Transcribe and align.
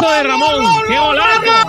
golazo 0.00 0.12
de 0.12 0.22
Ramón! 0.22 0.64
¡Qué 0.88 0.98
golazo! 0.98 1.59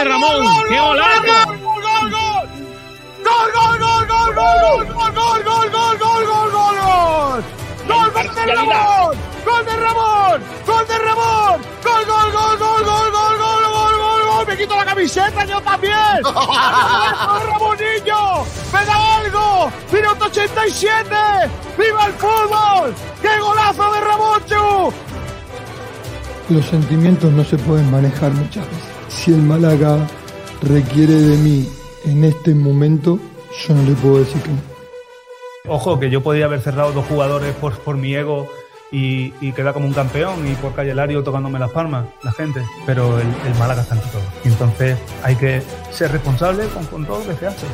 De 0.00 0.08
Ramón! 0.08 0.46
¡Qué 0.68 0.80
golazo! 0.80 1.22
¡Gol, 1.46 1.82
gol, 1.82 2.10
gol! 2.10 2.48
¡Gol, 3.22 3.48
gol, 3.54 3.78
gol, 3.78 4.06
gol, 4.08 4.34
gol, 4.34 4.86
gol, 4.94 5.14
gol, 5.14 5.44
gol, 5.44 5.70
gol, 5.70 5.98
gol, 5.98 6.26
gol, 6.26 6.50
gol, 6.50 6.76
gol! 6.80 7.44
¡Gol 7.86 8.34
de 8.34 8.46
Ramón! 8.54 9.16
¡Gol 9.44 9.64
de 9.66 9.76
Ramón! 9.76 10.42
¡Gol 10.66 10.86
de 10.86 10.98
Ramón! 10.98 11.60
¡Gol, 11.84 12.04
gol, 12.06 12.32
gol, 12.32 12.58
gol, 12.58 12.84
gol, 12.84 13.10
gol, 13.12 13.38
gol, 13.40 13.64
gol, 13.72 13.98
gol, 13.98 14.22
gol! 14.26 14.46
¡Me 14.46 14.56
quito 14.56 14.74
la 14.74 14.84
camiseta 14.86 15.44
yo 15.44 15.60
también! 15.60 16.22
¡Golazo 16.22 17.34
de 17.34 17.46
Ramonillo! 17.46 18.44
¡Me 18.72 18.84
da 18.86 19.16
algo! 19.16 19.70
¡Minuto 19.92 20.24
87! 20.24 21.10
¡Viva 21.76 22.06
el 22.06 22.12
fútbol! 22.14 22.94
¡Qué 23.20 23.38
golazo 23.38 23.92
de 23.92 24.00
Ramón, 24.00 24.42
Chu! 24.46 24.92
Los 26.48 26.64
sentimientos 26.66 27.30
no 27.32 27.44
se 27.44 27.58
pueden 27.58 27.90
manejar 27.90 28.30
muchas 28.32 28.66
veces. 28.70 28.89
Si 29.10 29.32
el 29.32 29.42
Málaga 29.42 30.06
requiere 30.62 31.12
de 31.12 31.36
mí 31.36 31.68
en 32.04 32.24
este 32.24 32.54
momento, 32.54 33.18
yo 33.66 33.74
no 33.74 33.82
le 33.82 33.92
puedo 33.96 34.20
decir 34.20 34.40
que 34.40 34.50
no. 34.50 34.58
Ojo, 35.68 36.00
que 36.00 36.08
yo 36.08 36.22
podía 36.22 36.46
haber 36.46 36.60
cerrado 36.62 36.92
dos 36.92 37.04
jugadores 37.06 37.54
por, 37.56 37.76
por 37.80 37.96
mi 37.96 38.14
ego 38.14 38.48
y, 38.90 39.34
y 39.40 39.52
quedar 39.52 39.74
como 39.74 39.86
un 39.86 39.92
campeón 39.92 40.46
y 40.50 40.54
por 40.54 40.74
Calle 40.74 40.94
Lario 40.94 41.22
tocándome 41.22 41.58
las 41.58 41.70
palmas, 41.70 42.06
la 42.22 42.32
gente. 42.32 42.62
Pero 42.86 43.18
el, 43.18 43.26
el 43.46 43.54
Málaga 43.58 43.82
está 43.82 43.94
ante 43.94 44.08
todo. 44.08 44.22
Entonces 44.44 44.96
hay 45.22 45.36
que 45.36 45.62
ser 45.90 46.12
responsable 46.12 46.66
con, 46.68 46.86
con 46.86 47.04
todo 47.04 47.18
lo 47.18 47.26
que 47.28 47.36
se 47.36 47.46
hace. 47.46 47.66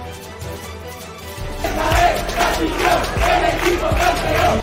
Hola, 3.83 4.63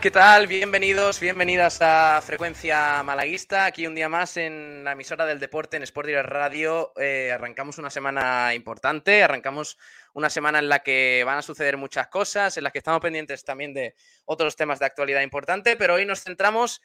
¿qué 0.00 0.10
tal? 0.10 0.46
Bienvenidos, 0.46 1.20
bienvenidas 1.20 1.82
a 1.82 2.22
Frecuencia 2.22 3.02
Malaguista. 3.02 3.66
Aquí 3.66 3.86
un 3.86 3.94
día 3.94 4.08
más 4.08 4.38
en 4.38 4.84
la 4.84 4.92
emisora 4.92 5.26
del 5.26 5.38
deporte 5.38 5.76
en 5.76 5.82
Sport 5.82 6.06
Direct 6.06 6.28
Radio. 6.30 6.92
Eh, 6.96 7.30
arrancamos 7.30 7.76
una 7.76 7.90
semana 7.90 8.54
importante, 8.54 9.22
arrancamos 9.22 9.76
una 10.14 10.30
semana 10.30 10.60
en 10.60 10.70
la 10.70 10.78
que 10.78 11.24
van 11.26 11.36
a 11.36 11.42
suceder 11.42 11.76
muchas 11.76 12.06
cosas, 12.08 12.56
en 12.56 12.64
la 12.64 12.70
que 12.70 12.78
estamos 12.78 13.02
pendientes 13.02 13.44
también 13.44 13.74
de 13.74 13.94
otros 14.24 14.56
temas 14.56 14.78
de 14.78 14.86
actualidad 14.86 15.20
importante, 15.20 15.76
pero 15.76 15.94
hoy 15.94 16.06
nos 16.06 16.22
centramos 16.22 16.80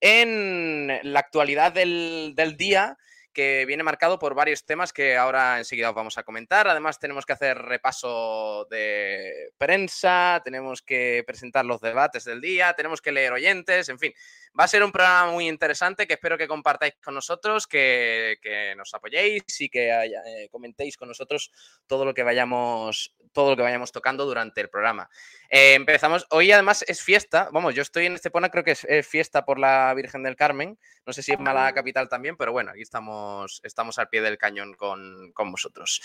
en 0.00 1.00
la 1.02 1.18
actualidad 1.18 1.72
del 1.72 2.54
día 2.56 2.96
que 3.32 3.64
viene 3.66 3.82
marcado 3.82 4.18
por 4.18 4.34
varios 4.34 4.64
temas 4.64 4.92
que 4.92 5.16
ahora 5.16 5.58
enseguida 5.58 5.90
os 5.90 5.94
vamos 5.94 6.18
a 6.18 6.22
comentar. 6.22 6.68
Además, 6.68 6.98
tenemos 6.98 7.26
que 7.26 7.32
hacer 7.32 7.58
repaso 7.58 8.66
de 8.70 9.52
prensa, 9.58 10.40
tenemos 10.44 10.82
que 10.82 11.24
presentar 11.26 11.64
los 11.64 11.80
debates 11.80 12.24
del 12.24 12.40
día, 12.40 12.74
tenemos 12.74 13.00
que 13.00 13.12
leer 13.12 13.32
oyentes, 13.32 13.88
en 13.88 13.98
fin. 13.98 14.12
Va 14.58 14.64
a 14.64 14.68
ser 14.68 14.84
un 14.84 14.92
programa 14.92 15.32
muy 15.32 15.48
interesante 15.48 16.06
que 16.06 16.14
espero 16.14 16.36
que 16.36 16.46
compartáis 16.46 16.94
con 17.02 17.14
nosotros, 17.14 17.66
que, 17.66 18.38
nos 18.76 18.92
apoyéis 18.92 19.42
y 19.60 19.68
que 19.68 19.90
eh, 19.90 20.48
comentéis 20.50 20.96
con 20.96 21.08
nosotros 21.08 21.50
todo 21.86 22.04
lo 22.04 22.12
que 22.12 22.22
vayamos, 22.22 23.14
todo 23.32 23.50
lo 23.50 23.56
que 23.56 23.62
vayamos 23.62 23.92
tocando 23.92 24.26
durante 24.26 24.60
el 24.60 24.68
programa. 24.68 25.08
Eh, 25.54 25.74
empezamos, 25.74 26.26
hoy 26.30 26.50
además 26.50 26.82
es 26.88 27.02
fiesta, 27.02 27.50
vamos, 27.52 27.74
yo 27.74 27.82
estoy 27.82 28.06
en 28.06 28.14
Estepona, 28.14 28.48
creo 28.48 28.64
que 28.64 28.70
es, 28.70 28.84
es, 28.84 29.06
fiesta 29.06 29.44
por 29.44 29.58
la 29.58 29.92
Virgen 29.92 30.22
del 30.22 30.34
Carmen, 30.34 30.78
no 31.04 31.12
sé 31.12 31.22
si 31.22 31.32
en 31.32 31.42
Málaga 31.42 31.74
Capital 31.74 32.08
también, 32.08 32.38
pero 32.38 32.52
bueno, 32.52 32.70
aquí 32.70 32.80
estamos, 32.80 33.60
estamos 33.62 33.98
al 33.98 34.08
pie 34.08 34.22
del 34.22 34.38
cañón 34.38 34.72
con, 34.72 35.30
con 35.34 35.52
vosotros. 35.52 36.00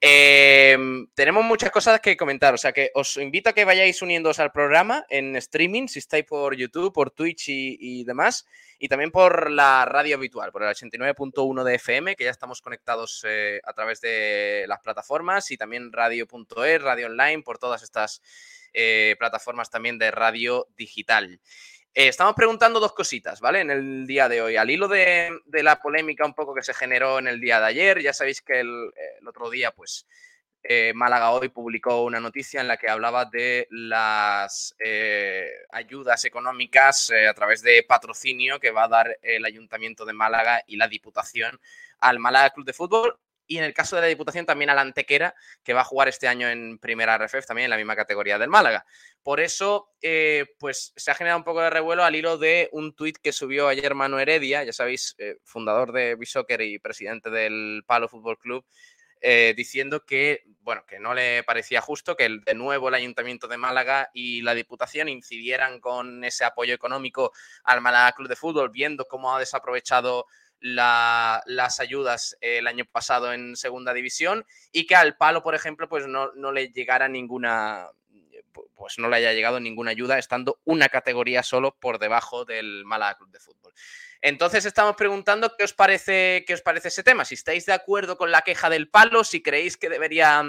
Eh, 0.00 0.76
tenemos 1.14 1.44
muchas 1.44 1.70
cosas 1.70 2.00
que 2.00 2.16
comentar, 2.16 2.54
o 2.54 2.58
sea 2.58 2.72
que 2.72 2.90
os 2.92 3.18
invito 3.18 3.50
a 3.50 3.52
que 3.52 3.64
vayáis 3.64 4.02
uniéndoos 4.02 4.40
al 4.40 4.50
programa 4.50 5.06
en 5.08 5.36
streaming, 5.36 5.86
si 5.86 6.00
estáis 6.00 6.24
por 6.24 6.56
YouTube, 6.56 6.92
por 6.92 7.12
Twitch 7.12 7.50
y, 7.50 7.78
y 7.80 8.02
demás, 8.02 8.48
y 8.80 8.88
también 8.88 9.12
por 9.12 9.52
la 9.52 9.84
radio 9.84 10.16
habitual, 10.16 10.50
por 10.50 10.64
el 10.64 10.70
89.1 10.70 11.62
de 11.62 11.74
FM, 11.76 12.16
que 12.16 12.24
ya 12.24 12.30
estamos 12.30 12.60
conectados 12.60 13.24
eh, 13.28 13.60
a 13.62 13.72
través 13.74 14.00
de 14.00 14.64
las 14.66 14.80
plataformas, 14.80 15.52
y 15.52 15.56
también 15.56 15.92
radio.es, 15.92 16.82
radio 16.82 17.06
online, 17.06 17.42
por 17.44 17.58
todas 17.58 17.84
estas 17.84 18.22
eh, 18.72 19.16
plataformas 19.18 19.70
también 19.70 19.98
de 19.98 20.10
radio 20.10 20.66
digital. 20.76 21.40
Eh, 21.94 22.08
estamos 22.08 22.34
preguntando 22.34 22.80
dos 22.80 22.92
cositas, 22.92 23.40
¿vale? 23.40 23.60
En 23.60 23.70
el 23.70 24.06
día 24.06 24.28
de 24.28 24.42
hoy. 24.42 24.56
Al 24.56 24.70
hilo 24.70 24.88
de, 24.88 25.40
la 25.46 25.80
polémica 25.80 26.24
un 26.24 26.34
poco 26.34 26.54
que 26.54 26.62
se 26.62 26.74
generó 26.74 27.18
en 27.18 27.28
el 27.28 27.40
día 27.40 27.60
de 27.60 27.66
ayer, 27.66 28.00
ya 28.00 28.12
sabéis 28.12 28.42
que 28.42 28.60
el, 28.60 28.90
otro 29.26 29.50
día, 29.50 29.72
pues, 29.72 30.06
eh, 30.62 30.92
Málaga 30.94 31.30
hoy 31.30 31.48
publicó 31.48 32.04
una 32.04 32.20
noticia 32.20 32.60
en 32.60 32.68
la 32.68 32.76
que 32.76 32.90
hablaba 32.90 33.24
de 33.24 33.66
las 33.70 34.74
ayudas 35.70 36.24
económicas 36.24 37.10
a 37.10 37.34
través 37.34 37.62
de 37.62 37.84
patrocinio 37.84 38.60
que 38.60 38.70
va 38.70 38.84
a 38.84 38.88
dar 38.88 39.18
el 39.22 39.44
Ayuntamiento 39.44 40.04
de 40.04 40.12
Málaga 40.12 40.62
y 40.66 40.76
la 40.76 40.88
Diputación 40.88 41.60
al 42.00 42.18
Málaga 42.18 42.50
Club 42.50 42.66
de 42.66 42.72
Fútbol 42.72 43.18
y 43.48 43.56
en 43.56 43.64
el 43.64 43.74
caso 43.74 43.96
de 43.96 44.02
la 44.02 44.08
Diputación 44.08 44.46
también 44.46 44.70
a 44.70 44.74
la 44.74 44.82
Antequera, 44.82 45.34
que 45.64 45.72
va 45.72 45.80
a 45.80 45.84
jugar 45.84 46.06
este 46.06 46.28
año 46.28 46.48
en 46.48 46.78
primera 46.78 47.16
RFF, 47.16 47.46
también 47.46 47.64
en 47.64 47.70
la 47.70 47.76
misma 47.78 47.96
categoría 47.96 48.38
del 48.38 48.50
Málaga. 48.50 48.84
Por 49.22 49.40
eso, 49.40 49.90
eh, 50.02 50.44
pues 50.58 50.92
se 50.94 51.10
ha 51.10 51.14
generado 51.14 51.38
un 51.38 51.44
poco 51.44 51.62
de 51.62 51.70
revuelo 51.70 52.04
al 52.04 52.14
hilo 52.14 52.36
de 52.36 52.68
un 52.72 52.94
tuit 52.94 53.16
que 53.16 53.32
subió 53.32 53.66
ayer 53.66 53.94
Manu 53.94 54.18
Heredia, 54.18 54.62
ya 54.64 54.72
sabéis, 54.72 55.14
eh, 55.18 55.38
fundador 55.44 55.92
de 55.92 56.14
Bisoccer 56.14 56.60
y 56.60 56.78
presidente 56.78 57.30
del 57.30 57.82
Palo 57.86 58.06
Fútbol 58.06 58.38
Club, 58.38 58.66
eh, 59.20 59.54
diciendo 59.56 60.04
que, 60.04 60.44
bueno, 60.60 60.84
que 60.86 61.00
no 61.00 61.14
le 61.14 61.42
parecía 61.42 61.80
justo 61.80 62.16
que 62.16 62.28
de 62.44 62.54
nuevo 62.54 62.88
el 62.88 62.94
Ayuntamiento 62.94 63.48
de 63.48 63.56
Málaga 63.56 64.10
y 64.12 64.42
la 64.42 64.54
Diputación 64.54 65.08
incidieran 65.08 65.80
con 65.80 66.22
ese 66.22 66.44
apoyo 66.44 66.74
económico 66.74 67.32
al 67.64 67.80
Málaga 67.80 68.12
Club 68.12 68.28
de 68.28 68.36
Fútbol, 68.36 68.70
viendo 68.70 69.06
cómo 69.06 69.34
ha 69.34 69.40
desaprovechado 69.40 70.26
la, 70.60 71.42
las 71.46 71.80
ayudas 71.80 72.36
el 72.40 72.66
año 72.66 72.84
pasado 72.84 73.32
en 73.32 73.56
segunda 73.56 73.92
división 73.92 74.46
y 74.72 74.86
que 74.86 74.96
al 74.96 75.16
palo, 75.16 75.42
por 75.42 75.54
ejemplo, 75.54 75.88
pues 75.88 76.06
no, 76.06 76.32
no, 76.34 76.52
le 76.52 76.68
llegara 76.68 77.08
ninguna, 77.08 77.88
pues 78.74 78.98
no 78.98 79.08
le 79.08 79.16
haya 79.16 79.32
llegado 79.32 79.60
ninguna 79.60 79.92
ayuda 79.92 80.18
estando 80.18 80.60
una 80.64 80.88
categoría 80.88 81.42
solo 81.42 81.76
por 81.78 81.98
debajo 81.98 82.44
del 82.44 82.84
Málaga 82.84 83.16
Club 83.18 83.30
de 83.30 83.40
Fútbol. 83.40 83.72
Entonces 84.20 84.64
estamos 84.64 84.96
preguntando 84.96 85.54
qué 85.56 85.64
os 85.64 85.72
parece, 85.72 86.44
qué 86.46 86.54
os 86.54 86.62
parece 86.62 86.88
ese 86.88 87.04
tema, 87.04 87.24
si 87.24 87.34
estáis 87.34 87.66
de 87.66 87.72
acuerdo 87.72 88.18
con 88.18 88.32
la 88.32 88.42
queja 88.42 88.68
del 88.68 88.90
palo, 88.90 89.22
si 89.22 89.42
creéis 89.42 89.76
que 89.76 89.88
debería 89.88 90.42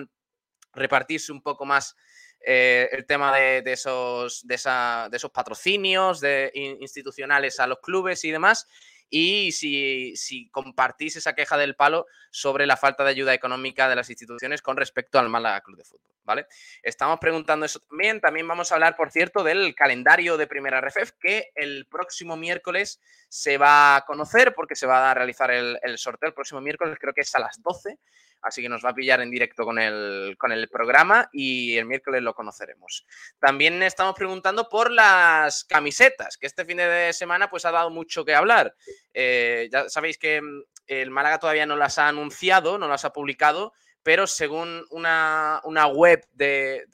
repartirse 0.74 1.32
un 1.32 1.42
poco 1.42 1.66
más 1.66 1.96
eh, 2.42 2.88
el 2.94 3.06
tema 3.06 3.36
de, 3.36 3.62
de, 3.62 3.74
esos, 3.74 4.48
de, 4.48 4.56
esa, 4.56 5.08
de 5.12 5.18
esos 5.18 5.30
patrocinios 5.30 6.22
de, 6.22 6.52
institucionales 6.80 7.60
a 7.60 7.68
los 7.68 7.80
clubes 7.80 8.24
y 8.24 8.32
demás 8.32 8.68
y 9.10 9.52
si, 9.52 10.16
si, 10.16 10.50
compartís 10.50 11.16
esa 11.16 11.34
queja 11.34 11.58
del 11.58 11.76
palo 11.76 12.06
sobre 12.32 12.68
la 12.68 12.78
falta 12.78 13.04
de 13.04 13.10
ayuda 13.10 13.34
económica 13.34 13.90
de 13.90 13.96
las 13.96 14.10
instituciones 14.10 14.62
con 14.62 14.78
respecto 14.78 15.18
al 15.18 15.30
Málaga 15.30 15.62
Club 15.62 15.78
de 15.78 15.84
Fútbol, 15.84 16.16
¿vale? 16.24 16.46
Estamos 16.84 17.20
preguntando 17.20 17.66
eso 17.66 17.80
también. 17.80 18.22
También 18.22 18.48
vamos 18.48 18.72
a 18.72 18.76
hablar, 18.76 18.96
por 18.96 19.12
cierto, 19.12 19.44
del 19.44 19.74
calendario 19.74 20.38
de 20.38 20.48
Primera 20.48 20.80
RFF 20.80 21.14
que 21.20 21.52
el 21.56 21.88
próximo 21.88 22.38
miércoles 22.38 23.02
se 23.30 23.58
va 23.58 23.96
a 23.96 24.06
conocer 24.06 24.54
porque 24.54 24.76
se 24.76 24.86
va 24.86 25.10
a 25.10 25.14
realizar 25.14 25.50
el, 25.52 25.80
el 25.82 25.98
sorteo 25.98 26.28
el 26.28 26.36
próximo 26.36 26.62
miércoles, 26.62 26.98
creo 27.00 27.14
que 27.14 27.22
es 27.22 27.34
a 27.36 27.40
las 27.40 27.62
12 27.64 27.98
así 28.42 28.62
que 28.62 28.70
nos 28.70 28.84
va 28.84 28.90
a 28.90 28.96
pillar 28.96 29.22
en 29.22 29.32
directo 29.32 29.66
con 29.66 29.80
el, 29.80 30.36
con 30.38 30.52
el 30.52 30.68
programa 30.70 31.30
y 31.32 31.78
el 31.78 31.86
miércoles 31.86 32.22
lo 32.22 32.34
conoceremos. 32.34 33.06
También 33.40 33.82
estamos 33.84 34.16
preguntando 34.16 34.70
por 34.70 34.92
las 34.92 35.64
camisetas, 35.66 36.38
que 36.38 36.48
este 36.48 36.66
fin 36.66 36.78
de 36.78 37.12
semana 37.14 37.50
pues 37.50 37.66
ha 37.66 37.72
dado 37.72 37.90
mucho 37.90 38.24
que 38.24 38.36
hablar. 38.36 38.76
Eh, 39.14 39.70
ya 39.72 39.90
sabéis 39.90 40.18
que 40.18 40.42
el 40.88 41.12
Málaga 41.12 41.40
todavía 41.40 41.66
no 41.66 41.76
las 41.76 41.98
ha 41.98 42.08
anunciado, 42.08 42.78
no 42.78 42.88
las 42.88 43.06
ha 43.06 43.14
publicado, 43.14 43.74
pero 44.04 44.26
según 44.28 44.86
una, 44.92 45.62
web 45.94 46.26
de, 46.32 46.86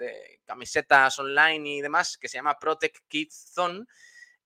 camisetas 0.45 1.17
online 1.19 1.69
y 1.69 1.81
demás 1.81 2.17
que 2.17 2.27
se 2.27 2.37
llama 2.37 2.57
Protect 2.59 2.97
Kids 3.07 3.51
Zone, 3.53 3.85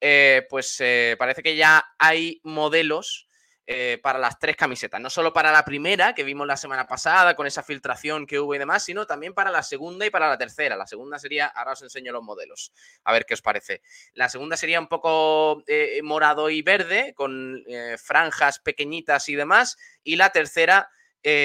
eh, 0.01 0.46
pues 0.50 0.78
eh, 0.80 1.16
parece 1.18 1.44
que 1.44 1.56
ya 1.56 1.94
hay 1.98 2.40
modelos 2.44 3.29
eh, 3.71 4.00
para 4.01 4.18
las 4.18 4.39
tres 4.39 4.56
camisetas. 4.56 5.00
No 5.00 5.12
solo 5.12 5.31
para 5.31 5.51
la 5.51 5.63
primera, 5.63 6.16
que 6.16 6.24
vimos 6.24 6.48
la 6.48 6.57
semana 6.57 6.88
pasada, 6.88 7.36
con 7.36 7.45
esa 7.45 7.62
filtración 7.62 8.25
que 8.25 8.39
hubo 8.39 8.56
y 8.56 8.57
demás, 8.57 8.83
sino 8.83 9.06
también 9.06 9.36
para 9.36 9.51
la 9.51 9.62
segunda 9.62 10.07
y 10.07 10.10
para 10.10 10.27
la 10.27 10.39
tercera. 10.39 10.75
La 10.75 10.88
segunda 10.88 11.19
sería, 11.19 11.45
ahora 11.45 11.74
os 11.74 11.83
enseño 11.83 12.12
los 12.12 12.24
modelos, 12.24 12.74
a 13.04 13.13
ver 13.13 13.27
qué 13.27 13.36
os 13.36 13.44
parece. 13.44 13.83
La 14.13 14.27
segunda 14.27 14.57
sería 14.57 14.80
un 14.80 14.88
poco 14.88 15.62
eh, 15.68 16.01
morado 16.01 16.50
y 16.50 16.63
verde, 16.63 17.13
con 17.16 17.63
eh, 17.68 17.95
franjas 18.04 18.57
pequeñiñitas 18.57 19.30
y 19.30 19.36
demás. 19.36 19.77
Y 20.04 20.15
la 20.15 20.31
tercera, 20.31 20.89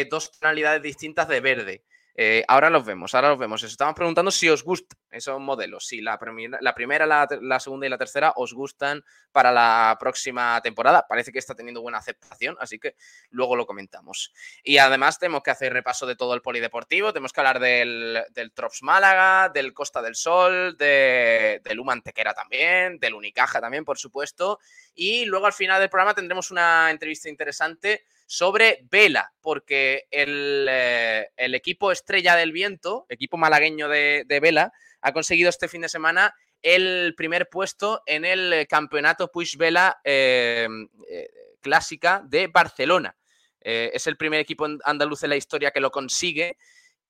dos 0.09 0.33
tonalidades 0.39 0.81
distintas 0.81 1.29
de 1.29 1.41
verde. 1.41 1.85
Eh, 2.17 2.45
ahora 2.47 2.71
los 2.71 2.85
vemos, 2.85 3.15
ahora 3.15 3.31
los 3.31 3.39
vemos. 3.39 3.63
Os 3.63 3.71
estamos 3.73 3.95
preguntando 3.95 4.31
si 4.31 4.49
os 4.49 4.63
gustan 4.63 4.99
esos 5.11 5.41
modelos, 5.41 5.87
si 5.87 6.01
la, 6.01 6.19
la 6.61 6.75
primera, 6.75 7.07
la, 7.07 7.61
segunda 7.61 7.87
y 7.87 7.91
la 7.91 7.99
tercera 7.99 8.33
os 8.37 8.53
gustan 8.53 9.05
para 9.33 9.51
la 9.51 9.97
próxima 9.99 10.61
temporada. 10.63 11.07
Parece 11.09 11.33
que 11.33 11.41
está 11.41 11.55
teniendo 11.55 11.83
buena 11.83 11.99
aceptación, 11.99 12.57
así 12.61 12.79
que 12.79 12.95
luego 13.31 13.57
lo 13.57 13.67
comentamos. 13.67 14.33
Y 14.63 14.79
además 14.79 15.19
tenemos 15.19 15.43
que 15.43 15.51
hacer 15.51 15.73
repaso 15.73 16.07
de 16.07 16.15
todo 16.15 16.35
el 16.35 16.43
polideportivo, 16.43 17.13
tenemos 17.13 17.33
que 17.33 17.41
hablar 17.41 17.59
del, 17.59 18.23
del 18.31 18.53
Trops 18.53 18.83
Málaga, 18.83 19.49
del 19.49 19.75
Costa 19.75 20.01
del 20.01 20.15
Sol, 20.15 20.77
de, 20.77 21.61
del 21.65 21.81
Humantequera 21.81 22.33
también, 22.33 22.99
del 22.99 23.15
Unicaja 23.15 23.61
también, 23.61 23.85
por 23.85 23.99
supuesto. 23.99 24.61
Y 24.95 25.25
luego 25.25 25.47
al 25.47 25.53
final 25.53 25.81
del 25.81 25.91
programa 25.91 26.15
tendremos 26.15 26.51
una 26.53 26.91
entrevista 26.91 27.29
interesante 27.29 28.05
sobre 28.27 28.87
Vela, 28.91 29.33
porque 29.41 30.07
eh, 30.11 31.29
el, 31.37 31.55
equipo 31.55 31.93
Estrella 31.93 32.37
del 32.37 32.53
Viento, 32.53 33.07
equipo 33.09 33.37
malagueño 33.37 33.89
de, 33.89 34.39
Vela, 34.41 34.73
ha 35.01 35.13
conseguido 35.13 35.51
este 35.51 35.69
fin 35.69 35.83
de 35.83 35.89
semana 35.89 36.35
el 36.63 37.15
primer 37.17 37.49
puesto 37.51 38.03
en 38.07 38.25
el 38.25 38.67
campeonato 38.69 39.31
Push 39.31 39.57
Vela 39.57 40.01
eh, 40.03 40.67
eh, 41.11 41.29
clásica 41.61 42.23
de 42.25 42.47
Barcelona. 42.47 43.17
es 43.61 44.07
el 44.07 44.17
primer 44.17 44.41
equipo 44.41 44.67
andaluz 44.85 45.23
en 45.23 45.31
la 45.31 45.37
historia 45.37 45.71
que 45.71 45.81
lo 45.81 45.91
consigue 45.91 46.57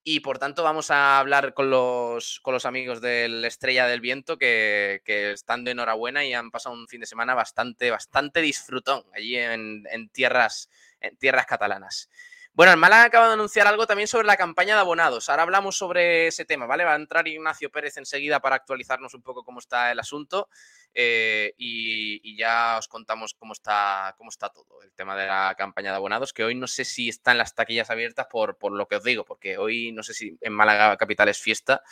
y 0.07 0.21
por 0.21 0.39
tanto 0.39 0.63
vamos 0.63 0.91
a 0.91 1.19
hablar 1.19 1.55
con 1.55 1.71
los, 1.71 2.39
con 2.41 2.53
los 2.53 2.67
amigos 2.67 3.01
del 3.01 3.43
Estrella 3.45 3.87
del 3.87 4.03
Viento 4.03 4.37
que, 4.37 5.01
están 5.07 5.65
de 5.65 5.71
enhorabuena 5.71 6.25
y 6.27 6.35
han 6.35 6.51
pasado 6.51 6.75
un 6.75 6.87
fin 6.87 7.01
de 7.01 7.07
semana 7.07 7.35
bastante, 7.35 7.91
bastante 7.91 8.43
disfrutón 8.43 9.03
allí 9.15 9.37
en, 9.37 9.85
en 9.91 10.11
tierras 10.11 10.69
en 11.05 11.17
tierras 11.17 11.47
catalanas. 11.47 12.09
Bueno, 12.57 12.71
el 12.71 12.79
Málaga 12.79 13.07
acaba 13.07 13.27
de 13.27 13.33
anunciar 13.33 13.67
algo 13.67 13.85
también 13.85 14.07
sobre 14.07 14.29
la 14.29 14.37
campaña 14.37 14.75
de 14.77 14.81
abonados. 14.81 15.29
Ahora 15.29 15.43
hablamos 15.43 15.77
sobre 15.77 16.29
ese 16.29 16.45
tema, 16.45 16.67
¿vale? 16.67 16.85
Va 16.85 16.93
a 16.93 16.97
entrar 16.97 17.27
Ignacio 17.27 17.69
Pérez 17.69 17.97
enseguida 17.97 18.39
para 18.39 18.55
actualizarnos 18.55 19.13
un 19.15 19.23
poco 19.23 19.43
cómo 19.43 19.59
está 19.59 19.91
el 19.91 19.99
asunto 19.99 20.49
eh, 20.95 21.53
y, 21.59 22.37
ya 22.37 22.77
os 22.79 22.87
contamos 22.87 23.35
cómo 23.35 23.55
está, 23.55 24.15
cómo 24.17 24.31
está 24.31 24.51
todo 24.51 24.83
el 24.83 24.93
tema 24.93 25.17
de 25.17 25.27
la 25.27 25.57
campaña 25.59 25.91
de 25.91 25.97
abonados, 25.97 26.33
que 26.33 26.45
hoy 26.45 26.55
no 26.55 26.69
sé 26.69 26.85
si 26.85 27.09
están 27.09 27.39
las 27.39 27.57
taquillas 27.57 27.91
abiertas 27.91 28.29
por, 28.31 28.57
por 28.57 28.71
lo 28.71 28.87
que 28.87 28.97
os 28.97 29.03
digo, 29.03 29.25
porque 29.25 29.59
hoy 29.59 29.91
no 29.91 30.05
sé 30.05 30.15
si 30.15 30.39
en 30.41 30.53
Málaga 30.53 30.97
Capital 30.97 31.29
es 31.31 31.41
fiesta, 31.41 31.83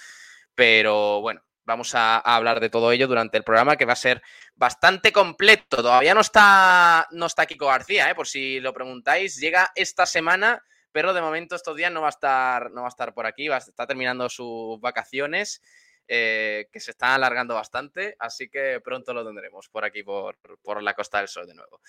pero 0.54 1.20
bueno, 1.20 1.42
Vamos 1.64 1.94
a, 1.94 2.18
hablar 2.18 2.60
de 2.60 2.70
todo 2.70 2.90
ello 2.90 3.06
durante 3.06 3.36
el 3.36 3.44
programa, 3.44 3.76
que 3.76 3.84
va 3.84 3.92
a 3.92 3.96
ser 3.96 4.22
bastante 4.54 5.12
completo. 5.12 5.76
Todavía 5.76 6.14
no 6.14 6.20
está, 6.20 7.06
no 7.12 7.26
está 7.26 7.46
Kiko 7.46 7.66
García, 7.66 8.10
¿eh? 8.10 8.14
por 8.14 8.26
si 8.26 8.60
lo 8.60 8.72
preguntáis. 8.72 9.36
Llega 9.36 9.70
esta 9.74 10.06
semana, 10.06 10.62
pero 10.90 11.12
de 11.12 11.20
momento 11.20 11.54
estos 11.54 11.76
días 11.76 11.92
no 11.92 12.00
va 12.00 12.08
a 12.08 12.10
estar, 12.10 12.70
no 12.72 12.82
va 12.82 12.88
a 12.88 12.90
estar 12.90 13.14
por 13.14 13.26
aquí. 13.26 13.48
Va, 13.48 13.58
está 13.58 13.86
terminando 13.86 14.28
sus 14.28 14.80
vacaciones, 14.80 15.62
eh, 16.08 16.68
que 16.72 16.80
se 16.80 16.90
están 16.90 17.10
alargando 17.10 17.54
bastante. 17.54 18.16
Así 18.18 18.48
que 18.48 18.80
pronto 18.82 19.14
lo 19.14 19.24
tendremos 19.24 19.68
por 19.68 19.84
aquí, 19.84 20.02
por, 20.02 20.36
por 20.62 20.82
la 20.82 20.94
Costa 20.94 21.18
del 21.18 21.28
Sol 21.28 21.46
de 21.46 21.54
nuevo. 21.54 21.80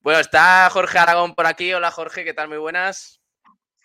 Bueno, 0.00 0.20
está 0.20 0.70
Jorge 0.70 0.98
Aragón 0.98 1.34
por 1.34 1.46
aquí. 1.46 1.72
Hola 1.74 1.90
Jorge, 1.90 2.24
¿qué 2.24 2.32
tal? 2.32 2.48
Muy 2.48 2.58
buenas. 2.58 3.20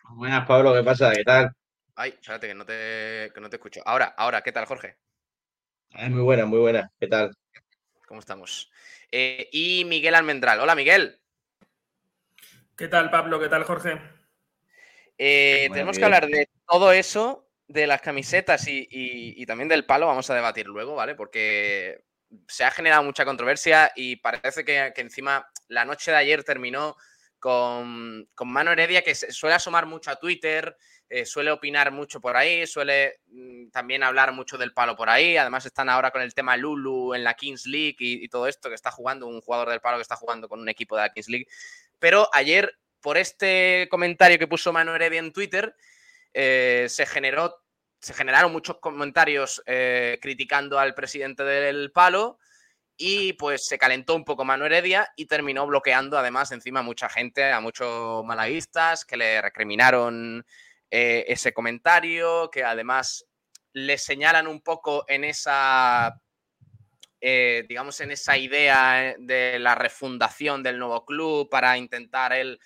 Buenas, 0.09 0.45
Pablo, 0.47 0.73
¿qué 0.73 0.83
pasa? 0.83 1.11
¿Qué 1.11 1.23
tal? 1.23 1.53
Ay, 1.95 2.09
espérate 2.19 2.47
que 2.47 2.55
no 2.55 2.65
te, 2.65 3.31
que 3.33 3.41
no 3.41 3.49
te 3.49 3.57
escucho. 3.57 3.81
Ahora, 3.85 4.13
ahora, 4.17 4.41
¿qué 4.41 4.51
tal, 4.51 4.65
Jorge? 4.65 4.97
Muy 6.09 6.21
buena, 6.21 6.45
muy 6.45 6.59
buena. 6.59 6.91
¿Qué 6.99 7.07
tal? 7.07 7.35
¿Cómo 8.07 8.19
estamos? 8.19 8.71
Eh, 9.11 9.49
y 9.51 9.85
Miguel 9.85 10.15
Almendral. 10.15 10.59
Hola, 10.59 10.75
Miguel. 10.75 11.19
¿Qué 12.75 12.87
tal, 12.87 13.11
Pablo? 13.11 13.39
¿Qué 13.39 13.47
tal, 13.47 13.63
Jorge? 13.63 13.99
Eh, 15.17 15.69
tenemos 15.71 15.97
que 15.97 16.05
hablar 16.05 16.27
de 16.27 16.49
todo 16.67 16.91
eso, 16.91 17.47
de 17.67 17.85
las 17.85 18.01
camisetas 18.01 18.65
y, 18.67 19.45
también 19.45 19.69
del 19.69 19.85
palo. 19.85 20.07
Vamos 20.07 20.29
a 20.29 20.35
debatir 20.35 20.67
luego, 20.67 20.95
¿vale? 20.95 21.15
Porque 21.15 22.03
se 22.47 22.63
ha 22.63 22.71
generado 22.71 23.03
mucha 23.03 23.25
controversia 23.25 23.91
y 23.95 24.15
parece 24.15 24.65
que, 24.65 24.91
encima 24.97 25.47
la 25.67 25.85
noche 25.85 26.11
de 26.11 26.17
ayer 26.17 26.43
terminó 26.43 26.95
con, 27.43 28.25
con 28.35 28.47
Mano 28.47 28.71
Heredia, 28.71 29.01
que 29.01 29.13
suele 29.13 29.55
asomar 29.55 29.85
mucho 29.85 30.09
a 30.09 30.15
Twitter, 30.15 30.77
eh, 31.09 31.25
suele 31.25 31.51
opinar 31.51 31.91
mucho 31.91 32.21
por 32.21 32.37
ahí, 32.37 32.65
suele 32.65 33.19
mm, 33.27 33.67
también 33.67 34.01
hablar 34.01 34.31
mucho 34.31 34.57
del 34.57 34.71
palo 34.71 34.95
por 34.95 35.09
ahí. 35.09 35.35
Además, 35.35 35.65
están 35.65 35.89
ahora 35.89 36.09
con 36.11 36.21
el 36.21 36.33
tema 36.33 36.55
Lulu 36.55 37.13
en 37.13 37.25
la 37.25 37.33
Kings 37.33 37.65
League 37.65 37.97
y, 37.99 38.29
todo 38.29 38.47
esto, 38.47 38.69
que 38.69 38.75
está 38.75 38.91
jugando 38.91 39.27
un 39.27 39.41
jugador 39.41 39.69
del 39.69 39.81
palo 39.81 39.97
que 39.97 40.03
está 40.03 40.15
jugando 40.15 40.47
con 40.47 40.61
un 40.61 40.69
equipo 40.69 40.95
de 40.95 41.01
la 41.01 41.09
Kings 41.11 41.27
League. 41.27 41.47
Pero 41.99 42.29
ayer, 42.31 42.79
por 43.01 43.17
este 43.17 43.89
comentario 43.91 44.39
que 44.39 44.47
puso 44.47 44.71
Manu 44.71 44.93
Heredia 44.93 45.19
en 45.19 45.33
Twitter, 45.33 45.75
eh, 46.33 46.85
se 46.87 47.05
generó. 47.05 47.59
Se 47.99 48.13
generaron 48.13 48.53
muchos 48.53 48.77
comentarios 48.79 49.61
eh, 49.65 50.17
criticando 50.21 50.79
al 50.79 50.95
presidente 50.95 51.43
del 51.43 51.91
palo 51.91 52.39
y 53.05 53.33
pues 53.33 53.65
se 53.65 53.77
calentó 53.77 54.15
un 54.15 54.23
poco 54.23 54.45
Manu 54.45 54.63
Heredia 54.63 55.11
y 55.17 55.25
terminó 55.25 55.67
bloqueando 55.67 56.17
además 56.17 56.53
encima 56.53 56.79
a 56.79 56.83
mucha 56.83 57.09
gente, 57.09 57.51
a 57.51 57.59
muchos 57.59 58.23
malaguistas 58.23 59.03
que 59.03 59.17
le 59.17 59.41
recriminaron 59.41 60.45
eh, 60.89 61.25
ese 61.27 61.53
comentario, 61.53 62.49
que 62.49 62.63
además 62.63 63.25
le 63.73 63.97
señalan 63.97 64.47
un 64.47 64.61
poco 64.61 65.03
en 65.09 65.25
esa, 65.25 66.17
eh, 67.19 67.65
digamos, 67.67 67.99
en 67.99 68.11
esa 68.11 68.37
idea 68.37 69.09
eh, 69.09 69.15
de 69.19 69.59
la 69.59 69.75
refundación 69.75 70.63
del 70.63 70.79
nuevo 70.79 71.03
club 71.03 71.49
para 71.49 71.77
intentar 71.77 72.31
él 72.31 72.57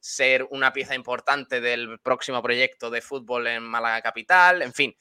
ser 0.00 0.44
una 0.50 0.72
pieza 0.72 0.96
importante 0.96 1.60
del 1.60 2.00
próximo 2.00 2.42
proyecto 2.42 2.90
de 2.90 3.00
fútbol 3.00 3.46
en 3.46 3.62
Málaga 3.62 4.02
Capital, 4.02 4.62
en 4.62 4.74
fin. 4.74 4.96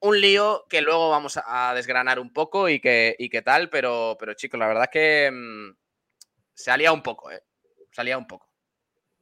Un 0.00 0.20
lío 0.20 0.64
que 0.68 0.80
luego 0.80 1.10
vamos 1.10 1.38
a 1.44 1.74
desgranar 1.74 2.20
un 2.20 2.32
poco 2.32 2.68
y 2.68 2.80
que, 2.80 3.16
qué 3.30 3.42
tal, 3.42 3.68
pero, 3.68 4.16
pero 4.18 4.34
chicos, 4.34 4.58
la 4.58 4.68
verdad 4.68 4.84
es 4.84 4.90
que 4.90 5.30
mm, 5.32 5.76
se 6.54 6.70
ha 6.70 6.76
liado 6.76 6.94
un 6.94 7.02
poco, 7.02 7.30
¿eh? 7.30 7.42
Se 7.90 8.00
ha 8.00 8.04
liado 8.04 8.20
un 8.20 8.26
poco. 8.26 8.48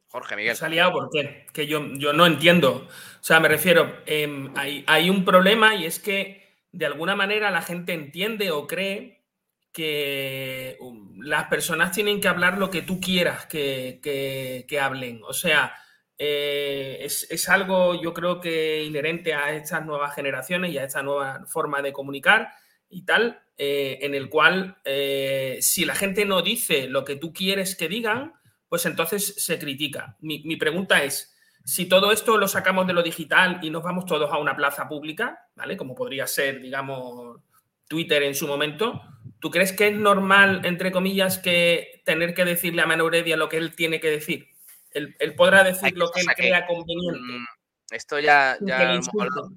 Jorge 0.09 0.37
Miguel. 0.37 0.57
Se 0.57 0.65
ha 0.65 0.69
liado, 0.69 0.93
¿por 0.93 1.11
qué? 1.11 1.47
Que 1.53 1.67
yo, 1.67 1.85
yo 1.95 2.13
no 2.13 2.27
entiendo. 2.27 2.89
O 3.21 3.23
sea, 3.25 3.41
me 3.41 3.49
refiero, 3.49 4.03
em, 4.07 4.53
hay, 4.57 5.11
un 5.11 5.25
problema 5.25 5.75
y 5.75 5.85
es 5.85 5.99
que 5.99 6.65
de 6.73 6.87
alguna 6.87 7.17
manera 7.17 7.51
la 7.51 7.63
gente 7.63 7.93
entiende 7.93 8.51
o 8.51 8.67
cree 8.67 9.25
que 9.73 10.77
um, 10.81 11.21
las 11.21 11.49
personas 11.49 11.93
tienen 11.93 12.21
que 12.21 12.29
hablar 12.29 12.57
lo 12.59 12.71
que 12.71 12.83
tú 12.83 13.01
quieras 13.01 13.47
que, 13.47 14.79
hablen. 14.81 15.21
O 15.25 15.33
sea, 15.33 15.75
eh, 16.19 16.99
es, 17.03 17.49
algo 17.49 18.01
yo 18.01 18.15
creo 18.15 18.41
que 18.41 18.85
inherente 18.85 19.35
a 19.35 19.53
estas 19.53 19.85
nuevas 19.85 20.15
generaciones 20.15 20.73
y 20.73 20.79
a 20.79 20.85
esta 20.85 21.03
nueva 21.03 21.45
forma 21.47 21.83
de 21.83 21.93
comunicar 21.93 22.53
y 22.89 23.03
tal, 23.03 23.43
eh, 23.59 23.99
en 24.01 24.15
el 24.15 24.31
cual 24.31 24.79
eh, 24.85 25.59
si 25.61 25.85
la 25.85 25.95
gente 25.95 26.25
no 26.25 26.41
dice 26.41 26.89
lo 26.89 27.05
que 27.05 27.17
tú 27.17 27.33
quieres 27.33 27.77
que 27.77 27.89
digan, 27.89 28.33
pues 28.69 28.87
entonces 28.87 29.35
se 29.37 29.59
critica. 29.59 30.17
Mi, 30.21 30.57
pregunta 30.57 31.03
es, 31.05 31.37
si 31.65 31.87
todo 31.87 32.11
esto 32.11 32.39
lo 32.39 32.49
sacamos 32.49 32.87
de 32.87 32.95
lo 32.95 33.03
digital 33.03 33.61
y 33.63 33.71
nos 33.71 33.83
vamos 33.83 34.07
todos 34.07 34.33
a 34.33 34.39
una 34.39 34.57
plaza 34.57 34.89
pública, 34.89 35.47
¿vale? 35.55 35.77
Como 35.77 35.95
podría 35.95 36.27
ser, 36.27 36.61
digamos, 36.61 37.41
Twitter 37.89 38.23
en 38.23 38.35
su 38.35 38.47
momento, 38.47 39.03
¿tú 39.39 39.51
crees 39.51 39.73
que 39.73 39.89
es 39.89 39.97
normal, 39.97 40.63
entre 40.65 40.91
comillas, 40.91 41.39
que 41.39 42.03
tener 42.05 42.35
que 42.35 42.45
decirle 42.45 42.83
a 42.83 42.87
Manu 42.87 43.09
lo 43.09 43.49
que 43.49 43.57
él 43.57 43.75
tiene 43.75 44.01
que 44.01 44.11
decir? 44.11 44.56
Él, 44.97 45.35
podrá 45.37 45.63
decir 45.63 45.97
lo 45.97 46.11
que 46.11 46.21
él 46.21 46.27
crea 46.35 46.67
conveniente. 46.67 47.21
Mm, 47.21 47.47
esto 47.91 48.19
ya, 48.19 48.57
hemos 48.61 49.09
hablado, 49.09 49.51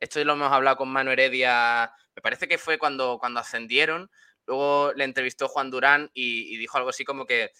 esto 0.00 0.24
lo 0.24 0.32
hemos 0.32 0.50
hablado 0.50 0.76
con 0.78 0.88
Manu 0.88 1.10
Heredia, 1.10 1.92
me 2.16 2.22
parece 2.22 2.48
que 2.48 2.58
fue 2.58 2.78
cuando, 2.78 3.18
cuando 3.18 3.40
ascendieron, 3.40 4.10
luego 4.46 4.92
le 4.94 5.04
entrevistó 5.04 5.48
Juan 5.48 5.70
Durán 5.70 6.10
y 6.14 6.56
dijo 6.56 6.78
algo 6.78 6.90
así 6.90 7.04
como 7.04 7.26
que 7.26 7.52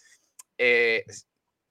eh, 0.59 1.05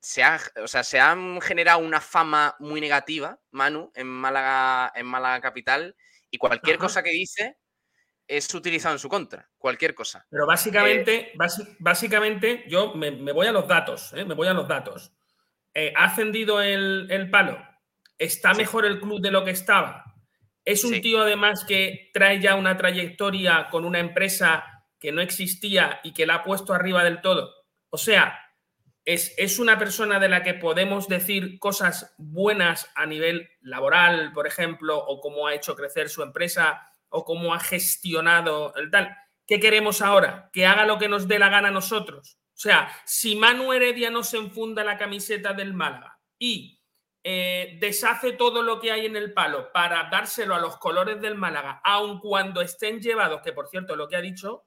se, 0.01 0.24
ha, 0.24 0.39
o 0.62 0.67
sea, 0.67 0.83
se 0.83 1.00
han 1.00 1.39
generado 1.41 1.79
una 1.79 2.01
fama 2.01 2.55
muy 2.60 2.81
negativa, 2.81 3.39
Manu, 3.51 3.91
en 3.95 4.07
Málaga, 4.07 4.91
en 4.95 5.05
Málaga 5.05 5.39
Capital, 5.41 5.95
y 6.29 6.38
cualquier 6.38 6.77
cosa 6.77 7.03
que 7.03 7.12
dice 7.12 7.57
es 8.27 8.53
utilizado 8.53 8.95
en 8.95 9.00
su 9.00 9.10
contra, 9.10 9.50
cualquier 9.57 9.93
cosa. 9.93 10.25
Pero 10.29 10.48
básicamente, 10.48 11.33
eh, 11.33 11.38
básicamente 11.79 12.63
yo 12.67 12.93
me, 12.95 13.12
voy 13.31 13.48
a 13.48 13.51
los 13.51 13.67
datos, 13.67 14.13
¿eh? 14.13 14.25
me 14.25 14.33
voy 14.33 14.48
a 14.48 14.53
los 14.53 14.67
datos. 14.67 15.13
Ha 15.95 16.03
ascendido 16.05 16.61
el, 16.61 17.29
palo. 17.31 17.57
está 18.17 18.53
mejor 18.53 18.85
el 18.85 18.99
club 18.99 19.19
de 19.21 19.31
lo 19.31 19.43
que 19.43 19.51
estaba. 19.51 20.05
Es 20.63 20.83
un 20.83 20.93
Sí. 20.93 21.01
tío 21.01 21.21
además 21.21 21.65
que 21.65 22.11
trae 22.13 22.39
ya 22.39 22.55
una 22.55 22.77
trayectoria 22.77 23.67
con 23.71 23.83
una 23.83 23.99
empresa 23.99 24.63
que 24.99 25.11
no 25.11 25.21
existía 25.21 25.99
y 26.03 26.13
que 26.13 26.27
la 26.27 26.35
ha 26.35 26.43
puesto 26.43 26.73
arriba 26.73 27.03
del 27.03 27.21
todo. 27.21 27.51
O 27.89 27.97
sea, 27.97 28.39
es, 29.03 29.33
es 29.37 29.57
una 29.57 29.79
persona 29.79 30.19
de 30.19 30.29
la 30.29 30.43
que 30.43 30.53
podemos 30.53 31.07
decir 31.07 31.57
cosas 31.57 32.13
buenas 32.19 32.87
a 32.93 33.07
nivel 33.07 33.49
laboral, 33.61 34.31
por 34.33 34.45
ejemplo, 34.45 34.97
o 34.99 35.19
cómo 35.19 35.47
ha 35.47 35.55
hecho 35.55 35.75
crecer 35.75 36.07
su 36.09 36.21
empresa, 36.21 36.87
o 37.09 37.25
cómo 37.25 37.55
ha 37.55 37.59
gestionado 37.59 38.73
el 38.75 38.91
tal. 38.91 39.17
¿Qué 39.47 39.59
queremos 39.59 40.01
ahora? 40.03 40.49
Que 40.53 40.67
haga 40.67 40.85
lo 40.85 40.99
que 40.99 41.09
nos 41.09 41.27
dé 41.27 41.39
la 41.39 41.49
gana 41.49 41.69
a 41.69 41.71
nosotros. 41.71 42.37
O 42.53 42.60
sea, 42.62 42.91
si 43.05 43.36
Manu 43.36 43.74
Heredia 43.74 44.10
no 44.10 44.24
se 44.24 44.38
enfunda 44.38 44.84
la 44.84 44.98
camiseta 44.98 45.53
del 45.53 45.74
Málaga 45.74 46.20
y 46.38 46.79
eh, 47.24 47.77
deshace 47.79 48.34
todo 48.34 48.63
lo 48.63 48.79
que 48.79 48.91
hay 48.91 49.05
en 49.05 49.15
el 49.15 49.34
palo 49.34 49.72
para 49.72 50.10
dárselo 50.10 50.55
a 50.55 50.60
los 50.60 50.77
colores 50.77 51.22
del 51.22 51.36
Málaga, 51.36 51.81
aun 51.84 52.20
cuando 52.20 52.62
estén 52.62 53.00
llevados, 53.00 53.41
que 53.41 53.53
por 53.53 53.67
cierto 53.67 53.96
lo 53.96 54.08
que 54.08 54.15
ha 54.15 54.22
dicho, 54.22 54.65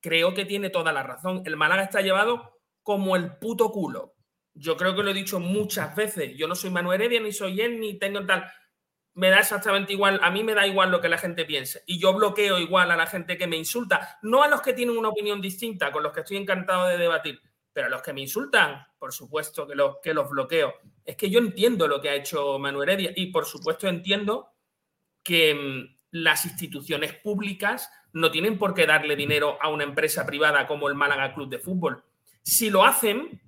creo 0.00 0.34
que 0.34 0.44
tiene 0.44 0.70
toda 0.70 0.92
la 0.92 1.02
razón. 1.02 1.42
El 1.44 1.56
Málaga 1.56 1.82
está 1.82 2.00
llevado 2.00 2.58
como 2.82 3.16
el 3.16 3.36
puto 3.38 3.70
culo. 3.70 4.14
Yo 4.54 4.76
creo 4.76 4.94
que 4.94 5.02
lo 5.02 5.10
he 5.10 5.14
dicho 5.14 5.40
muchas 5.40 5.94
veces. 5.94 6.36
Yo 6.36 6.48
no 6.48 6.54
soy 6.54 6.70
Manuel 6.70 7.00
Heredia, 7.00 7.20
ni 7.20 7.32
soy 7.32 7.60
él, 7.60 7.80
ni 7.80 7.98
tengo 7.98 8.24
tal. 8.26 8.50
Me 9.14 9.28
da 9.28 9.40
exactamente 9.40 9.92
igual, 9.92 10.20
a 10.22 10.30
mí 10.30 10.44
me 10.44 10.54
da 10.54 10.66
igual 10.66 10.90
lo 10.90 11.00
que 11.00 11.08
la 11.08 11.18
gente 11.18 11.44
piense. 11.44 11.82
Y 11.86 11.98
yo 11.98 12.14
bloqueo 12.14 12.58
igual 12.58 12.90
a 12.90 12.96
la 12.96 13.06
gente 13.06 13.36
que 13.36 13.46
me 13.46 13.56
insulta, 13.56 14.18
no 14.22 14.42
a 14.42 14.48
los 14.48 14.62
que 14.62 14.72
tienen 14.72 14.96
una 14.96 15.08
opinión 15.08 15.40
distinta, 15.40 15.90
con 15.90 16.02
los 16.02 16.12
que 16.12 16.20
estoy 16.20 16.36
encantado 16.36 16.86
de 16.86 16.96
debatir, 16.96 17.40
pero 17.72 17.88
a 17.88 17.90
los 17.90 18.02
que 18.02 18.12
me 18.12 18.20
insultan, 18.20 18.86
por 18.98 19.12
supuesto 19.12 19.66
que 19.66 19.74
los, 19.74 19.96
que 20.02 20.14
los 20.14 20.30
bloqueo. 20.30 20.74
Es 21.04 21.16
que 21.16 21.28
yo 21.28 21.38
entiendo 21.38 21.88
lo 21.88 22.00
que 22.00 22.10
ha 22.10 22.14
hecho 22.14 22.58
Manuel 22.58 22.88
Heredia 22.88 23.12
y 23.16 23.26
por 23.26 23.46
supuesto 23.46 23.88
entiendo 23.88 24.52
que 25.22 25.54
mm, 25.54 25.96
las 26.12 26.44
instituciones 26.44 27.14
públicas 27.14 27.90
no 28.12 28.30
tienen 28.30 28.58
por 28.58 28.74
qué 28.74 28.86
darle 28.86 29.16
dinero 29.16 29.58
a 29.60 29.68
una 29.68 29.84
empresa 29.84 30.26
privada 30.26 30.66
como 30.66 30.88
el 30.88 30.94
Málaga 30.94 31.34
Club 31.34 31.48
de 31.48 31.58
Fútbol. 31.58 32.04
Si 32.42 32.70
lo 32.70 32.84
hacen 32.84 33.40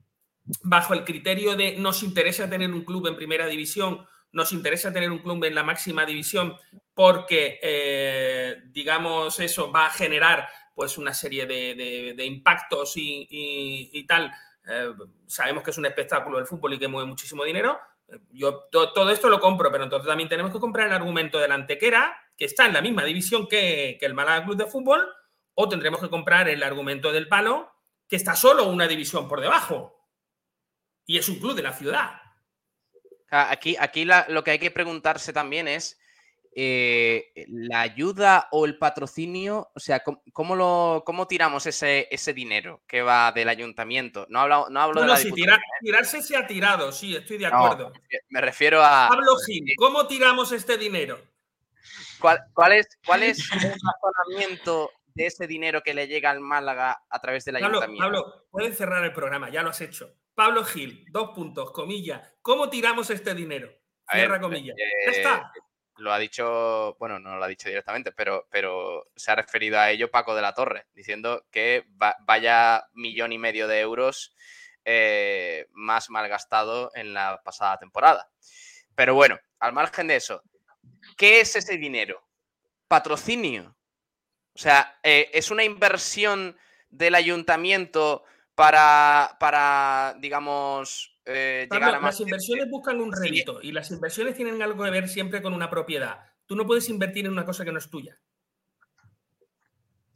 bajo 0.63 0.95
el 0.95 1.05
criterio 1.05 1.57
de 1.57 1.77
nos 1.77 2.03
interesa 2.03 2.49
tener 2.49 2.71
un 2.71 2.85
club 2.85 3.07
en 3.07 3.17
primera 3.17 3.47
división, 3.47 4.07
nos 4.33 4.53
interesa 4.53 4.93
tener 4.93 5.11
un 5.11 5.19
club 5.19 5.45
en 5.45 5.55
la 5.55 5.63
máxima 5.63 6.05
división 6.07 6.57
porque, 6.95 7.59
eh, 7.63 8.63
digamos, 8.67 9.39
eso 9.41 9.71
va 9.71 9.87
a 9.87 9.91
generar 9.91 10.49
pues 10.75 10.97
una 10.99 11.13
serie 11.15 11.47
de, 11.47 11.75
de- 11.75 12.15
de 12.17 12.25
impactos 12.25 12.97
y, 12.97 13.27
y- 13.93 14.07
tal. 14.07 14.33
Eh, 14.67 14.93
sabemos 15.27 15.63
que 15.63 15.71
es 15.71 15.79
un 15.79 15.87
espectáculo 15.87 16.39
del 16.39 16.47
fútbol 16.47 16.73
y 16.75 16.79
que 16.79 16.89
mueve 16.89 17.09
muchísimo 17.09 17.45
dinero. 17.45 17.79
Yo 18.31 18.65
to- 18.71 18.93
todo 18.93 19.11
esto 19.11 19.29
lo 19.29 19.39
compro, 19.41 19.71
pero 19.71 19.85
entonces 19.85 20.09
también 20.09 20.29
tenemos 20.29 20.51
que 20.53 20.59
comprar 20.61 20.87
el 20.87 20.93
argumento 20.95 21.39
del 21.39 21.53
Antequera, 21.53 22.17
que 22.37 22.47
está 22.47 22.67
en 22.67 22.73
la 22.73 22.81
misma 22.83 23.05
división 23.05 23.47
que, 23.49 23.97
que 24.01 24.07
el 24.07 24.15
Málaga 24.15 24.45
Club 24.45 24.57
de 24.57 24.67
Fútbol, 24.67 25.07
o 25.55 25.69
tendremos 25.69 26.01
que 26.01 26.09
comprar 26.11 26.49
el 26.49 26.63
argumento 26.63 27.13
del 27.13 27.29
Palo, 27.29 27.71
que 28.09 28.17
está 28.17 28.35
solo 28.35 28.65
una 28.69 28.89
división 28.89 29.29
por 29.29 29.41
debajo. 29.43 29.99
Y 31.07 31.19
es 31.19 31.29
un 31.29 31.39
club 31.39 31.55
de 31.55 31.63
la 31.63 31.73
ciudad. 31.75 32.22
Aquí, 33.35 33.77
aquí 33.81 34.05
la- 34.05 34.27
lo 34.29 34.45
que 34.45 34.51
hay 34.53 34.59
que 34.59 34.71
preguntarse 34.71 35.33
también 35.33 35.67
es 35.67 35.99
eh, 36.55 37.33
la 37.49 37.81
ayuda 37.81 38.49
o 38.51 38.67
el 38.67 38.77
patrocinio, 38.77 39.71
o 39.75 39.81
sea, 39.81 40.01
¿cómo, 40.01 40.23
cómo 40.35 40.55
lo, 40.55 41.03
cómo 41.07 41.27
tiramos 41.27 41.65
ese, 41.65 42.09
ese 42.11 42.35
dinero 42.35 42.83
que 42.87 43.01
va 43.01 43.33
del 43.33 43.49
ayuntamiento? 43.49 44.27
No 44.29 44.41
hablo, 44.41 44.67
no 44.69 44.81
hablo 44.83 45.01
de 45.01 45.07
la 45.07 45.17
si 45.17 45.25
Diputación, 45.25 45.57
tira- 45.57 45.63
tirarse 45.81 46.21
se 46.23 46.37
ha 46.37 46.47
tirado, 46.47 46.93
sí, 46.93 47.17
estoy 47.17 47.39
de 47.39 47.49
no, 47.51 47.57
acuerdo. 47.57 47.93
me 48.29 48.41
refiero 48.43 48.83
a 48.85 49.09
Pablo 49.09 49.35
Gil, 49.47 49.65
¿cómo 49.79 50.07
tiramos 50.07 50.53
este 50.53 50.77
dinero? 50.77 51.19
cuál, 52.21 52.39
cuál 52.53 52.73
es, 52.73 52.87
cuál 53.07 53.23
es 53.23 53.39
el 53.51 53.73
razonamiento 53.73 54.93
de 55.15 55.27
ese 55.27 55.47
dinero 55.47 55.83
que 55.83 55.95
le 55.95 56.07
llega 56.09 56.31
al 56.31 56.41
Málaga 56.41 57.03
a 57.09 57.21
través 57.21 57.45
del 57.45 57.55
Pablo, 57.55 57.81
ayuntamiento. 57.81 58.05
Pablo, 58.05 58.47
puedes 58.51 58.77
cerrar 58.77 59.05
el 59.05 59.13
programa, 59.13 59.51
ya 59.51 59.63
lo 59.63 59.71
has 59.71 59.81
hecho. 59.81 60.15
Pablo 60.35 60.65
Gil, 60.65 61.05
dos 61.11 61.31
puntos, 61.35 61.73
comilla. 61.73 62.35
¿Cómo 62.41 62.71
tiramos 62.71 63.11
este 63.11 63.35
dinero? 63.35 63.71
Cierra 64.11 64.41
comilla. 64.41 64.75
eh, 64.77 64.91
ya 65.07 65.11
está. 65.13 65.53
Lo 65.99 66.13
ha 66.13 66.19
dicho, 66.19 66.97
bueno, 66.99 67.19
no 67.19 67.37
lo 67.37 67.45
ha 67.45 67.49
dicho 67.49 67.69
directamente, 67.69 68.13
pero, 68.13 68.49
pero 68.51 69.11
se 69.15 69.31
ha 69.31 69.35
referido 69.35 69.79
a 69.79 69.91
ello 69.91 70.11
Paco 70.11 70.35
de 70.35 70.41
la 70.43 70.55
Torre, 70.55 70.87
diciendo 70.95 71.45
que 71.51 71.85
va- 72.03 72.17
vaya 72.21 72.89
millón 72.95 73.33
y 73.33 73.39
medio 73.39 73.69
de 73.69 73.81
euros 73.81 74.35
eh, 74.85 75.67
más 75.73 76.09
malgastado 76.11 76.91
en 76.95 77.13
la 77.15 77.41
pasada 77.45 77.79
temporada. 77.79 78.29
Pero 78.95 79.15
bueno, 79.15 79.39
al 79.61 79.73
margen 79.75 80.07
de 80.09 80.17
eso, 80.17 80.43
¿qué 81.17 81.41
es 81.41 81.55
ese 81.57 81.77
dinero? 81.77 82.27
Patrocinio. 82.89 83.77
O 84.55 84.59
sea, 84.59 84.99
eh, 85.03 85.31
es 85.33 85.51
una 85.51 85.65
inversión 85.65 86.57
del 86.91 87.15
ayuntamiento 87.15 88.25
para, 88.55 89.37
para 89.41 90.15
digamos, 90.21 91.17
eh, 91.25 91.67
Pablo, 91.69 91.87
llegar 91.87 91.99
a 91.99 92.01
más 92.01 92.15
las 92.15 92.21
inversiones 92.21 92.69
buscan 92.69 93.01
un 93.01 93.13
Sí. 93.15 93.23
rédito 93.23 93.63
y 93.63 93.73
las 93.73 93.91
inversiones 93.91 94.37
tienen 94.37 94.61
algo 94.61 94.85
que 94.85 94.91
ver 94.91 95.09
siempre 95.09 95.41
con 95.41 95.55
una 95.55 95.71
propiedad. 95.71 96.21
Tú 96.47 96.55
no 96.57 96.67
puedes 96.67 96.89
invertir 96.91 97.25
en 97.27 97.33
una 97.33 97.47
cosa 97.47 97.65
que 97.65 97.73
no 97.73 97.79
es 97.79 97.89
tuya. 97.89 98.19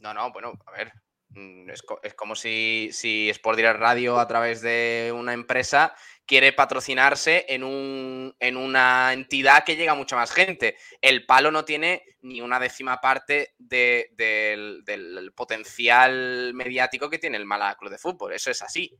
No, 0.00 0.12
no, 0.12 0.30
bueno, 0.32 0.52
a 0.66 0.70
ver. 0.72 0.92
Mm, 1.36 1.70
Es, 1.70 1.82
co- 1.82 2.00
es 2.02 2.14
como 2.14 2.34
si, 2.34 2.90
si 2.92 3.30
Sport 3.30 3.56
Direct 3.56 3.78
Radio 3.78 4.18
a 4.18 4.26
través 4.26 4.60
de 4.62 5.12
una 5.14 5.32
empresa 5.32 5.94
quiere 6.26 6.52
patrocinarse 6.52 7.46
en, 7.48 7.62
un, 7.62 8.34
en 8.40 8.56
una 8.56 9.12
entidad 9.12 9.62
que 9.64 9.76
llega 9.76 9.92
a 9.92 9.94
mucha 9.94 10.16
más 10.16 10.32
gente. 10.32 10.76
El 11.00 11.24
palo 11.24 11.52
no 11.52 11.64
tiene 11.64 12.02
ni 12.22 12.40
una 12.40 12.58
décima 12.58 13.00
parte 13.00 13.54
de- 13.58 14.08
del, 14.16 14.82
del 14.84 15.32
potencial 15.36 16.52
mediático 16.54 17.08
que 17.08 17.18
tiene 17.18 17.36
el 17.36 17.44
Málaga 17.46 17.76
Club 17.76 17.92
de 17.92 17.98
Fútbol. 17.98 18.32
Eso 18.32 18.50
es 18.50 18.60
así. 18.62 18.92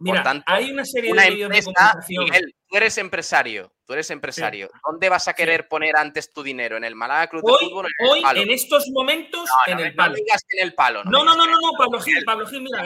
Mira, 0.00 0.22
tanto, 0.22 0.44
hay 0.46 0.70
una 0.70 0.84
serie 0.84 1.10
Una 1.10 1.22
de 1.22 1.30
medios 1.30 1.50
de 1.50 1.58
empresa. 1.58 1.98
Miguel, 2.08 2.54
tú 2.68 2.76
eres 2.76 2.98
empresario, 2.98 3.72
tú 3.84 3.92
eres 3.94 4.10
empresario. 4.10 4.70
¿Dónde 4.86 5.08
vas 5.08 5.28
a 5.28 5.34
querer 5.34 5.68
poner 5.68 5.96
antes 5.96 6.32
tu 6.32 6.42
dinero? 6.42 6.76
¿En 6.76 6.84
el 6.84 6.94
Málaga 6.94 7.26
Club 7.28 7.42
de 7.44 7.66
Fútbol 7.66 7.86
o 7.86 7.88
en 7.88 7.94
el 7.98 8.10
hoy 8.10 8.22
palo? 8.22 8.40
en 8.40 8.50
estos 8.50 8.88
momentos, 8.90 9.48
No, 9.66 9.72
en 9.72 9.80
el 9.80 9.94
palo. 9.94 10.12
me 10.14 10.18
digas 10.20 10.44
que 10.48 10.58
en 10.58 10.64
el 10.64 10.74
palo. 10.74 11.04
No, 11.04 11.24
no, 11.24 11.34
no, 11.34 11.46
no, 11.46 11.52
no, 11.58 11.72
Pablo 11.78 12.00
Gil, 12.00 12.24
Pablo 12.24 12.46
Gil, 12.46 12.62
mira. 12.62 12.78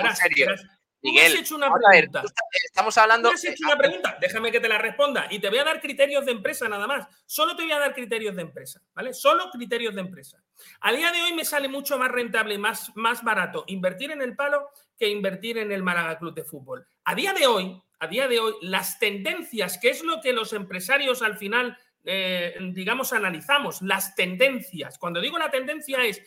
Tú 1.02 1.08
me 1.08 1.14
Miguel, 1.14 1.32
has 1.32 1.38
hecho 1.40 1.56
una 1.56 1.66
vamos 1.68 1.80
a 1.84 1.90
ver, 1.90 2.08
pregunta. 2.08 2.32
estamos 2.64 2.96
hablando. 2.96 3.28
Has 3.30 3.44
hecho 3.44 3.64
una 3.66 3.76
pregunta, 3.76 4.16
déjame 4.20 4.52
que 4.52 4.60
te 4.60 4.68
la 4.68 4.78
responda 4.78 5.26
y 5.30 5.40
te 5.40 5.48
voy 5.48 5.58
a 5.58 5.64
dar 5.64 5.80
criterios 5.80 6.24
de 6.24 6.30
empresa 6.30 6.68
nada 6.68 6.86
más. 6.86 7.08
Solo 7.26 7.56
te 7.56 7.64
voy 7.64 7.72
a 7.72 7.80
dar 7.80 7.92
criterios 7.92 8.36
de 8.36 8.42
empresa, 8.42 8.80
¿vale? 8.94 9.12
Solo 9.12 9.50
criterios 9.50 9.96
de 9.96 10.00
empresa. 10.00 10.40
A 10.80 10.92
día 10.92 11.10
de 11.10 11.20
hoy 11.22 11.32
me 11.32 11.44
sale 11.44 11.66
mucho 11.66 11.98
más 11.98 12.08
rentable 12.08 12.54
y 12.54 12.58
más, 12.58 12.92
más 12.94 13.24
barato 13.24 13.64
invertir 13.66 14.12
en 14.12 14.22
el 14.22 14.36
palo 14.36 14.68
que 14.96 15.08
invertir 15.08 15.58
en 15.58 15.72
el 15.72 15.82
Málaga 15.82 16.20
Club 16.20 16.34
de 16.34 16.44
Fútbol. 16.44 16.86
A 17.04 17.16
día 17.16 17.32
de 17.32 17.48
hoy, 17.48 17.82
a 18.02 18.08
día 18.08 18.26
de 18.26 18.40
hoy, 18.40 18.54
las 18.62 18.98
tendencias, 18.98 19.78
que 19.78 19.90
es 19.90 20.02
lo 20.02 20.20
que 20.20 20.32
los 20.32 20.52
empresarios 20.52 21.22
al 21.22 21.36
final, 21.36 21.78
eh, 22.02 22.52
digamos, 22.72 23.12
analizamos, 23.12 23.80
las 23.80 24.16
tendencias. 24.16 24.98
Cuando 24.98 25.20
digo 25.20 25.38
la 25.38 25.52
tendencia 25.52 26.04
es 26.04 26.20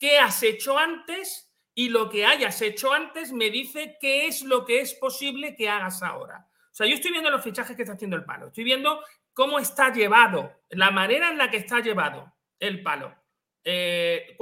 qué 0.00 0.18
has 0.18 0.42
hecho 0.42 0.78
antes 0.78 1.52
y 1.74 1.90
lo 1.90 2.08
que 2.08 2.24
hayas 2.24 2.62
hecho 2.62 2.94
antes 2.94 3.30
me 3.30 3.50
dice 3.50 3.98
qué 4.00 4.26
es 4.26 4.42
lo 4.42 4.64
que 4.64 4.80
es 4.80 4.94
posible 4.94 5.54
que 5.54 5.68
hagas 5.68 6.02
ahora. 6.02 6.48
O 6.72 6.74
sea, 6.74 6.86
yo 6.86 6.94
estoy 6.94 7.10
viendo 7.10 7.28
los 7.28 7.44
fichajes 7.44 7.76
que 7.76 7.82
está 7.82 7.92
haciendo 7.92 8.16
el 8.16 8.24
palo, 8.24 8.46
estoy 8.46 8.64
viendo 8.64 9.04
cómo 9.34 9.58
está 9.58 9.92
llevado, 9.92 10.62
la 10.70 10.90
manera 10.90 11.28
en 11.28 11.36
la 11.36 11.50
que 11.50 11.58
está 11.58 11.80
llevado 11.80 12.32
el 12.58 12.82
palo. 12.82 13.14
Eh, 13.64 14.36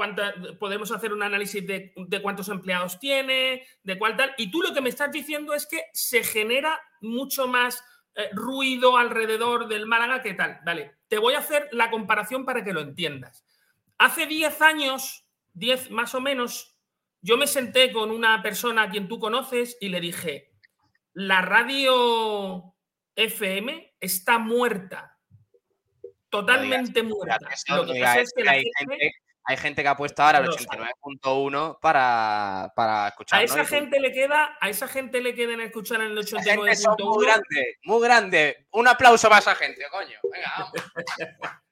podemos 0.60 0.92
hacer 0.92 1.12
un 1.12 1.22
análisis 1.22 1.66
de, 1.66 1.92
de 1.96 2.22
cuántos 2.22 2.48
empleados 2.48 3.00
tiene, 3.00 3.66
de 3.82 3.98
cuál 3.98 4.16
tal. 4.16 4.34
Y 4.38 4.50
tú 4.50 4.62
lo 4.62 4.72
que 4.72 4.80
me 4.80 4.88
estás 4.88 5.10
diciendo 5.10 5.54
es 5.54 5.66
que 5.66 5.84
se 5.92 6.22
genera 6.22 6.80
mucho 7.00 7.48
más 7.48 7.82
eh, 8.18 8.30
ruido 8.32 8.96
alrededor 8.96 9.68
del 9.68 9.86
Málaga 9.86 10.22
que 10.22 10.32
tal. 10.32 10.60
Vale, 10.64 10.96
te 11.08 11.18
voy 11.18 11.34
a 11.34 11.40
hacer 11.40 11.68
la 11.72 11.90
comparación 11.90 12.46
para 12.46 12.64
que 12.64 12.72
lo 12.72 12.80
entiendas. 12.80 13.44
Hace 13.98 14.26
10 14.26 14.62
años, 14.62 15.28
10 15.52 15.90
más 15.90 16.14
o 16.14 16.20
menos, 16.22 16.78
yo 17.20 17.36
me 17.36 17.46
senté 17.46 17.92
con 17.92 18.10
una 18.10 18.42
persona 18.42 18.82
a 18.82 18.90
quien 18.90 19.06
tú 19.06 19.18
conoces 19.18 19.76
y 19.80 19.90
le 19.90 20.00
dije, 20.00 20.52
la 21.12 21.42
radio 21.42 22.74
FM 23.16 23.96
está 24.00 24.38
muerta, 24.38 25.15
totalmente 26.40 27.02
muerta. 27.02 27.38
Eso, 27.52 27.76
Lo 27.76 27.86
que 27.86 27.92
diga, 27.94 28.06
pasa 28.06 28.20
es 28.20 28.28
es 28.28 28.32
que 28.34 28.40
que 28.42 28.44
la 28.44 28.52
hay, 28.52 28.62
gente- 28.78 28.94
gente, 28.98 29.16
hay 29.48 29.56
gente 29.56 29.82
que 29.82 29.88
ha 29.88 29.96
puesto 29.96 30.22
ahora 30.22 30.38
el 30.38 30.44
No 30.46 30.50
lo 30.50 30.58
sabe. 30.58 30.82
89.1 31.22 31.78
para, 31.80 32.72
para 32.74 33.08
escuchar. 33.08 33.38
a 33.38 33.42
esa 33.42 33.64
gente 33.64 34.00
le 34.00 34.12
queda, 34.12 34.56
a 34.60 34.68
esa 34.68 34.88
gente 34.88 35.20
le 35.20 35.34
queda 35.34 35.52
en 35.54 35.60
escuchar 35.60 36.00
en 36.00 36.12
el 36.12 36.18
Esa 36.18 36.42
gente 36.42 36.74
son 36.76 36.96
muy 36.98 37.08
89.1. 37.08 37.22
grande, 37.26 37.76
muy 37.84 38.02
grande. 38.02 38.66
Un 38.72 38.88
aplauso 38.88 39.28
para 39.28 39.40
esa 39.40 39.54
gente, 39.54 39.82
coño. 39.90 40.18
Venga, 40.32 40.52
vamos. 40.58 40.72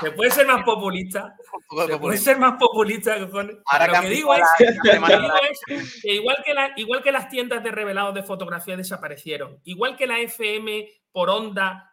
Se 0.00 0.10
puede 0.12 0.30
ser 0.30 0.46
más 0.46 0.64
populista. 0.64 1.34
Se 1.86 1.98
puede 1.98 2.16
ser 2.16 2.38
más 2.38 2.54
populista. 2.58 3.16
Ahora 3.66 3.86
Lo 3.86 4.00
que 4.00 4.08
digo 4.08 4.32
es, 4.34 4.42
que 4.56 4.72
semana 4.92 5.18
digo 5.18 5.34
es 5.76 5.92
que 6.02 6.12
igual 6.14 6.42
que, 6.42 6.54
la- 6.54 6.72
igual 6.76 7.02
que 7.02 7.12
las 7.12 7.28
tiendas 7.28 7.62
de 7.62 7.70
revelados 7.70 8.14
de 8.14 8.22
fotografía 8.22 8.78
desaparecieron, 8.78 9.60
igual 9.64 9.96
que 9.98 10.06
la 10.06 10.18
FM 10.20 10.88
por 11.12 11.28
onda 11.28 11.89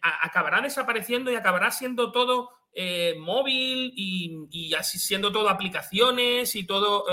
acabará 0.00 0.60
desapareciendo 0.60 1.30
y 1.30 1.34
acabará 1.34 1.70
siendo 1.70 2.12
todo 2.12 2.50
eh, 2.74 3.16
móvil 3.18 3.92
y, 3.94 4.72
así 4.74 4.98
siendo 4.98 5.30
todo 5.30 5.50
aplicaciones 5.50 6.54
y 6.56 6.64
todo 6.64 7.04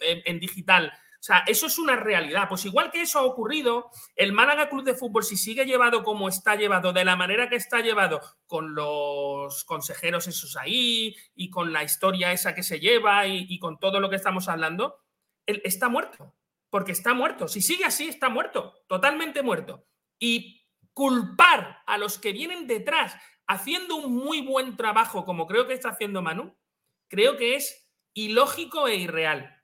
eh, 0.00 0.22
en, 0.24 0.40
digital. 0.40 0.90
O 1.22 1.24
sea, 1.24 1.44
eso 1.46 1.66
es 1.66 1.78
una 1.78 1.96
realidad. 1.96 2.48
Pues 2.48 2.64
igual 2.64 2.90
que 2.90 3.02
eso 3.02 3.18
ha 3.18 3.24
ocurrido, 3.24 3.90
el 4.16 4.32
Málaga 4.32 4.68
Club 4.70 4.84
de 4.84 4.94
Fútbol, 4.94 5.22
si 5.22 5.36
sigue 5.36 5.66
llevado 5.66 6.02
como 6.02 6.28
está 6.28 6.56
llevado, 6.56 6.92
de 6.92 7.04
la 7.04 7.14
manera 7.14 7.48
que 7.48 7.56
está 7.56 7.80
llevado, 7.80 8.20
con 8.46 8.74
los 8.74 9.64
consejeros 9.64 10.26
esos 10.26 10.56
ahí 10.56 11.14
y 11.34 11.50
con 11.50 11.72
la 11.72 11.84
historia 11.84 12.32
esa 12.32 12.54
que 12.54 12.62
se 12.62 12.80
lleva 12.80 13.26
y, 13.26 13.58
con 13.58 13.78
todo 13.78 14.00
lo 14.00 14.08
que 14.08 14.16
estamos 14.16 14.48
hablando, 14.48 14.96
él 15.46 15.60
está 15.64 15.88
muerto. 15.88 16.34
Porque 16.70 16.92
está 16.92 17.12
muerto. 17.12 17.48
Si 17.48 17.60
sigue 17.60 17.84
así, 17.84 18.08
está 18.08 18.30
muerto. 18.30 18.82
Totalmente 18.88 19.42
muerto. 19.42 19.84
Y 20.18 20.61
culpar 20.94 21.78
a 21.86 21.98
los 21.98 22.18
que 22.18 22.32
vienen 22.32 22.66
detrás 22.66 23.16
haciendo 23.46 23.96
un 23.96 24.14
muy 24.14 24.40
buen 24.40 24.76
trabajo, 24.76 25.24
como 25.24 25.46
creo 25.46 25.66
que 25.66 25.74
está 25.74 25.90
haciendo 25.90 26.22
Manu, 26.22 26.56
creo 27.08 27.36
que 27.36 27.56
es 27.56 27.90
ilógico 28.14 28.88
e 28.88 28.96
irreal. 28.96 29.62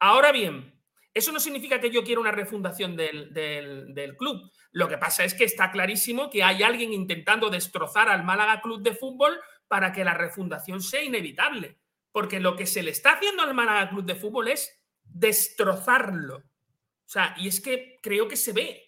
Ahora 0.00 0.32
bien, 0.32 0.78
eso 1.14 1.32
no 1.32 1.40
significa 1.40 1.80
que 1.80 1.90
yo 1.90 2.04
quiera 2.04 2.20
una 2.20 2.30
refundación 2.30 2.96
del, 2.96 4.16
club. 4.16 4.50
Lo 4.70 4.88
que 4.88 4.98
pasa 4.98 5.24
es 5.24 5.34
que 5.34 5.44
está 5.44 5.72
clarísimo 5.72 6.30
que 6.30 6.44
hay 6.44 6.62
alguien 6.62 6.92
intentando 6.92 7.50
destrozar 7.50 8.08
al 8.08 8.24
Málaga 8.24 8.60
Club 8.60 8.82
de 8.82 8.94
Fútbol 8.94 9.38
para 9.66 9.92
que 9.92 10.04
la 10.04 10.14
refundación 10.14 10.80
sea 10.80 11.02
inevitable. 11.02 11.78
Porque 12.12 12.40
lo 12.40 12.56
que 12.56 12.66
se 12.66 12.82
le 12.82 12.92
está 12.92 13.14
haciendo 13.14 13.42
al 13.42 13.54
Málaga 13.54 13.90
Club 13.90 14.04
de 14.04 14.14
Fútbol 14.14 14.48
es 14.48 14.80
destrozarlo. 15.02 16.36
O 16.36 17.10
sea, 17.10 17.34
y 17.36 17.48
es 17.48 17.60
que 17.60 17.98
creo 18.02 18.28
que 18.28 18.36
se 18.36 18.52
ve. 18.52 18.87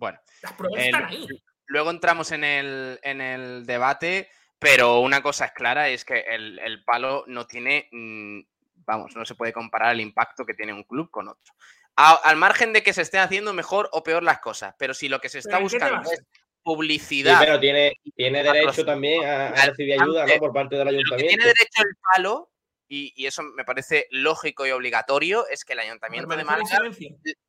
Bueno. 0.00 0.18
Las 0.42 0.54
pruebas 0.54 0.82
están 0.82 1.04
ahí. 1.04 1.28
Luego 1.66 1.90
entramos 1.90 2.32
en 2.32 2.42
el, 2.42 3.62
debate, 3.64 4.28
pero 4.58 4.98
una 5.00 5.22
cosa 5.22 5.44
es 5.44 5.52
clara, 5.52 5.88
es 5.88 6.04
que 6.04 6.24
el, 6.28 6.82
palo 6.84 7.22
no 7.28 7.46
tiene 7.46 7.88
mm, 7.92 8.40
vamos, 8.86 9.14
no 9.14 9.24
se 9.24 9.36
puede 9.36 9.52
comparar 9.52 9.92
el 9.92 10.00
impacto 10.00 10.44
que 10.44 10.54
tiene 10.54 10.72
un 10.72 10.82
club 10.82 11.10
con 11.10 11.28
otro. 11.28 11.54
al 11.94 12.36
margen 12.36 12.72
de 12.72 12.82
que 12.82 12.92
se 12.92 13.02
estén 13.02 13.20
haciendo 13.20 13.52
mejor 13.52 13.88
o 13.92 14.02
peor 14.02 14.24
las 14.24 14.40
cosas, 14.40 14.74
pero 14.78 14.94
si 14.94 15.08
lo 15.08 15.20
que 15.20 15.28
se 15.28 15.38
está 15.38 15.58
buscando 15.58 16.10
es 16.10 16.24
publicidad. 16.62 17.38
Sí, 17.38 17.44
pero 17.44 17.60
tiene, 17.60 17.92
tiene 18.16 18.42
derecho 18.42 18.84
también 18.84 19.24
a, 19.24 19.52
recibir 19.66 20.00
ayuda 20.00 20.26
¿no? 20.26 20.34
por 20.38 20.52
parte 20.52 20.76
del 20.76 20.88
ayuntamiento. 20.88 21.28
tiene 21.28 21.44
derecho 21.44 21.82
el 21.82 21.96
palo, 22.16 22.50
y, 22.88 23.24
eso 23.24 23.44
me 23.44 23.64
parece 23.64 24.08
lógico 24.10 24.66
y 24.66 24.72
obligatorio, 24.72 25.46
es 25.46 25.64
que 25.64 25.74
el 25.74 25.78
ayuntamiento 25.78 26.34
de 26.34 26.42
Málaga 26.42 26.90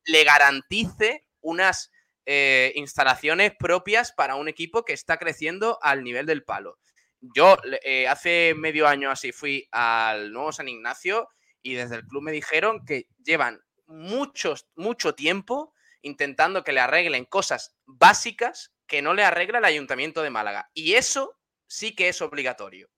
le 0.04 0.24
garantice 0.24 1.24
unas 1.40 1.90
eh, 2.26 2.72
instalaciones 2.76 3.52
propias 3.58 4.12
para 4.12 4.36
un 4.36 4.48
equipo 4.48 4.84
que 4.84 4.92
está 4.92 5.16
creciendo 5.16 5.78
al 5.82 6.04
nivel 6.04 6.26
del 6.26 6.44
palo. 6.44 6.78
Yo 7.20 7.56
eh, 7.84 8.08
hace 8.08 8.54
medio 8.56 8.88
año 8.88 9.10
así 9.10 9.32
fui 9.32 9.68
al 9.70 10.32
nuevo 10.32 10.52
San 10.52 10.68
Ignacio 10.68 11.28
y 11.62 11.74
desde 11.74 11.96
el 11.96 12.06
club 12.06 12.22
me 12.22 12.32
dijeron 12.32 12.84
que 12.84 13.06
llevan 13.24 13.60
muchos, 13.86 14.68
mucho 14.74 15.14
tiempo 15.14 15.72
intentando 16.02 16.64
que 16.64 16.72
le 16.72 16.80
arreglen 16.80 17.24
cosas 17.24 17.76
básicas 17.86 18.72
que 18.86 19.02
no 19.02 19.14
le 19.14 19.24
arregla 19.24 19.58
el 19.58 19.64
Ayuntamiento 19.64 20.22
de 20.22 20.30
Málaga. 20.30 20.70
Y 20.74 20.94
eso 20.94 21.38
sí 21.66 21.94
que 21.94 22.08
es 22.08 22.20
obligatorio. 22.20 22.90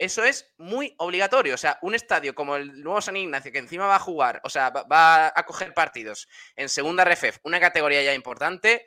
Eso 0.00 0.24
es 0.24 0.52
muy 0.56 0.94
obligatorio. 0.96 1.54
O 1.54 1.58
sea, 1.58 1.78
un 1.82 1.94
estadio 1.94 2.34
como 2.34 2.56
el 2.56 2.82
nuevo 2.82 3.02
San 3.02 3.18
Ignacio, 3.18 3.52
que 3.52 3.58
encima 3.58 3.86
va 3.86 3.96
a 3.96 4.00
jugar, 4.00 4.40
o 4.44 4.48
sea, 4.48 4.70
va 4.70 5.26
a 5.26 5.46
coger 5.46 5.74
partidos 5.74 6.26
en 6.56 6.70
segunda 6.70 7.04
RFF, 7.04 7.38
una 7.44 7.60
categoría 7.60 8.02
ya 8.02 8.14
importante, 8.14 8.86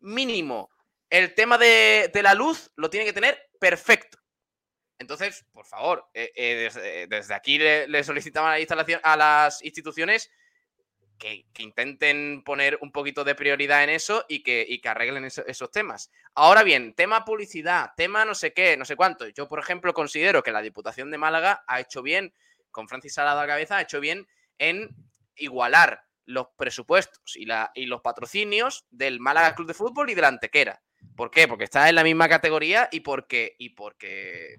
mínimo 0.00 0.68
el 1.10 1.34
tema 1.34 1.56
de, 1.58 2.10
la 2.22 2.34
luz 2.34 2.70
lo 2.76 2.90
tiene 2.90 3.06
que 3.06 3.12
tener 3.12 3.50
perfecto. 3.60 4.18
Entonces, 4.98 5.46
por 5.52 5.64
favor, 5.64 6.08
eh, 6.12 6.32
eh, 6.34 7.06
desde, 7.08 7.34
aquí 7.34 7.58
le, 7.58 8.02
solicitamos 8.02 8.48
a, 8.48 8.52
la 8.52 8.60
instalación, 8.60 9.00
a 9.04 9.16
las 9.16 9.62
instituciones 9.64 10.30
que, 11.18 11.44
intenten 11.58 12.42
poner 12.44 12.78
un 12.80 12.92
poquito 12.92 13.24
de 13.24 13.34
prioridad 13.34 13.84
en 13.84 13.90
eso 13.90 14.24
y 14.28 14.42
que, 14.42 14.80
arreglen 14.84 15.24
esos 15.24 15.70
temas. 15.70 16.10
Ahora 16.34 16.62
bien, 16.62 16.94
tema 16.94 17.24
publicidad, 17.24 17.92
tema 17.96 18.24
no 18.24 18.34
sé 18.34 18.52
qué, 18.52 18.76
no 18.76 18.84
sé 18.84 18.96
cuánto. 18.96 19.28
Yo, 19.28 19.48
por 19.48 19.58
ejemplo, 19.58 19.92
considero 19.92 20.42
que 20.42 20.52
la 20.52 20.62
Diputación 20.62 21.10
de 21.10 21.18
Málaga 21.18 21.64
ha 21.66 21.80
hecho 21.80 22.02
bien, 22.02 22.32
con 22.70 22.88
Francis 22.88 23.14
Salado 23.14 23.40
a 23.40 23.42
la 23.42 23.48
cabeza, 23.48 23.76
ha 23.76 23.82
hecho 23.82 24.00
bien 24.00 24.26
en 24.58 24.94
igualar 25.36 26.04
los 26.24 26.48
presupuestos 26.56 27.36
y, 27.36 27.46
la, 27.46 27.72
y 27.74 27.86
los 27.86 28.02
patrocinios 28.02 28.84
del 28.90 29.18
Málaga 29.18 29.54
Club 29.54 29.68
de 29.68 29.74
Fútbol 29.74 30.10
y 30.10 30.14
de 30.14 30.22
la 30.22 30.28
Antequera. 30.28 30.82
¿Por 31.16 31.30
qué? 31.30 31.48
Porque 31.48 31.64
está 31.64 31.88
en 31.88 31.94
la 31.94 32.04
misma 32.04 32.28
categoría 32.28 32.88
y 32.92 33.00
porque, 33.00 33.56
y 33.58 33.70
porque 33.70 34.56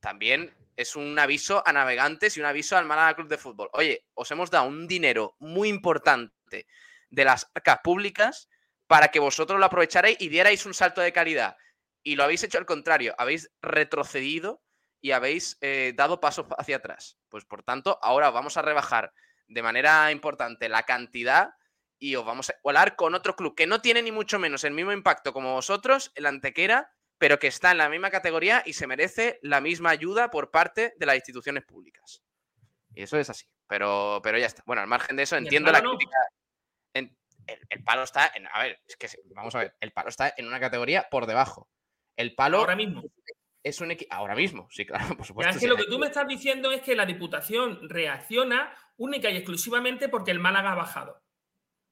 también 0.00 0.54
es 0.78 0.94
un 0.94 1.18
aviso 1.18 1.60
a 1.66 1.72
navegantes 1.72 2.36
y 2.36 2.40
un 2.40 2.46
aviso 2.46 2.76
al 2.76 2.86
Málaga 2.86 3.16
Club 3.16 3.28
de 3.28 3.36
Fútbol. 3.36 3.68
Oye, 3.72 4.06
os 4.14 4.30
hemos 4.30 4.48
dado 4.48 4.68
un 4.68 4.86
dinero 4.86 5.34
muy 5.40 5.68
importante 5.68 6.68
de 7.10 7.24
las 7.24 7.50
arcas 7.52 7.80
públicas 7.82 8.48
para 8.86 9.08
que 9.08 9.18
vosotros 9.18 9.58
lo 9.58 9.66
aprovecharais 9.66 10.16
y 10.20 10.28
dierais 10.28 10.64
un 10.66 10.74
salto 10.74 11.00
de 11.00 11.12
calidad. 11.12 11.56
Y 12.04 12.14
lo 12.14 12.22
habéis 12.22 12.44
hecho 12.44 12.58
al 12.58 12.64
contrario, 12.64 13.12
habéis 13.18 13.50
retrocedido 13.60 14.62
y 15.00 15.10
habéis 15.10 15.58
eh, 15.62 15.94
dado 15.96 16.20
pasos 16.20 16.46
hacia 16.56 16.76
atrás. 16.76 17.18
Pues 17.28 17.44
por 17.44 17.64
tanto, 17.64 17.98
ahora 18.00 18.30
vamos 18.30 18.56
a 18.56 18.62
rebajar 18.62 19.12
de 19.48 19.62
manera 19.64 20.12
importante 20.12 20.68
la 20.68 20.84
cantidad 20.84 21.54
y 21.98 22.14
os 22.14 22.24
vamos 22.24 22.50
a 22.50 22.54
igualar 22.56 22.94
con 22.94 23.16
otro 23.16 23.34
club 23.34 23.56
que 23.56 23.66
no 23.66 23.80
tiene 23.82 24.00
ni 24.00 24.12
mucho 24.12 24.38
menos 24.38 24.62
el 24.62 24.74
mismo 24.74 24.92
impacto 24.92 25.32
como 25.32 25.54
vosotros, 25.54 26.12
el 26.14 26.26
Antequera, 26.26 26.92
pero 27.18 27.38
que 27.38 27.48
está 27.48 27.72
en 27.72 27.78
la 27.78 27.88
misma 27.88 28.10
categoría 28.10 28.62
y 28.64 28.72
se 28.72 28.86
merece 28.86 29.38
la 29.42 29.60
misma 29.60 29.90
ayuda 29.90 30.30
por 30.30 30.50
parte 30.50 30.94
de 30.96 31.06
las 31.06 31.16
instituciones 31.16 31.64
públicas. 31.64 32.22
Y 32.94 33.02
eso 33.02 33.18
es 33.18 33.28
así. 33.28 33.46
Pero, 33.66 34.20
pero 34.22 34.38
ya 34.38 34.46
está. 34.46 34.62
Bueno, 34.66 34.82
al 34.82 34.88
margen 34.88 35.16
de 35.16 35.24
eso, 35.24 35.36
entiendo 35.36 35.70
la 35.70 35.82
crítica. 35.82 36.16
el, 36.94 37.84
palo 37.84 38.04
está 38.04 38.32
en. 38.34 38.46
A 38.52 38.62
ver, 38.62 38.80
es 38.86 38.96
que 38.96 39.08
vamos 39.34 39.54
a 39.54 39.58
ver. 39.58 39.76
El 39.80 39.92
palo 39.92 40.08
está 40.08 40.32
en 40.36 40.46
una 40.46 40.58
categoría 40.58 41.08
por 41.10 41.26
debajo. 41.26 41.68
El 42.16 42.34
palo. 42.34 42.58
Ahora 42.58 42.76
mismo. 42.76 43.04
Es 43.62 43.80
un 43.80 43.94
Ahora 44.10 44.34
mismo, 44.34 44.68
sí, 44.70 44.86
claro, 44.86 45.04
por 45.16 45.26
supuesto. 45.26 45.50
es 45.50 45.60
que 45.60 45.68
lo 45.68 45.76
que 45.76 45.84
tú 45.84 45.98
me 45.98 46.06
estás 46.06 46.26
diciendo 46.26 46.70
es 46.72 46.80
que 46.80 46.94
la 46.94 47.04
Diputación 47.04 47.88
reacciona 47.88 48.72
única 48.96 49.28
y 49.30 49.36
exclusivamente 49.36 50.08
porque 50.08 50.30
el 50.30 50.38
Málaga 50.38 50.72
ha 50.72 50.76
bajado. 50.76 51.22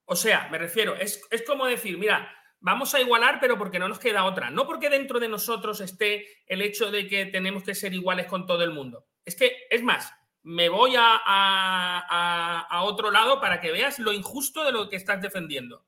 O 0.07 0.17
sea, 0.17 0.49
me 0.49 0.59
refiero, 0.59 0.95
es, 0.95 1.21
como 1.47 1.67
decir, 1.67 1.99
mira, 1.99 2.33
vamos 2.61 2.95
a 2.95 3.01
igualar, 3.01 3.39
pero 3.41 3.59
porque 3.59 3.79
no 3.79 3.89
nos 3.89 3.99
queda 3.99 4.25
otra. 4.25 4.51
No 4.51 4.67
porque 4.67 4.91
dentro 4.91 5.21
de 5.21 5.29
nosotros 5.29 5.81
esté 5.81 6.27
el 6.47 6.63
hecho 6.63 6.91
de 6.91 7.09
que 7.09 7.27
tenemos 7.27 7.63
que 7.63 7.75
ser 7.75 7.95
iguales 7.95 8.27
con 8.27 8.47
todo 8.47 8.65
el 8.65 8.73
mundo. 8.73 9.07
Es 9.25 9.37
que, 9.37 9.67
es 9.71 9.83
más, 9.83 10.13
me 10.43 10.69
voy 10.69 10.95
a, 10.97 12.67
otro 12.83 13.11
lado 13.11 13.41
para 13.41 13.61
que 13.61 13.73
veas 13.73 13.99
lo 13.99 14.13
injusto 14.13 14.65
de 14.65 14.73
lo 14.73 14.89
que 14.89 14.97
estás 14.97 15.21
defendiendo. 15.21 15.85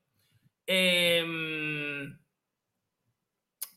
Em, 0.65 2.19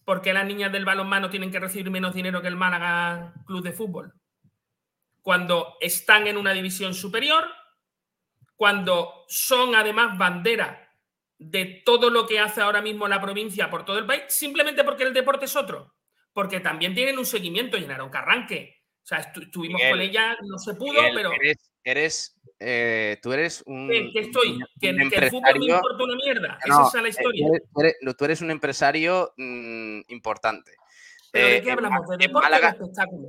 ¿Por 0.05 0.21
qué 0.21 0.33
las 0.33 0.45
niñas 0.45 0.73
del 0.73 0.85
balonmano 0.85 1.31
tienen 1.31 1.53
que 1.53 1.61
recibir 1.61 1.91
menos 1.91 2.15
dinero 2.15 2.43
que 2.43 2.49
el 2.49 2.57
Málaga 2.57 3.33
Club 3.47 3.63
de 3.63 3.73
Fútbol? 3.73 4.15
Cuando 5.23 5.77
están 5.81 6.27
en 6.27 6.37
una 6.37 6.53
división 6.53 6.95
superior, 6.95 7.45
cuando 8.57 9.25
son 9.29 9.77
además 9.77 10.19
bandera 10.19 10.82
de 11.51 11.83
todo 11.85 12.11
lo 12.11 12.27
que 12.27 12.39
hace 12.39 12.61
ahora 12.61 12.83
mismo 12.83 13.09
la 13.09 13.21
provincia 13.21 13.71
por 13.71 13.85
todo 13.85 13.99
el 13.99 14.07
país, 14.07 14.23
simplemente 14.29 14.85
porque 14.85 15.05
el 15.05 15.13
deporte 15.13 15.47
es 15.47 15.57
otro. 15.57 15.95
Porque 16.33 16.61
también 16.61 16.95
tienen 16.95 17.19
un 17.19 17.27
seguimiento, 17.27 17.77
llenaron 17.77 18.11
Carranque. 18.11 18.83
O 19.03 19.07
sea, 19.07 19.19
estuvimos 19.19 19.81
con 19.91 20.01
ella, 20.01 20.37
no 20.43 20.59
se 20.59 20.75
pudo, 20.75 21.01
pero. 21.15 21.31
Eres, 21.85 22.37
eh, 22.61 23.19
tú 23.21 23.33
eres 23.33 23.63
un. 23.67 23.89
¿Qué, 23.89 24.21
estoy? 24.21 24.61
¿Que, 24.81 24.91
el 24.91 25.31
fútbol 25.31 25.59
me 25.59 25.67
importa 25.67 26.05
una 26.05 26.15
mierda? 26.15 26.59
Esa 26.65 26.87
es 26.87 26.95
la 26.95 27.03
eh, 27.03 27.11
historia. 27.11 27.47
tú, 28.17 28.25
eres, 28.25 28.41
un 28.41 28.51
empresario 28.53 29.33
mm, 29.37 30.03
importante. 30.09 30.77
¿Pero 31.33 31.49
de 31.49 31.63
qué 31.63 31.69
eh, 31.69 31.73
hablamos? 31.73 32.09
¿De 32.09 32.17
deporte 32.19 32.49
o 32.55 32.61
de 32.61 32.67
espectáculo? 32.69 33.29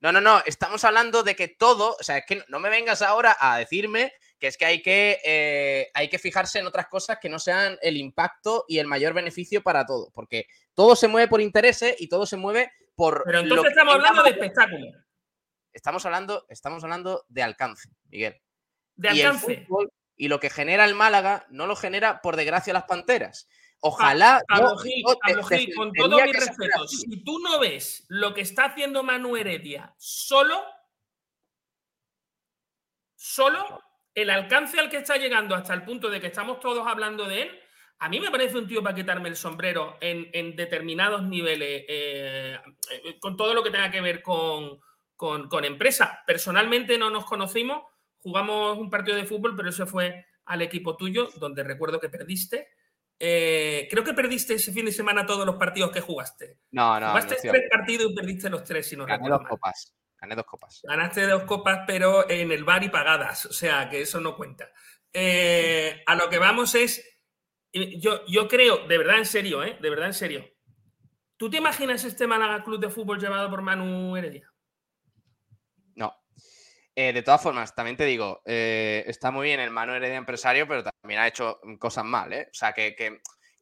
No, 0.00 0.12
no, 0.12 0.20
no, 0.20 0.42
estamos 0.46 0.84
hablando 0.84 1.22
de 1.22 1.34
que 1.34 1.48
todo, 1.48 1.96
o 1.98 2.02
sea, 2.02 2.18
es 2.18 2.24
que 2.26 2.44
no 2.48 2.60
me 2.60 2.70
vengas 2.70 3.02
ahora 3.02 3.36
a 3.38 3.58
decirme 3.58 4.12
que 4.42 4.48
es 4.48 4.56
que 4.56 4.64
hay 4.64 4.82
que, 4.82 5.20
eh, 5.24 5.88
hay 5.94 6.08
que 6.08 6.18
fijarse 6.18 6.58
en 6.58 6.66
otras 6.66 6.88
cosas 6.88 7.18
que 7.20 7.28
no 7.28 7.38
sean 7.38 7.78
el 7.80 7.96
impacto 7.96 8.64
y 8.66 8.80
el 8.80 8.88
mayor 8.88 9.14
beneficio 9.14 9.62
para 9.62 9.86
todo, 9.86 10.10
porque 10.12 10.48
todo 10.74 10.96
se 10.96 11.06
mueve 11.06 11.28
por 11.28 11.40
intereses 11.40 11.94
y 12.00 12.08
todo 12.08 12.26
se 12.26 12.36
mueve 12.36 12.72
por... 12.96 13.22
Pero 13.24 13.38
entonces 13.38 13.70
estamos 13.70 13.94
hablando 13.94 14.24
de 14.24 14.30
espectáculo. 14.30 14.86
Estamos 15.72 16.04
hablando, 16.06 16.44
estamos 16.48 16.82
hablando 16.82 17.24
de 17.28 17.42
alcance, 17.44 17.88
Miguel. 18.08 18.42
De 18.96 19.10
alcance. 19.10 19.64
Y, 20.16 20.26
lo 20.26 20.40
que 20.40 20.50
genera 20.50 20.86
el 20.86 20.96
Málaga 20.96 21.46
no 21.48 21.68
lo 21.68 21.76
genera, 21.76 22.20
por 22.20 22.34
desgracia, 22.34 22.72
las 22.72 22.86
Panteras. 22.86 23.48
Ojalá. 23.78 24.42
con 25.76 25.92
todo 25.92 26.16
mi 26.20 26.32
respeto, 26.32 26.88
si 26.88 27.22
tú 27.22 27.38
no 27.38 27.60
ves 27.60 28.06
lo 28.08 28.34
que 28.34 28.40
está 28.40 28.64
haciendo 28.64 29.04
Manu 29.04 29.36
Heredia 29.36 29.94
solo, 29.98 30.64
solo 33.14 33.80
el 34.14 34.30
alcance 34.30 34.78
al 34.78 34.90
que 34.90 34.98
está 34.98 35.16
llegando 35.16 35.54
hasta 35.54 35.74
el 35.74 35.82
punto 35.82 36.10
de 36.10 36.20
que 36.20 36.26
estamos 36.28 36.60
todos 36.60 36.86
hablando 36.86 37.26
de 37.26 37.42
él, 37.42 37.60
a 37.98 38.08
mí 38.08 38.18
me 38.18 38.30
parece 38.30 38.58
un 38.58 38.66
tío 38.66 38.82
para 38.82 38.96
quitarme 38.96 39.28
el 39.28 39.36
sombrero 39.36 39.96
en, 40.00 40.56
determinados 40.56 41.22
niveles, 41.22 41.84
eh, 41.88 42.58
eh, 42.90 43.18
con 43.20 43.36
todo 43.36 43.54
lo 43.54 43.62
que 43.62 43.70
tenga 43.70 43.92
que 43.92 44.00
ver 44.00 44.22
con, 44.22 44.80
con, 45.16 45.64
empresa. 45.64 46.20
Personalmente 46.26 46.98
no 46.98 47.10
nos 47.10 47.24
conocimos, 47.24 47.84
jugamos 48.18 48.76
un 48.76 48.90
partido 48.90 49.16
de 49.16 49.24
fútbol, 49.24 49.54
pero 49.54 49.68
eso 49.68 49.86
fue 49.86 50.26
al 50.46 50.62
equipo 50.62 50.96
tuyo, 50.96 51.28
donde 51.36 51.62
recuerdo 51.62 52.00
que 52.00 52.08
perdiste. 52.08 52.70
Eh, 53.20 53.86
creo 53.88 54.02
que 54.02 54.14
perdiste 54.14 54.54
ese 54.54 54.72
fin 54.72 54.84
de 54.84 54.90
semana 54.90 55.24
todos 55.24 55.46
los 55.46 55.54
partidos 55.54 55.92
que 55.92 56.00
jugaste. 56.00 56.58
No, 56.72 56.98
no. 56.98 57.10
Jugaste 57.10 57.36
tres 57.40 57.70
partidos 57.70 58.10
y 58.10 58.14
perdiste 58.16 58.50
los 58.50 58.64
tres, 58.64 58.88
si 58.88 58.96
no 58.96 59.06
Gané 59.06 59.28
dos 59.28 59.46
copas. 59.48 59.94
Gané 60.22 60.36
dos 60.36 60.46
copas. 60.46 60.80
Ganaste 60.84 61.26
dos 61.26 61.42
copas, 61.42 61.80
pero 61.86 62.30
en 62.30 62.50
el 62.50 62.64
bar 62.64 62.82
y 62.82 62.88
pagadas. 62.88 63.44
O 63.44 63.52
sea, 63.52 63.90
que 63.90 64.00
eso 64.00 64.20
no 64.20 64.36
cuenta. 64.36 64.70
Eh, 65.12 66.02
a 66.06 66.14
lo 66.14 66.30
que 66.30 66.38
vamos 66.38 66.74
es. 66.74 67.06
Yo, 67.72 68.24
yo 68.26 68.48
creo, 68.48 68.86
de 68.86 68.98
verdad 68.98 69.18
en 69.18 69.26
serio, 69.26 69.62
¿eh? 69.64 69.76
De 69.80 69.90
verdad 69.90 70.06
en 70.06 70.14
serio. 70.14 70.48
¿Tú 71.36 71.50
te 71.50 71.58
imaginas 71.58 72.04
este 72.04 72.26
Málaga 72.26 72.62
Club 72.62 72.80
de 72.80 72.88
Fútbol 72.88 73.18
llevado 73.20 73.50
por 73.50 73.62
Manu 73.62 74.16
Heredia? 74.16 74.52
Eh, 76.94 77.12
de 77.12 77.22
todas 77.22 77.42
formas, 77.42 77.74
también 77.74 77.96
te 77.96 78.04
digo, 78.04 78.42
eh, 78.44 79.04
está 79.06 79.30
muy 79.30 79.46
bien 79.46 79.60
el 79.60 79.70
Manu 79.70 79.94
Heredia 79.94 80.16
empresario, 80.16 80.68
pero 80.68 80.84
también 80.84 81.20
ha 81.20 81.26
hecho 81.26 81.58
cosas 81.78 82.04
mal, 82.04 82.32
¿eh? 82.34 82.48
O 82.50 82.54
sea, 82.54 82.72
que, 82.74 82.94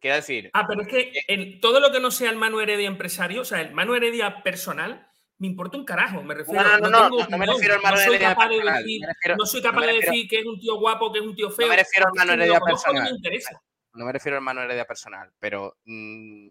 quiero 0.00 0.16
decir. 0.16 0.50
Ah, 0.52 0.66
pero 0.66 0.82
es 0.82 0.88
que 0.88 1.58
todo 1.62 1.78
lo 1.78 1.92
que 1.92 2.00
no 2.00 2.10
sea 2.10 2.30
el 2.30 2.36
Manu 2.36 2.58
Heredia 2.60 2.88
empresario, 2.88 3.42
o 3.42 3.44
sea, 3.44 3.60
el 3.60 3.72
Manu 3.72 3.94
Heredia 3.94 4.42
personal, 4.42 5.09
me 5.40 5.48
importa 5.48 5.76
un 5.76 5.84
carajo, 5.84 6.22
me 6.22 6.34
refiero. 6.34 6.62
No, 6.62 6.78
no, 6.78 7.08
no, 7.08 7.26
no, 7.28 7.38
me 7.38 7.46
refiero 7.46 7.74
al 7.74 7.82
Manu 7.82 7.98
Heredia 7.98 8.36
personal. 8.36 8.84
no 9.36 9.46
soy 9.46 9.60
capaz 9.60 9.86
de 9.86 9.92
decir 9.94 10.28
que 10.28 10.38
es 10.38 10.46
un 10.46 10.60
tío 10.60 10.78
guapo, 10.78 11.12
que 11.12 11.18
es 11.18 11.24
un 11.24 11.34
tío 11.34 11.50
feo. 11.50 11.66
No 11.66 11.72
me 11.72 11.78
refiero 11.78 12.06
al 12.06 12.14
Manu 12.14 12.32
Heredia 12.32 12.60
personal. 12.60 13.02
No 13.02 13.10
me 13.10 13.16
interesa. 13.16 13.62
No 13.92 14.04
me 14.04 14.12
refiero 14.12 14.36
al 14.38 14.44
Manu 14.44 14.60
Heredia 14.60 14.84
personal, 14.84 15.32
pero 15.40 15.76
mm, 15.84 16.48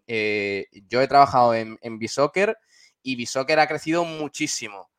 yo 0.88 1.00
he 1.00 1.08
trabajado 1.08 1.54
en, 1.54 1.78
en 1.80 1.98
Bisoccer 1.98 2.58
y 3.02 3.16
Bisoccer 3.16 3.58
ha 3.58 3.66
crecido 3.66 4.04
muchísimo 4.04 4.90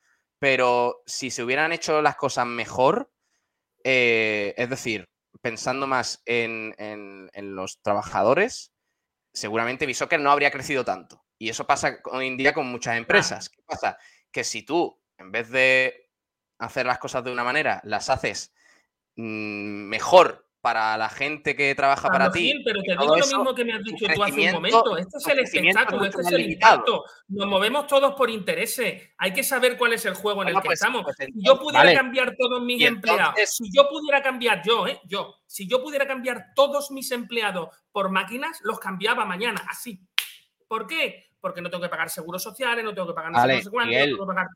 pero 0.42 1.04
si 1.06 1.30
se 1.30 1.44
hubieran 1.44 1.72
hecho 1.72 2.02
las 2.02 2.16
cosas 2.16 2.48
mejor, 2.48 3.12
eh, 3.84 4.56
es 4.58 4.72
decir, 4.72 5.08
pensando 5.40 5.86
más 5.86 6.24
en, 6.26 7.30
los 7.36 7.80
trabajadores, 7.84 8.72
seguramente 9.32 9.86
Bisoccer 9.86 10.20
no 10.20 10.32
habría 10.32 10.50
crecido 10.50 10.84
tanto. 10.84 11.24
Y 11.42 11.50
eso 11.50 11.66
pasa 11.66 11.98
hoy 12.12 12.28
en 12.28 12.38
día 12.38 12.54
con 12.54 12.68
muchas 12.68 12.98
empresas. 12.98 13.50
¿Qué 13.50 13.64
pasa? 13.66 13.98
Que 14.32 14.44
si 14.44 14.62
tú, 14.62 15.02
en 15.18 15.32
vez 15.32 15.50
de 15.50 16.12
hacer 16.60 16.86
las 16.86 17.00
cosas 17.00 17.24
de 17.24 17.32
una 17.32 17.44
manera, 17.44 17.82
las 17.84 18.12
haces 18.12 18.54
mm, 19.16 19.90
mejor 19.90 20.48
para 20.62 20.96
la 21.00 21.10
gente 21.10 21.56
que 21.56 21.74
trabaja 21.74 22.10
para 22.10 22.32
ti. 22.32 22.54
pero 22.64 22.84
te 22.84 22.92
digo 22.92 23.18
lo 23.18 23.26
mismo 23.26 23.56
que 23.56 23.66
me 23.66 23.74
has 23.74 23.84
dicho 23.84 24.06
tú 24.14 24.22
hace 24.22 24.40
un 24.40 24.52
momento. 24.52 24.96
Esto 24.96 25.18
es 25.18 25.28
el 25.30 25.40
espectáculo, 25.40 26.06
esto 26.06 26.22
es 26.22 26.28
el 26.28 26.52
impacto. 26.52 27.06
Nos 27.30 27.48
movemos 27.48 27.88
todos 27.88 28.14
por 28.14 28.30
intereses. 28.30 29.10
Hay 29.18 29.34
que 29.34 29.42
saber 29.42 29.80
cuál 29.80 29.94
es 29.94 30.06
el 30.06 30.14
juego 30.14 30.44
en 30.44 30.50
el 30.50 30.56
que 30.58 30.62
pues, 30.62 30.80
estamos. 30.80 31.02
Pues, 31.02 31.18
si 31.18 31.44
yo 31.44 31.60
pudiera 31.60 31.92
cambiar 31.92 32.36
todos 32.38 32.62
mis 32.62 32.86
empleados, 32.86 33.34
si 33.50 33.64
yo 33.76 33.90
pudiera 33.90 34.22
cambiar 34.22 34.62
yo, 34.64 34.86
¿eh? 34.86 35.02
yo, 35.06 35.38
si 35.48 35.68
yo 35.68 35.82
pudiera 35.82 36.06
cambiar 36.06 36.54
todos 36.54 36.92
mis 36.92 37.10
empleados 37.10 37.70
por 37.92 38.12
máquinas, 38.12 38.60
los 38.62 38.80
cambiaba 38.80 39.26
mañana, 39.26 39.66
así. 39.68 40.00
¿Por 40.68 40.86
qué? 40.86 41.31
Porque 41.42 41.62
no 41.62 41.70
tengo 41.70 41.84
que 41.84 41.90
pagar 41.90 42.10
seguros 42.10 42.42
sociales, 42.42 42.86
no 42.86 42.94
tengo 42.94 43.08
que 43.08 43.14
pagar 43.14 43.32
no 43.32 43.42
sé 43.42 43.70
cuánto, 43.70 43.92
no 43.92 44.06
tengo 44.06 44.28
que 44.28 44.34
pagar 44.34 44.48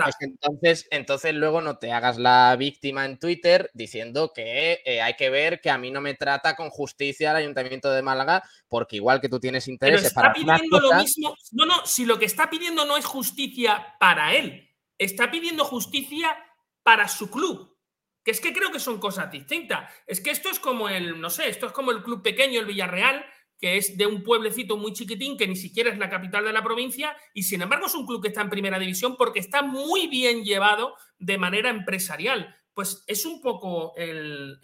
pues 0.00 0.14
entonces, 0.20 0.88
entonces 0.90 1.34
luego 1.34 1.60
no 1.60 1.76
te 1.76 1.92
hagas 1.92 2.18
la 2.18 2.54
víctima 2.56 3.04
en 3.04 3.18
Twitter 3.18 3.70
diciendo 3.74 4.32
que 4.34 4.80
eh, 4.84 5.02
hay 5.02 5.14
que 5.14 5.30
ver 5.30 5.60
que 5.60 5.70
a 5.70 5.78
mí 5.78 5.90
no 5.90 6.00
me 6.00 6.14
trata 6.14 6.54
con 6.54 6.70
justicia 6.70 7.32
el 7.32 7.36
Ayuntamiento 7.38 7.90
de 7.90 8.02
Málaga, 8.02 8.42
porque 8.68 8.96
igual 8.96 9.20
que 9.20 9.28
tú 9.28 9.40
tienes 9.40 9.68
intereses 9.68 10.06
está 10.06 10.32
pidiendo 10.32 10.80
lo 10.80 10.94
mismo. 10.94 11.36
No, 11.52 11.66
no, 11.66 11.84
si 11.84 12.04
lo 12.04 12.18
que 12.18 12.26
está 12.26 12.48
pidiendo 12.48 12.84
no 12.84 12.96
es 12.96 13.04
justicia 13.04 13.96
para 13.98 14.34
él, 14.34 14.70
está 14.98 15.30
pidiendo 15.30 15.64
justicia 15.64 16.36
para 16.82 17.08
su 17.08 17.30
club. 17.30 17.74
Que 18.22 18.30
es 18.30 18.40
que 18.40 18.54
creo 18.54 18.72
que 18.72 18.80
son 18.80 18.98
cosas 18.98 19.30
distintas. 19.30 19.90
Es 20.06 20.20
que 20.20 20.30
esto 20.30 20.48
es 20.48 20.58
como 20.58 20.88
el, 20.88 21.20
no 21.20 21.28
sé, 21.28 21.48
esto 21.48 21.66
es 21.66 21.72
como 21.72 21.90
el 21.90 22.02
club 22.02 22.22
pequeño, 22.22 22.60
el 22.60 22.66
Villarreal, 22.66 23.24
que 23.64 23.78
es 23.78 23.96
de 23.96 24.06
un 24.06 24.22
pueblecito 24.22 24.76
muy 24.76 24.92
chiquitín 24.92 25.38
que 25.38 25.48
ni 25.48 25.56
siquiera 25.56 25.88
es 25.88 25.96
la 25.96 26.10
capital 26.10 26.44
de 26.44 26.52
la 26.52 26.62
provincia 26.62 27.16
y 27.32 27.44
sin 27.44 27.62
embargo 27.62 27.86
es 27.86 27.94
un 27.94 28.04
club 28.04 28.20
que 28.20 28.28
está 28.28 28.42
en 28.42 28.50
primera 28.50 28.78
división 28.78 29.16
porque 29.16 29.38
está 29.38 29.62
muy 29.62 30.06
bien 30.06 30.44
llevado 30.44 30.96
de 31.18 31.38
manera 31.38 31.70
empresarial. 31.70 32.54
Pues 32.74 33.02
es 33.06 33.24
un 33.24 33.40
poco 33.40 33.94
el, 33.96 34.60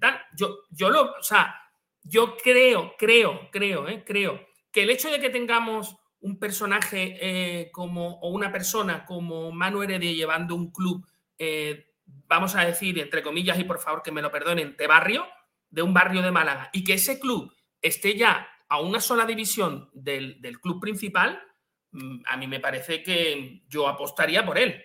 tal. 0.00 0.20
Yo, 0.36 0.58
yo 0.70 0.88
lo, 0.88 1.14
o 1.18 1.22
sea, 1.22 1.52
yo 2.04 2.36
creo, 2.36 2.94
creo, 2.96 3.48
creo, 3.50 3.88
eh, 3.88 4.04
creo 4.06 4.46
que 4.70 4.84
el 4.84 4.90
hecho 4.90 5.10
de 5.10 5.18
que 5.18 5.30
tengamos 5.30 5.96
un 6.20 6.38
personaje 6.38 7.18
eh, 7.20 7.72
como, 7.72 8.20
o 8.20 8.30
una 8.30 8.52
persona 8.52 9.04
como 9.04 9.50
Manu 9.50 9.82
Heredia 9.82 10.12
llevando 10.12 10.54
un 10.54 10.70
club, 10.70 11.04
eh, 11.38 11.90
vamos 12.06 12.54
a 12.54 12.64
decir, 12.64 13.00
entre 13.00 13.24
comillas, 13.24 13.58
y 13.58 13.64
por 13.64 13.80
favor 13.80 14.00
que 14.00 14.12
me 14.12 14.22
lo 14.22 14.30
perdonen, 14.30 14.76
de 14.76 14.86
barrio, 14.86 15.26
de 15.70 15.82
un 15.82 15.92
barrio 15.92 16.22
de 16.22 16.30
Málaga, 16.30 16.70
y 16.72 16.84
que 16.84 16.94
ese 16.94 17.18
club 17.18 17.52
esté 17.82 18.16
ya 18.16 18.48
a 18.68 18.80
una 18.80 19.00
sola 19.00 19.24
división 19.24 19.90
del, 19.92 20.40
club 20.60 20.80
principal, 20.80 21.42
mm, 21.92 22.20
a 22.26 22.36
mí 22.36 22.46
me 22.46 22.60
parece 22.60 23.02
que 23.02 23.62
yo 23.68 23.88
apostaría 23.88 24.44
por 24.44 24.58
él. 24.58 24.84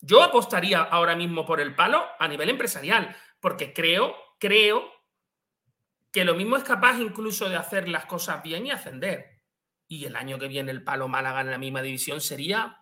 Yo 0.00 0.22
apostaría 0.22 0.80
ahora 0.82 1.16
mismo 1.16 1.44
por 1.44 1.60
el 1.60 1.74
palo 1.74 2.04
a 2.18 2.28
nivel 2.28 2.50
empresarial, 2.50 3.16
porque 3.40 3.72
creo, 3.72 4.14
creo 4.38 4.92
que 6.12 6.24
lo 6.24 6.34
mismo 6.34 6.56
es 6.56 6.64
capaz 6.64 6.98
incluso 7.00 7.48
de 7.48 7.56
hacer 7.56 7.88
las 7.88 8.06
cosas 8.06 8.42
bien 8.42 8.66
y 8.66 8.70
ascender. 8.70 9.42
Y 9.88 10.04
el 10.04 10.16
año 10.16 10.38
que 10.38 10.48
viene 10.48 10.70
el 10.70 10.84
palo 10.84 11.08
Málaga 11.08 11.40
en 11.40 11.50
la 11.50 11.58
misma 11.58 11.82
división 11.82 12.20
sería... 12.20 12.78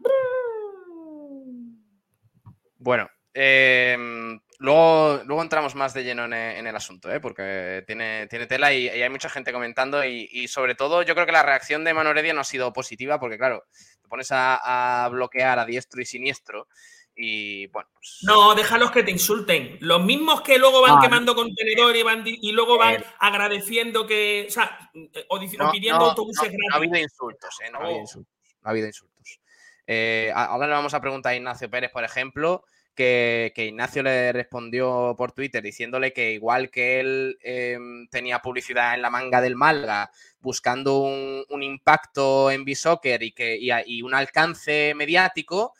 Bueno, 2.76 3.08
eh, 3.34 4.38
Luego, 4.64 5.20
luego 5.26 5.42
entramos 5.42 5.74
más 5.74 5.92
de 5.92 6.04
lleno 6.04 6.24
en, 6.24 6.66
el 6.66 6.76
asunto, 6.76 7.12
¿eh? 7.12 7.20
porque 7.20 7.82
tiene, 7.86 8.26
tiene 8.28 8.46
tela 8.46 8.72
y, 8.72 8.88
hay 8.88 9.10
mucha 9.10 9.28
gente 9.28 9.52
comentando 9.52 10.04
y, 10.04 10.48
sobre 10.48 10.74
todo 10.74 11.02
yo 11.02 11.14
creo 11.14 11.26
que 11.26 11.32
la 11.32 11.42
reacción 11.42 11.84
de 11.84 11.92
Manu 11.92 12.10
Heredia 12.10 12.32
no 12.32 12.40
ha 12.40 12.44
sido 12.44 12.72
positiva 12.72 13.18
porque 13.18 13.36
claro, 13.36 13.64
te 14.00 14.08
pones 14.08 14.28
a, 14.30 15.08
bloquear 15.10 15.58
a 15.58 15.66
diestro 15.66 16.00
y 16.00 16.06
siniestro 16.06 16.68
y 17.16 17.66
bueno. 17.68 17.88
Pues 17.94 18.20
no, 18.22 18.54
déjalos 18.54 18.90
que 18.90 19.02
te 19.02 19.10
insulten. 19.10 19.76
Los 19.80 20.02
mismos 20.02 20.40
que 20.40 20.58
luego 20.58 20.80
van 20.80 21.00
quemando 21.00 21.34
contenedores 21.34 22.00
y, 22.00 22.02
van, 22.02 22.22
y 22.24 22.52
luego 22.52 22.78
van 22.78 22.94
eh. 22.94 23.04
agradeciendo 23.18 24.06
que, 24.06 24.46
o 24.48 24.50
sea, 24.50 24.90
o, 25.28 25.38
pidiendo 25.70 26.06
autobuses 26.06 26.50
gratis. 26.50 26.58
No 26.70 26.74
ha 26.74 26.78
habido 26.78 26.96
insultos, 26.98 27.60
¿eh? 27.62 27.70
No, 27.70 27.78
ha 27.78 27.82
habido 27.82 28.00
insultos. 28.00 28.34
No 28.62 28.68
ha 28.68 28.70
habido 28.70 28.86
insultos. 28.86 29.40
Eh, 29.86 30.32
ahora 30.34 30.66
le 30.66 30.72
vamos 30.72 30.94
a 30.94 31.00
preguntar 31.00 31.32
a 31.32 31.36
Ignacio 31.36 31.70
Pérez, 31.70 31.92
por 31.92 32.02
ejemplo 32.02 32.64
que, 32.94 33.52
Ignacio 33.56 34.02
le 34.02 34.32
respondió 34.32 35.14
por 35.18 35.32
Twitter 35.32 35.62
diciéndole 35.62 36.12
que 36.12 36.32
igual 36.32 36.70
que 36.70 37.00
él 37.00 37.38
em, 37.42 38.06
tenía 38.08 38.40
publicidad 38.40 38.94
en 38.94 39.02
la 39.02 39.10
manga 39.10 39.40
del 39.40 39.56
Malga 39.56 40.10
buscando 40.40 40.98
un, 40.98 41.62
impacto 41.62 42.50
en 42.50 42.64
Bisoccer 42.64 43.22
y, 43.22 43.32
que, 43.32 43.58
y, 43.58 44.02
un 44.02 44.14
alcance 44.14 44.92
mediático, 44.94 45.74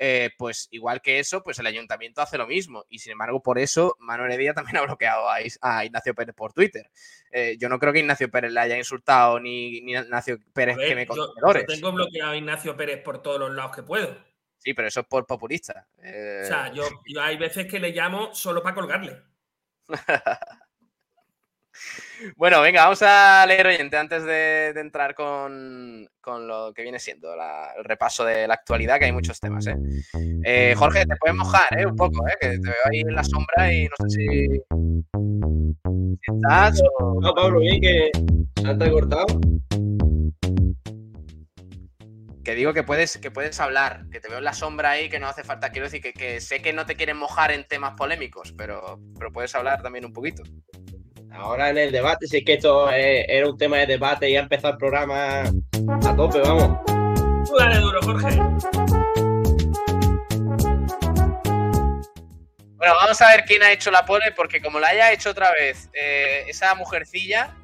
eh, 0.00 0.30
pues 0.36 0.68
igual 0.70 1.00
que 1.00 1.18
eso, 1.18 1.42
pues 1.42 1.58
el 1.58 1.66
ayuntamiento 1.66 2.20
hace 2.20 2.36
lo 2.36 2.46
mismo. 2.46 2.84
Y 2.88 2.98
sin 2.98 3.12
embargo, 3.12 3.42
por 3.42 3.58
eso 3.58 3.96
Manuel 4.00 4.32
Heredia 4.32 4.54
también 4.54 4.76
ha 4.76 4.82
bloqueado 4.82 5.28
a, 5.28 5.84
Ignacio 5.84 6.14
Pérez 6.14 6.34
por 6.34 6.52
Twitter. 6.52 6.90
Eh, 7.30 7.56
yo 7.58 7.68
no 7.68 7.78
creo 7.78 7.92
que 7.92 8.00
Ignacio 8.00 8.30
Pérez 8.30 8.52
le 8.52 8.60
haya 8.60 8.76
insultado 8.76 9.40
ni, 9.40 9.80
ni 9.82 9.92
Ignacio 9.92 10.38
Pérez 10.52 10.76
que 10.76 10.94
me 10.94 11.06
yo, 11.06 11.32
yo 11.40 11.66
tengo 11.66 11.92
bloqueado 11.92 12.32
a 12.32 12.36
Ignacio 12.36 12.76
Pérez 12.76 13.02
por 13.02 13.22
todos 13.22 13.38
los 13.38 13.54
lados 13.54 13.74
que 13.74 13.82
puedo. 13.82 14.27
Sí, 14.58 14.74
pero 14.74 14.88
eso 14.88 15.00
es 15.00 15.06
por 15.06 15.26
populista. 15.26 15.86
O 15.96 16.02
sea, 16.02 16.68
eh, 16.68 16.72
yo, 16.74 16.84
hay 17.20 17.36
veces 17.36 17.66
que 17.66 17.78
le 17.78 17.92
llamo 17.92 18.34
solo 18.34 18.62
para 18.62 18.74
colgarle. 18.74 19.22
bueno, 22.36 22.60
venga, 22.60 22.84
vamos 22.84 23.02
a 23.02 23.46
leer 23.46 23.66
oyente 23.66 23.96
antes 23.96 24.24
de, 24.24 24.68
entrar 24.76 25.14
con, 25.14 26.08
lo 26.26 26.72
que 26.74 26.82
viene 26.82 26.98
siendo 26.98 27.32
el 27.32 27.84
repaso 27.84 28.24
de 28.24 28.46
la 28.46 28.54
actualidad, 28.54 28.98
que 28.98 29.06
hay 29.06 29.12
muchos 29.12 29.40
temas. 29.40 29.66
¿eh? 29.66 29.76
Eh, 30.44 30.74
Jorge, 30.76 31.06
te 31.06 31.16
puedes 31.16 31.36
mojar 31.36 31.78
¿eh? 31.78 31.86
un 31.86 31.96
poco, 31.96 32.24
que 32.40 32.48
te 32.48 32.58
veo 32.58 32.74
ahí 32.90 33.00
en 33.00 33.14
la 33.14 33.24
sombra 33.24 33.72
y 33.72 33.84
no 33.84 34.08
sé 34.08 34.18
si, 34.18 34.60
estás 36.34 36.82
o... 36.98 37.20
No, 37.20 37.32
Pablo, 37.32 37.60
bien 37.60 37.80
que 37.80 38.10
se 38.60 38.68
ha 38.68 38.90
cortado 38.90 39.26
que 42.48 42.54
digo 42.54 42.72
que 42.72 42.82
puedes, 42.82 43.18
que 43.18 43.30
puedes 43.30 43.60
hablar, 43.60 44.06
que 44.10 44.20
te 44.20 44.28
veo 44.30 44.38
en 44.38 44.44
la 44.44 44.54
sombra 44.54 44.92
ahí, 44.92 45.10
que 45.10 45.20
no 45.20 45.28
hace 45.28 45.44
falta, 45.44 45.68
quiero 45.68 45.86
decir, 45.86 46.00
que, 46.00 46.40
sé 46.40 46.62
que 46.62 46.72
no 46.72 46.86
te 46.86 46.96
quieren 46.96 47.18
mojar 47.18 47.50
en 47.50 47.64
temas 47.64 47.92
polémicos, 47.94 48.54
pero, 48.56 48.98
pero 49.18 49.30
puedes 49.30 49.54
hablar 49.54 49.82
también 49.82 50.06
un 50.06 50.14
poquito. 50.14 50.42
Ahora 51.30 51.68
en 51.68 51.76
el 51.76 51.92
debate, 51.92 52.26
si 52.26 52.38
es 52.38 52.44
que 52.46 52.54
esto 52.54 52.90
era 52.90 53.46
un 53.46 53.58
tema 53.58 53.76
de 53.76 53.86
debate 53.88 54.30
y 54.30 54.36
ha 54.36 54.40
empezado 54.40 54.72
el 54.72 54.78
programa 54.78 55.42
a 55.42 56.16
tope, 56.16 56.40
vamos. 56.40 56.80
Tú 56.86 57.54
dale 57.58 57.80
duro, 57.80 58.00
Jorge. 58.00 58.36
Bueno, 62.76 62.94
vamos 62.94 63.20
a 63.20 63.28
ver 63.28 63.44
quién 63.46 63.62
ha 63.62 63.72
hecho 63.72 63.90
la 63.90 64.06
pole, 64.06 64.32
porque 64.34 64.62
como 64.62 64.80
la 64.80 64.88
haya 64.88 65.12
hecho 65.12 65.28
otra 65.28 65.52
vez 65.52 65.90
eh, 65.92 66.44
esa 66.48 66.74
mujercilla, 66.76 67.54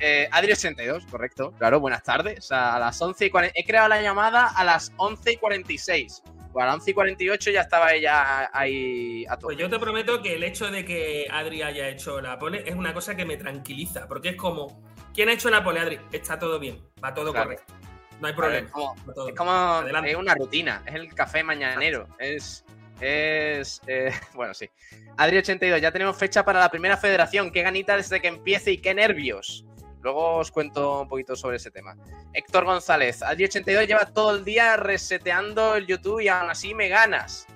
eh, 0.00 0.28
Adri82, 0.32 1.06
correcto, 1.10 1.52
claro, 1.58 1.78
buenas 1.80 2.02
tardes. 2.02 2.50
A 2.50 2.78
las 2.78 3.00
11 3.00 3.26
y 3.26 3.30
40, 3.30 3.52
he 3.58 3.64
creado 3.64 3.88
la 3.88 4.00
llamada 4.02 4.48
a 4.48 4.64
las 4.64 4.92
11 4.96 5.32
y 5.32 5.36
46. 5.36 6.22
Pues 6.52 6.62
a 6.64 6.66
las 6.66 6.74
11 6.76 6.90
y 6.90 6.94
48 6.94 7.50
ya 7.52 7.60
estaba 7.60 7.92
ella 7.92 8.50
ahí 8.52 9.24
a 9.28 9.36
todo. 9.36 9.48
Pues 9.48 9.58
yo 9.58 9.70
te 9.70 9.78
prometo 9.78 10.20
que 10.20 10.34
el 10.34 10.42
hecho 10.42 10.70
de 10.70 10.84
que 10.84 11.26
Adri 11.30 11.62
haya 11.62 11.88
hecho 11.88 12.20
la 12.20 12.38
pole 12.38 12.64
es 12.66 12.74
una 12.74 12.92
cosa 12.92 13.14
que 13.14 13.24
me 13.24 13.36
tranquiliza, 13.36 14.08
porque 14.08 14.30
es 14.30 14.36
como, 14.36 14.82
¿quién 15.14 15.28
ha 15.28 15.32
hecho 15.32 15.48
la 15.50 15.62
pole, 15.62 15.78
Adri? 15.80 16.00
Está 16.10 16.38
todo 16.38 16.58
bien, 16.58 16.80
va 17.04 17.14
todo 17.14 17.30
Claro. 17.32 17.50
correcto. 17.50 17.72
No 18.20 18.26
hay 18.26 18.32
ver, 18.32 18.36
problema. 18.36 18.66
es 18.66 18.72
como, 18.72 18.94
es 19.28 19.34
como- 19.34 20.18
una 20.20 20.34
rutina, 20.34 20.82
es 20.86 20.94
el 20.94 21.14
café 21.14 21.42
mañanero, 21.44 22.08
es... 22.18 22.64
Es. 23.00 23.80
eh, 23.86 24.12
bueno, 24.34 24.52
sí. 24.52 24.68
Adri82, 25.16 25.78
ya 25.78 25.90
tenemos 25.90 26.18
fecha 26.18 26.44
para 26.44 26.60
la 26.60 26.70
primera 26.70 26.96
federación. 26.98 27.50
Qué 27.50 27.62
ganitas 27.62 27.96
desde 27.96 28.20
que 28.20 28.28
empiece 28.28 28.72
y 28.72 28.78
qué 28.78 28.92
nervios. 28.92 29.64
Luego 30.02 30.36
os 30.36 30.50
cuento 30.50 31.02
un 31.02 31.08
poquito 31.08 31.36
sobre 31.36 31.56
ese 31.56 31.70
tema. 31.70 31.96
Héctor 32.32 32.64
González, 32.64 33.22
Adri82 33.22 33.86
lleva 33.86 34.06
todo 34.06 34.34
el 34.34 34.44
día 34.44 34.76
reseteando 34.76 35.76
el 35.76 35.86
YouTube 35.86 36.20
y 36.20 36.28
aún 36.28 36.50
así 36.50 36.74
me 36.74 36.88
ganas. 36.88 37.46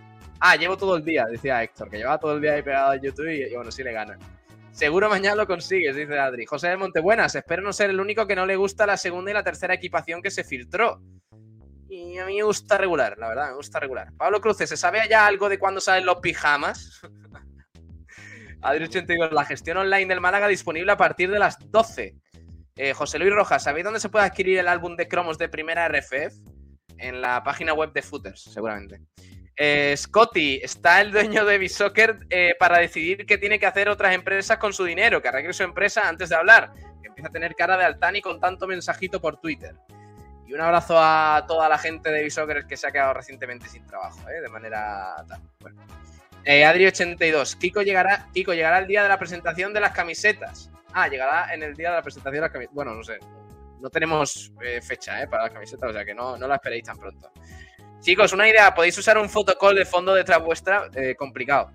Ah, 0.40 0.56
llevo 0.56 0.76
todo 0.76 0.96
el 0.96 1.04
día, 1.04 1.24
decía 1.30 1.62
Héctor, 1.62 1.88
que 1.88 1.98
lleva 1.98 2.18
todo 2.18 2.34
el 2.34 2.42
día 2.42 2.54
ahí 2.54 2.62
pegado 2.62 2.90
al 2.90 3.00
YouTube 3.00 3.30
y, 3.30 3.44
y 3.44 3.54
bueno, 3.54 3.70
sí 3.70 3.82
le 3.82 3.92
ganan. 3.92 4.18
Seguro 4.72 5.08
mañana 5.08 5.36
lo 5.36 5.46
consigues, 5.46 5.94
dice 5.94 6.18
Adri. 6.18 6.46
José 6.46 6.68
del 6.68 6.78
Montebuenas, 6.78 7.34
espero 7.36 7.62
no 7.62 7.72
ser 7.72 7.90
el 7.90 8.00
único 8.00 8.26
que 8.26 8.34
no 8.34 8.44
le 8.44 8.56
gusta 8.56 8.86
la 8.86 8.96
segunda 8.96 9.30
y 9.30 9.34
la 9.34 9.44
tercera 9.44 9.74
equipación 9.74 10.20
que 10.20 10.32
se 10.32 10.42
filtró. 10.42 11.00
Y 11.88 12.18
a 12.18 12.26
mí 12.26 12.38
me 12.38 12.42
gusta 12.42 12.76
regular, 12.76 13.16
la 13.16 13.28
verdad, 13.28 13.50
me 13.50 13.54
gusta 13.54 13.78
regular. 13.78 14.12
Pablo 14.16 14.40
Cruces, 14.40 14.68
¿se 14.68 14.76
sabe 14.76 15.00
ya 15.08 15.26
algo 15.26 15.48
de 15.48 15.60
cuándo 15.60 15.80
salen 15.80 16.04
los 16.04 16.16
pijamas? 16.16 17.00
Adri82, 18.62 19.30
la 19.30 19.44
gestión 19.44 19.76
online 19.76 20.06
del 20.06 20.20
Málaga 20.20 20.48
disponible 20.48 20.90
a 20.90 20.96
partir 20.96 21.30
de 21.30 21.38
las 21.38 21.56
12. 21.70 22.16
Eh, 22.76 22.92
José 22.92 23.18
Luis 23.18 23.32
Rojas, 23.32 23.62
¿sabéis 23.62 23.84
dónde 23.84 24.00
se 24.00 24.08
puede 24.08 24.26
adquirir 24.26 24.58
el 24.58 24.66
álbum 24.66 24.96
de 24.96 25.06
cromos 25.06 25.38
de 25.38 25.48
primera 25.48 25.88
RFF? 25.88 26.34
En 26.98 27.20
la 27.20 27.42
página 27.42 27.72
web 27.72 27.92
de 27.92 28.02
Footers, 28.02 28.42
seguramente. 28.42 29.00
Eh, 29.56 29.94
Scotty, 29.96 30.60
está 30.62 31.00
el 31.00 31.12
dueño 31.12 31.44
de 31.44 31.58
Bisoccer 31.58 32.18
eh, 32.30 32.56
para 32.58 32.78
decidir 32.78 33.24
qué 33.26 33.38
tiene 33.38 33.58
que 33.60 33.66
hacer 33.66 33.88
otras 33.88 34.14
empresas 34.14 34.58
con 34.58 34.72
su 34.72 34.84
dinero, 34.84 35.22
que 35.22 35.28
arregle 35.28 35.52
su 35.52 35.62
empresa 35.62 36.08
antes 36.08 36.28
de 36.28 36.36
hablar, 36.36 36.72
que 37.00 37.08
empieza 37.08 37.28
a 37.28 37.32
tener 37.32 37.54
cara 37.54 37.76
de 37.76 37.84
Altani 37.84 38.20
con 38.20 38.40
tanto 38.40 38.66
mensajito 38.66 39.20
por 39.20 39.40
Twitter. 39.40 39.76
Y 40.46 40.52
un 40.52 40.60
abrazo 40.60 40.96
a 40.98 41.44
toda 41.46 41.68
la 41.68 41.78
gente 41.78 42.10
de 42.10 42.24
Bisoccer 42.24 42.66
que 42.66 42.76
se 42.76 42.88
ha 42.88 42.92
quedado 42.92 43.14
recientemente 43.14 43.68
sin 43.68 43.86
trabajo, 43.86 44.18
de 44.26 44.48
manera 44.48 45.14
tal. 45.28 45.40
Bueno. 45.60 45.80
Eh, 46.44 46.64
Adri82, 46.64 47.56
Kiko 47.56 47.82
llegará, 47.82 48.28
Kiko 48.34 48.52
llegará 48.52 48.78
el 48.78 48.86
día 48.86 49.02
de 49.02 49.08
la 49.08 49.18
presentación 49.18 49.72
de 49.72 49.80
las 49.80 49.92
camisetas. 49.92 50.70
Ah, 50.94 51.08
llegará 51.08 51.52
en 51.52 51.62
el 51.62 51.74
día 51.74 51.90
de 51.90 51.96
la 51.96 52.02
presentación 52.02 52.36
de 52.36 52.40
las 52.40 52.50
camisetas. 52.50 52.74
Bueno, 52.74 52.94
no 52.94 53.02
sé. 53.02 53.18
No 53.80 53.90
tenemos 53.90 54.52
eh, 54.62 54.80
fecha 54.80 55.22
¿eh? 55.22 55.28
para 55.28 55.44
las 55.44 55.52
camisetas, 55.52 55.90
o 55.90 55.92
sea 55.92 56.04
que 56.04 56.14
no, 56.14 56.38
no 56.38 56.46
la 56.46 56.54
esperéis 56.54 56.84
tan 56.84 56.96
pronto. 56.96 57.30
Chicos, 58.00 58.32
una 58.32 58.48
idea, 58.48 58.74
podéis 58.74 58.96
usar 58.98 59.18
un 59.18 59.28
fotocall 59.28 59.74
de 59.74 59.84
fondo 59.84 60.14
detrás 60.14 60.42
vuestra, 60.42 60.88
eh, 60.94 61.14
complicado. 61.16 61.70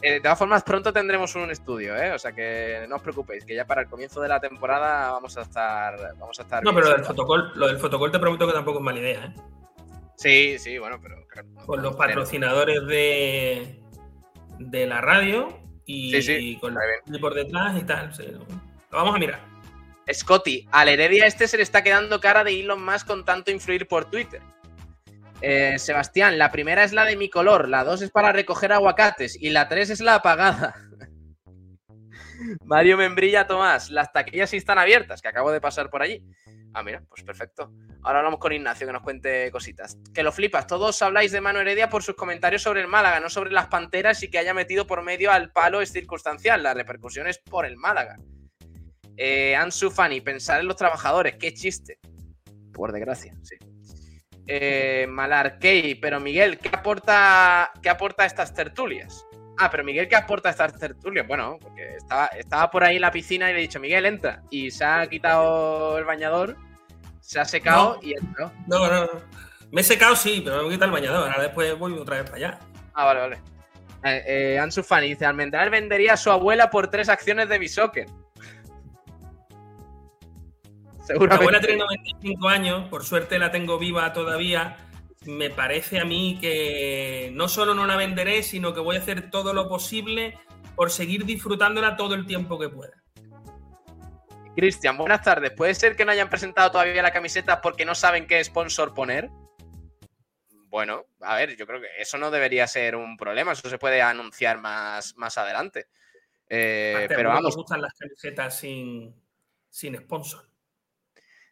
Eh, 0.00 0.12
de 0.12 0.20
todas 0.20 0.38
formas, 0.38 0.62
pronto 0.62 0.92
tendremos 0.92 1.34
un 1.34 1.50
estudio, 1.50 1.96
¿eh? 1.96 2.12
O 2.12 2.18
sea 2.18 2.32
que 2.32 2.86
no 2.88 2.96
os 2.96 3.02
preocupéis, 3.02 3.44
que 3.44 3.54
ya 3.54 3.66
para 3.66 3.82
el 3.82 3.88
comienzo 3.88 4.20
de 4.20 4.28
la 4.28 4.40
temporada 4.40 5.10
vamos 5.10 5.36
a 5.36 5.42
estar. 5.42 6.14
Vamos 6.18 6.38
a 6.38 6.42
estar 6.42 6.62
No, 6.62 6.74
pero 6.74 6.86
lo 6.86 6.92
del, 6.92 7.04
fotocall, 7.04 7.52
lo 7.56 7.66
del 7.66 7.78
fotocall 7.78 8.12
te 8.12 8.18
prometo 8.18 8.46
que 8.46 8.52
tampoco 8.52 8.78
es 8.78 8.84
mala 8.84 8.98
idea, 9.00 9.24
¿eh? 9.24 9.34
Sí, 10.16 10.58
sí, 10.58 10.78
bueno, 10.78 10.98
pero. 11.02 11.26
claro, 11.26 11.48
no 11.48 11.66
Con 11.66 11.82
los 11.82 11.96
patrocinadores 11.96 12.86
de, 12.86 13.82
de 14.58 14.86
la 14.86 15.00
radio 15.00 15.48
y, 15.86 16.10
Sí, 16.10 16.22
sí, 16.22 16.32
y 16.32 16.58
con 16.58 16.74
la 16.74 16.80
por 17.20 17.34
detrás 17.34 17.80
y 17.80 17.84
tal. 17.84 18.12
lo 18.90 18.98
vamos 18.98 19.14
a 19.14 19.18
mirar. 19.18 19.40
Scotty, 20.12 20.68
al 20.70 20.88
Heredia 20.88 21.26
este 21.26 21.48
se 21.48 21.56
le 21.56 21.62
está 21.62 21.82
quedando 21.82 22.20
cara 22.20 22.44
de 22.44 22.60
Elon 22.60 22.84
Musk 22.84 23.06
con 23.06 23.24
tanto 23.24 23.50
influir 23.50 23.88
por 23.88 24.10
Twitter. 24.10 24.40
Eh, 25.40 25.78
Sebastián, 25.78 26.38
la 26.38 26.50
primera 26.50 26.84
es 26.84 26.92
la 26.92 27.04
de 27.04 27.16
mi 27.16 27.28
color, 27.28 27.68
la 27.68 27.84
dos 27.84 28.02
es 28.02 28.10
para 28.10 28.32
recoger 28.32 28.72
aguacates 28.72 29.36
y 29.40 29.50
la 29.50 29.68
tres 29.68 29.90
es 29.90 30.00
la 30.00 30.16
apagada. 30.16 30.74
Mario 32.64 32.96
Membrilla 32.96 33.46
Tomás, 33.46 33.90
las 33.90 34.12
taquillas 34.12 34.50
sí 34.50 34.56
están 34.56 34.78
abiertas, 34.78 35.20
que 35.20 35.28
acabo 35.28 35.50
de 35.50 35.60
pasar 35.60 35.90
por 35.90 36.02
allí. 36.02 36.22
Ah, 36.78 36.82
mira, 36.82 37.02
pues 37.08 37.22
perfecto. 37.22 37.72
Ahora 38.02 38.18
hablamos 38.18 38.38
con 38.38 38.52
Ignacio 38.52 38.86
que 38.86 38.92
nos 38.92 39.00
cuente 39.00 39.50
cositas. 39.50 39.96
Que 40.12 40.22
lo 40.22 40.30
flipas, 40.30 40.66
todos 40.66 41.00
habláis 41.00 41.32
de 41.32 41.40
Manu 41.40 41.60
Heredia 41.60 41.88
por 41.88 42.02
sus 42.02 42.14
comentarios 42.14 42.60
sobre 42.60 42.82
el 42.82 42.86
Málaga, 42.86 43.18
no 43.18 43.30
sobre 43.30 43.50
las 43.50 43.68
panteras 43.68 44.22
y 44.22 44.28
que 44.28 44.36
haya 44.36 44.52
metido 44.52 44.86
por 44.86 45.02
medio 45.02 45.32
al 45.32 45.52
palo 45.52 45.80
es 45.80 45.90
circunstancial. 45.90 46.62
La 46.62 46.74
repercusión 46.74 47.28
es 47.28 47.38
por 47.38 47.64
el 47.64 47.78
Málaga. 47.78 48.18
Eh, 49.16 49.56
Ansu 49.56 49.90
Fani, 49.90 50.20
pensar 50.20 50.60
en 50.60 50.66
los 50.66 50.76
trabajadores, 50.76 51.36
qué 51.36 51.54
chiste. 51.54 51.98
Por 52.74 52.92
desgracia, 52.92 53.32
sí. 53.42 53.56
Eh, 54.46 55.06
Malarkey, 55.08 55.94
pero 55.94 56.20
Miguel, 56.20 56.58
¿qué 56.58 56.68
aporta, 56.68 57.72
¿qué 57.82 57.88
aporta 57.88 58.26
estas 58.26 58.52
tertulias? 58.52 59.25
Ah, 59.58 59.70
pero 59.70 59.84
Miguel, 59.84 60.08
¿qué 60.08 60.16
aporta 60.16 60.48
a 60.48 60.52
estas 60.52 60.78
tertulias? 60.78 61.26
Bueno, 61.26 61.58
porque 61.60 61.96
estaba, 61.96 62.26
estaba 62.26 62.70
por 62.70 62.84
ahí 62.84 62.96
en 62.96 63.02
la 63.02 63.10
piscina 63.10 63.50
y 63.50 63.54
le 63.54 63.58
he 63.60 63.62
dicho, 63.62 63.80
Miguel, 63.80 64.06
entra. 64.06 64.42
Y 64.50 64.70
se 64.70 64.84
ha 64.84 65.06
quitado 65.08 65.98
el 65.98 66.04
bañador, 66.04 66.56
se 67.20 67.40
ha 67.40 67.44
secado 67.44 67.94
No. 67.94 68.00
y 68.08 68.14
entró. 68.16 68.52
No, 68.66 68.86
no, 68.88 69.04
no. 69.06 69.10
Me 69.72 69.80
he 69.80 69.84
secado, 69.84 70.14
sí, 70.14 70.42
pero 70.44 70.62
me 70.62 70.68
a 70.68 70.72
quitar 70.72 70.88
el 70.88 70.92
bañador. 70.92 71.30
Ahora 71.30 71.42
después 71.42 71.76
voy 71.78 71.94
otra 71.94 72.16
vez 72.16 72.24
para 72.30 72.36
allá. 72.36 72.58
Ah, 72.94 73.04
vale, 73.06 73.20
vale. 73.20 73.40
Eh, 74.04 74.24
eh, 74.54 74.58
Ansu 74.58 74.82
Fani 74.82 75.08
dice, 75.08 75.26
Almendral 75.26 75.70
vendería 75.70 76.12
a 76.12 76.16
su 76.16 76.30
abuela 76.30 76.70
por 76.70 76.88
tres 76.88 77.08
acciones 77.08 77.48
de 77.48 77.58
Bisoccer. 77.58 78.06
Mi 80.98 81.04
Seguramente. 81.06 81.42
abuela 81.44 81.60
tiene 81.60 81.78
95 81.78 82.48
años, 82.48 82.88
por 82.88 83.04
suerte 83.04 83.38
la 83.38 83.50
tengo 83.50 83.78
viva 83.78 84.12
todavía. 84.12 84.76
Me 85.26 85.50
parece 85.50 86.00
a 86.00 86.04
mí 86.04 86.38
que 86.40 87.30
no 87.32 87.48
solo 87.48 87.74
no 87.74 87.86
la 87.86 87.96
venderé, 87.96 88.42
sino 88.42 88.72
que 88.72 88.80
voy 88.80 88.96
a 88.96 89.00
hacer 89.00 89.30
todo 89.30 89.52
lo 89.52 89.68
posible 89.68 90.38
por 90.74 90.90
seguir 90.90 91.24
disfrutándola 91.24 91.96
todo 91.96 92.14
el 92.14 92.26
tiempo 92.26 92.58
que 92.58 92.68
pueda. 92.68 93.02
Cristian, 94.54 94.96
buenas 94.96 95.22
tardes. 95.22 95.52
¿Puede 95.52 95.74
ser 95.74 95.96
que 95.96 96.04
no 96.04 96.12
hayan 96.12 96.30
presentado 96.30 96.70
todavía 96.70 97.02
la 97.02 97.12
camiseta 97.12 97.60
porque 97.60 97.84
no 97.84 97.94
saben 97.94 98.26
qué 98.26 98.42
sponsor 98.42 98.94
poner? 98.94 99.28
Bueno, 100.68 101.04
a 101.20 101.36
ver, 101.36 101.56
yo 101.56 101.66
creo 101.66 101.80
que 101.80 101.88
eso 101.98 102.16
no 102.18 102.30
debería 102.30 102.66
ser 102.66 102.96
un 102.96 103.16
problema. 103.16 103.52
Eso 103.52 103.68
se 103.68 103.78
puede 103.78 104.00
anunciar 104.00 104.60
más, 104.60 105.16
más 105.16 105.36
adelante. 105.38 105.88
Eh, 106.48 107.06
pero 107.08 107.30
vamos, 107.30 107.54
Me 107.54 107.62
gustan 107.62 107.82
las 107.82 107.94
camisetas 107.94 108.58
sin, 108.58 109.14
sin 109.68 109.96
sponsor. 109.96 110.48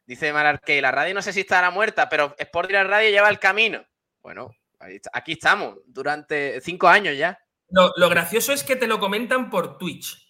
Dice 0.07 0.33
Mararque, 0.33 0.81
la 0.81 0.91
radio 0.91 1.15
no 1.15 1.23
sé 1.23 1.33
si 1.33 1.41
estará 1.41 1.71
muerta, 1.71 2.09
pero 2.09 2.35
Sport 2.39 2.69
Direct 2.69 2.91
Radio 2.91 3.11
lleva 3.11 3.29
el 3.29 3.39
camino. 3.39 3.85
Bueno, 4.23 4.51
aquí 5.13 5.33
estamos, 5.33 5.79
durante 5.87 6.61
cinco 6.61 6.89
años 6.89 7.17
ya. 7.17 7.39
Lo, 7.69 7.93
lo 7.97 8.09
gracioso 8.09 8.53
es 8.53 8.63
que 8.63 8.77
te 8.77 8.87
lo 8.87 8.99
comentan 8.99 9.51
por 9.51 9.79
Twitch. 9.79 10.25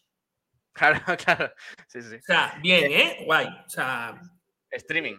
Claro, 0.74 1.00
claro. 1.24 1.52
Sí, 1.86 2.02
sí. 2.02 2.16
O 2.16 2.22
sea, 2.22 2.58
bien, 2.60 2.92
¿eh? 2.92 3.22
Guay. 3.24 3.46
O 3.46 3.68
sea, 3.68 4.20
Streaming. 4.70 5.16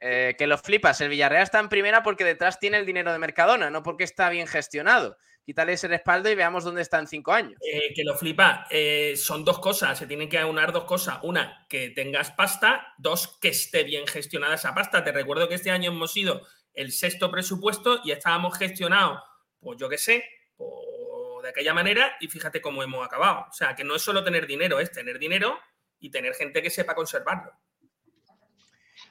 Eh, 0.00 0.34
que 0.38 0.46
lo 0.46 0.58
flipas. 0.58 1.00
El 1.00 1.10
Villarreal 1.10 1.42
está 1.42 1.60
en 1.60 1.68
primera 1.68 2.02
porque 2.02 2.24
detrás 2.24 2.58
tiene 2.58 2.78
el 2.78 2.86
dinero 2.86 3.12
de 3.12 3.18
Mercadona, 3.18 3.70
no 3.70 3.82
porque 3.82 4.04
está 4.04 4.30
bien 4.30 4.46
gestionado. 4.46 5.16
Quítale 5.48 5.72
ese 5.72 5.88
respaldo 5.88 6.28
y 6.28 6.34
veamos 6.34 6.62
dónde 6.62 6.82
está 6.82 6.98
en 6.98 7.06
cinco 7.06 7.32
años. 7.32 7.54
eh, 7.62 7.94
que 7.94 8.04
lo 8.04 8.14
flipa. 8.14 8.66
Eh, 8.68 9.14
son 9.16 9.46
dos 9.46 9.58
cosas, 9.60 9.96
se 9.98 10.06
tienen 10.06 10.28
que 10.28 10.38
aunar 10.38 10.72
dos 10.72 10.84
cosas. 10.84 11.20
Una, 11.22 11.64
que 11.70 11.88
tengas 11.88 12.30
pasta. 12.32 12.92
Dos, 12.98 13.38
que 13.40 13.48
esté 13.48 13.82
bien 13.82 14.06
gestionada 14.06 14.56
esa 14.56 14.74
pasta. 14.74 15.02
Te 15.02 15.10
recuerdo 15.10 15.48
que 15.48 15.54
este 15.54 15.70
año 15.70 15.90
hemos 15.90 16.12
sido 16.12 16.46
el 16.74 16.92
sexto 16.92 17.30
presupuesto 17.30 18.02
y 18.04 18.10
estábamos 18.10 18.58
gestionados, 18.58 19.22
pues 19.58 19.78
yo 19.78 19.88
qué 19.88 19.96
sé, 19.96 20.22
por- 20.54 21.42
de 21.42 21.48
aquella 21.48 21.72
manera 21.72 22.14
y 22.20 22.28
fíjate 22.28 22.60
cómo 22.60 22.82
hemos 22.82 23.06
acabado. 23.06 23.46
O 23.48 23.52
sea, 23.54 23.74
que 23.74 23.84
no 23.84 23.96
es 23.96 24.02
solo 24.02 24.22
tener 24.22 24.46
dinero, 24.46 24.78
es 24.80 24.92
tener 24.92 25.18
dinero 25.18 25.58
y 25.98 26.10
tener 26.10 26.34
gente 26.34 26.60
que 26.60 26.68
sepa 26.68 26.94
conservarlo. 26.94 27.52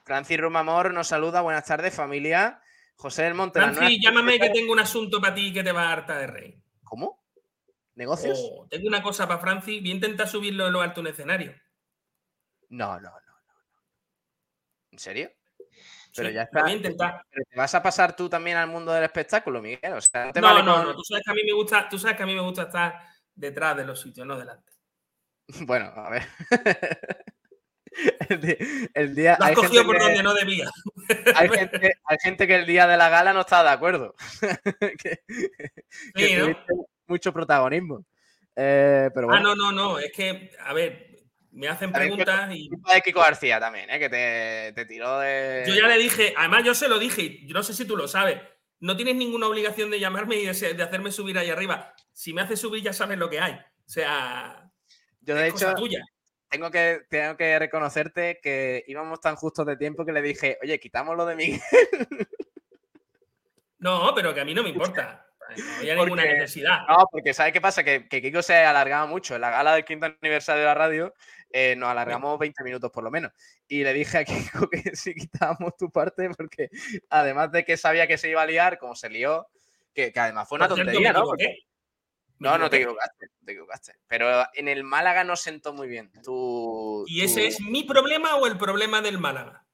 Francis 0.03 0.37
Rumamor 0.39 0.93
nos 0.93 1.07
saluda. 1.07 1.41
Buenas 1.41 1.65
tardes, 1.65 1.95
familia. 1.95 2.61
José 2.97 3.23
del 3.23 3.35
Monte. 3.35 3.59
nuevas 3.59 3.77
llámame 4.01 4.39
que 4.39 4.49
tengo 4.49 4.73
un 4.73 4.79
asunto 4.79 5.21
para 5.21 5.35
ti 5.35 5.53
que 5.53 5.63
te 5.63 5.71
va 5.71 5.89
a 5.89 5.93
harta 5.93 6.17
de 6.17 6.27
rey. 6.27 6.61
¿Cómo? 6.83 7.23
¿Negocios? 7.95 8.39
Oh, 8.51 8.67
tengo 8.69 8.87
una 8.87 9.01
cosa 9.01 9.27
para 9.27 9.39
Francis, 9.39 9.81
voy 9.81 9.91
a 9.91 9.95
intentar 9.95 10.27
subirlo 10.27 10.67
en 10.67 10.73
lo 10.73 10.81
alto 10.81 11.01
un 11.01 11.07
escenario. 11.07 11.55
No, 12.69 12.99
no, 12.99 13.09
no, 13.09 13.11
no. 13.11 13.55
¿En 14.91 14.99
serio? 14.99 15.31
Pero 16.15 16.29
Sí, 16.29 16.35
ya 16.35 16.41
está. 16.43 16.61
voy 16.63 16.71
a 16.71 16.75
intentar. 16.75 17.21
Pero 17.29 17.45
¿Te 17.49 17.55
vas 17.57 17.75
a 17.75 17.83
pasar 17.83 18.15
tú 18.15 18.27
también 18.29 18.57
al 18.57 18.67
mundo 18.67 18.91
del 18.91 19.03
espectáculo, 19.03 19.61
Miguel? 19.61 19.93
O 19.93 20.01
sea, 20.01 20.25
no 20.25 20.33
te 20.33 20.41
No, 20.41 20.47
vale 20.47 20.63
no, 20.63 20.75
con- 20.75 20.85
no. 20.85 20.95
Tú 20.95 21.03
sabes 21.03 21.23
que 21.23 21.31
a 21.31 21.35
mí 21.35 21.43
me 21.43 21.53
gusta, 21.53 21.87
tú 21.89 21.99
sabes 21.99 22.17
que 22.17 22.23
a 22.23 22.25
mí 22.25 22.33
me 22.35 22.41
gusta 22.41 22.63
estar 22.63 22.99
detrás 23.35 23.77
de 23.77 23.85
los 23.85 24.01
sitios, 24.01 24.25
no 24.25 24.37
delante. 24.37 24.71
Bueno, 25.67 25.85
a 25.95 26.09
ver. 26.09 26.23
el, 28.93 29.15
día. 29.15 29.37
Lo 29.39 29.45
has 29.45 29.51
cogido 29.53 29.85
por 29.85 29.97
que- 29.97 30.03
donde 30.03 30.23
no 30.23 30.33
debía. 30.33 30.69
hay 31.35 31.49
gente, 31.49 31.97
hay 32.05 32.17
gente 32.21 32.47
que 32.47 32.55
el 32.55 32.65
día 32.65 32.87
de 32.87 32.97
la 32.97 33.09
gala 33.09 33.33
no 33.33 33.41
está 33.41 33.63
de 33.63 33.69
acuerdo. 33.69 34.15
que, 34.79 35.19
que 35.25 36.27
Sí, 36.27 36.35
¿no? 36.35 36.45
tuviste, 36.45 36.73
mucho 37.07 37.33
protagonismo. 37.33 38.05
Eh, 38.55 39.09
pero 39.13 39.27
Ah, 39.29 39.39
bueno. 39.39 39.55
no, 39.55 39.71
no, 39.71 39.71
no. 39.71 39.99
Es 39.99 40.11
que, 40.11 40.51
a 40.63 40.73
ver, 40.73 41.15
me 41.51 41.67
hacen 41.67 41.91
preguntas 41.91 42.49
y. 42.53 42.69
De 42.69 43.01
Kiko 43.03 43.19
García 43.19 43.59
también, 43.59 43.89
¿eh? 43.89 43.99
que 43.99 44.09
te, 44.09 44.73
te 44.73 44.85
tiró 44.85 45.19
de. 45.19 45.63
Yo 45.67 45.75
ya 45.75 45.87
le 45.87 45.97
dije, 45.97 46.33
además 46.37 46.63
yo 46.63 46.73
se 46.75 46.87
lo 46.87 46.99
dije, 46.99 47.45
yo 47.45 47.53
no 47.53 47.63
sé 47.63 47.73
si 47.73 47.85
tú 47.85 47.95
lo 47.97 48.07
sabes. 48.07 48.39
No 48.79 48.95
tienes 48.95 49.15
ninguna 49.15 49.47
obligación 49.47 49.89
de 49.89 49.99
llamarme 49.99 50.35
y 50.35 50.45
de, 50.45 50.51
hacerme 50.83 51.11
subir 51.11 51.37
ahí 51.39 51.49
arriba. 51.49 51.95
Si 52.13 52.31
me 52.31 52.41
haces 52.41 52.59
subir, 52.59 52.83
ya 52.83 52.93
sabes 52.93 53.17
lo 53.17 53.27
que 53.27 53.39
hay. 53.39 53.53
O 53.53 53.89
sea, 53.89 54.69
Yo, 55.21 55.33
de 55.33 55.47
hecho, 55.47 55.73
tuya. 55.73 55.99
Tengo 56.49 56.71
que, 56.71 57.01
tengo 57.09 57.35
que 57.37 57.59
reconocerte 57.59 58.39
que 58.41 58.83
íbamos 58.87 59.19
tan 59.19 59.35
justos 59.35 59.65
de 59.65 59.77
tiempo 59.77 60.05
que 60.05 60.11
le 60.13 60.21
dije, 60.21 60.57
oye, 60.63 60.79
quitamos 60.79 61.15
lo 61.17 61.25
de 61.25 61.35
Miguel. 61.35 61.61
No, 63.79 64.11
pero 64.15 64.33
que 64.33 64.41
a 64.41 64.45
mí 64.45 64.53
no 64.53 64.63
me 64.63 64.69
importa. 64.69 65.25
No 65.55 65.75
había 65.77 65.95
Porque- 65.95 66.09
ninguna 66.11 66.23
necesidad. 66.25 66.79
No, 66.89 67.07
porque 67.11 67.33
¿sabes 67.33 67.53
qué 67.53 67.61
pasa? 67.61 67.83
Que, 67.83 68.07
que 68.07 68.21
Kiko 68.21 68.41
se 68.41 68.55
alargaba 68.55 69.05
mucho. 69.05 69.35
En 69.35 69.41
la 69.41 69.51
gala 69.51 69.75
del 69.75 69.85
quinto 69.85 70.07
aniversario 70.07 70.61
de 70.61 70.65
la 70.65 70.73
radio 70.73 71.13
eh, 71.51 71.75
nos 71.77 71.89
alargamos 71.89 72.37
20 72.39 72.63
minutos 72.63 72.91
por 72.91 73.03
lo 73.03 73.11
menos. 73.11 73.31
Y 73.67 73.83
le 73.83 73.93
dije 73.93 74.17
a 74.17 74.25
Kiko 74.25 74.67
que 74.71 74.95
si 74.95 75.13
quitábamos 75.13 75.77
tu 75.77 75.91
parte, 75.91 76.29
porque 76.31 76.69
además 77.09 77.51
de 77.51 77.63
que 77.63 77.77
sabía 77.77 78.07
que 78.07 78.17
se 78.17 78.29
iba 78.29 78.41
a 78.41 78.45
liar, 78.47 78.77
como 78.79 78.95
se 78.95 79.09
lió, 79.09 79.47
que, 79.93 80.11
que 80.11 80.19
además 80.19 80.49
fue 80.49 80.57
una 80.57 80.67
Por 80.67 80.77
cierto, 80.77 80.91
tontería, 80.91 81.13
me 81.13 81.19
¿no? 81.19 81.25
Porque- 81.25 81.57
no, 82.39 82.57
no 82.57 82.69
te 82.69 82.77
equivocaste, 82.77 83.29
te 83.45 83.51
equivocaste. 83.51 83.93
Pero 84.07 84.45
en 84.53 84.67
el 84.67 84.83
Málaga 84.83 85.23
no 85.23 85.35
sentó 85.35 85.73
muy 85.73 85.87
bien. 85.87 86.11
Tu, 86.23 87.03
¿Y 87.07 87.21
ese 87.23 87.47
es 87.47 87.59
mi 87.61 87.83
problema 87.83 88.35
o 88.35 88.47
el 88.47 88.57
problema 88.57 89.01
del 89.01 89.17
Málaga? 89.17 89.65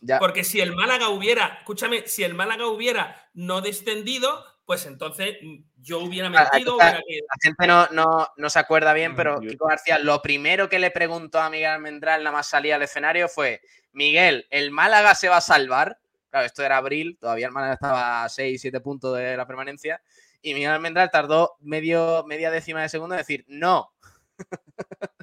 ya- 0.00 0.18
Porque 0.18 0.44
si 0.44 0.60
el 0.60 0.74
Málaga 0.74 1.08
hubiera, 1.08 1.56
escúchame, 1.58 2.06
si 2.06 2.22
el 2.24 2.34
Málaga 2.34 2.66
hubiera 2.66 3.28
no 3.34 3.60
descendido, 3.60 4.44
pues 4.64 4.86
entonces 4.86 5.36
mm, 5.42 5.56
yo 5.78 5.98
hubiera 6.00 6.28
metido, 6.30 6.72
está. 6.78 6.90
hubiera 6.90 7.02
que- 7.06 7.20
La 7.20 7.36
gente 7.42 7.66
no, 7.66 7.86
no, 7.92 8.28
no 8.36 8.50
se 8.50 8.58
acuerda 8.58 8.92
bien, 8.92 9.16
pero 9.16 9.40
Kiko 9.40 9.66
García 9.66 9.98
lo 9.98 10.20
primero 10.22 10.68
que 10.68 10.78
le 10.78 10.90
preguntó 10.90 11.40
a 11.40 11.50
Miguel 11.50 11.70
Almendral 11.70 12.22
nada 12.22 12.36
más 12.36 12.48
salía 12.48 12.76
al 12.76 12.82
escenario 12.82 13.28
fue, 13.28 13.60
Miguel, 13.92 14.46
¿el 14.50 14.70
Málaga 14.70 15.14
se 15.14 15.28
va 15.28 15.38
a 15.38 15.40
salvar? 15.40 15.98
Claro, 16.30 16.44
esto 16.46 16.62
era 16.62 16.76
abril, 16.76 17.16
todavía 17.18 17.46
el 17.46 17.52
Málaga 17.52 17.72
estaba 17.74 18.24
a 18.24 18.28
6, 18.28 18.60
7 18.60 18.80
puntos 18.80 19.16
de 19.16 19.34
la 19.36 19.46
permanencia. 19.46 20.00
Y 20.42 20.54
Miguel 20.54 20.70
Almendral 20.70 21.10
tardó 21.10 21.56
medio, 21.60 22.24
media 22.26 22.50
décima 22.50 22.82
de 22.82 22.88
segundo 22.88 23.14
en 23.14 23.18
decir, 23.18 23.44
no. 23.48 23.92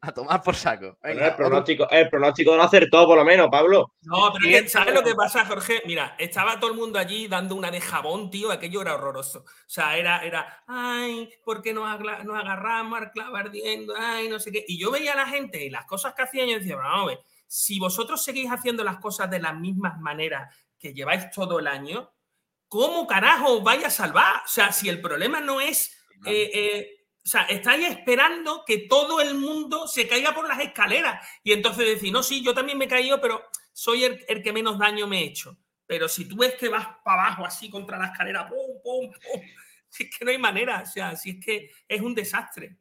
a 0.00 0.12
tomar 0.12 0.42
por 0.42 0.56
saco. 0.56 0.98
Venga, 1.02 1.28
el, 1.28 1.36
pronóstico, 1.36 1.88
el 1.90 2.08
pronóstico 2.08 2.56
lo 2.56 2.62
acertó, 2.62 3.06
por 3.06 3.16
lo 3.16 3.24
menos, 3.24 3.48
Pablo. 3.50 3.94
No, 4.02 4.32
pero 4.32 4.38
es 4.38 4.42
Siguiente 4.42 4.64
que, 4.64 4.70
¿sabes 4.70 4.94
lo 4.94 5.02
que 5.02 5.14
pasa, 5.14 5.44
Jorge? 5.44 5.82
Mira, 5.86 6.16
estaba 6.18 6.58
todo 6.58 6.70
el 6.70 6.76
mundo 6.76 6.98
allí 6.98 7.28
dando 7.28 7.54
una 7.54 7.70
de 7.70 7.80
jabón, 7.80 8.30
tío, 8.30 8.50
aquello 8.50 8.82
era 8.82 8.94
horroroso. 8.94 9.40
O 9.40 9.68
sea, 9.68 9.96
era, 9.96 10.24
era 10.24 10.64
ay, 10.66 11.30
¿por 11.44 11.62
qué 11.62 11.72
nos, 11.72 11.88
agla- 11.88 12.24
nos 12.24 12.36
agarramos 12.36 12.98
al 12.98 13.10
clavo 13.12 13.36
ardiendo? 13.36 13.94
Ay, 13.96 14.28
no 14.28 14.40
sé 14.40 14.50
qué. 14.50 14.64
Y 14.66 14.78
yo 14.78 14.90
veía 14.90 15.12
a 15.12 15.16
la 15.16 15.26
gente 15.26 15.64
y 15.64 15.70
las 15.70 15.84
cosas 15.84 16.14
que 16.14 16.22
hacían 16.22 16.48
y 16.48 16.52
yo 16.52 16.58
decía, 16.58 16.76
vamos 16.76 17.04
a 17.04 17.14
ver, 17.14 17.20
si 17.46 17.78
vosotros 17.78 18.22
seguís 18.22 18.50
haciendo 18.50 18.82
las 18.82 18.98
cosas 18.98 19.30
de 19.30 19.40
las 19.40 19.54
mismas 19.56 19.98
maneras 20.00 20.54
que 20.78 20.92
lleváis 20.92 21.30
todo 21.30 21.58
el 21.58 21.66
año, 21.66 22.10
¿cómo 22.68 23.06
carajo 23.06 23.58
os 23.58 23.64
vais 23.64 23.84
a 23.84 23.90
salvar? 23.90 24.42
O 24.44 24.48
sea, 24.48 24.72
si 24.72 24.88
el 24.88 25.00
problema 25.00 25.40
no 25.40 25.60
es... 25.60 25.96
eh, 26.26 26.50
eh, 26.54 26.94
o 27.24 27.28
sea, 27.30 27.42
estáis 27.42 27.86
esperando 27.90 28.64
que 28.66 28.86
todo 28.88 29.20
el 29.20 29.34
mundo 29.34 29.86
se 29.86 30.08
caiga 30.08 30.34
por 30.34 30.48
las 30.48 30.60
escaleras. 30.60 31.26
Y 31.42 31.52
entonces 31.52 31.84
decir, 31.86 32.10
no, 32.10 32.22
sí, 32.22 32.42
yo 32.42 32.54
también 32.54 32.78
me 32.78 32.86
he 32.86 32.88
caído, 32.88 33.20
pero 33.20 33.44
soy 33.72 34.04
el, 34.04 34.24
el 34.28 34.42
que 34.42 34.52
menos 34.52 34.78
daño 34.78 35.06
me 35.06 35.20
he 35.20 35.24
hecho. 35.24 35.58
Pero 35.86 36.08
si 36.08 36.26
tú 36.26 36.36
ves 36.36 36.54
que 36.54 36.68
vas 36.70 36.86
para 37.04 37.26
abajo 37.26 37.44
así 37.44 37.68
contra 37.68 37.98
la 37.98 38.06
escalera, 38.06 38.48
pum, 38.48 38.80
pum, 38.82 39.10
pum, 39.12 39.42
si 39.88 40.04
es 40.04 40.16
que 40.16 40.24
no 40.24 40.30
hay 40.30 40.38
manera. 40.38 40.80
O 40.82 40.86
sea, 40.86 41.16
si 41.16 41.30
es 41.30 41.44
que 41.44 41.70
es 41.86 42.00
un 42.00 42.14
desastre. 42.14 42.76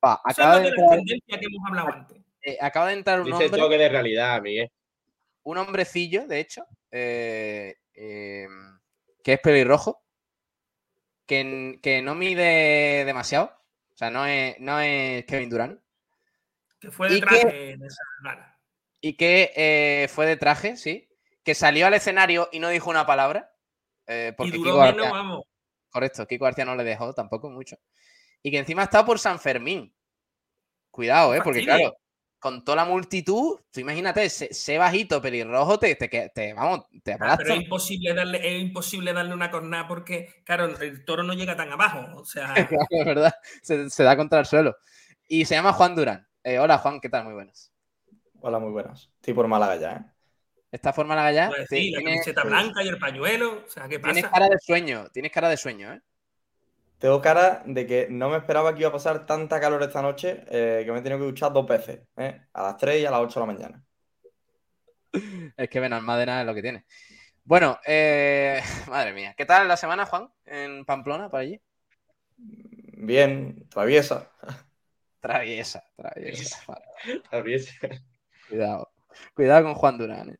Acaba, 0.00 0.58
de 0.60 0.68
entrar, 0.68 0.88
tendencia 0.90 1.38
que 1.38 1.46
hemos 1.46 1.68
hablado 1.68 1.92
antes. 1.92 2.18
eh, 2.42 2.58
acaba 2.60 2.88
de 2.88 2.94
entrar 2.94 3.20
un 3.20 3.26
Dice 3.26 3.44
hombre. 3.44 3.60
toque 3.60 3.78
de 3.78 3.88
realidad, 3.88 4.40
Miguel. 4.42 4.70
un 5.44 5.58
hombrecillo, 5.58 6.26
de 6.26 6.40
hecho, 6.40 6.64
eh, 6.90 7.76
eh, 7.94 8.46
que 9.22 9.34
es 9.34 9.40
pelirrojo, 9.40 10.02
que, 11.26 11.78
que 11.82 12.02
no 12.02 12.14
mide 12.14 13.04
demasiado. 13.04 13.52
O 13.94 13.96
sea, 13.96 14.10
no 14.10 14.26
es, 14.26 14.58
no 14.58 14.80
es 14.80 15.24
Kevin 15.26 15.50
Durant. 15.50 15.80
Que 16.80 16.90
fue 16.90 17.10
¿Y 17.12 17.14
detrás 17.14 17.40
qué? 17.40 17.46
de, 17.46 17.76
de 17.76 17.86
esa. 17.86 18.02
Y 19.00 19.16
que 19.16 19.52
eh, 19.54 20.08
fue 20.08 20.26
de 20.26 20.36
traje, 20.36 20.76
sí. 20.76 21.08
Que 21.44 21.54
salió 21.54 21.86
al 21.86 21.94
escenario 21.94 22.48
y 22.52 22.58
no 22.60 22.68
dijo 22.68 22.90
una 22.90 23.06
palabra. 23.06 23.52
eh, 24.06 24.30
Y 24.30 24.36
porque 24.36 24.52
duró 24.52 24.72
Kiko 24.72 24.80
menos, 24.80 24.96
García, 24.96 25.10
vamos. 25.12 25.44
correcto, 25.90 26.26
Kiko 26.26 26.44
García 26.44 26.64
no 26.64 26.74
le 26.76 26.84
dejó 26.84 27.12
tampoco 27.14 27.50
mucho. 27.50 27.76
Y 28.42 28.50
que 28.50 28.58
encima 28.58 28.84
está 28.84 29.04
por 29.04 29.18
San 29.18 29.38
Fermín. 29.38 29.94
Cuidado, 30.90 31.34
¿eh? 31.34 31.40
Porque 31.42 31.62
claro, 31.64 31.96
con 32.42 32.64
toda 32.64 32.76
la 32.76 32.84
multitud, 32.84 33.60
tú 33.70 33.80
imagínate, 33.80 34.28
sé, 34.28 34.52
sé 34.52 34.76
bajito, 34.76 35.22
pelirrojo, 35.22 35.78
te, 35.78 35.94
te, 35.94 36.08
te- 36.08 36.52
vamos, 36.54 36.86
te 37.04 37.12
Ah, 37.12 37.14
aplastas. 37.14 37.38
pero 37.38 37.54
es 37.54 37.62
imposible 37.62 38.14
darle, 38.14 38.56
es 38.56 38.60
imposible 38.62 39.12
darle 39.12 39.32
una 39.32 39.50
cornada 39.52 39.86
porque, 39.86 40.42
claro, 40.44 40.64
el 40.80 41.04
toro 41.04 41.22
no 41.22 41.34
llega 41.34 41.56
tan 41.56 41.70
abajo. 41.70 42.04
O 42.16 42.24
sea, 42.24 42.52
Claro, 42.68 42.86
es 42.90 43.06
verdad, 43.06 43.32
se, 43.62 43.88
se 43.88 44.02
da 44.02 44.16
contra 44.16 44.40
el 44.40 44.46
suelo. 44.46 44.76
Y 45.28 45.44
se 45.44 45.54
llama 45.54 45.72
Juan 45.72 45.94
Durán. 45.94 46.26
Eh, 46.42 46.58
hola 46.58 46.78
Juan, 46.78 47.00
¿qué 47.00 47.08
tal? 47.08 47.24
Muy 47.24 47.34
buenas. 47.34 47.72
Hola, 48.40 48.58
muy 48.58 48.72
buenas. 48.72 49.08
Estoy 49.20 49.34
por 49.34 49.46
Málaga 49.46 49.76
ya, 49.76 49.92
¿eh? 49.92 50.04
¿Esta 50.72 50.92
forma 50.92 51.14
la 51.14 51.30
ya? 51.30 51.48
pues 51.48 51.68
sí, 51.68 51.90
la 51.90 52.02
camiseta 52.02 52.42
blanca 52.44 52.82
y 52.82 52.88
el 52.88 52.98
pañuelo. 52.98 53.62
O 53.66 53.70
sea, 53.70 53.88
¿qué 53.88 54.00
Tienes 54.00 54.24
pasa? 54.24 54.34
cara 54.34 54.48
de 54.48 54.58
sueño, 54.58 55.08
tienes 55.12 55.30
cara 55.30 55.48
de 55.48 55.56
sueño, 55.58 55.92
¿eh? 55.92 56.00
Tengo 57.02 57.20
cara 57.20 57.64
de 57.66 57.84
que 57.84 58.06
no 58.08 58.30
me 58.30 58.36
esperaba 58.36 58.72
que 58.72 58.82
iba 58.82 58.90
a 58.90 58.92
pasar 58.92 59.26
tanta 59.26 59.58
calor 59.58 59.82
esta 59.82 60.00
noche 60.00 60.44
eh, 60.48 60.82
que 60.84 60.92
me 60.92 61.00
he 61.00 61.02
tenido 61.02 61.18
que 61.18 61.24
duchar 61.24 61.52
dos 61.52 61.66
veces, 61.66 62.02
¿eh? 62.16 62.42
A 62.52 62.62
las 62.62 62.76
3 62.76 63.02
y 63.02 63.06
a 63.06 63.10
las 63.10 63.18
8 63.18 63.40
de 63.40 63.46
la 63.46 63.52
mañana. 63.52 63.84
Es 65.56 65.68
que 65.68 65.80
Benalmádena 65.80 66.42
es 66.42 66.46
lo 66.46 66.54
que 66.54 66.62
tiene. 66.62 66.84
Bueno, 67.42 67.76
eh, 67.84 68.62
madre 68.88 69.12
mía. 69.12 69.34
¿Qué 69.36 69.44
tal 69.44 69.66
la 69.66 69.76
semana, 69.76 70.06
Juan? 70.06 70.32
En 70.44 70.84
Pamplona, 70.84 71.28
por 71.28 71.40
allí. 71.40 71.60
Bien, 72.36 73.68
traviesa. 73.68 74.30
Traviesa, 75.18 75.82
traviesa. 75.96 76.64
Traviesa. 77.28 77.72
Cuidado. 78.48 78.92
Cuidado 79.34 79.64
con 79.64 79.74
Juan 79.74 79.98
Durán. 79.98 80.38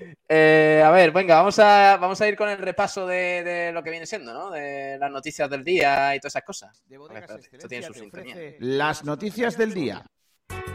¿Eh? 0.00 0.14
Eh, 0.28 0.82
a 0.84 0.90
ver, 0.90 1.12
venga, 1.12 1.36
vamos 1.36 1.58
a, 1.58 1.96
vamos 1.96 2.20
a 2.20 2.28
ir 2.28 2.36
con 2.36 2.48
el 2.48 2.58
repaso 2.58 3.06
de, 3.06 3.42
de 3.42 3.72
lo 3.72 3.82
que 3.82 3.90
viene 3.90 4.06
siendo, 4.06 4.32
¿no? 4.32 4.50
De 4.50 4.98
las 4.98 5.10
noticias 5.10 5.48
del 5.48 5.64
día 5.64 6.14
y 6.14 6.20
todas 6.20 6.32
esas 6.32 6.44
cosas. 6.44 6.82
De 6.86 6.98
ver, 6.98 7.06
espérate, 7.12 7.48
esto 7.52 7.68
tiene 7.68 7.86
su 7.86 7.94
sintonía. 7.94 8.36
Las 8.58 9.04
noticias 9.04 9.56
del 9.56 9.74
día. 9.74 10.04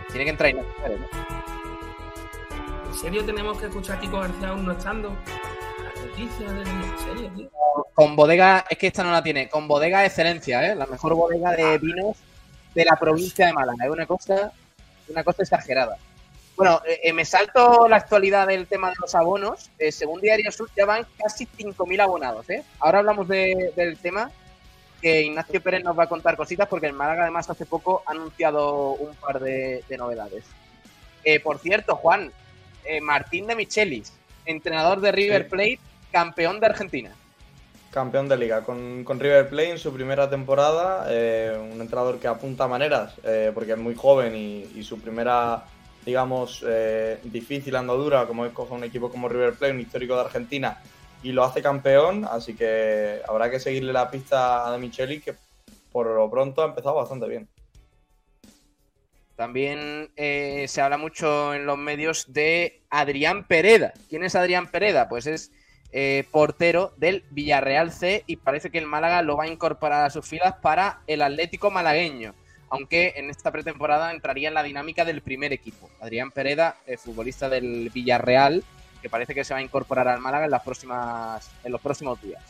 Tiene 0.10 0.24
que 0.24 0.32
entrar 0.32 0.54
¿no? 0.56 0.64
¿En 2.88 2.96
serio 2.96 3.24
tenemos 3.24 3.60
que 3.60 3.68
escuchar 3.68 3.98
a 3.98 4.00
Kiko 4.02 4.20
García 4.20 4.50
aún 4.50 4.66
no 4.66 4.72
estando? 4.72 5.16
La 5.84 6.02
noticia 6.02 6.52
de 6.52 6.62
¿En 6.62 7.00
serio, 7.00 7.32
tío? 7.36 7.50
Con 7.94 8.16
bodega, 8.16 8.66
es 8.70 8.78
que 8.78 8.88
esta 8.88 9.04
no 9.04 9.12
la 9.12 9.22
tiene, 9.22 9.48
con 9.48 9.68
bodega 9.68 10.06
excelencia, 10.06 10.72
¿eh? 10.72 10.76
La 10.76 10.86
mejor 10.88 11.14
bodega 11.14 11.52
de 11.52 11.78
vinos 11.78 12.18
de 12.74 12.86
la 12.86 12.96
provincia 12.96 13.46
de 13.46 13.54
Málaga. 13.54 13.86
Es 13.86 13.92
una 13.92 14.06
cosa, 14.06 14.52
una 15.08 15.24
cosa 15.24 15.44
exagerada. 15.44 15.98
Bueno, 16.60 16.82
eh, 16.86 17.00
eh, 17.06 17.14
me 17.14 17.24
salto 17.24 17.88
la 17.88 17.96
actualidad 17.96 18.46
del 18.48 18.68
tema 18.68 18.90
de 18.90 18.96
los 19.00 19.16
abonos. 19.16 19.70
Eh, 19.80 19.94
según 19.94 20.20
Diario 20.20 20.52
Sur 20.52 20.70
ya 20.76 20.86
van 20.86 21.08
casi 21.18 21.46
5.000 21.48 22.02
abonados, 22.02 22.50
¿eh? 22.50 22.64
Ahora 22.80 23.00
hablamos 23.00 23.30
de- 23.30 23.72
del 23.78 23.96
tema 23.98 24.30
que 25.02 25.22
Ignacio 25.22 25.62
Pérez 25.62 25.86
nos 25.86 25.98
va 25.98 26.04
a 26.04 26.08
contar 26.10 26.36
cositas 26.36 26.68
porque 26.68 26.88
el 26.88 26.92
Málaga 26.92 27.22
además 27.24 27.50
hace 27.50 27.66
poco 27.66 28.04
ha 28.06 28.12
anunciado 28.12 28.90
un 28.92 29.16
par 29.16 29.40
de, 29.40 29.86
de 29.88 29.98
novedades. 29.98 30.44
Por 31.44 31.60
cierto, 31.60 31.96
Juan, 31.96 32.30
Martín 33.04 33.48
de 33.48 33.56
Michelis, 33.56 34.12
entrenador 34.46 35.00
de 35.00 35.12
River. 35.14 35.48
Plate, 35.48 35.80
campeón 36.12 36.60
de 36.60 36.66
Argentina. 36.66 37.12
Campeón 37.92 38.28
de 38.28 38.36
liga 38.36 38.64
con, 38.66 39.06
con 39.06 39.18
River 39.20 39.48
Plate 39.48 39.72
en 39.72 39.78
su 39.80 39.94
primera 39.94 40.30
temporada. 40.30 41.06
eh, 41.10 41.58
un 41.58 41.80
entrenador 41.80 42.20
que 42.20 42.28
apunta 42.28 42.68
maneras 42.68 43.14
eh, 43.24 43.52
porque 43.54 43.72
es 43.72 43.78
muy 43.78 43.96
joven 43.96 44.36
y, 44.36 44.64
y 44.76 44.84
su 44.84 45.00
primera, 45.00 45.64
digamos, 46.06 46.64
eh, 46.68 47.20
difícil 47.24 47.76
andadura, 47.76 48.26
como 48.26 48.46
es 48.46 48.54
un 48.70 48.84
equipo 48.84 49.10
como 49.10 49.30
River 49.30 49.54
Plate, 49.54 49.74
un 49.74 49.82
histórico 49.82 50.16
de 50.16 50.22
Argentina, 50.22 50.82
y 51.24 51.32
lo 51.32 51.44
hace 51.44 51.62
campeón. 51.62 52.26
Así 52.30 52.56
que 52.56 53.22
habrá 53.28 53.50
que 53.50 53.60
seguirle 53.60 53.94
la 53.94 54.10
pista 54.10 54.68
a 54.68 54.72
De 54.72 54.78
Micheli, 54.78 55.20
que 55.22 55.36
por 55.92 56.08
lo 56.08 56.30
pronto 56.30 56.62
ha 56.62 56.66
empezado 56.66 56.96
bastante 56.96 57.28
bien. 57.28 57.48
También 59.36 60.12
eh, 60.18 60.66
se 60.68 60.82
habla 60.82 60.98
mucho 60.98 61.54
en 61.54 61.66
los 61.66 61.78
medios 61.78 62.26
de 62.34 62.82
Adrián 62.90 63.48
Pereda. 63.48 63.94
¿Quién 64.10 64.24
es 64.26 64.36
Adrián 64.36 64.70
Pereda? 64.70 65.08
Pues 65.08 65.28
es 65.28 65.54
eh, 65.94 66.26
portero 66.30 66.94
del 66.98 67.24
Villarreal 67.32 67.92
C 67.92 68.24
y 68.28 68.36
parece 68.36 68.70
que 68.70 68.80
el 68.80 68.86
Málaga 68.86 69.22
lo 69.22 69.38
va 69.38 69.46
a 69.46 69.48
incorporar 69.48 70.04
a 70.04 70.10
sus 70.10 70.28
filas 70.28 70.56
para 70.62 71.02
el 71.08 71.22
Atlético 71.22 71.72
malagueño. 71.72 72.36
Aunque 72.70 73.14
en 73.16 73.30
esta 73.30 73.52
pretemporada 73.52 74.12
entraría 74.12 74.50
en 74.50 74.54
la 74.54 74.64
dinámica 74.64 75.06
del 75.06 75.22
primer 75.22 75.54
equipo. 75.54 75.90
Adrián 76.00 76.32
Pereda, 76.32 76.78
eh, 76.86 76.98
futbolista 76.98 77.50
del 77.50 77.90
Villarreal, 77.90 78.64
que 79.02 79.10
parece 79.10 79.34
que 79.34 79.44
se 79.44 79.54
va 79.54 79.60
a 79.60 79.64
incorporar 79.64 80.08
al 80.08 80.20
Málaga 80.20 80.46
en, 80.46 80.52
las 80.52 80.64
próximas, 80.64 81.50
en 81.64 81.72
los 81.72 81.82
próximos 81.82 82.22
días. 82.22 82.44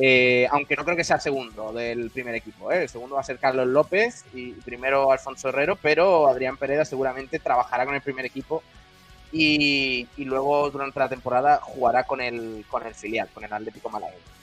Eh, 0.00 0.46
aunque 0.52 0.76
no 0.76 0.84
creo 0.84 0.96
que 0.96 1.02
sea 1.02 1.18
segundo 1.18 1.72
del 1.72 2.10
primer 2.10 2.34
equipo. 2.34 2.70
¿eh? 2.70 2.82
El 2.82 2.88
segundo 2.88 3.16
va 3.16 3.20
a 3.20 3.24
ser 3.24 3.38
Carlos 3.38 3.66
López 3.66 4.24
y 4.32 4.52
primero 4.52 5.10
Alfonso 5.10 5.48
Herrero, 5.48 5.76
pero 5.76 6.28
Adrián 6.28 6.56
Pereda 6.56 6.84
seguramente 6.84 7.38
trabajará 7.38 7.84
con 7.84 7.94
el 7.94 8.00
primer 8.00 8.24
equipo 8.24 8.62
y, 9.32 10.08
luego 10.16 10.70
durante 10.70 11.00
la 11.00 11.08
temporada 11.08 11.60
jugará 11.60 12.04
con 12.04 12.20
el, 12.20 12.64
con 12.68 12.86
el 12.86 12.94
filial, 12.94 13.28
con 13.34 13.44
el 13.44 13.52
Atlético 13.52 13.90
Malagueño. 13.90 14.37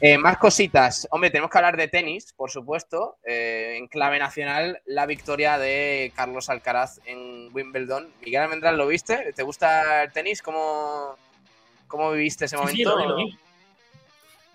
Eh, 0.00 0.16
más 0.18 0.38
cositas. 0.38 1.06
Hombre, 1.10 1.30
tenemos 1.30 1.50
que 1.50 1.58
hablar 1.58 1.76
de 1.76 1.88
tenis, 1.88 2.32
por 2.32 2.50
supuesto. 2.50 3.18
en 3.24 3.86
clave 3.88 4.18
nacional, 4.18 4.80
la 4.86 5.06
victoria 5.06 5.58
de 5.58 6.12
Carlos 6.16 6.48
Alcaraz 6.48 7.00
en 7.04 7.50
Wimbledon. 7.52 8.12
Miguel 8.22 8.42
Almendral, 8.42 8.76
¿lo 8.76 8.86
viste? 8.86 9.32
¿Te 9.34 9.42
gusta 9.42 10.04
el 10.04 10.12
tenis? 10.12 10.42
¿Cómo, 10.42 11.16
cómo 11.86 12.12
viviste 12.12 12.46
ese 12.46 12.56
momento? 12.56 12.96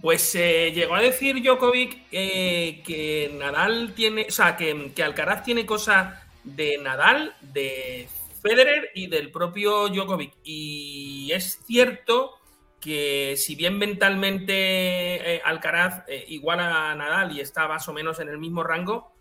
Pues 0.02 0.36
eh, 0.36 0.72
llegó 0.74 0.96
a 0.96 1.02
decir 1.02 1.42
Djokovic 1.42 1.98
eh, 2.12 2.84
que 2.86 3.32
Nadal 3.40 3.94
tiene, 3.96 4.28
o 4.28 4.32
sea, 4.32 4.56
que, 4.56 4.92
Alcaraz 5.04 5.44
tiene 5.44 5.66
cosas 5.66 6.22
de 6.44 6.78
Nadal, 6.78 7.36
de 7.42 8.08
Federer 8.42 8.92
y 8.94 9.08
del 9.08 9.32
propio 9.32 9.88
Djokovic. 9.88 10.34
Y 10.44 11.32
es 11.34 11.60
cierto 11.66 12.38
que 12.80 13.36
si 13.38 13.56
bien 13.56 13.78
mentalmente 13.78 15.36
eh, 15.36 15.42
Alcaraz 15.44 16.04
igual 16.28 16.60
a 16.60 16.94
Nadal 16.96 17.36
y 17.36 17.42
está 17.42 17.68
más 17.68 17.88
o 17.88 17.94
menos 17.94 18.20
en 18.20 18.30
el 18.30 18.38
mismo 18.38 18.64
rango, 18.64 19.12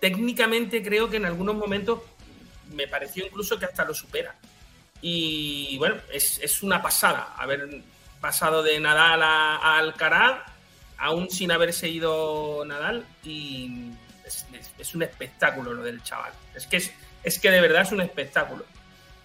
técnicamente 0.00 0.82
creo 0.82 1.08
que 1.08 1.16
en 1.16 1.26
algunos 1.26 1.54
momentos 1.54 2.00
me 2.72 2.88
pareció 2.88 3.24
incluso 3.24 3.58
que 3.58 3.66
hasta 3.66 3.84
lo 3.84 3.94
supera. 3.94 4.34
Y 5.00 5.76
bueno, 5.78 5.96
es, 6.12 6.38
es 6.38 6.62
una 6.62 6.80
pasada. 6.80 7.34
A 7.36 7.46
ver, 7.46 7.82
pasado 8.24 8.62
de 8.62 8.80
Nadal 8.80 9.22
a, 9.22 9.76
Alcaraz, 9.76 10.40
aún 10.96 11.28
sin 11.28 11.52
haberse 11.52 11.90
ido 11.90 12.64
Nadal, 12.64 13.04
y 13.22 13.90
es, 14.78 14.94
un 14.94 15.02
espectáculo 15.02 15.74
lo 15.74 15.82
del 15.82 16.02
chaval. 16.02 16.32
Es 16.54 16.66
que, 16.66 16.78
es, 17.22 17.38
que 17.38 17.50
de 17.50 17.60
verdad 17.60 17.82
es 17.82 17.92
un 17.92 18.00
espectáculo. 18.00 18.64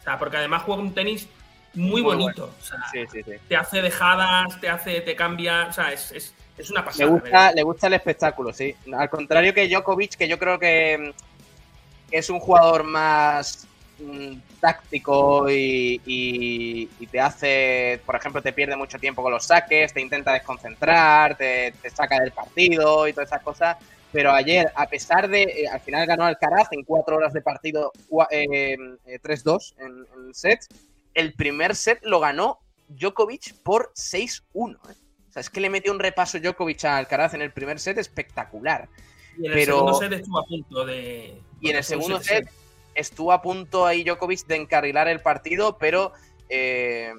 O 0.01 0.03
sea, 0.03 0.19
porque 0.19 0.35
además 0.35 0.63
juega 0.63 0.81
un 0.81 0.93
tenis 0.93 1.29
muy, 1.73 2.01
bonito. 2.01 2.53
O 2.59 2.63
sea, 2.63 2.79
Te 3.47 3.55
hace 3.55 3.81
dejadas, 3.81 4.59
te 4.59 4.69
hace, 4.69 5.01
te 5.01 5.15
cambia. 5.15 5.67
O 5.69 5.73
sea, 5.73 5.91
es, 5.91 6.33
una 6.69 6.83
pasada. 6.83 7.05
Le 7.05 7.11
gusta, 7.11 7.51
le 7.53 7.63
gusta 7.63 7.87
el 7.87 7.93
espectáculo, 7.93 8.53
sí. 8.53 8.75
Al 8.93 9.09
contrario 9.09 9.53
que 9.53 9.67
Djokovic, 9.67 10.15
que 10.15 10.27
yo 10.27 10.37
creo 10.37 10.59
que 10.59 11.13
es 12.11 12.29
un 12.29 12.39
jugador 12.39 12.83
más 12.83 13.67
táctico 14.59 15.49
y, 15.49 16.89
te 17.11 17.19
hace, 17.19 18.01
por 18.05 18.15
ejemplo, 18.15 18.41
te 18.41 18.53
pierde 18.53 18.75
mucho 18.75 18.99
tiempo 18.99 19.21
con 19.23 19.31
los 19.31 19.45
saques, 19.45 19.93
te 19.93 20.01
intenta 20.01 20.33
desconcentrar, 20.33 21.35
te, 21.37 21.73
saca 21.93 22.19
del 22.19 22.31
partido 22.31 23.07
y 23.07 23.13
todas 23.13 23.29
esas 23.29 23.41
cosas. 23.41 23.77
Pero 24.11 24.31
ayer, 24.31 24.71
a 24.75 24.87
pesar 24.87 25.29
de, 25.29 25.43
eh, 25.43 25.67
al 25.71 25.81
final 25.81 26.07
ganó 26.07 26.25
Alcaraz 26.25 26.69
en 26.71 26.83
cuatro 26.83 27.17
horas 27.17 27.31
de 27.31 27.41
partido 27.41 27.91
3-2 28.09 28.31
eh, 28.31 28.73
en, 28.73 28.97
en 30.15 30.33
sets, 30.33 30.67
el 31.19 31.33
primer 31.33 31.75
set 31.75 31.99
lo 32.03 32.19
ganó 32.19 32.59
Djokovic 32.87 33.55
por 33.63 33.93
6-1. 33.93 34.41
¿eh? 34.89 34.95
O 35.29 35.31
sea, 35.31 35.41
es 35.41 35.49
que 35.49 35.59
le 35.59 35.69
metió 35.69 35.91
un 35.91 35.99
repaso 35.99 36.39
Djokovic 36.39 36.85
a 36.85 36.97
Alcaraz 36.97 37.33
en 37.33 37.41
el 37.41 37.51
primer 37.51 37.79
set 37.79 37.97
espectacular. 37.97 38.89
Y 39.37 39.45
en 39.45 39.53
el 39.53 39.65
segundo 39.65 39.93
set 39.93 40.11
estuvo 40.13 40.39
a 40.39 40.45
punto 40.45 40.85
de... 40.85 41.41
Y 41.61 41.69
en 41.69 41.75
el 41.75 41.83
segundo 41.83 42.19
set 42.21 42.49
estuvo 42.95 43.31
a 43.31 43.41
punto 43.41 43.85
ahí 43.85 44.03
Djokovic 44.03 44.45
de 44.47 44.55
encarrilar 44.55 45.07
el 45.07 45.21
partido, 45.21 45.77
pero 45.77 46.13
eh, 46.49 47.13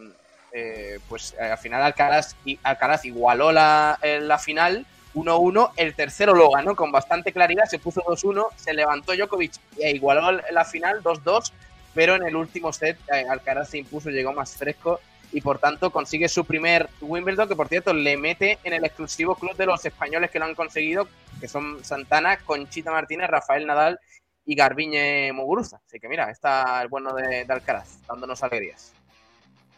eh, 0.53 0.98
pues 1.09 1.34
al 1.38 1.59
final 1.59 1.82
Alcaraz, 1.82 2.36
Alcaraz 2.62 3.05
igualó 3.05 3.53
la, 3.53 3.98
la 4.03 4.38
final 4.38 4.86
1-1, 5.14 5.72
el 5.76 5.94
tercero 5.94 6.34
lo 6.34 6.51
ganó 6.51 6.76
con 6.76 6.92
bastante 6.92 7.32
claridad, 7.32 7.64
se 7.64 7.78
puso 7.78 8.03
2-1, 8.03 8.48
se 8.57 8.74
levantó 8.74 9.14
Djokovic 9.14 9.53
e 9.78 9.92
igualó 9.92 10.40
la 10.51 10.64
final 10.64 11.03
2-2, 11.03 11.53
pero 11.95 12.14
en 12.14 12.22
el 12.24 12.36
último 12.36 12.72
set 12.72 12.99
eh, 13.12 13.26
Alcaraz 13.28 13.70
se 13.70 13.78
impuso, 13.78 14.11
llegó 14.11 14.32
más 14.32 14.57
fresco 14.57 15.01
y 15.32 15.41
por 15.41 15.59
tanto 15.59 15.91
consigue 15.91 16.28
su 16.28 16.45
primer 16.45 16.88
Wimbledon, 17.01 17.49
que 17.49 17.57
por 17.57 17.68
cierto 17.68 17.93
le 17.93 18.16
mete 18.16 18.59
en 18.64 18.72
el 18.72 18.84
exclusivo 18.84 19.36
club 19.36 19.57
de 19.57 19.66
los 19.66 19.84
españoles 19.84 20.30
que 20.30 20.38
lo 20.38 20.47
han 20.47 20.55
conseguido, 20.55 21.09
que 21.41 21.49
son 21.49 21.84
Santana, 21.84 22.38
Conchita 22.38 22.91
Martínez, 22.91 23.28
Rafael 23.28 23.66
Nadal 23.66 24.01
y 24.45 24.55
Garbiñe 24.55 25.32
Muguruza. 25.32 25.80
Así 25.86 26.01
que 26.01 26.09
mira, 26.09 26.30
está 26.30 26.82
el 26.82 26.88
bueno 26.88 27.14
de, 27.14 27.47
Alcaraz, 27.49 28.01
dándonos 28.07 28.43
alegrías. 28.43 28.93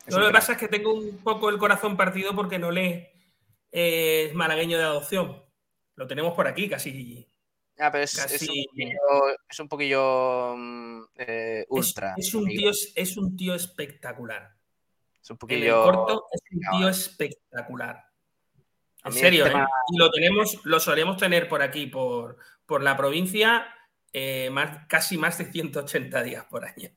lo 0.07 0.27
que 0.27 0.33
pasa 0.33 0.53
es 0.53 0.59
que 0.59 0.69
tengo 0.69 0.95
un 0.95 1.19
poco 1.19 1.51
el 1.51 1.59
corazón 1.59 1.97
partido 1.97 2.35
porque 2.35 2.59
no 2.59 2.71
le 2.71 3.13
es 3.71 4.35
malagueño 4.35 4.79
de 4.79 4.85
adopción. 4.85 5.43
Lo 5.97 6.07
tenemos 6.07 6.35
por 6.35 6.49
aquí 6.49 6.69
casi. 6.69 7.27
Ah, 7.83 7.91
pero 7.91 8.05
es, 8.05 9.61
un 9.61 9.69
poquillo, 9.69 10.55
mm, 10.57 11.03
eh, 11.17 11.67
ultra. 11.69 12.15
Es, 12.17 12.33
un 12.33 12.47
tío, 12.47 12.71
es 12.71 13.17
un 13.17 13.37
tío 13.37 13.57
espectacular. 13.57 14.55
Es 15.21 15.31
un 15.31 15.37
poquillo. 15.37 15.83
corto 15.83 16.27
es 16.31 16.41
un 16.53 16.79
tío 16.79 16.89
espectacular. 16.89 18.05
En 19.05 19.13
serio, 19.13 19.47
¿eh? 19.47 19.67
y 19.89 19.99
lo 19.99 20.13
tenemos, 20.13 20.61
lo 20.65 20.79
solemos 20.79 21.17
tener 21.17 21.49
por 21.49 21.61
aquí, 21.61 21.87
por, 21.87 22.37
por 22.67 22.85
la 22.85 22.97
provincia, 22.97 23.67
eh, 24.13 24.49
más, 24.51 24.87
casi 24.87 25.19
más 25.19 25.39
de 25.39 25.47
180 25.47 26.23
días 26.23 26.45
por 26.45 26.65
año. 26.65 26.91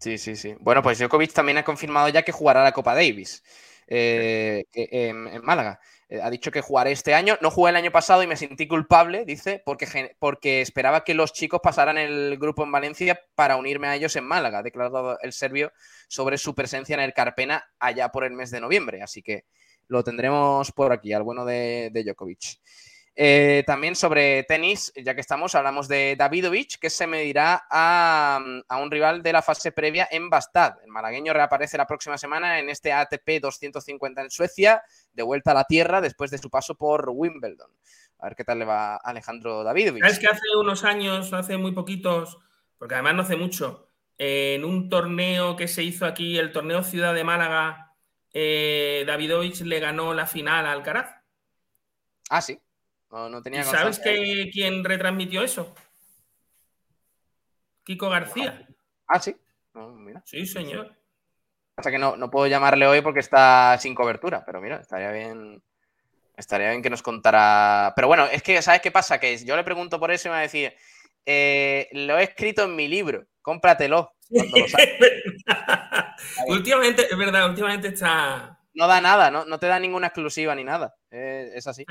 Sí, 0.00 0.18
sí, 0.18 0.34
sí. 0.34 0.56
Bueno, 0.58 0.82
pues 0.82 0.98
Djokovic 0.98 1.32
también 1.32 1.58
ha 1.58 1.64
confirmado 1.64 2.08
ya 2.08 2.22
que 2.22 2.32
jugará 2.32 2.64
la 2.64 2.72
Copa 2.72 2.94
Davis 2.94 3.44
eh, 3.86 4.64
en, 4.72 5.44
Málaga. 5.44 5.78
Eh, 6.10 6.20
ha 6.20 6.28
dicho 6.28 6.50
que 6.50 6.60
jugará 6.60 6.90
este 6.90 7.14
año. 7.14 7.38
No 7.40 7.50
jugué 7.50 7.70
el 7.70 7.76
año 7.76 7.92
pasado 7.92 8.22
y 8.22 8.26
me 8.26 8.36
sentí 8.36 8.66
culpable, 8.66 9.24
dice, 9.24 9.62
porque, 9.64 10.16
porque 10.18 10.60
esperaba 10.60 11.04
que 11.04 11.14
los 11.14 11.32
chicos 11.32 11.60
pasaran 11.62 11.96
el 11.98 12.36
grupo 12.36 12.64
en 12.64 12.72
Valencia 12.72 13.20
para 13.36 13.56
unirme 13.56 13.86
a 13.86 13.94
ellos 13.94 14.16
en 14.16 14.24
Málaga, 14.24 14.58
ha 14.58 14.62
declarado 14.62 15.18
el 15.20 15.32
serbio 15.32 15.72
sobre 16.08 16.36
su 16.36 16.54
presencia 16.54 16.94
en 16.94 17.00
el 17.00 17.14
Carpena 17.14 17.64
allá 17.78 18.08
por 18.10 18.24
el 18.24 18.32
mes 18.32 18.50
de 18.50 18.60
noviembre. 18.60 19.02
Así 19.02 19.22
que 19.22 19.44
lo 19.86 20.02
tendremos 20.02 20.72
por 20.72 20.92
aquí, 20.92 21.12
al 21.12 21.22
bueno 21.22 21.44
de, 21.44 21.90
de 21.92 22.04
Djokovic. 22.04 22.58
Eh, 23.16 23.64
también 23.66 23.96
sobre 23.96 24.44
tenis, 24.44 24.92
ya 24.96 25.14
que 25.14 25.20
estamos, 25.20 25.54
hablamos 25.54 25.88
de 25.88 26.16
Davidovich, 26.16 26.78
que 26.78 26.90
se 26.90 27.06
medirá 27.06 27.66
a, 27.68 28.40
un 28.80 28.90
rival 28.90 29.22
de 29.22 29.32
la 29.32 29.42
fase 29.42 29.72
previa 29.72 30.08
en 30.10 30.30
Bastad. 30.30 30.76
El 30.84 30.90
malagueño 30.90 31.32
reaparece 31.32 31.76
la 31.76 31.86
próxima 31.86 32.16
semana 32.16 32.58
en 32.58 32.70
este 32.70 32.92
ATP 32.92 33.40
250 33.42 34.22
en 34.22 34.30
Suecia, 34.30 34.82
de 35.12 35.22
vuelta 35.22 35.50
a 35.50 35.54
la 35.54 35.64
tierra 35.64 36.00
después 36.00 36.30
de 36.30 36.38
su 36.38 36.50
paso 36.50 36.76
por 36.76 37.10
Wimbledon. 37.10 37.70
A 38.20 38.26
ver 38.26 38.36
qué 38.36 38.44
tal 38.44 38.58
le 38.58 38.64
va 38.64 38.96
Alejandro 38.96 39.64
Davidovich. 39.64 40.04
Es 40.04 40.18
que 40.18 40.26
hace 40.26 40.56
unos 40.58 40.84
años, 40.84 41.32
hace 41.32 41.56
muy 41.56 41.72
poquitos, 41.72 42.38
porque 42.78 42.94
además 42.94 43.14
no 43.14 43.22
hace 43.22 43.36
mucho, 43.36 43.88
en 44.18 44.64
un 44.64 44.88
torneo 44.88 45.56
que 45.56 45.66
se 45.66 45.82
hizo 45.82 46.06
aquí, 46.06 46.38
el 46.38 46.52
torneo 46.52 46.82
Ciudad 46.82 47.14
de 47.14 47.24
Málaga, 47.24 47.94
eh, 48.32 49.04
Davidovich 49.06 49.62
le 49.62 49.80
ganó 49.80 50.14
la 50.14 50.26
final 50.26 50.66
a 50.66 50.72
Alcaraz. 50.72 51.16
Ah, 52.28 52.40
sí. 52.40 52.60
No, 53.10 53.42
tenía 53.42 53.64
¿Sabes 53.64 53.98
que, 53.98 54.50
quién 54.52 54.84
retransmitió 54.84 55.42
eso? 55.42 55.74
Kiko 57.82 58.08
García. 58.08 58.68
Ah, 59.08 59.18
sí. 59.18 59.34
Sí, 60.24 60.46
señor. 60.46 60.94
Pasa 61.74 61.90
que 61.90 61.98
no, 61.98 62.16
no 62.16 62.30
puedo 62.30 62.46
llamarle 62.46 62.86
hoy 62.86 63.00
porque 63.00 63.18
está 63.20 63.76
sin 63.78 63.94
cobertura, 63.94 64.44
pero 64.44 64.60
mira, 64.60 64.76
estaría 64.76 65.10
bien. 65.10 65.60
Estaría 66.36 66.70
bien 66.70 66.82
que 66.82 66.90
nos 66.90 67.02
contara. 67.02 67.92
Pero 67.96 68.06
bueno, 68.06 68.26
es 68.26 68.42
que, 68.42 68.62
¿sabes 68.62 68.80
qué 68.80 68.92
pasa? 68.92 69.18
Que 69.18 69.36
yo 69.44 69.56
le 69.56 69.64
pregunto 69.64 69.98
por 69.98 70.10
eso 70.10 70.28
y 70.28 70.30
me 70.30 70.34
va 70.34 70.38
a 70.38 70.42
decir: 70.42 70.72
eh, 71.26 71.88
Lo 71.92 72.18
he 72.18 72.22
escrito 72.22 72.64
en 72.64 72.76
mi 72.76 72.86
libro, 72.86 73.26
cómpratelo. 73.42 74.12
últimamente, 76.46 77.06
es 77.10 77.18
verdad, 77.18 77.48
últimamente 77.48 77.88
está. 77.88 78.58
No 78.72 78.86
da 78.86 79.00
nada, 79.00 79.30
no, 79.30 79.44
no 79.44 79.58
te 79.58 79.66
da 79.66 79.80
ninguna 79.80 80.06
exclusiva 80.06 80.54
ni 80.54 80.62
nada. 80.62 80.94
es 81.10 81.66
así. 81.66 81.84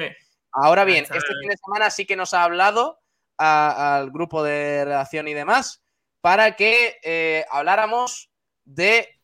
Ahora 0.51 0.83
bien, 0.85 1.03
este 1.03 1.19
fin 1.19 1.49
de 1.49 1.57
semana 1.57 1.89
sí 1.89 2.05
que 2.05 2.15
nos 2.15 2.33
ha 2.33 2.43
hablado 2.43 2.99
al 3.37 4.11
grupo 4.11 4.43
de 4.43 4.83
redacción 4.85 5.27
y 5.27 5.33
demás 5.33 5.83
para 6.21 6.55
que 6.55 6.97
eh, 7.03 7.45
habláramos 7.49 8.29
de 8.65 9.19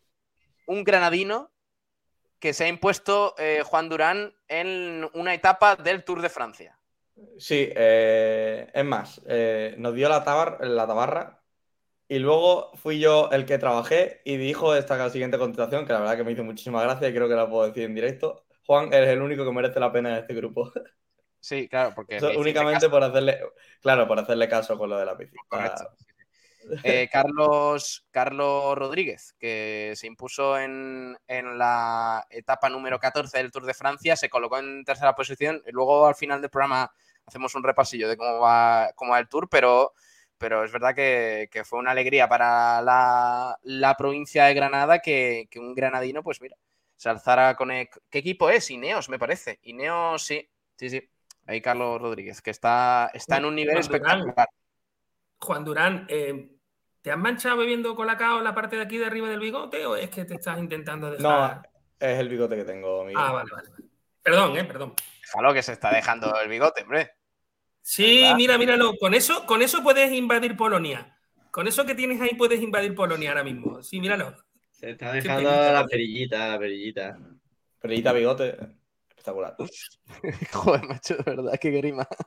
un 0.68 0.84
granadino 0.84 1.52
que 2.40 2.54
se 2.54 2.66
ha 2.66 2.68
impuesto 2.68 3.36
eh, 3.38 3.64
Juan 3.66 3.90
Durán 3.90 4.34
en 4.48 5.10
una 5.14 5.34
etapa 5.34 5.76
del 5.76 6.04
Tour 6.04 6.22
de 6.22 6.30
Francia. 6.30 6.80
Sí, 7.38 7.70
eh, 7.76 8.70
es 8.74 8.86
más, 8.86 9.22
nos 9.78 9.96
dio 9.96 10.10
la, 10.10 10.20
la 10.60 10.88
tabarra 10.88 11.42
y 12.08 12.20
luego 12.20 12.72
fui 12.76 13.00
yo 13.00 13.30
el 13.32 13.46
que 13.46 13.58
trabajé 13.58 14.22
y 14.26 14.38
dijo 14.38 14.76
esta 14.76 15.10
siguiente 15.10 15.38
contestación, 15.38 15.86
que 15.86 15.94
la 15.94 16.00
verdad 16.00 16.18
que 16.18 16.24
me 16.24 16.34
hizo 16.34 16.44
muchísima 16.44 16.84
gracia 16.84 17.10
y 17.10 17.14
creo 17.14 17.28
que 17.28 17.36
la 17.36 17.50
puedo 17.50 17.68
decir 17.68 17.84
en 17.84 17.96
directo. 17.96 18.46
Juan, 18.66 18.94
eres 18.94 19.10
el 19.10 19.22
único 19.22 19.46
que 19.46 19.52
merece 19.52 19.80
la 19.80 19.92
pena 19.92 20.12
en 20.12 20.18
este 20.18 20.34
grupo. 20.34 20.72
Sí, 21.46 21.70
claro, 21.70 21.94
porque. 21.94 22.18
únicamente 22.36 22.90
por 22.90 23.04
hacerle. 23.04 23.40
Claro, 23.80 24.08
por 24.08 24.18
hacerle 24.18 24.50
caso 24.50 24.80
con 24.80 24.90
lo 24.90 24.98
de 24.98 25.06
la 25.06 25.16
piscina. 25.16 25.44
Eh, 26.84 27.08
Carlos, 27.12 28.04
Carlos 28.10 28.76
Rodríguez, 28.76 29.36
que 29.38 29.94
se 29.96 30.08
impuso 30.08 30.58
en, 30.58 31.16
en 31.28 31.60
la 31.60 32.26
etapa 32.32 32.68
número 32.68 32.98
14 32.98 33.38
del 33.38 33.52
Tour 33.52 33.68
de 33.68 33.76
Francia, 33.76 34.16
se 34.16 34.28
colocó 34.28 34.58
en 34.58 34.84
tercera 34.84 35.14
posición. 35.14 35.62
Y 35.68 35.72
luego 35.72 36.08
al 36.08 36.16
final 36.16 36.42
del 36.42 36.50
programa 36.50 36.92
hacemos 37.28 37.54
un 37.54 37.62
repasillo 37.62 38.10
de 38.10 38.18
cómo 38.18 38.40
va, 38.40 38.90
cómo 38.96 39.12
va 39.12 39.20
el 39.20 39.30
Tour, 39.30 39.48
pero, 39.48 39.94
pero 40.40 40.64
es 40.64 40.72
verdad 40.72 40.96
que, 40.96 41.48
que 41.52 41.64
fue 41.64 41.78
una 41.78 41.92
alegría 41.92 42.28
para 42.28 42.82
la, 42.82 43.56
la 43.62 43.96
provincia 43.96 44.46
de 44.46 44.56
Granada 44.56 44.98
que, 44.98 45.48
que, 45.52 45.60
un 45.60 45.76
granadino, 45.76 46.24
pues 46.24 46.42
mira, 46.42 46.58
se 46.96 47.08
alzara 47.08 47.56
con... 47.56 47.70
El, 47.70 47.88
¿Qué 48.10 48.18
equipo 48.18 48.50
es? 48.50 48.72
Ineos, 48.72 49.10
me 49.10 49.20
parece. 49.20 49.60
Ineos, 49.62 50.24
sí, 50.24 50.50
sí, 50.76 50.90
sí. 50.90 51.08
Ahí 51.46 51.62
Carlos 51.62 52.02
Rodríguez, 52.02 52.42
que 52.42 52.50
está, 52.50 53.12
está 53.14 53.38
en 53.38 53.46
un 53.46 53.56
nivel 53.56 53.74
Juan 53.74 53.82
espectacular. 53.82 54.26
Durán, 54.26 54.48
Juan 55.38 55.64
Durán, 55.64 56.06
eh, 56.10 56.50
¿te 57.02 57.12
has 57.12 57.18
manchado 57.18 57.58
bebiendo 57.58 57.96
colacao 57.96 58.42
la 58.42 58.56
parte 58.56 58.76
de 58.76 58.82
aquí 58.82 58.98
de 58.98 59.06
arriba 59.06 59.30
del 59.30 59.40
bigote 59.40 59.86
o 59.86 59.96
es 59.96 60.10
que 60.10 60.26
te 60.26 60.36
estás 60.36 60.58
intentando 60.58 61.12
dejar? 61.12 61.22
No, 61.22 61.62
es 62.00 62.20
el 62.20 62.30
bigote 62.30 62.56
que 62.56 62.64
tengo, 62.64 63.04
Miguel. 63.04 63.22
Ah, 63.24 63.32
vale, 63.32 63.52
vale. 63.52 63.70
Perdón, 64.24 64.58
eh, 64.58 64.64
perdón. 64.64 64.94
Déjalo 65.22 65.54
que 65.54 65.62
se 65.62 65.74
está 65.74 65.94
dejando 65.94 66.34
el 66.42 66.50
bigote, 66.50 66.82
hombre. 66.82 67.12
Sí, 67.82 68.22
¿Verdad? 68.22 68.36
mira, 68.38 68.58
míralo. 68.58 68.96
Con 68.98 69.14
eso, 69.14 69.46
con 69.46 69.62
eso 69.62 69.84
puedes 69.84 70.12
invadir 70.12 70.58
Polonia. 70.58 71.16
Con 71.52 71.68
eso 71.68 71.86
que 71.86 71.94
tienes 71.94 72.20
ahí 72.20 72.34
puedes 72.36 72.60
invadir 72.60 72.96
Polonia 72.96 73.30
ahora 73.30 73.44
mismo. 73.44 73.84
Sí, 73.84 74.00
míralo. 74.00 74.36
Se 74.72 74.90
está 74.90 75.14
dejando 75.14 75.52
la 75.52 75.86
perillita, 75.86 76.50
la 76.50 76.60
perillita. 76.60 77.20
Perillita 77.80 78.12
bigote. 78.14 78.58
Espectacular. 79.26 79.56
Joder, 80.54 80.84
macho, 80.84 81.16
de 81.18 81.24
verdad, 81.24 81.54
qué 81.60 81.72
grima. 81.72 82.08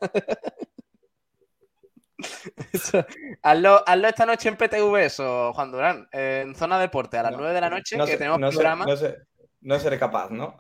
Eso, 2.73 3.05
hazlo, 3.43 3.83
hazlo 3.87 4.09
esta 4.09 4.27
noche 4.27 4.49
en 4.49 4.57
PTV, 4.57 5.05
eso, 5.05 5.53
Juan 5.55 5.71
Durán. 5.71 6.09
en 6.11 6.53
zona 6.57 6.79
deporte, 6.81 7.17
a 7.17 7.23
las 7.23 7.33
No, 7.33 7.39
9 7.39 7.55
de 7.55 7.61
la 7.61 7.71
noche, 7.71 7.97
No 7.97 8.05
que 8.07 8.13
sé- 8.13 8.19
tenemos 8.19 8.41
no 8.41 8.51
sé- 8.51 8.57
programa. 8.57 8.85
no 8.87 8.97
sé- 8.97 9.19
no 9.61 9.79
seré 9.79 9.99
capaz, 10.01 10.31
¿no? 10.31 10.57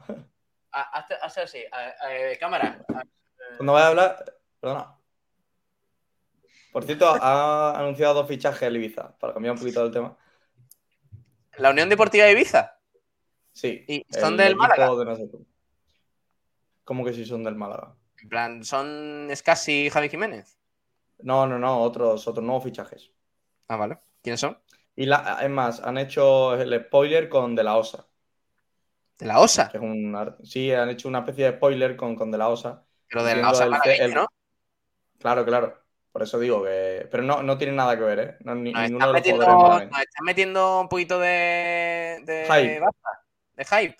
Ah, 0.70 1.04
hazte 1.20 1.40
así, 1.40 1.58
a- 1.72 2.12
eh, 2.12 2.38
cámara. 2.38 2.84
a- 2.94 3.02
Cuando 3.56 3.72
vaya 3.72 3.86
a 3.86 3.88
hablar. 3.88 4.24
Perdona. 4.60 4.94
Por 6.72 6.84
cierto, 6.84 7.08
ha 7.20 7.76
anunciado 7.78 8.14
dos 8.14 8.28
fichajes 8.28 8.62
el 8.62 8.76
Ibiza, 8.76 9.16
para 9.18 9.32
cambiar 9.32 9.54
un 9.54 9.58
poquito 9.58 9.82
del 9.82 9.92
tema. 9.92 10.16
La 11.56 11.70
Unión 11.70 11.88
Deportiva 11.88 12.24
de 12.26 12.32
Ibiza. 12.32 12.78
Sí. 13.52 13.84
¿Y 13.88 14.06
son 14.10 14.32
el 14.34 14.36
del 14.38 14.56
Málaga? 14.56 14.90
de. 14.94 15.28
¿Cómo 16.88 17.04
que 17.04 17.12
sí 17.12 17.26
son 17.26 17.44
del 17.44 17.54
Málaga? 17.54 17.94
En 18.16 18.30
plan, 18.30 18.64
son 18.64 19.28
Scassi 19.36 19.84
y 19.84 19.90
Javi 19.90 20.08
Jiménez. 20.08 20.56
No, 21.18 21.46
no, 21.46 21.58
no, 21.58 21.82
otros, 21.82 22.26
otros 22.26 22.42
nuevos 22.42 22.64
fichajes. 22.64 23.12
Ah, 23.68 23.76
vale. 23.76 23.98
¿Quiénes 24.22 24.40
son? 24.40 24.56
Y 24.96 25.04
la, 25.04 25.38
es 25.42 25.50
más, 25.50 25.82
han 25.82 25.98
hecho 25.98 26.54
el 26.54 26.82
spoiler 26.86 27.28
con 27.28 27.54
De 27.54 27.62
La 27.62 27.76
Osa. 27.76 28.06
De 29.18 29.26
la 29.26 29.38
OSA. 29.38 29.68
Que 29.68 29.76
es 29.76 29.82
un, 29.82 30.16
ar- 30.16 30.38
sí, 30.42 30.72
han 30.72 30.88
hecho 30.88 31.08
una 31.08 31.18
especie 31.18 31.44
de 31.50 31.56
spoiler 31.58 31.94
con, 31.94 32.16
con 32.16 32.30
De 32.30 32.38
La 32.38 32.48
Osa. 32.48 32.86
Pero 33.06 33.22
de 33.22 33.36
la 33.36 33.50
OSA 33.50 33.64
el- 33.64 33.70
malagueño, 33.70 34.04
el- 34.06 34.14
¿no? 34.14 34.26
Claro, 35.18 35.44
claro. 35.44 35.78
Por 36.10 36.22
eso 36.22 36.38
digo 36.38 36.64
que. 36.64 37.06
Pero 37.10 37.22
no, 37.22 37.42
no 37.42 37.58
tiene 37.58 37.74
nada 37.74 37.98
que 37.98 38.02
ver, 38.04 38.18
¿eh? 38.18 38.36
No, 38.46 38.54
ni- 38.54 38.72
Nos 38.72 38.84
están, 38.90 39.12
metiendo, 39.12 39.44
nos 39.46 39.82
están 39.82 40.24
metiendo 40.24 40.80
un 40.80 40.88
poquito 40.88 41.18
de. 41.18 42.22
de 42.24 42.46
Hype. 42.48 42.80
baza, 42.80 43.24
de 43.56 43.64
hype. 43.66 43.96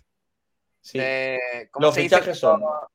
Sí. 0.81 0.99
de- 0.99 1.69
¿cómo 1.71 1.87
Los 1.87 1.95
se 1.95 2.03
dice 2.03 2.17
fichajes 2.17 2.41
cuando- 2.41 2.67
son. 2.69 2.89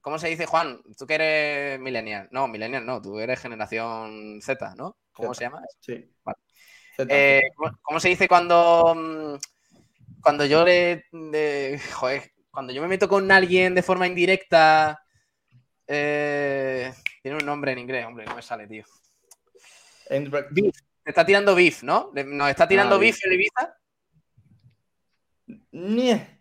¿Cómo 0.00 0.18
se 0.20 0.28
dice, 0.28 0.46
Juan? 0.46 0.80
Tú 0.96 1.04
que 1.06 1.14
eres 1.16 1.80
millennial. 1.80 2.28
No, 2.30 2.46
millennial 2.46 2.86
no, 2.86 3.02
tú 3.02 3.18
eres 3.18 3.40
generación 3.40 4.40
Z, 4.40 4.74
¿no? 4.76 4.96
¿Cómo 5.12 5.34
Z. 5.34 5.38
se 5.38 5.44
llama? 5.44 5.62
Sí. 5.80 6.14
Vale. 6.24 6.38
Z. 6.96 7.08
Eh, 7.12 7.42
¿cómo, 7.56 7.70
cómo 7.82 8.00
se 8.00 8.08
dice 8.10 8.28
cuando. 8.28 8.94
mm, 8.94 9.34
Cuando 10.22 10.44
yo 10.46 10.64
le. 10.64 11.04
de- 11.12 11.80
joder, 11.94 12.32
cuando 12.50 12.72
yo 12.72 12.82
me 12.82 12.88
meto 12.88 13.08
con 13.08 13.30
alguien 13.30 13.74
de 13.74 13.82
forma 13.82 14.06
indirecta. 14.06 15.02
eh, 15.88 16.92
tiene 17.22 17.36
un 17.38 17.46
nombre 17.46 17.70
en 17.72 17.78
inglés, 17.78 18.04
hombre, 18.06 18.24
no 18.26 18.34
me 18.34 18.42
sale, 18.42 18.66
tío. 18.66 18.84
Beef. 20.10 20.74
Te 21.04 21.10
está 21.10 21.24
tirando 21.24 21.54
beef, 21.54 21.82
¿no? 21.84 22.10
¿Nos 22.14 22.50
está 22.50 22.66
tirando 22.66 22.96
Ah, 22.96 22.98
beef 22.98 23.18
el 23.24 23.32
Ibiza? 23.34 23.76
Ñe. 25.72 26.35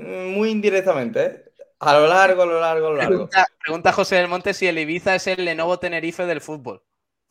Muy 0.00 0.50
indirectamente, 0.50 1.24
¿eh? 1.24 1.44
A 1.80 1.94
lo 1.98 2.06
largo, 2.06 2.42
a 2.42 2.46
lo 2.46 2.60
largo, 2.60 2.86
a 2.88 2.90
lo 2.90 2.96
largo. 2.96 3.08
Pregunta, 3.28 3.46
pregunta 3.62 3.92
José 3.92 4.16
del 4.16 4.28
Monte 4.28 4.52
si 4.52 4.66
el 4.66 4.78
Ibiza 4.78 5.14
es 5.14 5.26
el 5.26 5.44
Lenovo 5.44 5.78
Tenerife 5.78 6.26
del 6.26 6.40
fútbol. 6.40 6.82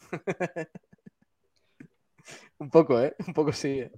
un 2.57 2.69
poco, 2.69 2.99
¿eh? 2.99 3.15
Un 3.27 3.33
poco 3.33 3.53
sí. 3.53 3.79
¿eh? 3.79 3.91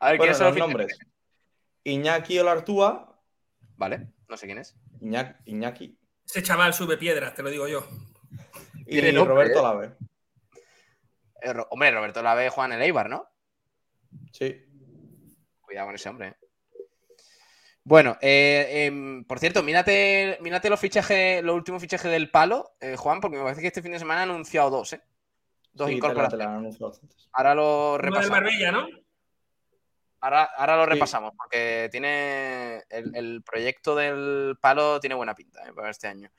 A 0.00 0.10
ver, 0.10 0.18
Bueno, 0.18 0.32
¿quiénes 0.32 0.38
son 0.38 0.46
los 0.48 0.56
nombres. 0.56 0.98
Iñaki 1.84 2.38
Olartúa. 2.38 3.20
Vale, 3.76 4.08
no 4.28 4.36
sé 4.36 4.46
quién 4.46 4.58
es. 4.58 4.74
Iñaki, 5.00 5.34
Iñaki 5.50 5.98
Ese 6.26 6.42
chaval 6.42 6.72
sube 6.72 6.96
piedras, 6.96 7.34
te 7.34 7.42
lo 7.42 7.50
digo 7.50 7.68
yo. 7.68 7.86
y 8.86 9.00
nombre, 9.12 9.24
Roberto 9.34 9.58
¿eh? 9.58 9.62
Lave. 9.62 9.92
Eh, 11.42 11.52
Ro- 11.52 11.66
hombre, 11.70 11.90
Roberto 11.90 12.22
Lave 12.22 12.48
Juan 12.48 12.72
el 12.72 12.80
Eibar, 12.82 13.10
¿no? 13.10 13.28
Sí. 14.32 14.64
Cuidado 15.60 15.88
con 15.88 15.94
ese 15.94 16.08
hombre. 16.08 16.28
¿eh? 16.28 16.36
Bueno, 17.86 18.16
eh, 18.22 18.86
em, 18.86 19.24
por 19.24 19.38
cierto, 19.38 19.62
mírate, 19.62 20.38
mírate 20.40 20.70
los 20.70 20.80
fichajes, 20.80 21.42
los 21.44 21.54
últimos 21.54 21.82
fichajes 21.82 22.10
del 22.10 22.30
palo, 22.30 22.72
eh, 22.80 22.96
Juan, 22.96 23.20
porque 23.20 23.36
me 23.36 23.42
parece 23.42 23.60
que 23.60 23.66
este 23.66 23.82
fin 23.82 23.92
de 23.92 23.98
semana 23.98 24.22
han 24.22 24.30
anunciado 24.30 24.70
dos, 24.70 24.94
¿eh? 24.94 25.02
Dos 25.74 25.90
sí, 25.90 26.00
te 26.00 26.08
la- 26.08 26.14
te 26.28 26.36
incorporaciones. 26.36 26.78
Ahora 27.32 27.54
lo 27.54 27.88
Uno 27.94 27.98
repasamos. 27.98 28.30
Marbella, 28.30 28.72
¿no? 28.72 28.88
Ahora, 30.20 30.44
ahora 30.56 30.76
lo 30.78 30.84
Sí. 30.84 30.90
repasamos, 30.92 31.32
porque 31.36 31.88
tiene 31.92 32.82
el, 32.88 33.14
el 33.14 33.42
proyecto 33.42 33.94
del 33.94 34.56
palo 34.58 34.98
tiene 34.98 35.14
buena 35.14 35.34
pinta 35.34 35.68
¿eh? 35.68 35.72
para 35.74 35.90
este 35.90 36.08
año. 36.08 36.30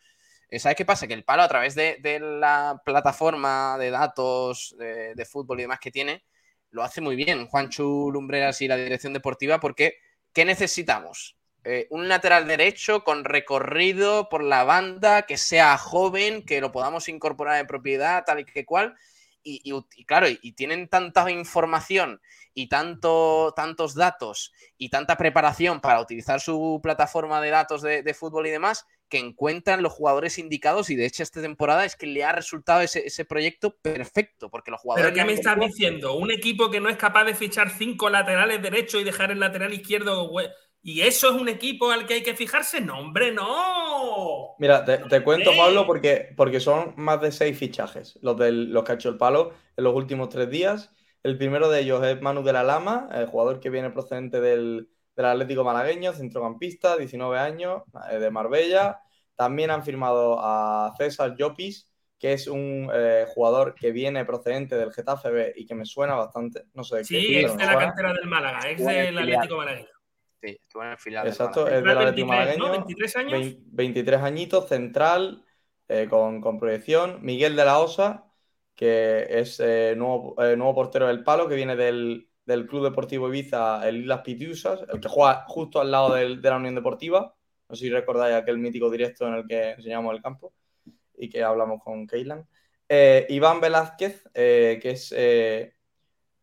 ¿Sabes 0.58 0.78
qué 0.78 0.86
pasa? 0.86 1.06
Que 1.06 1.14
el 1.14 1.24
palo, 1.26 1.43
a 1.43 1.48
través 1.48 1.76
de, 1.76 1.98
de 2.02 2.20
la 2.20 2.82
plataforma 2.84 3.78
de 3.78 3.91
datos 3.91 4.74
de, 4.80 5.14
de 5.14 5.26
fútbol 5.26 5.60
y 5.60 5.64
demás 5.64 5.80
que 5.80 5.91
tiene, 5.91 6.24
lo 6.72 6.82
hace 6.82 7.02
muy 7.02 7.16
bien. 7.16 7.46
Juanchu 7.48 8.10
Lumbreras 8.12 8.62
y 8.62 8.68
la 8.68 8.78
dirección 8.78 9.14
deportiva, 9.14 9.60
porque 9.60 9.98
¿qué 10.36 10.46
necesitamos? 10.46 11.38
Eh, 11.64 11.88
un 11.90 12.08
lateral 12.08 12.46
derecho 12.46 13.04
con 13.04 13.24
recorrido 13.24 14.30
por 14.30 14.44
la 14.44 14.64
banda, 14.66 15.24
que 15.24 15.38
sea 15.38 15.78
joven, 15.80 16.46
que 16.46 16.62
lo 16.62 16.72
podamos 16.72 17.10
incorporar 17.10 17.60
en 17.60 17.66
propiedad, 17.66 18.24
tal 18.24 18.42
y 18.42 18.46
que 18.46 18.66
cual. 18.66 18.96
Y, 19.48 19.72
claro, 20.06 20.28
y, 20.28 20.52
tienen 20.54 20.88
tanta 20.88 21.30
información 21.30 22.20
y 22.56 22.68
tanto, 22.68 23.54
tantos 23.56 23.94
datos 23.94 24.52
y 24.76 24.90
tanta 24.90 25.18
preparación 25.18 25.82
para 25.82 26.02
utilizar 26.02 26.42
su 26.42 26.80
plataforma 26.82 27.40
de 27.42 27.52
datos 27.52 27.84
de, 27.84 28.02
de 28.02 28.14
fútbol 28.16 28.48
y 28.48 28.50
demás, 28.50 28.88
que 29.10 29.20
encuentran 29.20 29.84
los 29.84 29.93
jugadores 29.93 30.39
indicados 30.39 30.89
y 30.89 30.95
de 30.95 31.06
hecho 31.06 31.24
esta 31.24 31.41
temporada 31.41 31.86
es 31.86 31.95
que 31.95 32.08
le 32.08 32.24
ha 32.24 32.32
resultado 32.32 32.82
ese, 32.82 33.06
ese 33.06 33.26
proyecto 33.26 33.78
perfecto, 33.78 34.49
porque 34.49 34.72
los 34.72 34.82
jugadores... 34.82 35.12
¿Pero 35.12 35.16
qué 35.16 35.26
me 35.26 35.34
estás 35.34 35.60
diciendo? 35.60 36.16
¿Un 36.16 36.32
equipo 36.32 36.72
que 36.72 36.80
no 36.80 36.89
es 36.89 36.97
capaz 36.97 37.26
de 37.26 37.36
fichar 37.36 37.70
cinco 37.70 38.10
laterales 38.10 38.62
derechos 38.62 39.01
y 39.01 39.03
dejar 39.03 39.32
el 39.32 39.39
lateral 39.39 39.74
izquierdo? 39.74 40.32
¿Y 40.82 41.01
eso 41.01 41.30
es 41.30 41.41
un 41.41 41.49
equipo 41.49 41.91
al 41.91 42.06
que 42.06 42.16
hay 42.16 42.24
que 42.24 42.36
fijarse? 42.36 42.80
No, 42.80 42.99
hombre, 42.99 43.32
no. 43.32 44.56
Mira, 44.60 44.86
te, 44.86 44.99
te 44.99 45.24
cuento. 45.24 45.51
Pablo, 45.58 45.86
porque, 45.88 46.34
porque 46.38 46.60
son 46.60 46.93
más 46.95 47.20
de 47.22 47.32
seis 47.32 47.58
fichajes 47.58 48.20
los, 48.22 48.38
del, 48.38 48.72
los 48.72 48.84
que 48.84 48.91
ha 48.91 48.95
hecho 48.95 49.10
el 49.10 49.18
palo 49.18 49.51
en 49.76 49.84
los 49.84 49.95
últimos 49.95 50.30
tres 50.30 50.49
días. 50.49 50.91
El 51.24 51.39
primero 51.39 51.70
de 51.70 51.82
ellos 51.82 52.06
es 52.06 52.22
Manu 52.22 52.43
de 52.43 52.53
la 52.53 52.64
Lama, 52.64 53.10
el 53.14 53.26
jugador 53.26 53.60
que 53.60 53.72
viene 53.72 53.89
procedente 53.89 54.39
del, 54.41 54.89
del 55.16 55.26
Atlético 55.26 55.63
Malagueño, 55.63 56.13
centrocampista, 56.13 56.97
19 56.97 57.39
años, 57.39 57.84
eh, 58.11 58.20
de 58.20 58.30
Marbella. 58.32 58.99
También 59.36 59.72
han 59.72 59.84
firmado 59.84 60.38
a 60.39 60.93
César 60.97 61.36
Llopis, 61.36 61.91
que 62.18 62.34
es 62.34 62.47
un 62.47 62.89
eh, 62.93 63.26
jugador 63.34 63.76
que 63.76 63.91
viene 63.91 64.24
procedente 64.26 64.76
del 64.76 64.91
Getafe 64.93 65.30
B 65.30 65.53
y 65.55 65.66
que 65.66 65.76
me 65.76 65.86
suena 65.86 66.16
bastante. 66.16 66.63
No 66.74 66.84
sé 66.84 66.97
de 66.97 67.01
qué, 67.01 67.07
Sí, 67.07 67.28
pero 67.36 67.47
es 67.47 67.57
de 67.57 67.66
la 67.66 67.72
suena. 67.74 67.88
cantera 67.88 68.13
del 68.13 68.26
Málaga, 68.28 68.59
es 68.70 68.86
del. 68.86 69.18
Atlético 69.18 69.57
Malagueño. 69.57 69.88
Sí, 70.41 70.57
estuvo 70.61 70.84
en 70.84 70.89
el 70.89 70.97
filial 70.97 71.28
Exacto, 71.28 71.68
es 71.68 71.84
del 71.84 71.97
Atlético 71.97 72.28
23, 72.30 72.57
¿no? 72.57 72.63
Malagueño. 72.66 72.72
23 72.86 73.16
años. 73.18 73.32
Vein- 73.32 73.63
23 73.72 74.22
añitos, 74.22 74.68
central, 74.70 75.43
eh, 75.88 76.07
con, 76.09 76.39
con 76.41 76.59
proyección. 76.59 77.20
Miguel 77.22 77.55
de 77.55 77.66
la 77.66 77.80
Osa, 77.80 78.26
que 78.76 79.26
es 79.30 79.59
eh, 79.59 79.95
nuevo, 79.97 80.36
eh, 80.43 80.55
nuevo 80.55 80.76
portero 80.76 81.07
del 81.07 81.24
palo, 81.24 81.47
que 81.47 81.55
viene 81.55 81.76
del, 81.76 82.30
del 82.46 82.68
Club 82.68 82.84
Deportivo 82.84 83.28
Ibiza, 83.28 83.88
el 83.88 83.98
Islas 83.98 84.22
Pitiusas, 84.22 84.82
el 84.91 85.00
que 85.00 85.08
juega 85.10 85.46
justo 85.48 85.82
al 85.82 85.89
lado 85.91 86.14
del- 86.14 86.41
de 86.41 86.50
la 86.50 86.58
Unión 86.58 86.76
Deportiva. 86.76 87.36
No 87.68 87.76
sé 87.76 87.86
si 87.86 87.89
recordáis 87.89 88.36
aquel 88.36 88.60
mítico 88.60 88.89
directo 88.91 89.28
en 89.28 89.34
el 89.34 89.48
que 89.48 89.72
enseñamos 89.72 90.14
el 90.14 90.22
campo 90.22 90.54
y 91.18 91.30
que 91.30 91.43
hablamos 91.43 91.82
con 91.84 92.06
Keylan. 92.06 92.48
Eh, 92.88 93.26
Iván 93.30 93.60
Velázquez, 93.62 94.30
eh, 94.36 94.78
que 94.82 94.91
es 94.91 95.12
eh, 95.18 95.74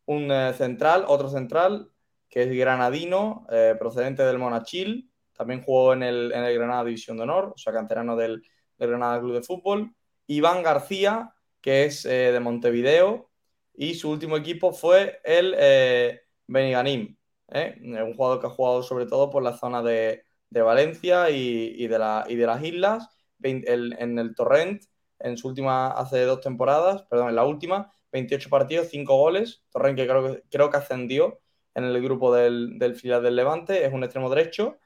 un 0.06 0.28
central, 0.54 1.04
otro 1.06 1.28
central, 1.28 1.88
que 2.28 2.42
es 2.42 2.50
granadino, 2.56 3.46
procedente 3.78 4.22
del 4.24 4.38
Monachil. 4.38 5.10
También 5.32 5.62
jugó 5.62 5.92
en 5.92 6.02
el, 6.02 6.30
Granada 6.30 6.84
División 6.84 7.18
de 7.18 7.24
Honor, 7.24 7.52
o 7.54 7.58
sea, 7.58 7.72
canterano 7.72 8.16
del, 8.16 8.42
del 8.78 8.88
Granada 8.88 9.20
Club 9.20 9.34
de 9.34 9.42
Fútbol. 9.42 9.94
Iván 10.26 10.62
García, 10.62 11.34
que 11.60 11.84
es 11.84 12.04
de 12.04 12.40
Montevideo. 12.40 13.30
Y 13.74 13.94
su 13.94 14.10
último 14.10 14.36
equipo 14.36 14.72
fue 14.72 15.20
el 15.24 15.54
eh, 15.58 16.22
Beniganim, 16.46 17.16
¿eh? 17.48 17.76
Un 17.80 18.14
jugador 18.14 18.40
que 18.40 18.46
ha 18.46 18.50
jugado 18.50 18.82
sobre 18.82 19.06
todo 19.06 19.30
por 19.30 19.42
la 19.42 19.56
zona 19.56 19.82
de, 19.82 20.24
Valencia 20.50 21.30
y, 21.30 21.86
de 21.86 21.98
la, 21.98 22.24
y 22.28 22.36
de 22.36 22.46
las 22.46 22.62
islas. 22.62 23.08
en 23.42 24.18
el 24.18 24.34
Torrent, 24.34 24.82
en 25.22 25.36
su 25.38 25.48
última, 25.48 25.88
hace 25.88 26.22
dos 26.24 26.40
temporadas, 26.40 27.02
perdón, 27.04 27.30
en 27.30 27.36
la 27.36 27.44
última, 27.44 27.92
28 28.12 28.50
partidos, 28.50 28.88
5 28.90 29.16
goles. 29.16 29.64
Torrent 29.70 29.96
que 29.98 30.06
creo, 30.06 30.34
que 30.34 30.42
creo 30.50 30.70
que 30.70 30.76
ascendió 30.76 31.40
en 31.74 31.84
el 31.84 32.02
grupo 32.02 32.34
del, 32.34 32.78
del 32.78 32.96
filial 32.96 33.22
del 33.22 33.36
Levante, 33.36 33.84
es 33.84 33.92
un 33.92 34.04
extremo 34.04 34.30
derecho. 34.30 34.78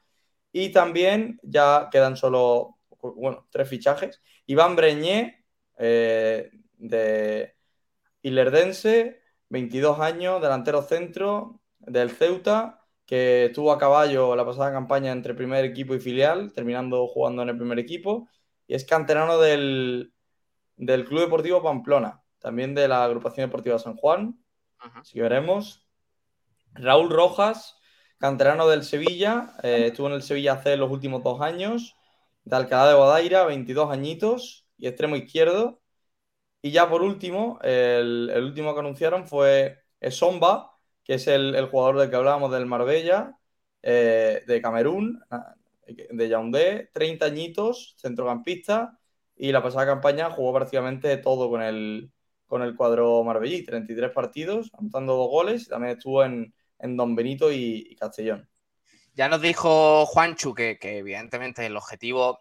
Y 0.51 0.71
también 0.71 1.39
ya 1.43 1.89
quedan 1.91 2.17
solo, 2.17 2.79
bueno, 3.01 3.47
tres 3.51 3.69
fichajes. 3.69 4.21
Iván 4.45 4.75
Breñé, 4.75 5.45
eh, 5.77 6.51
de 6.77 7.56
Ilerdense, 8.27 9.21
22 9.49 9.99
años, 9.99 10.41
delantero 10.41 10.81
centro 10.81 11.61
del 11.79 12.11
Ceuta, 12.11 12.85
que 13.05 13.45
estuvo 13.45 13.71
a 13.71 13.77
caballo 13.77 14.35
la 14.35 14.45
pasada 14.45 14.71
campaña 14.71 15.11
entre 15.11 15.33
primer 15.33 15.63
equipo 15.63 15.95
y 15.95 15.99
filial, 15.99 16.51
terminando 16.53 17.07
jugando 17.07 17.41
en 17.41 17.49
el 17.49 17.57
primer 17.57 17.79
equipo. 17.79 18.27
Y 18.67 18.75
es 18.75 18.83
canterano 18.85 19.39
del, 19.39 20.13
del 20.75 21.05
Club 21.05 21.21
Deportivo 21.21 21.63
Pamplona, 21.63 22.21
también 22.39 22.75
de 22.75 22.87
la 22.87 23.05
Agrupación 23.05 23.47
Deportiva 23.49 23.79
San 23.79 23.95
Juan. 23.95 24.37
Si 25.03 25.19
veremos. 25.19 25.87
Raúl 26.73 27.09
Rojas, 27.09 27.79
canterano 28.19 28.67
del 28.67 28.83
Sevilla, 28.83 29.55
eh, 29.63 29.85
estuvo 29.87 30.07
en 30.07 30.13
el 30.13 30.21
Sevilla 30.21 30.61
C 30.61 30.77
los 30.77 30.91
últimos 30.91 31.23
dos 31.23 31.41
años, 31.41 31.95
de 32.43 32.55
Alcalá 32.55 32.89
de 32.89 32.95
Guadaira, 32.95 33.45
22 33.45 33.91
añitos 33.91 34.67
y 34.77 34.87
extremo 34.87 35.15
izquierdo. 35.15 35.81
Y 36.61 36.71
ya 36.71 36.89
por 36.89 37.01
último, 37.01 37.59
el, 37.61 38.31
último 38.43 38.73
que 38.73 38.79
anunciaron 38.79 39.27
fue 39.27 39.79
Somba, 40.09 40.77
que 41.03 41.15
es 41.15 41.27
el, 41.27 41.65
jugador 41.67 41.99
del 41.99 42.09
que 42.09 42.15
hablábamos 42.15 42.51
del 42.51 42.65
Marbella, 42.65 43.37
eh, 43.81 44.43
de 44.45 44.61
Camerún, 44.61 45.23
de 45.87 46.29
Yaoundé, 46.29 46.89
30 46.93 47.25
añitos, 47.25 47.95
centrocampista, 47.97 48.99
y 49.35 49.51
la 49.51 49.61
pasada 49.61 49.85
campaña 49.85 50.29
jugó 50.29 50.53
prácticamente 50.53 51.17
todo 51.17 51.49
con 51.49 51.61
el, 51.61 52.11
con 52.47 52.61
el 52.61 52.75
cuadro 52.75 53.23
marbellí, 53.23 53.63
33 53.63 54.11
partidos, 54.11 54.71
anotando 54.77 55.15
dos 55.15 55.29
goles, 55.29 55.67
también 55.67 55.97
estuvo 55.97 56.23
en, 56.23 56.53
en 56.79 56.97
Don 56.97 57.15
Benito 57.15 57.51
y, 57.51 57.95
Castellón. 57.99 58.49
Ya 59.13 59.29
nos 59.29 59.41
dijo 59.41 60.05
Juanchu 60.05 60.53
que, 60.53 60.77
que 60.77 60.99
evidentemente 60.99 61.65
el 61.65 61.77
objetivo, 61.77 62.39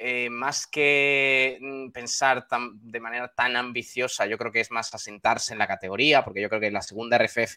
eh, 0.00 0.30
más 0.30 0.66
que 0.66 1.58
mm, 1.60 1.90
pensar 1.90 2.46
de 2.72 3.00
manera 3.00 3.32
tan 3.34 3.56
ambiciosa, 3.56 4.26
yo 4.26 4.38
creo 4.38 4.52
que 4.52 4.60
es 4.60 4.70
más 4.70 4.94
asentarse 4.94 5.52
en 5.52 5.58
la 5.58 5.66
categoría, 5.66 6.24
porque 6.24 6.40
yo 6.40 6.48
creo 6.48 6.60
que 6.60 6.70
la 6.70 6.82
segunda 6.82 7.18
RFF 7.18 7.56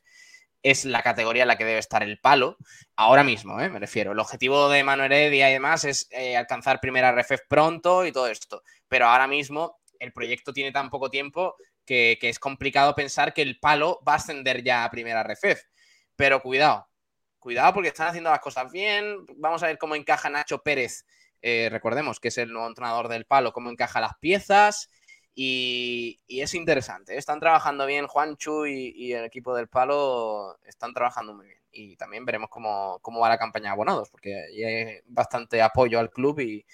es 0.64 0.86
la 0.86 1.02
categoría 1.02 1.44
en 1.44 1.48
la 1.48 1.58
que 1.58 1.66
debe 1.66 1.80
estar 1.80 2.04
el 2.04 2.20
palo, 2.20 2.58
ahora 2.96 3.24
mismo, 3.24 3.60
¿eh? 3.62 3.70
me 3.70 3.80
refiero. 3.80 4.12
El 4.12 4.20
objetivo 4.20 4.70
de 4.70 4.84
Manuel 4.84 5.12
Heredia 5.12 5.50
y 5.50 5.54
demás 5.54 5.86
es 5.86 6.08
eh, 6.12 6.36
alcanzar 6.36 6.80
primera 6.80 7.12
RFF 7.12 7.48
pronto 7.48 8.06
y 8.06 8.12
todo 8.12 8.28
esto, 8.28 8.64
pero 8.88 9.08
ahora 9.08 9.28
mismo 9.28 9.80
el 10.00 10.12
proyecto 10.12 10.52
tiene 10.52 10.72
tan 10.72 10.90
poco 10.90 11.10
tiempo 11.10 11.56
que, 11.86 12.18
es 12.22 12.40
complicado 12.40 12.96
pensar 12.96 13.34
que 13.34 13.42
el 13.42 13.60
palo 13.60 14.02
va 14.08 14.14
a 14.14 14.16
ascender 14.16 14.64
ya 14.64 14.84
a 14.84 14.90
primera 14.92 15.24
RFF. 15.24 15.62
Pero 16.16 16.42
cuidado, 16.42 16.88
cuidado 17.40 17.74
porque 17.74 17.90
están 17.90 18.08
haciendo 18.08 18.30
las 18.30 18.40
cosas 18.40 18.72
bien. 18.72 19.26
Vamos 19.38 19.62
a 19.62 19.68
ver 19.68 19.78
cómo 19.78 19.96
encaja 19.96 20.30
Nacho 20.30 20.64
Pérez. 20.64 21.06
Eh, 21.42 21.70
recordemos 21.72 22.20
que 22.20 22.28
es 22.30 22.38
el 22.38 22.52
nuevo 22.52 22.68
entrenador 22.68 23.08
del 23.08 23.26
palo, 23.26 23.54
cómo 23.54 23.70
encaja 23.70 24.00
las 24.02 24.18
piezas. 24.20 24.90
Y, 25.34 26.20
es 26.28 26.54
interesante. 26.54 27.18
Están 27.18 27.40
trabajando 27.40 27.86
bien 27.86 28.08
Juanchu 28.08 28.66
y, 28.66 28.94
y, 28.96 29.14
el 29.14 29.26
equipo 29.26 29.56
del 29.56 29.68
palo 29.68 30.58
están 30.66 30.94
trabajando 30.94 31.34
muy 31.34 31.46
bien. 31.46 31.62
Y 31.72 31.96
también 31.96 32.26
veremos 32.26 32.50
cómo, 32.50 33.00
va 33.20 33.30
la 33.30 33.38
campaña 33.38 33.66
de 33.66 33.72
abonados, 33.72 34.10
porque 34.10 34.36
hay 34.36 35.00
bastante 35.06 35.62
apoyo 35.62 36.00
al 36.00 36.12
club 36.12 36.40
y, 36.40 36.66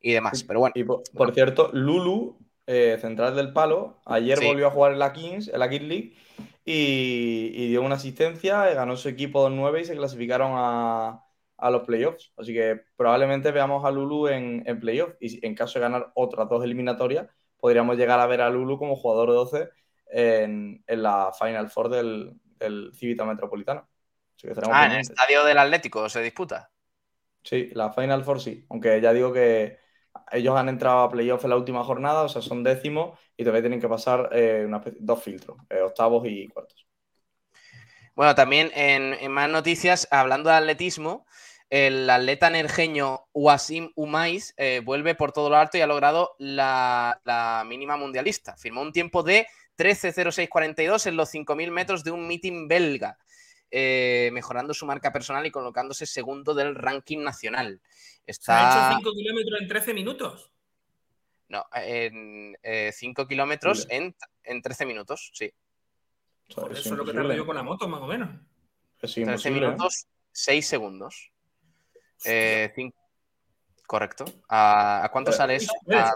demás. 0.00 0.44
Pero 0.44 0.60
bueno. 0.60 0.72
Y 0.76 0.84
por, 0.84 1.34
cierto, 1.34 1.70
Lulu, 1.72 2.38
eh, 2.66 2.98
central 3.00 3.34
del 3.34 3.52
palo, 3.52 4.00
ayer 4.04 4.38
volvió 4.40 4.68
a 4.68 4.70
jugar 4.70 4.92
en 4.92 4.98
la 5.00 5.12
Kings, 5.12 5.48
en 5.48 5.58
la 5.58 5.68
Kings 5.68 5.84
League, 5.84 6.16
y, 6.64 7.68
dio 7.68 7.82
una 7.82 7.96
asistencia, 7.96 8.64
ganó 8.74 8.96
su 8.96 9.08
equipo 9.08 9.48
2-9 9.48 9.80
y 9.80 9.84
se 9.84 9.96
clasificaron 9.96 10.52
a, 10.54 11.23
los 11.58 11.82
playoffs. 11.82 12.32
Así 12.36 12.52
que 12.52 12.82
probablemente 12.96 13.50
veamos 13.50 13.84
a 13.84 13.90
Lulu 13.90 14.28
en, 14.28 14.62
en 14.66 14.80
playoffs 14.80 15.16
y 15.20 15.44
en 15.46 15.54
caso 15.54 15.78
de 15.78 15.82
ganar 15.82 16.12
otras 16.14 16.48
dos 16.48 16.64
eliminatorias, 16.64 17.28
podríamos 17.56 17.96
llegar 17.96 18.20
a 18.20 18.26
ver 18.26 18.40
a 18.40 18.50
Lulu 18.50 18.78
como 18.78 18.96
jugador 18.96 19.28
12 19.30 19.68
en, 20.06 20.82
en 20.86 21.02
la 21.02 21.32
Final 21.32 21.70
Four 21.70 21.88
del, 21.88 22.32
del 22.58 22.92
Civita 22.94 23.24
Metropolitano. 23.24 23.88
ah, 24.70 24.86
en 24.86 24.92
el 24.92 25.00
estadio 25.00 25.44
del 25.44 25.58
Atlético 25.58 26.08
se 26.08 26.22
disputa. 26.22 26.70
Sí, 27.42 27.70
la 27.74 27.92
Final 27.92 28.24
Four 28.24 28.40
sí, 28.40 28.64
aunque 28.70 29.00
ya 29.00 29.12
digo 29.12 29.32
que 29.32 29.78
ellos 30.32 30.56
han 30.56 30.68
entrado 30.68 31.00
a 31.00 31.10
playoff 31.10 31.44
en 31.44 31.50
la 31.50 31.56
última 31.56 31.84
jornada, 31.84 32.22
o 32.22 32.28
sea, 32.28 32.40
son 32.40 32.62
décimos 32.62 33.18
y 33.36 33.44
todavía 33.44 33.62
tienen 33.62 33.80
que 33.80 33.88
pasar 33.88 34.30
eh, 34.32 34.66
dos 35.00 35.22
filtros, 35.22 35.58
eh, 35.68 35.80
octavos 35.80 36.24
y 36.26 36.48
cuartos. 36.48 36.86
Bueno, 38.14 38.34
también 38.34 38.70
en, 38.74 39.30
más 39.32 39.50
noticias, 39.50 40.06
hablando 40.10 40.48
de 40.48 40.56
atletismo, 40.56 41.26
el 41.70 42.08
atleta 42.08 42.50
nerjeño 42.50 43.26
Wasim 43.32 43.90
Umais 43.96 44.54
eh, 44.56 44.80
vuelve 44.84 45.14
por 45.14 45.32
todo 45.32 45.50
lo 45.50 45.56
alto 45.56 45.78
y 45.78 45.80
ha 45.80 45.86
logrado 45.86 46.34
la, 46.38 47.64
mínima 47.66 47.96
mundialista. 47.96 48.56
Firmó 48.56 48.82
un 48.82 48.92
tiempo 48.92 49.22
de 49.22 49.46
13.06.42 49.76 51.06
en 51.06 51.16
los 51.16 51.32
5.000 51.32 51.70
metros 51.70 52.04
de 52.04 52.10
un 52.10 52.26
meeting 52.26 52.68
belga, 52.68 53.18
mejorando 53.70 54.72
su 54.72 54.86
marca 54.86 55.12
personal 55.12 55.44
y 55.46 55.50
colocándose 55.50 56.06
segundo 56.06 56.54
del 56.54 56.74
ranking 56.74 57.18
nacional. 57.18 57.80
Está... 58.26 58.90
¿Ha 58.90 58.92
hecho 58.92 58.98
5 58.98 59.12
kilómetros 59.14 59.60
en 59.60 59.68
13 59.68 59.94
minutos? 59.94 60.50
No, 61.48 61.64
en 61.74 62.56
5 62.92 63.22
eh, 63.22 63.26
kilómetros 63.28 63.86
en, 63.90 64.14
en 64.42 64.62
13 64.62 64.86
minutos, 64.86 65.30
sí. 65.34 65.52
eso 66.48 66.68
es 66.70 66.86
lo 66.90 67.04
que 67.04 67.12
tardo 67.12 67.34
yo 67.34 67.46
con 67.46 67.56
la 67.56 67.62
moto, 67.62 67.86
más 67.86 68.00
o 68.00 68.06
menos. 68.06 68.30
13 68.98 69.50
minutos, 69.50 70.06
6 70.32 70.66
segundos. 70.66 71.32
Eh, 72.24 72.72
correcto. 73.86 74.24
¿A, 74.48 75.08
cuánto 75.12 75.32
sale 75.32 75.56
eso? 75.56 75.72
a 75.92 76.12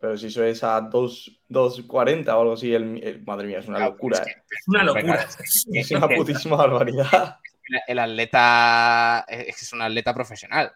pero 0.00 0.16
si 0.16 0.28
eso 0.28 0.44
es 0.44 0.62
a 0.62 0.80
2.40 0.80 2.28
o 2.28 2.40
algo 2.40 2.52
así, 2.52 2.72
el, 2.72 3.22
madre 3.26 3.48
mía, 3.48 3.58
es 3.58 3.66
una 3.66 3.80
locura. 3.80 4.18
Es, 4.18 4.26
es 4.26 4.68
una 4.68 4.84
locura. 4.84 5.28
Es 5.72 5.90
una 5.90 6.08
putísima 6.08 6.56
barbaridad. 6.56 7.38
El 7.86 7.98
atleta 7.98 9.26
es 9.28 9.72
un 9.72 9.82
atleta 9.82 10.14
profesional. 10.14 10.72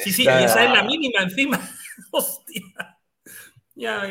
Sí, 0.00 0.12
sí, 0.12 0.24
y 0.24 0.28
esa 0.28 0.64
es 0.64 0.70
la 0.70 0.82
mínima 0.82 1.22
encima. 1.22 1.60
Hostia. 2.12 2.98
Ya 3.74 4.02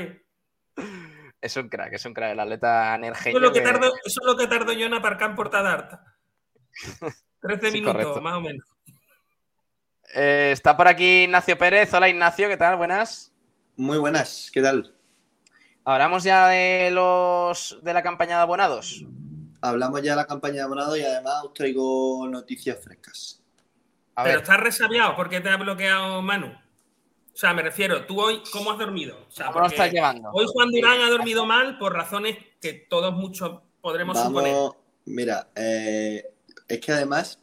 Es 1.42 1.58
un 1.58 1.70
crack, 1.70 1.94
es 1.94 2.06
un 2.06 2.14
crack, 2.14 2.32
el 2.32 2.40
atleta 2.40 2.96
energético. 2.96 3.38
Eso 3.38 3.38
es 3.38 3.44
lo 3.44 3.54
que 3.54 3.62
tardo, 3.62 3.94
eso 4.06 4.20
es 4.22 4.26
lo 4.26 4.38
que 4.38 4.48
tardo 4.48 4.74
yo 4.74 4.86
en 4.86 4.94
aparcar 4.94 5.32
en 5.32 5.36
portada 5.36 5.74
harta. 5.74 6.18
13 7.42 7.72
minutos, 7.72 8.22
más 8.22 8.36
o 8.36 8.42
menos. 8.42 8.66
Eh, 10.14 10.50
está 10.52 10.78
por 10.78 10.88
aquí 10.88 11.24
Ignacio 11.24 11.58
Pérez. 11.58 11.94
Hola 11.94 12.10
Ignacio, 12.10 12.48
¿qué 12.48 12.58
tal? 12.58 12.78
Buenas. 12.78 13.32
Muy 13.78 13.98
buenas, 13.98 14.50
¿qué 14.54 14.62
tal? 14.62 14.94
¿Hablamos 15.84 16.24
ya 16.24 16.48
de 16.48 16.90
los 16.92 17.78
de 17.82 17.94
la 17.94 18.02
campaña 18.02 18.38
de 18.38 18.42
abonados? 18.42 19.06
Hablamos 19.62 20.02
ya 20.02 20.12
de 20.12 20.18
la 20.18 20.28
campaña 20.28 20.56
de 20.56 20.62
abonados 20.62 20.98
y 20.98 21.04
además 21.04 21.44
os 21.44 21.54
traigo 21.54 22.28
noticias 22.28 22.78
frescas. 22.82 23.42
Pero 24.24 24.40
estás 24.40 24.60
resabiado, 24.60 25.16
¿por 25.16 25.30
qué 25.30 25.42
te 25.42 25.50
ha 25.50 25.58
bloqueado 25.58 26.22
Manu? 26.22 26.48
O 26.48 27.38
sea, 27.38 27.54
me 27.54 27.62
refiero, 27.62 28.06
tú 28.06 28.22
hoy, 28.22 28.42
¿cómo 28.54 28.72
has 28.72 28.78
dormido? 28.78 29.26
O 29.28 29.32
sea, 29.32 29.48
¿Cómo 29.48 29.60
lo 29.60 29.68
estás 29.68 29.92
llevando? 29.92 30.30
Hoy 30.32 30.46
Juan 30.48 30.72
Durán 30.72 31.02
ha 31.02 31.10
dormido 31.10 31.46
mal 31.46 31.78
por 31.78 31.94
razones 31.94 32.38
que 32.62 32.74
todos 32.74 33.14
muchos 33.14 33.60
podremos 33.82 34.18
suponer. 34.18 34.56
Mira, 35.04 35.50
eh, 35.54 36.24
es 36.68 36.80
que 36.80 36.92
además, 36.94 37.40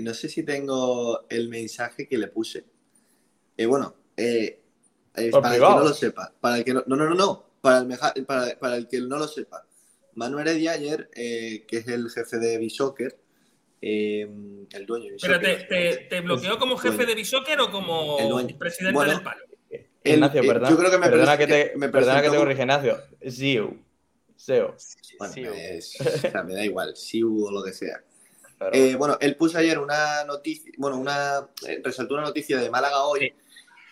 no 0.00 0.14
sé 0.14 0.28
si 0.28 0.42
tengo 0.42 1.26
el 1.28 1.48
mensaje 1.48 2.08
que 2.08 2.18
le 2.18 2.28
puse. 2.28 2.64
Eh, 3.56 3.66
bueno, 3.66 3.94
eh, 4.16 4.60
para 5.30 5.54
el 5.54 5.60
que 5.60 5.68
no 5.68 5.80
lo 5.80 5.94
sepa, 5.94 6.32
para 6.40 6.58
el 6.58 6.64
que 6.64 6.74
no, 6.74 6.82
no, 6.86 6.96
no, 6.96 7.14
no, 7.14 7.46
para 7.60 7.78
el, 7.78 8.26
para, 8.26 8.58
para 8.58 8.76
el 8.76 8.88
que 8.88 9.00
no 9.00 9.18
lo 9.18 9.28
sepa. 9.28 9.66
Manuel 10.14 10.48
Heredia 10.48 10.72
ayer, 10.72 11.10
que 11.12 11.66
es 11.70 11.88
el 11.88 12.08
jefe 12.10 12.38
de 12.38 12.58
Bishocker, 12.58 13.18
Em, 13.86 14.66
el 14.72 14.86
dueño. 14.86 15.12
¿Pero 15.20 15.38
te, 15.38 16.06
te, 16.08 16.20
bloqueó 16.22 16.58
como 16.58 16.78
jefe 16.78 17.04
de 17.04 17.14
Bishoker 17.14 17.60
o 17.60 17.70
como 17.70 18.16
presidente 18.58 19.04
del 19.04 19.22
palo? 19.22 19.42
Ignacio, 20.02 20.40
perdón, 20.40 20.70
yo 20.70 20.78
creo 20.78 20.90
que 20.90 20.96
me 20.96 21.08
perdona 21.10 21.36
que 21.36 21.46
te, 21.46 21.72
me 21.76 21.90
perdona 21.90 22.22
que 22.22 22.30
te 22.30 22.36
corrige, 22.36 22.62
Ignacio. 22.62 22.96
Ziu. 23.28 23.78
SEO. 24.36 24.74
Bueno, 25.18 25.34
me 26.46 26.54
da 26.54 26.64
igual, 26.64 26.96
Siu 26.96 27.44
o 27.44 27.50
lo 27.50 27.62
que 27.62 27.74
sea. 27.74 28.02
Eh, 28.72 28.94
bueno, 28.96 29.18
él 29.20 29.36
puso 29.36 29.58
ayer 29.58 29.78
una 29.78 30.24
noticia, 30.24 30.72
bueno, 30.78 30.96
una, 30.98 31.48
eh, 31.66 31.80
resaltó 31.82 32.14
una 32.14 32.24
noticia 32.24 32.58
de 32.58 32.70
Málaga 32.70 33.04
hoy 33.04 33.32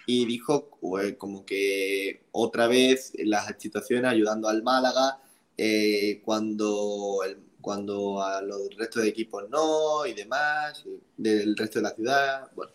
y 0.07 0.25
dijo 0.25 0.71
como 1.19 1.45
que 1.45 2.25
otra 2.33 2.67
vez 2.67 3.13
las 3.19 3.49
instituciones 3.49 4.11
ayudando 4.11 4.49
al 4.49 4.63
Málaga 4.63 5.21
eh, 5.57 6.21
cuando 6.25 7.21
el 7.25 7.39
cuando 7.61 8.21
a 8.21 8.43
los 8.43 8.75
restos 8.77 9.05
de 9.05 9.11
equipos 9.11 9.49
no 9.49 10.05
y 10.05 10.15
demás, 10.15 10.85
del 11.17 11.57
resto 11.57 11.79
de 11.79 11.83
la 11.85 11.95
ciudad. 11.95 12.51
Bueno, 12.57 12.73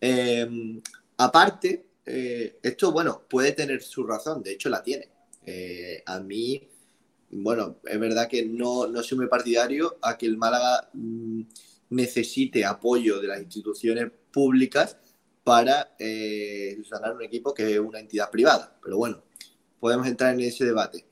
em, 0.00 0.80
aparte, 1.16 1.84
esto, 2.04 2.92
bueno, 2.92 3.24
puede 3.28 3.50
tener 3.50 3.82
su 3.82 4.06
razón, 4.06 4.40
de 4.40 4.52
hecho 4.52 4.68
la 4.68 4.84
tiene. 4.84 5.08
A 6.06 6.20
mí, 6.20 6.62
bueno, 7.42 7.78
es 7.84 7.98
verdad 7.98 8.28
que 8.28 8.44
no, 8.44 8.86
no 8.86 9.02
soy 9.02 9.18
muy 9.18 9.26
partidario 9.26 9.98
a 10.02 10.16
que 10.16 10.26
el 10.26 10.36
Málaga 10.36 10.88
mm, 10.92 11.42
necesite 11.90 12.64
apoyo 12.64 13.20
de 13.20 13.28
las 13.28 13.42
instituciones 13.42 14.10
públicas 14.30 14.96
para 15.42 15.94
eh, 15.98 16.78
un 17.14 17.22
equipo 17.22 17.52
que 17.52 17.74
es 17.74 17.78
una 17.78 17.98
entidad 17.98 18.30
privada. 18.30 18.78
Pero 18.82 18.98
bueno, 18.98 19.22
podemos 19.80 20.06
entrar 20.06 20.34
en 20.34 20.40
ese 20.40 20.64
debate. 20.64 21.04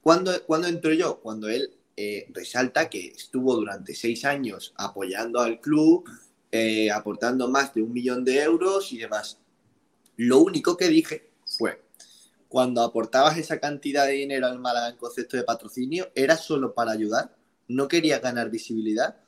¿Cuándo, 0.00 0.32
¿cuándo 0.46 0.66
entro 0.66 0.92
yo? 0.92 1.20
Cuando 1.20 1.48
él 1.48 1.70
eh, 1.96 2.26
resalta 2.30 2.88
que 2.88 3.08
estuvo 3.08 3.54
durante 3.54 3.94
seis 3.94 4.24
años 4.24 4.72
apoyando 4.76 5.40
al 5.40 5.60
club, 5.60 6.08
eh, 6.50 6.90
aportando 6.90 7.48
más 7.48 7.74
de 7.74 7.82
un 7.82 7.92
millón 7.92 8.24
de 8.24 8.42
euros 8.42 8.92
y 8.92 8.98
demás. 8.98 9.38
Lo 10.16 10.38
único 10.38 10.76
que 10.76 10.88
dije 10.88 11.29
cuando 12.50 12.82
aportabas 12.82 13.38
esa 13.38 13.60
cantidad 13.60 14.06
de 14.06 14.14
dinero 14.14 14.48
al 14.48 14.58
Málaga 14.58 14.88
en 14.88 14.96
concepto 14.96 15.36
de 15.36 15.44
patrocinio, 15.44 16.10
era 16.16 16.36
solo 16.36 16.74
para 16.74 16.90
ayudar, 16.90 17.36
no 17.68 17.86
quería 17.86 18.18
ganar 18.18 18.50
visibilidad 18.50 19.20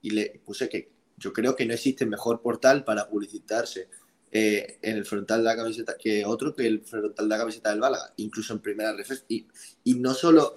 y 0.00 0.10
le 0.10 0.40
puse 0.44 0.68
que 0.68 0.92
yo 1.16 1.32
creo 1.32 1.56
que 1.56 1.66
no 1.66 1.74
existe 1.74 2.06
mejor 2.06 2.42
portal 2.42 2.84
para 2.84 3.08
publicitarse 3.08 3.88
eh, 4.30 4.78
en 4.82 4.96
el 4.96 5.04
frontal 5.04 5.40
de 5.40 5.44
la 5.46 5.56
camiseta 5.56 5.96
que 5.98 6.24
otro 6.24 6.54
que 6.54 6.68
el 6.68 6.82
frontal 6.82 7.28
de 7.28 7.34
la 7.34 7.38
camiseta 7.38 7.70
del 7.70 7.80
Málaga, 7.80 8.14
incluso 8.18 8.52
en 8.52 8.60
primera 8.60 8.92
reflex. 8.92 9.24
Y, 9.26 9.48
y 9.82 9.94
no 9.94 10.14
solo 10.14 10.54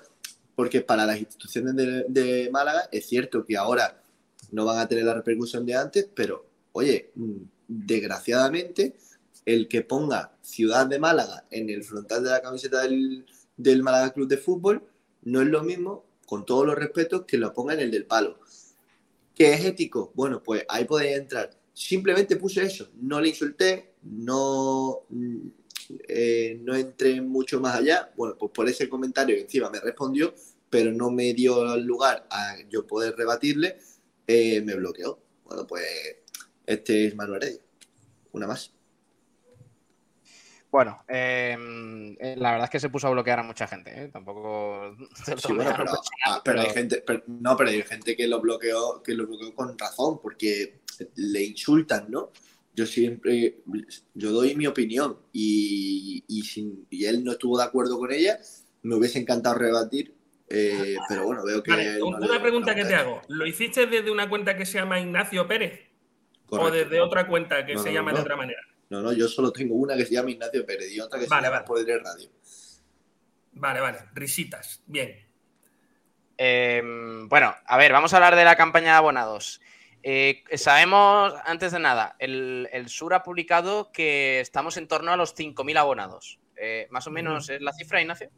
porque 0.53 0.81
para 0.81 1.07
las 1.07 1.17
instituciones 1.17 1.73
de, 1.75 2.49
Málaga 2.51 2.89
es 2.91 3.07
cierto 3.07 3.43
que 3.43 3.57
ahora 3.57 4.03
no 4.51 4.65
van 4.65 4.77
a 4.77 4.87
tener 4.87 5.03
la 5.03 5.15
repercusión 5.15 5.65
de 5.65 5.73
antes, 5.73 6.07
pero 6.13 6.45
oye, 6.73 7.09
mm, 7.15 7.37
desgraciadamente, 7.67 8.97
el 9.47 9.69
que 9.69 9.81
ponga 9.81 10.37
Ciudad 10.41 10.87
de 10.87 10.99
Málaga 10.99 11.45
en 11.51 11.69
el 11.69 11.81
frontal 11.81 12.21
de 12.21 12.31
la 12.31 12.41
camiseta 12.41 12.81
del, 12.81 13.25
del 13.55 13.81
Málaga 13.81 14.11
Club 14.11 14.27
de 14.27 14.37
Fútbol 14.37 14.85
no 15.23 15.41
es 15.41 15.47
lo 15.47 15.63
mismo, 15.63 16.05
con 16.25 16.45
todos 16.45 16.65
los 16.65 16.75
respetos, 16.75 17.23
que 17.25 17.37
lo 17.37 17.53
ponga 17.53 17.73
en 17.73 17.79
el 17.79 17.89
del 17.89 18.05
palo. 18.05 18.39
¿Qué 19.33 19.53
es 19.53 19.63
ético? 19.63 20.11
Bueno, 20.15 20.43
pues 20.43 20.65
ahí 20.67 20.83
podéis 20.83 21.17
entrar. 21.17 21.49
Simplemente 21.73 22.35
puse 22.35 22.63
eso, 22.63 22.89
no 22.99 23.21
le 23.21 23.29
insulté, 23.29 23.93
no, 24.01 25.03
eh, 26.09 26.59
no 26.61 26.75
entré 26.75 27.21
mucho 27.21 27.61
más 27.61 27.77
allá. 27.77 28.11
Bueno, 28.17 28.35
pues 28.37 28.51
por 28.51 28.67
ese 28.67 28.89
comentario 28.89 29.37
encima 29.37 29.69
me 29.69 29.79
respondió, 29.79 30.35
pero 30.69 30.91
no 30.91 31.09
me 31.09 31.33
dio 31.33 31.77
lugar 31.77 32.27
a 32.29 32.57
yo 32.69 32.85
poder 32.85 33.15
rebatirle, 33.15 33.77
eh, 34.27 34.61
me 34.61 34.75
bloqueó. 34.75 35.19
Bueno, 35.45 35.65
pues 35.65 35.85
este 36.65 37.07
es 37.07 37.15
Manuel 37.15 37.43
Heredia. 37.43 37.61
Una 38.33 38.47
más. 38.47 38.76
Bueno, 40.77 41.03
em, 41.07 42.15
eh, 42.19 42.35
la 42.37 42.51
verdad 42.51 42.65
es 42.65 42.69
que 42.69 42.79
se 42.79 42.89
puso 42.89 43.07
a 43.07 43.09
bloquear 43.09 43.39
a 43.39 43.43
mucha 43.43 43.65
gente, 43.65 43.89
¿eh? 43.99 44.09
Tampoco. 44.13 44.95
Ah, 46.23 46.39
pero, 46.45 46.61
hay 46.61 46.69
gente, 46.69 47.03
no, 47.25 47.57
pero 47.57 47.71
hay 47.71 47.81
gente 47.81 48.15
que 48.15 48.27
lo 48.27 48.39
bloqueó, 48.39 49.01
que 49.01 49.15
lo 49.15 49.25
bloqueó 49.25 49.55
con 49.55 49.75
razón, 49.75 50.19
porque 50.21 50.81
le 51.15 51.43
insultan, 51.45 52.11
¿no? 52.11 52.31
Yo 52.75 52.85
siempre, 52.85 53.57
yo 54.13 54.31
doy 54.31 54.55
mi 54.55 54.67
opinión 54.67 55.17
y, 55.33 56.23
y, 56.27 57.05
él 57.05 57.23
no 57.23 57.31
estuvo 57.31 57.57
de 57.57 57.63
acuerdo 57.63 57.97
con 57.97 58.11
ella, 58.11 58.37
me 58.83 58.93
hubiese 58.93 59.17
encantado 59.17 59.57
rebatir, 59.57 60.13
eh, 60.47 60.95
pero 61.09 61.25
bueno, 61.25 61.43
veo 61.43 61.63
que. 61.63 61.71
una 62.03 62.39
pregunta 62.39 62.75
que 62.75 62.85
te 62.85 62.93
hago. 62.93 63.23
¿Lo 63.29 63.47
hiciste 63.47 63.87
desde 63.87 64.11
una 64.11 64.29
cuenta 64.29 64.55
que 64.55 64.67
se 64.67 64.77
llama 64.77 64.99
Ignacio 64.99 65.47
Pérez? 65.47 65.89
¿O 66.49 66.69
desde 66.69 67.01
otra 67.01 67.25
cuenta 67.25 67.65
que 67.65 67.79
se 67.79 67.91
llama 67.91 68.13
de 68.13 68.19
otra 68.19 68.35
manera? 68.35 68.61
No, 68.89 69.01
no, 69.01 69.11
yo 69.11 69.27
solo 69.27 69.51
tengo 69.51 69.75
una 69.75 69.95
que 69.95 70.05
se 70.05 70.13
llama 70.13 70.31
Ignacio 70.31 70.65
Pérez 70.65 70.91
y 70.91 70.99
otra 70.99 71.19
que 71.19 71.27
se 71.27 71.41
llama 71.41 71.65
Poder 71.65 72.01
Radio. 72.01 72.29
Vale, 73.53 73.79
vale, 73.79 73.99
risitas, 74.13 74.81
bien. 74.85 75.27
Em, 76.37 77.27
bueno, 77.27 77.55
a 77.65 77.77
ver, 77.77 77.91
vamos 77.91 78.13
a 78.13 78.17
hablar 78.17 78.35
de 78.35 78.45
la 78.45 78.55
campaña 78.55 78.91
de 78.91 78.97
abonados. 78.97 79.59
Eh, 80.03 80.43
sabemos, 80.55 81.33
antes 81.43 81.71
de 81.71 81.79
nada, 81.79 82.15
el, 82.19 82.85
Sur 82.87 83.13
ha 83.13 83.23
publicado 83.23 83.91
que 83.91 84.39
estamos 84.39 84.77
en 84.77 84.87
torno 84.87 85.11
a 85.11 85.17
los 85.17 85.35
5.000 85.35 85.77
abonados. 85.77 86.39
Eh, 86.55 86.87
más 86.91 87.07
o 87.07 87.11
menos 87.11 87.49
es 87.49 87.61
la 87.61 87.73
cifra, 87.73 88.01
Ignacio. 88.01 88.29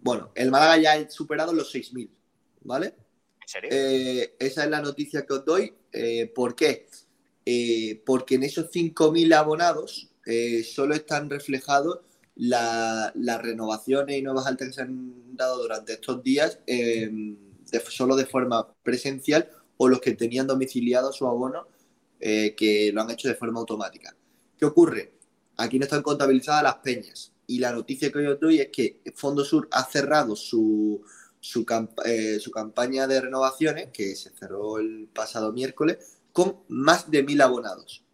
Bueno, 0.00 0.30
el 0.34 0.50
Málaga 0.50 0.76
ya 0.76 0.92
ha 0.92 1.10
superado 1.10 1.52
los 1.52 1.74
6.000, 1.74 2.10
¿vale? 2.60 2.94
¿En 3.40 3.48
serio? 3.48 3.70
Eh, 3.72 4.36
esa 4.38 4.64
es 4.64 4.70
la 4.70 4.80
noticia 4.80 5.24
que 5.26 5.32
os 5.32 5.44
doy. 5.44 5.74
¿Por 6.34 6.54
qué? 6.54 6.86
Eh, 7.46 8.02
porque 8.06 8.36
en 8.36 8.44
esos 8.44 8.70
5.000 8.70 9.34
abonados 9.34 10.08
eh, 10.24 10.64
solo 10.64 10.94
están 10.94 11.28
reflejados 11.28 12.00
las 12.36 13.12
renovaciones 13.42 14.18
y 14.18 14.22
nuevas 14.22 14.46
altas 14.46 14.68
que 14.68 14.74
se 14.74 14.82
han 14.82 15.36
dado 15.36 15.62
durante 15.62 15.92
estos 15.92 16.22
días 16.22 16.58
em, 16.66 17.36
solo 17.90 18.16
de 18.16 18.26
forma 18.26 18.66
presencial 18.82 19.48
o 19.76 19.88
los 19.88 20.00
que 20.00 20.14
tenían 20.14 20.46
domiciliado 20.46 21.12
su 21.12 21.26
abono 21.26 21.68
eh, 22.18 22.54
que 22.56 22.90
lo 22.92 23.02
han 23.02 23.10
hecho 23.10 23.28
de 23.28 23.34
forma 23.34 23.60
automática. 23.60 24.16
¿Qué 24.58 24.64
ocurre? 24.64 25.12
Aquí 25.58 25.78
no 25.78 25.84
están 25.84 26.02
contabilizadas 26.02 26.62
las 26.62 26.76
peñas 26.76 27.32
y 27.46 27.58
la 27.58 27.72
noticia 27.72 28.10
que 28.10 28.26
os 28.26 28.40
doy 28.40 28.60
es 28.60 28.68
que 28.70 29.00
Fondo 29.14 29.44
Sur 29.44 29.68
ha 29.70 29.84
cerrado 29.84 30.34
su, 30.34 31.02
su, 31.38 31.64
su 32.40 32.50
campaña 32.50 33.06
de 33.06 33.20
renovaciones, 33.20 33.90
que 33.92 34.16
se 34.16 34.30
cerró 34.30 34.78
el 34.78 35.08
pasado 35.12 35.52
miércoles, 35.52 36.13
con 36.34 36.64
más 36.68 37.08
de 37.12 37.22
mil 37.22 37.40
abonados. 37.40 38.04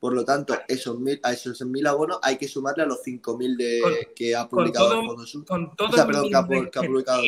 Por 0.00 0.14
lo 0.14 0.24
tanto, 0.24 0.58
esos 0.66 0.98
mil, 0.98 1.20
a 1.22 1.32
esos 1.32 1.60
mil 1.62 1.86
abonos 1.86 2.18
hay 2.24 2.36
que 2.36 2.48
sumarle 2.48 2.82
a 2.82 2.86
los 2.86 3.04
5.000 3.04 3.56
de, 3.56 4.12
que 4.16 4.34
ha 4.34 4.48
publicado 4.48 5.00
con 5.06 5.44
Con 5.46 5.76
todo 5.76 6.06
perdón, 6.06 6.28
que 6.28 6.34
ha, 6.34 6.44
publicado 6.44 7.22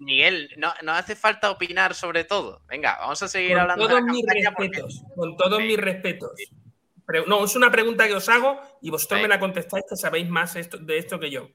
Miguel, 0.00 0.50
no, 0.56 0.72
no, 0.82 0.92
hace 0.94 1.14
falta 1.14 1.48
opinar 1.52 1.94
sobre 1.94 2.24
todo. 2.24 2.60
Venga, 2.66 2.96
vamos 2.98 3.22
a 3.22 3.28
seguir 3.28 3.56
hablando 3.56 3.86
de 3.86 3.94
la 3.94 4.00
mis 4.00 4.26
respetos, 4.26 5.04
Con 5.14 5.36
todos 5.36 5.60
mis 5.60 5.78
respetos. 5.78 6.32
no, 7.28 7.44
es 7.44 7.54
una 7.54 7.70
pregunta 7.70 8.08
que 8.08 8.14
os 8.14 8.28
hago 8.28 8.60
y 8.82 8.90
vosotros 8.90 9.22
me 9.22 9.28
la 9.28 9.38
contestáis 9.38 9.84
que 9.88 9.94
sabéis 9.94 10.28
más 10.28 10.54
de 10.54 10.98
esto 10.98 11.20
que 11.20 11.30
yo. 11.30 11.50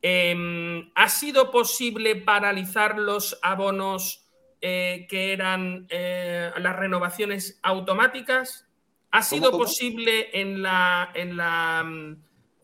Em, 0.00 0.90
¿Ha 0.94 1.10
sido 1.10 1.50
posible 1.50 2.16
paralizar 2.16 2.98
los 2.98 3.38
abonos 3.42 4.29
eh, 4.62 5.06
que 5.08 5.32
eran 5.32 5.86
eh, 5.88 6.50
las 6.58 6.76
renovaciones 6.76 7.58
automáticas. 7.62 8.66
¿Ha 9.10 9.22
sido 9.22 9.52
posible 9.52 10.38
en, 10.38 10.62
la, 10.62 11.10
en, 11.14 11.34
la, 11.34 11.82
mm, 11.82 12.16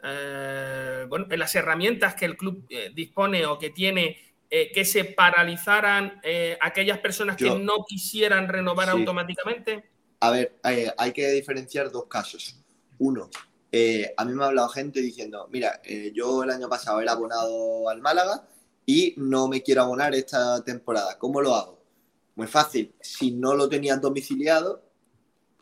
eh, 0.04 1.06
en 1.10 1.38
las 1.38 1.54
herramientas 1.54 2.14
que 2.14 2.26
el 2.26 2.36
club 2.36 2.68
dispone 2.94 3.46
o 3.46 3.58
que 3.58 3.70
tiene 3.70 4.22
que 4.48 4.84
se 4.84 5.04
paralizaran 5.04 6.20
aquellas 6.60 6.98
personas 6.98 7.36
que 7.36 7.50
no 7.50 7.84
quisieran 7.88 8.48
renovar 8.48 8.90
automáticamente? 8.90 9.88
A 10.20 10.30
ver, 10.30 10.56
hay 10.62 11.12
que 11.12 11.28
diferenciar 11.30 11.90
dos 11.90 12.04
casos. 12.06 12.62
Uno, 12.98 13.28
a 14.16 14.24
mí 14.24 14.32
me 14.34 14.44
ha 14.44 14.46
hablado 14.46 14.68
gente 14.68 15.00
diciendo, 15.00 15.48
mira, 15.50 15.80
yo 16.14 16.44
el 16.44 16.50
año 16.50 16.68
pasado 16.68 17.00
era 17.00 17.12
abonado 17.12 17.88
al 17.88 18.00
Málaga 18.00 18.46
y 18.86 19.14
no 19.16 19.48
me 19.48 19.62
quiero 19.62 19.82
abonar 19.82 20.14
esta 20.14 20.62
temporada. 20.62 21.18
¿Cómo 21.18 21.40
lo 21.40 21.54
hago? 21.54 21.75
Muy 22.36 22.46
fácil. 22.46 22.94
Si 23.00 23.32
no 23.32 23.54
lo 23.54 23.68
tenías 23.68 24.00
domiciliado, 24.00 24.82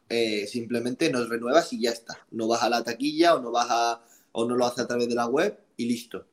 eh, 0.09 0.47
simplemente 0.47 1.11
nos 1.11 1.29
renuevas 1.29 1.72
y 1.72 1.81
ya 1.81 1.91
está. 1.91 2.27
No 2.33 2.49
vas 2.49 2.62
a 2.62 2.68
la 2.68 2.85
taquilla 2.85 3.37
o 3.37 3.41
no 3.41 3.51
vas 3.51 3.68
a, 3.70 4.05
o 4.33 4.45
no 4.45 4.57
lo 4.57 4.66
haces 4.66 4.81
a 4.81 4.87
través 4.87 5.09
de 5.09 5.14
la 5.14 5.27
web 5.27 5.57
y 5.77 5.87
listo. 5.87 6.27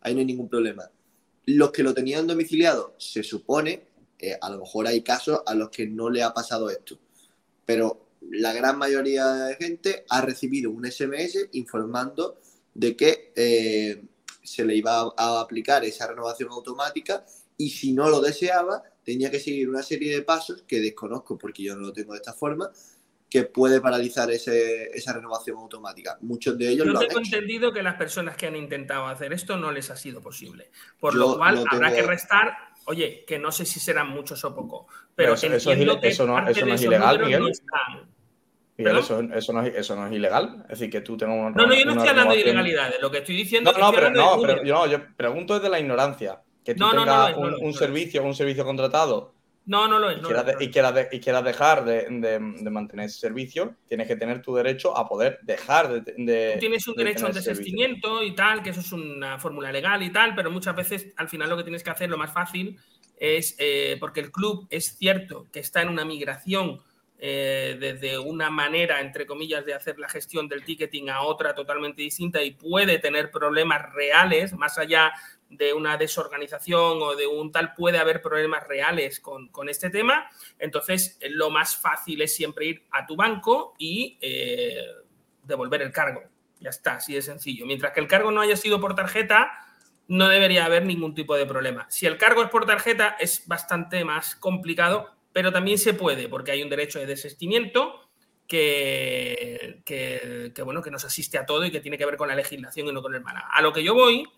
Ahí 0.00 0.14
no 0.14 0.20
hay 0.20 0.26
ningún 0.26 0.48
problema. 0.48 0.90
Los 1.46 1.72
que 1.72 1.82
lo 1.82 1.92
tenían 1.92 2.28
domiciliado, 2.28 2.94
se 2.96 3.24
supone, 3.24 3.88
eh, 4.18 4.38
a 4.40 4.50
lo 4.50 4.60
mejor 4.60 4.86
hay 4.86 5.02
casos 5.02 5.42
a 5.44 5.54
los 5.54 5.70
que 5.70 5.86
no 5.86 6.08
le 6.08 6.22
ha 6.22 6.32
pasado 6.32 6.70
esto. 6.70 6.98
Pero 7.66 8.08
la 8.30 8.52
gran 8.52 8.78
mayoría 8.78 9.26
de 9.26 9.56
gente 9.56 10.04
ha 10.08 10.20
recibido 10.20 10.70
un 10.70 10.84
SMS 10.84 11.48
informando 11.52 12.38
de 12.72 12.96
que 12.96 13.32
eh, 13.34 14.04
se 14.44 14.64
le 14.64 14.76
iba 14.76 15.12
a 15.16 15.40
aplicar 15.40 15.84
esa 15.84 16.06
renovación 16.06 16.50
automática 16.50 17.26
y 17.56 17.70
si 17.70 17.92
no 17.92 18.08
lo 18.08 18.20
deseaba, 18.20 18.84
tenía 19.04 19.30
que 19.30 19.40
seguir 19.40 19.68
una 19.68 19.82
serie 19.82 20.14
de 20.14 20.22
pasos 20.22 20.62
que 20.66 20.80
desconozco 20.80 21.36
porque 21.38 21.62
yo 21.62 21.74
no 21.74 21.82
lo 21.82 21.92
tengo 21.92 22.12
de 22.12 22.18
esta 22.18 22.32
forma, 22.32 22.70
que 23.32 23.44
puede 23.44 23.80
paralizar 23.80 24.30
esa 24.30 25.12
renovación 25.14 25.56
automática. 25.56 26.18
Muchos 26.20 26.58
de 26.58 26.68
ellos 26.68 26.86
yo 26.86 26.92
lo 26.92 26.98
tengo 26.98 27.18
entendido 27.18 27.72
que 27.72 27.82
las 27.82 27.94
personas 27.94 28.36
que 28.36 28.46
han 28.46 28.56
intentado 28.56 29.06
hacer 29.06 29.32
esto 29.32 29.56
no 29.56 29.72
les 29.72 29.90
ha 29.90 29.96
sido 29.96 30.20
posible. 30.20 30.70
Por 31.00 31.14
lo 31.14 31.38
cual 31.38 31.64
habrá 31.66 31.94
que 31.94 32.02
restar, 32.02 32.52
oye, 32.84 33.24
que 33.26 33.38
no 33.38 33.50
sé 33.50 33.64
si 33.64 33.80
serán 33.80 34.08
muchos 34.08 34.44
o 34.44 34.54
pocos, 34.54 34.84
pero, 35.14 35.32
eso, 35.32 35.46
eso, 35.46 36.26
no, 36.26 36.46
es 36.46 36.82
ilegal, 36.82 37.20
Miguel. 37.20 37.52
eso, 38.76 39.22
no 39.22 39.62
es, 39.62 39.74
eso 39.76 39.96
no 39.96 40.06
es 40.06 40.12
ilegal. 40.12 40.64
Es 40.64 40.78
decir, 40.78 40.90
que 40.90 41.00
tú 41.00 41.16
tengas 41.16 41.54
No, 41.54 41.66
no, 41.66 41.74
yo 41.74 41.86
no 41.86 41.92
estoy 41.92 42.08
hablando 42.08 42.34
de 42.34 42.40
ilegalidades. 42.40 43.00
Lo 43.00 43.10
que 43.10 43.18
estoy 43.18 43.36
diciendo 43.36 43.72
no, 43.72 43.78
no, 43.78 43.92
pero, 43.92 44.10
no, 44.10 44.42
pero 44.42 44.62
yo, 44.62 44.86
yo 44.86 44.98
pregunto 45.16 45.54
desde 45.54 45.70
la 45.70 45.80
ignorancia. 45.80 46.42
Que 46.64 46.74
tú 46.74 46.88
tengas 46.90 47.36
un, 47.36 47.74
servicio, 47.74 48.22
un 48.22 48.34
servicio 48.34 48.64
contratado 48.64 49.32
no, 49.64 49.86
no 49.86 49.98
lo 49.98 50.10
es. 50.10 50.18
Y, 50.18 50.22
quieras, 50.22 51.06
y, 51.10 51.20
quieras 51.20 51.44
dejar 51.44 51.84
de, 51.84 52.38
mantener 52.70 53.06
ese 53.06 53.20
servicio, 53.20 53.76
tienes 53.86 54.08
que 54.08 54.16
tener 54.16 54.42
tu 54.42 54.54
derecho 54.54 54.96
a 54.96 55.08
poder 55.08 55.38
dejar 55.42 56.02
de. 56.04 56.56
tienes 56.58 56.86
un 56.88 56.96
derecho 56.96 57.26
al 57.26 57.34
desistimiento 57.34 58.22
y 58.22 58.34
tal, 58.34 58.62
que 58.62 58.70
eso 58.70 58.80
es 58.80 58.92
una 58.92 59.38
fórmula 59.38 59.70
legal 59.70 60.02
y 60.02 60.10
tal, 60.10 60.34
pero 60.34 60.50
muchas 60.50 60.74
veces 60.74 61.12
al 61.16 61.28
final 61.28 61.48
lo 61.48 61.56
que 61.56 61.62
tienes 61.62 61.84
que 61.84 61.90
hacer, 61.90 62.10
lo 62.10 62.18
más 62.18 62.32
fácil, 62.32 62.76
es 63.16 63.54
eh, 63.58 63.96
porque 64.00 64.20
el 64.20 64.32
club 64.32 64.66
es 64.68 64.96
cierto 64.96 65.46
que 65.52 65.60
está 65.60 65.82
en 65.82 65.90
una 65.90 66.04
migración 66.04 66.80
eh, 67.24 67.76
desde 67.78 68.18
una 68.18 68.50
manera, 68.50 69.00
entre 69.00 69.26
comillas, 69.26 69.64
de 69.64 69.74
hacer 69.74 69.96
la 69.96 70.08
gestión 70.08 70.48
del 70.48 70.64
ticketing 70.64 71.08
a 71.08 71.22
otra 71.22 71.54
totalmente 71.54 72.02
distinta 72.02 72.42
y 72.42 72.50
puede 72.50 72.98
tener 72.98 73.30
problemas 73.30 73.92
reales, 73.92 74.52
más 74.54 74.76
allá 74.76 75.12
de 75.56 75.72
una 75.72 75.96
desorganización 75.96 77.02
o 77.02 77.14
de 77.14 77.26
un 77.26 77.52
tal, 77.52 77.74
puede 77.74 77.98
haber 77.98 78.22
problemas 78.22 78.66
reales 78.66 79.20
con, 79.20 79.50
este 79.68 79.90
tema. 79.90 80.28
Entonces, 80.58 81.18
lo 81.30 81.50
más 81.50 81.76
fácil 81.76 82.22
es 82.22 82.34
siempre 82.34 82.66
ir 82.66 82.86
a 82.90 83.06
tu 83.06 83.16
banco 83.16 83.74
y 83.78 84.18
eh, 84.20 84.84
devolver 85.42 85.82
el 85.82 85.92
cargo. 85.92 86.22
Ya 86.60 86.70
está, 86.70 86.94
así 86.94 87.14
de 87.14 87.22
sencillo. 87.22 87.66
Mientras 87.66 87.92
que 87.92 88.00
el 88.00 88.08
cargo 88.08 88.30
no 88.30 88.40
haya 88.40 88.56
sido 88.56 88.80
por 88.80 88.94
tarjeta, 88.94 89.50
no 90.08 90.28
debería 90.28 90.64
haber 90.64 90.84
ningún 90.84 91.14
tipo 91.14 91.36
de 91.36 91.46
problema. 91.46 91.86
Si 91.90 92.06
el 92.06 92.18
cargo 92.18 92.42
es 92.42 92.50
por 92.50 92.66
tarjeta, 92.66 93.16
es 93.18 93.46
bastante 93.46 94.04
más 94.04 94.36
complicado, 94.36 95.10
pero 95.32 95.52
también 95.52 95.78
se 95.78 95.94
puede, 95.94 96.28
porque 96.28 96.52
hay 96.52 96.62
un 96.62 96.70
derecho 96.70 96.98
de 96.98 97.06
desistimiento 97.06 98.00
que, 98.46 99.80
que, 99.84 100.52
bueno, 100.62 100.82
que 100.82 100.90
nos 100.90 101.04
asiste 101.04 101.38
a 101.38 101.46
todo 101.46 101.64
y 101.64 101.70
que 101.70 101.80
tiene 101.80 101.96
que 101.96 102.04
ver 102.04 102.16
con 102.16 102.28
la 102.28 102.34
legislación 102.34 102.88
y 102.88 102.92
no 102.92 103.02
con 103.02 103.14
el 103.14 103.22
mana. 103.22 103.48
A 103.50 103.62
lo 103.62 103.72
que 103.72 103.82
yo 103.82 103.94
voy 103.94 104.28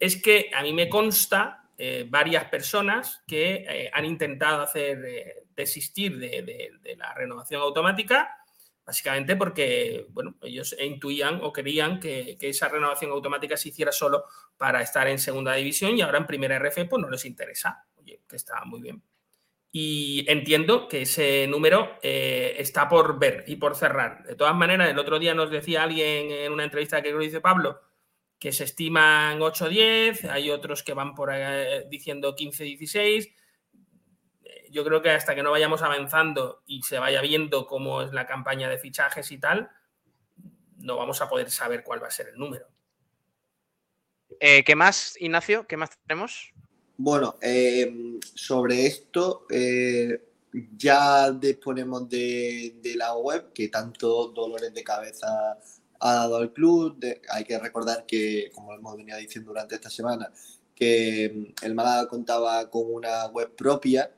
es 0.00 0.20
que 0.20 0.50
a 0.54 0.62
mí 0.62 0.72
me 0.72 0.88
consta 0.88 1.60
eh, 1.76 2.06
varias 2.08 2.46
personas 2.46 3.22
que 3.26 3.64
eh, 3.68 3.90
han 3.92 4.04
intentado 4.04 4.62
hacer 4.62 5.02
eh, 5.02 5.44
desistir 5.54 6.18
de, 6.18 6.72
la 6.98 7.14
renovación 7.14 7.62
automática, 7.62 8.36
básicamente 8.84 9.36
porque 9.36 10.06
bueno, 10.10 10.36
ellos 10.42 10.74
intuían 10.78 11.40
o 11.42 11.52
querían 11.52 12.00
que, 12.00 12.36
esa 12.40 12.68
renovación 12.68 13.12
automática 13.12 13.56
se 13.56 13.68
hiciera 13.70 13.92
solo 13.92 14.24
para 14.56 14.82
estar 14.82 15.06
en 15.08 15.18
segunda 15.18 15.54
división 15.54 15.96
y 15.96 16.02
ahora 16.02 16.18
en 16.18 16.26
primera 16.26 16.58
RF 16.58 16.86
pues 16.88 17.00
no 17.00 17.08
les 17.08 17.24
interesa. 17.24 17.86
Oye, 17.96 18.22
que 18.26 18.36
está 18.36 18.62
muy 18.64 18.80
bien. 18.80 19.02
Y 19.72 20.24
entiendo 20.28 20.88
que 20.88 21.02
ese 21.02 21.46
número 21.46 21.98
está 22.02 22.88
por 22.88 23.18
ver 23.18 23.44
y 23.46 23.56
por 23.56 23.76
cerrar. 23.76 24.24
De 24.24 24.34
todas 24.34 24.54
maneras, 24.54 24.90
el 24.90 24.98
otro 24.98 25.18
día 25.18 25.32
nos 25.32 25.50
decía 25.50 25.84
alguien 25.84 26.30
en 26.30 26.52
una 26.52 26.64
entrevista 26.64 27.00
que 27.00 27.12
lo 27.12 27.20
dice 27.20 27.40
Pablo, 27.40 27.80
que 28.40 28.52
se 28.52 28.64
estiman 28.64 29.40
8 29.40 29.66
o 29.66 29.68
10, 29.68 30.24
hay 30.24 30.50
otros 30.50 30.82
que 30.82 30.94
van 30.94 31.14
por 31.14 31.30
ahí 31.30 31.84
diciendo 31.90 32.34
15 32.34 32.64
16. 32.64 33.28
Yo 34.70 34.82
creo 34.82 35.02
que 35.02 35.10
hasta 35.10 35.34
que 35.34 35.42
no 35.42 35.50
vayamos 35.50 35.82
avanzando 35.82 36.62
y 36.66 36.82
se 36.82 36.98
vaya 36.98 37.20
viendo 37.20 37.66
cómo 37.66 38.00
es 38.00 38.12
la 38.12 38.26
campaña 38.26 38.68
de 38.70 38.78
fichajes 38.78 39.30
y 39.30 39.38
tal, 39.38 39.70
no 40.78 40.96
vamos 40.96 41.20
a 41.20 41.28
poder 41.28 41.50
saber 41.50 41.84
cuál 41.84 42.02
va 42.02 42.06
a 42.06 42.10
ser 42.10 42.28
el 42.28 42.38
número. 42.38 42.66
Eh, 44.40 44.64
¿Qué 44.64 44.74
más, 44.74 45.20
Ignacio? 45.20 45.66
¿Qué 45.66 45.76
más 45.76 45.90
tenemos? 46.06 46.54
Bueno, 46.96 47.36
eh, 47.42 48.18
sobre 48.34 48.86
esto 48.86 49.46
eh, 49.50 50.30
ya 50.76 51.30
disponemos 51.30 52.08
de, 52.08 52.78
de, 52.80 52.94
la 52.94 53.14
web 53.16 53.52
que 53.52 53.68
tanto 53.68 54.28
dolores 54.28 54.72
de 54.72 54.82
cabeza 54.82 55.58
ha 56.00 56.14
dado 56.14 56.36
al 56.38 56.52
club. 56.52 56.98
hay 57.28 57.44
que 57.44 57.58
recordar 57.58 58.06
que, 58.06 58.50
como 58.54 58.74
hemos 58.74 58.96
venido 58.96 59.18
diciendo 59.18 59.50
durante 59.50 59.74
esta 59.76 59.90
semana, 59.90 60.32
que 60.74 61.52
mm, 61.60 61.64
el 61.66 61.74
Málaga 61.74 62.08
contaba 62.08 62.68
con 62.70 62.92
una 62.92 63.26
web 63.26 63.54
propia 63.54 64.10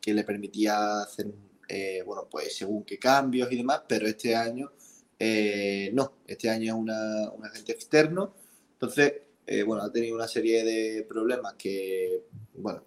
que 0.00 0.14
le 0.14 0.24
permitía 0.24 1.02
hacer, 1.02 1.32
eh, 1.68 2.02
bueno, 2.04 2.28
pues 2.30 2.56
según 2.56 2.84
qué 2.84 2.98
cambios 2.98 3.50
y 3.52 3.56
demás, 3.56 3.82
pero 3.88 4.06
este 4.06 4.36
año 4.36 4.70
eh, 5.18 5.90
no, 5.92 6.14
este 6.26 6.48
año 6.50 6.74
es 6.74 6.78
una, 6.78 7.30
un 7.30 7.44
agente 7.44 7.72
externo. 7.72 8.34
Entonces, 8.74 9.14
eh, 9.46 9.62
bueno, 9.62 9.82
ha 9.82 9.92
tenido 9.92 10.14
una 10.14 10.28
serie 10.28 10.64
de 10.64 11.02
problemas 11.04 11.54
que, 11.54 12.24
bueno, 12.54 12.84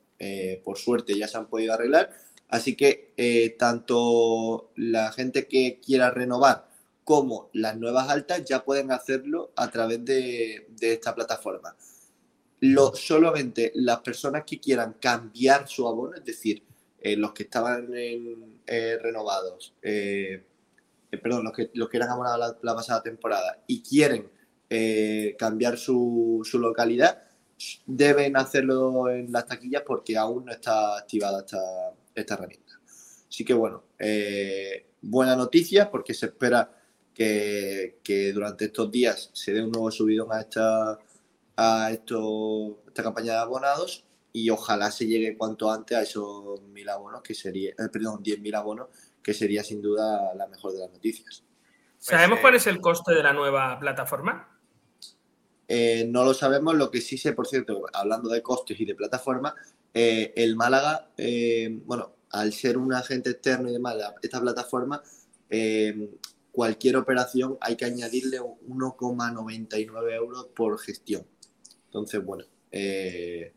por 0.63 0.77
suerte 0.77 1.17
ya 1.17 1.27
se 1.27 1.37
han 1.37 1.47
podido 1.49 1.73
arreglar. 1.73 2.11
Así 2.47 2.75
que 2.75 3.55
tanto 3.59 4.71
la 4.75 5.11
gente 5.11 5.47
que 5.47 5.81
quiera 5.83 6.11
renovar 6.11 6.72
como 7.03 7.49
las 7.53 7.77
nuevas 7.77 8.09
altas 8.09 8.43
ya 8.45 8.63
pueden 8.63 8.91
hacerlo 8.91 9.51
a 9.55 9.69
través 9.69 10.03
de, 10.05 10.67
esta 10.81 11.13
plataforma. 11.13 11.75
Lo, 12.61 12.95
solamente 12.95 13.71
las 13.75 13.99
personas 13.99 14.43
que 14.45 14.59
quieran 14.59 14.93
cambiar 14.99 15.67
su 15.67 15.87
abono, 15.87 16.15
es 16.15 16.23
decir, 16.23 16.63
eh, 17.01 17.17
los 17.17 17.33
que 17.33 17.43
estaban 17.43 17.89
eh, 17.93 18.97
renovados, 19.01 19.75
eh, 19.81 20.43
perdón, 21.09 21.43
los 21.43 21.53
que, 21.53 21.71
los 21.73 21.89
que 21.89 21.97
eran 21.97 22.09
abonados 22.09 22.55
la, 22.61 22.75
pasada 22.75 23.03
temporada 23.03 23.63
y 23.67 23.81
quieren 23.81 24.31
cambiar 25.37 25.77
su, 25.77 26.41
localidad, 26.53 27.21
deben 27.85 28.35
hacerlo 28.35 29.07
en 29.11 29.31
las 29.31 29.45
taquillas 29.45 29.83
porque 29.85 30.17
aún 30.17 30.45
no 30.45 30.51
está 30.51 30.97
activada 30.97 31.41
esta, 31.41 31.59
esta 32.15 32.33
herramienta. 32.33 32.79
Así 33.29 33.45
que 33.45 33.53
bueno, 33.53 33.83
buena 34.99 35.35
noticia 35.35 35.91
porque 35.91 36.15
se 36.15 36.25
espera 36.25 36.82
que, 37.13 38.31
durante 38.33 38.65
estos 38.65 38.91
días 38.91 39.29
se 39.33 39.53
dé 39.53 39.63
un 39.63 39.71
nuevo 39.71 39.91
subidón 39.91 40.31
a 40.31 40.41
esta, 40.41 40.99
a 41.55 41.91
esto, 41.91 42.83
esta 42.87 43.03
campaña 43.03 43.33
de 43.33 43.39
abonados 43.39 44.05
y 44.31 44.49
ojalá 44.49 44.89
se 44.89 45.05
llegue 45.05 45.37
cuanto 45.37 45.71
antes 45.71 45.95
a 45.95 46.01
esos 46.01 46.61
mil 46.63 46.89
abonos, 46.89 47.21
que 47.21 47.35
sería, 47.35 47.69
eh, 47.71 47.89
perdón, 47.91 48.23
10.000 48.23 48.55
abonos, 48.55 48.87
que 49.21 49.33
sería 49.33 49.63
sin 49.63 49.81
duda 49.81 50.33
la 50.35 50.47
mejor 50.47 50.73
de 50.73 50.79
las 50.79 50.91
noticias. 50.91 51.43
¿Sabemos 51.99 52.39
cuál 52.39 52.55
es 52.55 52.67
el 52.67 52.81
coste 52.81 53.13
de 53.13 53.23
la 53.23 53.31
nueva 53.31 53.79
plataforma? 53.79 54.59
Eh, 55.67 56.05
no 56.09 56.25
lo 56.25 56.33
sabemos, 56.33 56.75
lo 56.75 56.91
que 56.91 56.99
sí 56.99 57.17
sé, 57.17 57.33
por 57.33 57.47
cierto, 57.47 57.83
hablando 57.93 58.29
de 58.29 58.41
costes 58.41 58.77
y 58.79 58.85
de 58.85 58.95
plataforma, 58.95 59.55
eh, 59.93 60.33
el 60.35 60.55
Málaga, 60.55 61.09
bueno, 61.85 62.15
al 62.31 62.51
ser 62.51 62.77
un 62.77 62.91
agente 62.93 63.29
externo 63.29 63.69
y 63.69 63.73
demás, 63.73 63.95
esta 64.21 64.41
plataforma 64.41 65.01
cualquier 66.53 66.95
operación 66.95 67.57
hay 67.59 67.75
que 67.75 67.83
añadirle 67.83 68.39
1,99 68.39 70.13
euros 70.13 70.47
por 70.55 70.79
gestión. 70.79 71.25
Entonces, 71.85 72.23
bueno, 72.23 72.45
eh, 72.71 73.51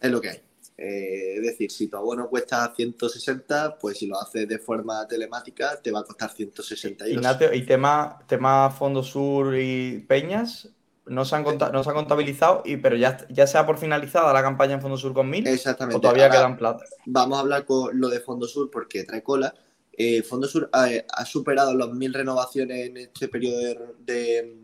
es 0.00 0.10
lo 0.10 0.20
que 0.20 0.30
hay. 0.30 0.42
Eh, 0.76 1.36
es 1.36 1.42
decir, 1.42 1.70
si 1.70 1.88
tu 1.88 1.96
abono 1.96 2.28
cuesta 2.28 2.72
160, 2.74 3.78
pues 3.78 3.98
si 3.98 4.06
lo 4.06 4.20
haces 4.20 4.46
de 4.46 4.58
forma 4.58 5.06
telemática 5.08 5.80
te 5.80 5.90
va 5.90 6.00
a 6.00 6.04
costar 6.04 6.30
162. 6.30 7.16
Ignacio, 7.16 7.54
y 7.54 7.64
tema, 7.64 8.18
tema 8.26 8.70
Fondo 8.70 9.02
Sur 9.02 9.56
y 9.56 10.04
Peñas, 10.08 10.68
no 11.06 11.24
se 11.24 11.36
han, 11.36 11.44
no 11.44 11.84
se 11.84 11.92
contabilizado, 11.92 12.62
y, 12.64 12.76
pero 12.76 12.96
ya, 12.96 13.16
ya 13.30 13.46
se 13.46 13.58
ha 13.58 13.66
por 13.66 13.78
finalizada 13.78 14.32
la 14.32 14.42
campaña 14.42 14.74
en 14.74 14.80
Fondo 14.80 14.96
Sur 14.96 15.14
con 15.14 15.30
mil. 15.30 15.46
Exactamente. 15.46 15.96
O 15.96 16.00
todavía 16.00 16.30
quedan 16.30 16.56
plata. 16.56 16.84
Vamos 17.06 17.38
a 17.38 17.40
hablar 17.42 17.64
con 17.64 17.98
lo 17.98 18.08
de 18.08 18.20
Fondo 18.20 18.46
Sur 18.46 18.70
porque 18.70 19.04
trae 19.04 19.22
cola. 19.22 19.54
Eh, 20.00 20.22
Fondo 20.22 20.46
Sur 20.46 20.70
ha, 20.72 21.24
superado 21.24 21.74
los 21.74 21.92
mil 21.92 22.14
renovaciones 22.14 22.86
en 22.86 22.96
este 22.98 23.26
periodo 23.26 23.96
de, 23.98 24.54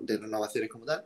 renovaciones 0.00 0.70
como 0.70 0.84
tal. 0.84 1.04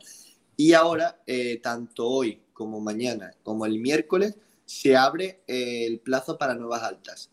Y 0.55 0.75
ahora, 0.75 1.23
eh, 1.27 1.59
tanto 1.63 2.07
hoy 2.07 2.43
como 2.53 2.79
mañana, 2.79 3.33
como 3.43 3.65
el 3.65 3.79
miércoles, 3.79 4.35
se 4.67 4.95
abre 4.95 5.41
eh, 5.47 5.87
el 5.87 5.99
plazo 6.01 6.37
para 6.37 6.55
nuevas 6.55 6.83
altas. 6.83 7.31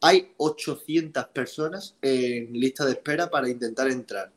Hay 0.00 0.32
800 0.36 1.26
personas 1.26 1.94
en 2.02 2.52
lista 2.54 2.84
de 2.84 2.92
espera 2.92 3.30
para 3.30 3.48
intentar 3.48 3.88
entrar. 3.88 4.32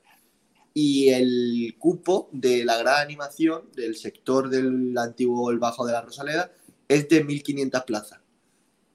Y 0.76 1.10
el 1.10 1.76
cupo 1.80 2.30
de 2.34 2.64
la 2.64 2.78
gran 2.78 3.02
animación 3.02 3.72
del 3.76 3.96
sector 3.96 4.48
del 4.48 4.96
antiguo 4.96 5.58
Bajo 5.58 5.88
de 5.88 5.94
la 5.94 6.02
Rosaleda 6.02 6.52
es 6.88 7.10
de 7.10 7.26
1.500 7.26 7.86
plazas. 7.86 8.20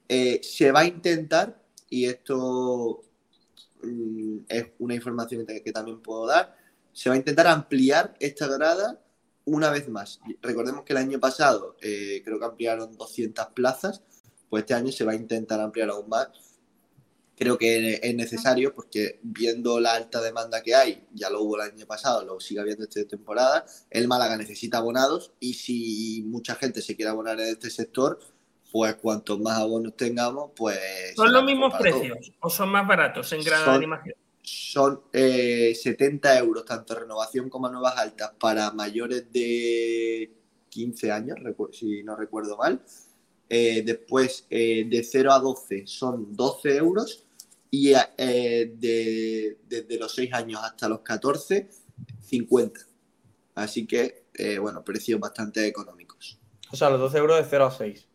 se 0.08 0.70
va 0.70 0.80
a 0.80 0.84
intentar 0.84 1.59
y 1.90 2.06
esto 2.06 3.02
mm, 3.82 4.38
es 4.48 4.66
una 4.78 4.94
información 4.94 5.44
que 5.44 5.72
también 5.72 6.00
puedo 6.00 6.26
dar, 6.26 6.56
se 6.92 7.08
va 7.08 7.14
a 7.14 7.18
intentar 7.18 7.46
ampliar 7.46 8.14
esta 8.20 8.46
grada 8.46 9.00
una 9.44 9.70
vez 9.70 9.88
más. 9.88 10.20
Recordemos 10.42 10.84
que 10.84 10.92
el 10.92 10.98
año 10.98 11.20
pasado 11.20 11.76
eh, 11.80 12.22
creo 12.24 12.38
que 12.38 12.44
ampliaron 12.44 12.96
200 12.96 13.46
plazas, 13.48 14.02
pues 14.48 14.62
este 14.62 14.74
año 14.74 14.92
se 14.92 15.04
va 15.04 15.12
a 15.12 15.16
intentar 15.16 15.60
ampliar 15.60 15.90
aún 15.90 16.08
más. 16.08 16.28
Creo 17.36 17.56
que 17.56 18.00
es 18.02 18.14
necesario 18.14 18.74
porque 18.74 19.18
viendo 19.22 19.80
la 19.80 19.94
alta 19.94 20.20
demanda 20.20 20.62
que 20.62 20.74
hay, 20.74 21.06
ya 21.14 21.30
lo 21.30 21.42
hubo 21.42 21.56
el 21.56 21.72
año 21.72 21.86
pasado, 21.86 22.22
lo 22.22 22.38
sigue 22.38 22.60
habiendo 22.60 22.84
esta 22.84 23.02
temporada, 23.06 23.64
el 23.88 24.08
Málaga 24.08 24.36
necesita 24.36 24.76
abonados 24.76 25.32
y 25.40 25.54
si 25.54 26.22
mucha 26.26 26.54
gente 26.54 26.82
se 26.82 26.96
quiere 26.96 27.10
abonar 27.10 27.40
en 27.40 27.48
este 27.48 27.70
sector, 27.70 28.18
pues 28.70 28.94
cuanto 28.96 29.38
más 29.38 29.58
abonos 29.58 29.96
tengamos, 29.96 30.50
pues... 30.56 30.78
¿Son 31.16 31.32
los 31.32 31.44
mismos 31.44 31.74
precios 31.74 32.32
o 32.40 32.50
son 32.50 32.70
más 32.70 32.86
baratos 32.86 33.32
en 33.32 33.42
grado 33.42 33.70
de 33.70 33.76
animación? 33.76 34.14
Son 34.42 35.02
70 35.12 36.34
eh, 36.34 36.38
euros, 36.38 36.64
tanto 36.64 36.94
renovación 36.94 37.48
como 37.48 37.68
nuevas 37.68 37.96
altas, 37.98 38.32
para 38.38 38.70
mayores 38.72 39.30
de 39.32 40.32
15 40.70 41.12
años, 41.12 41.38
si 41.72 42.02
no 42.02 42.16
recuerdo 42.16 42.56
mal. 42.56 42.80
Eh, 43.52 43.82
después, 43.84 44.46
eh, 44.48 44.86
de 44.88 45.02
0 45.02 45.32
a 45.32 45.40
12 45.40 45.84
son 45.84 46.36
12 46.36 46.76
euros 46.76 47.24
y 47.68 47.92
eh, 47.92 48.72
de, 48.76 49.58
desde 49.68 49.98
los 49.98 50.14
6 50.14 50.32
años 50.32 50.60
hasta 50.62 50.88
los 50.88 51.00
14, 51.00 51.68
50. 52.20 52.80
Así 53.56 53.86
que, 53.86 54.24
bueno, 54.60 54.82
precios 54.84 55.20
bastante 55.20 55.66
económicos. 55.66 56.38
O 56.72 56.76
sea, 56.76 56.88
los 56.88 57.00
12 57.00 57.18
euros 57.18 57.38
de 57.38 57.46
0 57.50 57.66
a 57.66 57.70
6. 57.72 58.06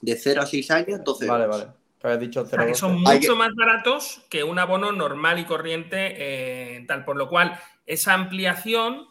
De 0.00 0.16
0 0.16 0.42
a 0.42 0.46
6 0.46 0.70
años, 0.70 1.00
12 1.04 1.26
vale, 1.26 1.44
euros. 1.44 1.58
Vale, 1.58 1.72
vale. 2.02 2.18
dicho 2.18 2.44
0 2.48 2.62
o 2.62 2.64
sea, 2.64 2.66
que 2.66 2.78
son 2.78 3.00
mucho 3.00 3.36
más 3.36 3.50
baratos 3.54 4.22
que 4.30 4.44
un 4.44 4.58
abono 4.58 4.92
normal 4.92 5.38
y 5.38 5.44
corriente, 5.44 6.84
tal. 6.86 7.04
Por 7.04 7.16
lo 7.16 7.28
cual, 7.28 7.58
esa 7.86 8.14
ampliación 8.14 9.10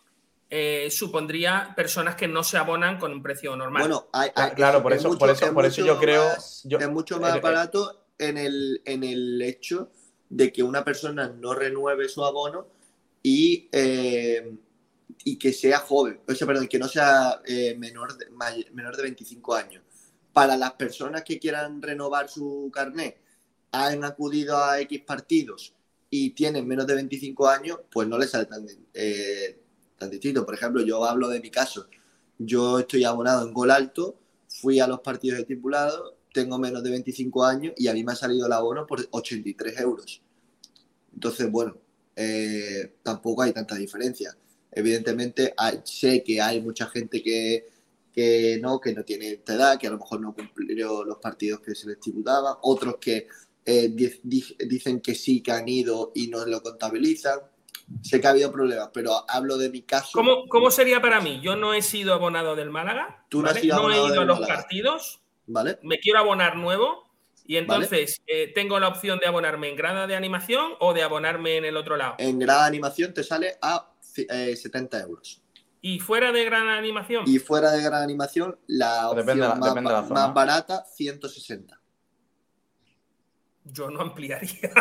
eh, 0.52 0.90
supondría 0.90 1.74
personas 1.76 2.16
que 2.16 2.28
no 2.28 2.44
se 2.44 2.58
abonan 2.58 2.98
con 2.98 3.12
un 3.12 3.22
precio 3.22 3.56
normal. 3.56 3.84
Bueno, 3.84 4.08
claro, 4.56 4.82
por 4.82 4.94
eso, 4.94 5.16
por 5.16 5.30
eso, 5.30 5.54
por 5.54 5.66
eso 5.66 5.86
yo 5.86 6.00
creo. 6.00 6.24
es 6.34 6.90
mucho 6.90 7.20
más 7.20 7.40
barato 7.40 8.06
en 8.18 8.38
el, 8.38 8.82
en 8.86 9.04
el 9.04 9.40
hecho 9.44 9.92
de 10.28 10.52
que 10.52 10.64
una 10.64 10.84
persona 10.84 11.28
no 11.30 11.54
renueve 11.54 12.10
su 12.10 12.26
abono 12.26 12.66
y, 13.22 13.70
eh, 13.72 14.58
y 15.24 15.38
que 15.38 15.54
sea 15.54 15.80
joven, 15.80 16.20
o 16.28 16.34
sea, 16.34 16.48
perdón, 16.48 16.68
que 16.68 16.80
no 16.80 16.88
sea 16.88 17.42
eh, 17.46 17.76
menor, 17.78 18.18
de, 18.18 18.26
menor 18.72 18.98
de 18.98 19.04
25 19.04 19.54
años. 19.54 19.84
Para 20.40 20.56
las 20.56 20.72
personas 20.74 21.24
que 21.24 21.38
quieran 21.38 21.82
renovar 21.82 22.30
su 22.30 22.72
carnet, 22.74 23.18
han 23.72 24.06
acudido 24.06 24.58
a 24.58 24.80
X 24.80 25.02
partidos 25.06 25.74
y 26.10 26.30
tienen 26.30 26.66
menos 26.66 26.88
de 26.88 26.96
25 26.96 27.48
años, 27.50 27.80
pues 27.92 28.08
no 28.08 28.18
les 28.18 28.30
sale 28.30 28.46
tan, 28.46 28.66
tan 29.98 30.10
distinto. 30.10 30.46
Por 30.46 30.56
ejemplo, 30.56 30.82
yo 30.82 31.04
hablo 31.04 31.28
de 31.28 31.42
mi 31.42 31.52
caso. 31.52 31.88
Yo 32.38 32.80
estoy 32.80 33.04
abonado 33.04 33.46
en 33.46 33.54
gol 33.54 33.70
alto, 33.70 34.18
fui 34.48 34.80
a 34.80 34.88
los 34.88 35.02
partidos 35.02 35.40
estipulados, 35.40 36.14
tengo 36.34 36.58
menos 36.58 36.84
de 36.84 36.92
25 36.92 37.44
años 37.44 37.74
y 37.76 37.90
a 37.90 37.94
mí 37.94 38.04
me 38.06 38.14
ha 38.14 38.16
salido 38.16 38.48
el 38.48 38.54
abono 38.54 38.88
por 38.88 39.06
83 39.12 39.78
euros. 39.82 40.22
Entonces, 41.14 41.52
bueno, 41.52 41.76
eh, 42.16 42.96
tampoco 43.04 43.42
hay 43.42 43.52
tanta 43.52 43.76
diferencia. 43.76 44.38
Evidentemente, 44.72 45.54
sé 45.84 46.24
que 46.24 46.40
hay 46.40 46.62
mucha 46.62 46.88
gente 46.88 47.22
que, 47.22 47.68
que 48.14 48.60
no, 48.62 48.80
que 48.80 48.94
no 48.94 49.04
tiene 49.04 49.32
esta 49.32 49.54
edad, 49.54 49.80
que 49.80 49.88
a 49.88 49.92
lo 49.92 49.98
mejor 49.98 50.22
no 50.22 50.34
cumplió 50.34 51.04
los 51.04 51.18
partidos 51.18 51.62
que 51.62 51.76
se 51.76 51.88
les 51.88 51.98
estipulaban, 51.98 52.56
otros 52.62 52.98
que 52.98 53.28
eh, 53.66 53.90
dicen 54.24 55.02
que 55.02 55.14
sí, 55.14 55.42
que 55.42 55.52
han 55.52 55.68
ido 55.68 56.12
y 56.16 56.28
no 56.28 56.46
lo 56.46 56.62
contabilizan. 56.62 57.40
Sé 58.02 58.22
que 58.22 58.28
ha 58.28 58.32
habido 58.32 58.52
problemas, 58.52 58.90
pero 58.94 59.26
hablo 59.28 59.58
de 59.58 59.70
mi 59.70 59.82
caso. 59.82 60.12
¿Cómo, 60.14 60.48
cómo 60.48 60.70
sería 60.70 61.02
para 61.02 61.22
mí? 61.22 61.40
Yo 61.44 61.56
no 61.56 61.74
he 61.74 61.82
sido 61.82 62.14
abonado 62.14 62.56
del 62.56 62.70
Málaga. 62.70 63.26
Tú 63.30 63.42
no, 63.42 63.50
has 63.50 63.60
sido 63.60 63.82
no 63.82 63.92
he 63.92 63.96
ido 63.96 64.22
a 64.22 64.26
los 64.26 64.40
partidos. 64.40 65.22
¿Vale? 65.48 65.80
Me 65.82 66.00
quiero 66.00 66.20
abonar 66.20 66.56
nuevo. 66.56 67.10
Y 67.46 67.58
entonces, 67.58 68.22
eh, 68.28 68.52
¿tengo 68.54 68.80
la 68.80 68.88
opción 68.88 69.18
de 69.18 69.26
abonarme 69.26 69.70
en 69.70 69.76
grada 69.76 70.06
de 70.06 70.16
animación 70.16 70.74
o 70.80 70.94
de 70.94 71.02
abonarme 71.02 71.58
en 71.58 71.66
el 71.66 71.78
otro 71.78 71.98
lado? 71.98 72.14
En 72.20 72.38
grada 72.38 72.62
de 72.62 72.68
animación 72.68 73.12
te 73.12 73.24
sale 73.24 73.58
a 73.60 73.92
70 74.02 74.98
eh, 74.98 75.02
euros. 75.02 75.42
¿Y 75.82 76.00
fuera 76.00 76.32
de 76.32 76.44
gran 76.44 76.68
animación? 76.68 77.24
Y 77.28 77.40
fuera 77.40 77.72
de 77.72 77.82
gran 77.82 78.04
animación, 78.04 78.60
la 78.68 79.10
opción 79.10 79.40
más, 79.60 80.10
más 80.10 80.34
barata, 80.34 80.86
160. 80.86 81.80
Yo 83.64 83.90
no 83.90 84.02
ampliaría. 84.02 84.72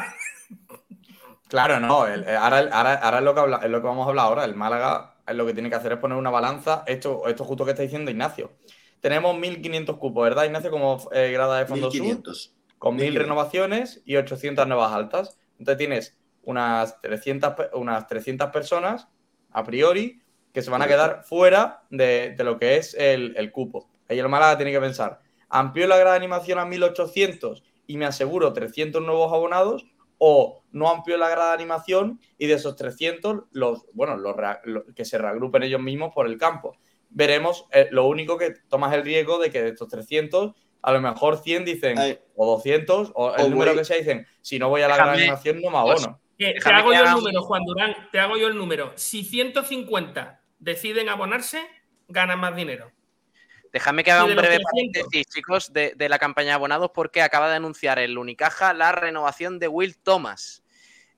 Claro, 1.48 1.80
no. 1.80 1.88
ahora, 1.88 2.68
ahora, 2.70 3.18
es, 3.18 3.24
lo 3.24 3.34
que 3.34 3.40
es 3.64 3.70
lo 3.70 3.80
que 3.80 3.86
vamos 3.86 4.06
a 4.06 4.10
hablar 4.10 4.26
ahora. 4.26 4.44
El 4.44 4.54
Málaga 4.54 5.16
es 5.26 5.34
lo 5.34 5.46
que 5.46 5.54
tiene 5.54 5.70
que 5.70 5.76
hacer 5.76 5.92
es 5.92 5.98
poner 5.98 6.18
una 6.18 6.30
balanza. 6.30 6.84
Esto, 6.86 7.26
esto 7.26 7.44
justo 7.44 7.64
que 7.64 7.70
está 7.70 7.82
diciendo 7.82 8.10
Ignacio. 8.10 8.52
Tenemos 9.00 9.34
1.500 9.36 9.98
cupos, 9.98 10.24
¿verdad, 10.24 10.44
Ignacio? 10.44 10.70
Como 10.70 10.98
eh, 11.12 11.30
grada 11.32 11.58
de 11.58 11.66
fondo 11.66 11.88
1500. 11.88 12.42
sur. 12.42 12.54
Con 12.78 12.98
1.000 12.98 13.14
renovaciones 13.14 14.02
y 14.04 14.16
800 14.16 14.66
nuevas 14.66 14.92
altas. 14.92 15.38
Entonces 15.58 15.78
tienes 15.78 16.18
unas 16.42 17.00
300, 17.00 17.54
unas 17.74 18.06
300 18.06 18.50
personas, 18.50 19.08
a 19.50 19.64
priori, 19.64 20.22
que 20.58 20.62
se 20.62 20.72
van 20.72 20.82
a 20.82 20.88
quedar 20.88 21.22
fuera 21.22 21.84
de, 21.88 22.34
lo 22.40 22.58
que 22.58 22.78
es 22.78 22.92
el, 22.94 23.32
el 23.36 23.52
cupo. 23.52 23.88
Ahí 24.08 24.18
el 24.18 24.28
Málaga 24.28 24.56
tiene 24.56 24.72
que 24.72 24.80
pensar, 24.80 25.20
amplío 25.48 25.86
la 25.86 25.96
grada 25.96 26.14
de 26.14 26.16
animación 26.16 26.58
a 26.58 26.66
1.800 26.66 27.62
y 27.86 27.96
me 27.96 28.06
aseguro 28.06 28.52
300 28.52 29.00
nuevos 29.00 29.32
abonados 29.32 29.86
o 30.18 30.64
no 30.72 30.90
amplió 30.90 31.16
la 31.16 31.28
grada 31.28 31.50
de 31.50 31.54
animación 31.54 32.18
y 32.38 32.48
de 32.48 32.54
esos 32.54 32.74
300, 32.74 33.44
los, 33.52 33.86
bueno, 33.92 34.16
los, 34.16 34.34
que 34.96 35.04
se 35.04 35.16
reagrupen 35.16 35.62
ellos 35.62 35.80
mismos 35.80 36.12
por 36.12 36.26
el 36.26 36.36
campo. 36.38 36.76
Veremos, 37.08 37.66
eh, 37.70 37.86
lo 37.92 38.08
único 38.08 38.36
que 38.36 38.54
tomas 38.68 38.92
el 38.94 39.04
riesgo 39.04 39.38
de 39.38 39.52
que 39.52 39.62
de 39.62 39.68
estos 39.68 39.86
300, 39.86 40.56
a 40.82 40.92
lo 40.92 41.00
mejor 41.00 41.38
100 41.38 41.64
dicen, 41.66 42.18
o 42.34 42.46
200, 42.46 43.12
o 43.14 43.36
el 43.36 43.52
número 43.52 43.76
que 43.76 43.84
sea, 43.84 43.96
dicen, 43.96 44.26
si 44.40 44.58
no 44.58 44.70
voy 44.70 44.82
a 44.82 44.88
la 44.88 44.96
grada 44.96 45.12
de 45.12 45.22
animación 45.22 45.60
no 45.62 45.70
me 45.70 45.78
abono. 45.78 46.20
te 46.36 46.58
hago 46.68 46.92
yo 46.92 47.04
el 47.04 47.10
número, 47.12 47.42
Juan 47.42 47.62
Durán, 47.64 47.94
te 48.10 48.18
hago 48.18 48.36
yo 48.36 48.48
el 48.48 48.56
número. 48.56 48.90
Si 48.96 49.22
150 49.22 50.37
deciden 50.58 51.08
abonarse, 51.08 51.66
ganan 52.08 52.40
más 52.40 52.54
dinero. 52.56 52.92
Déjame 53.72 54.02
que 54.02 54.10
haga 54.10 54.24
un 54.24 54.34
breve 54.34 54.58
paréntesis, 54.60 55.26
chicos, 55.28 55.72
de, 55.72 55.94
la 56.08 56.18
campaña 56.18 56.48
de 56.48 56.54
abonados, 56.54 56.90
porque 56.94 57.22
acaba 57.22 57.50
de 57.50 57.56
anunciar 57.56 57.98
el 57.98 58.16
Unicaja 58.16 58.72
la 58.72 58.92
renovación 58.92 59.58
de 59.58 59.68
Will 59.68 59.98
Thomas. 59.98 60.62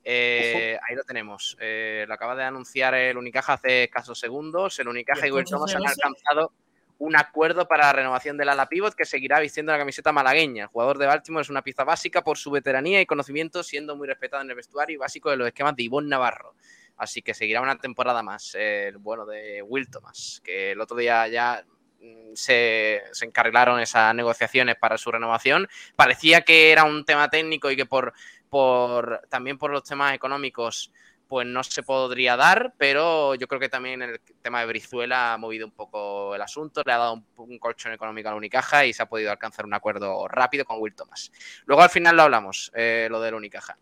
Eh, 0.02 0.78
ahí 0.88 0.96
lo 0.96 1.04
tenemos. 1.04 1.56
Eh, 1.60 2.04
lo 2.08 2.14
acaba 2.14 2.34
de 2.34 2.44
anunciar 2.44 2.94
el 2.94 3.16
Unicaja 3.16 3.54
hace 3.54 3.84
escasos 3.84 4.18
segundos. 4.18 4.78
El 4.78 4.88
Unicaja 4.88 5.26
y, 5.26 5.30
Will 5.30 5.44
Thomas 5.44 5.74
han 5.74 5.86
alcanzado 5.86 6.52
un 6.98 7.16
acuerdo 7.16 7.66
para 7.66 7.86
la 7.86 7.92
renovación 7.94 8.36
del 8.36 8.50
ala 8.50 8.68
pivot 8.68 8.94
que 8.94 9.06
seguirá 9.06 9.40
vistiendo 9.40 9.72
la 9.72 9.78
camiseta 9.78 10.12
malagueña. 10.12 10.64
El 10.64 10.68
jugador 10.68 10.98
de 10.98 11.06
Baltimore 11.06 11.42
es 11.42 11.48
una 11.48 11.62
pieza 11.62 11.84
básica 11.84 12.22
por 12.22 12.36
su 12.36 12.50
veteranía 12.50 13.00
y 13.00 13.06
conocimiento, 13.06 13.62
siendo 13.62 13.96
muy 13.96 14.06
respetado 14.06 14.42
en 14.42 14.50
el 14.50 14.56
vestuario 14.56 14.94
y 14.94 14.98
básico 14.98 15.30
de 15.30 15.36
los 15.36 15.46
esquemas 15.46 15.76
de 15.76 15.84
Ivonne 15.84 16.08
Navarro. 16.08 16.54
Así 17.00 17.22
que 17.22 17.34
seguirá 17.34 17.60
una 17.60 17.78
temporada 17.78 18.22
más 18.22 18.54
el 18.54 18.98
bueno 18.98 19.26
de 19.26 19.62
Will 19.62 19.90
Thomas, 19.90 20.40
que 20.44 20.72
el 20.72 20.80
otro 20.80 20.96
día 20.96 21.26
ya 21.28 21.64
Mm, 22.00 22.34
se, 22.34 23.02
encarrilaron 23.20 23.78
esas 23.78 24.14
negociaciones 24.14 24.76
para 24.76 24.96
su 24.96 25.10
renovación. 25.12 25.68
Parecía 25.96 26.42
que 26.42 26.72
era 26.72 26.84
un 26.84 27.04
tema 27.04 27.28
técnico 27.28 27.70
y 27.70 27.76
que 27.76 27.84
por, 27.86 28.14
por 28.48 29.22
también 29.28 29.58
por 29.58 29.70
los 29.70 29.84
temas 29.84 30.14
económicos 30.14 30.92
pues 31.28 31.46
no 31.46 31.62
se 31.62 31.84
podría 31.84 32.36
dar, 32.36 32.74
pero 32.76 33.36
yo 33.36 33.46
creo 33.46 33.60
que 33.60 33.68
también 33.68 34.02
el 34.02 34.20
tema 34.42 34.60
de 34.60 34.66
Brizuela 34.66 35.34
ha 35.34 35.38
movido 35.38 35.64
un 35.64 35.70
poco 35.72 36.34
el 36.34 36.42
asunto, 36.42 36.82
le 36.84 36.92
ha 36.92 36.98
dado 36.98 37.22
un, 37.36 37.58
colchón 37.60 37.92
económico 37.92 38.28
a 38.28 38.32
la 38.32 38.36
Unicaja 38.36 38.84
y 38.84 38.92
se 38.92 39.02
ha 39.02 39.08
podido 39.08 39.30
alcanzar 39.30 39.64
un 39.64 39.74
acuerdo 39.74 40.26
rápido 40.26 40.64
con 40.64 40.80
Will 40.80 40.96
Thomas. 40.96 41.30
Luego 41.66 41.82
al 41.82 41.90
final 41.90 42.16
lo 42.16 42.22
hablamos, 42.22 42.72
eh, 42.74 43.06
lo 43.08 43.20
de 43.20 43.30
la 43.30 43.36
Unicaja. 43.36 43.78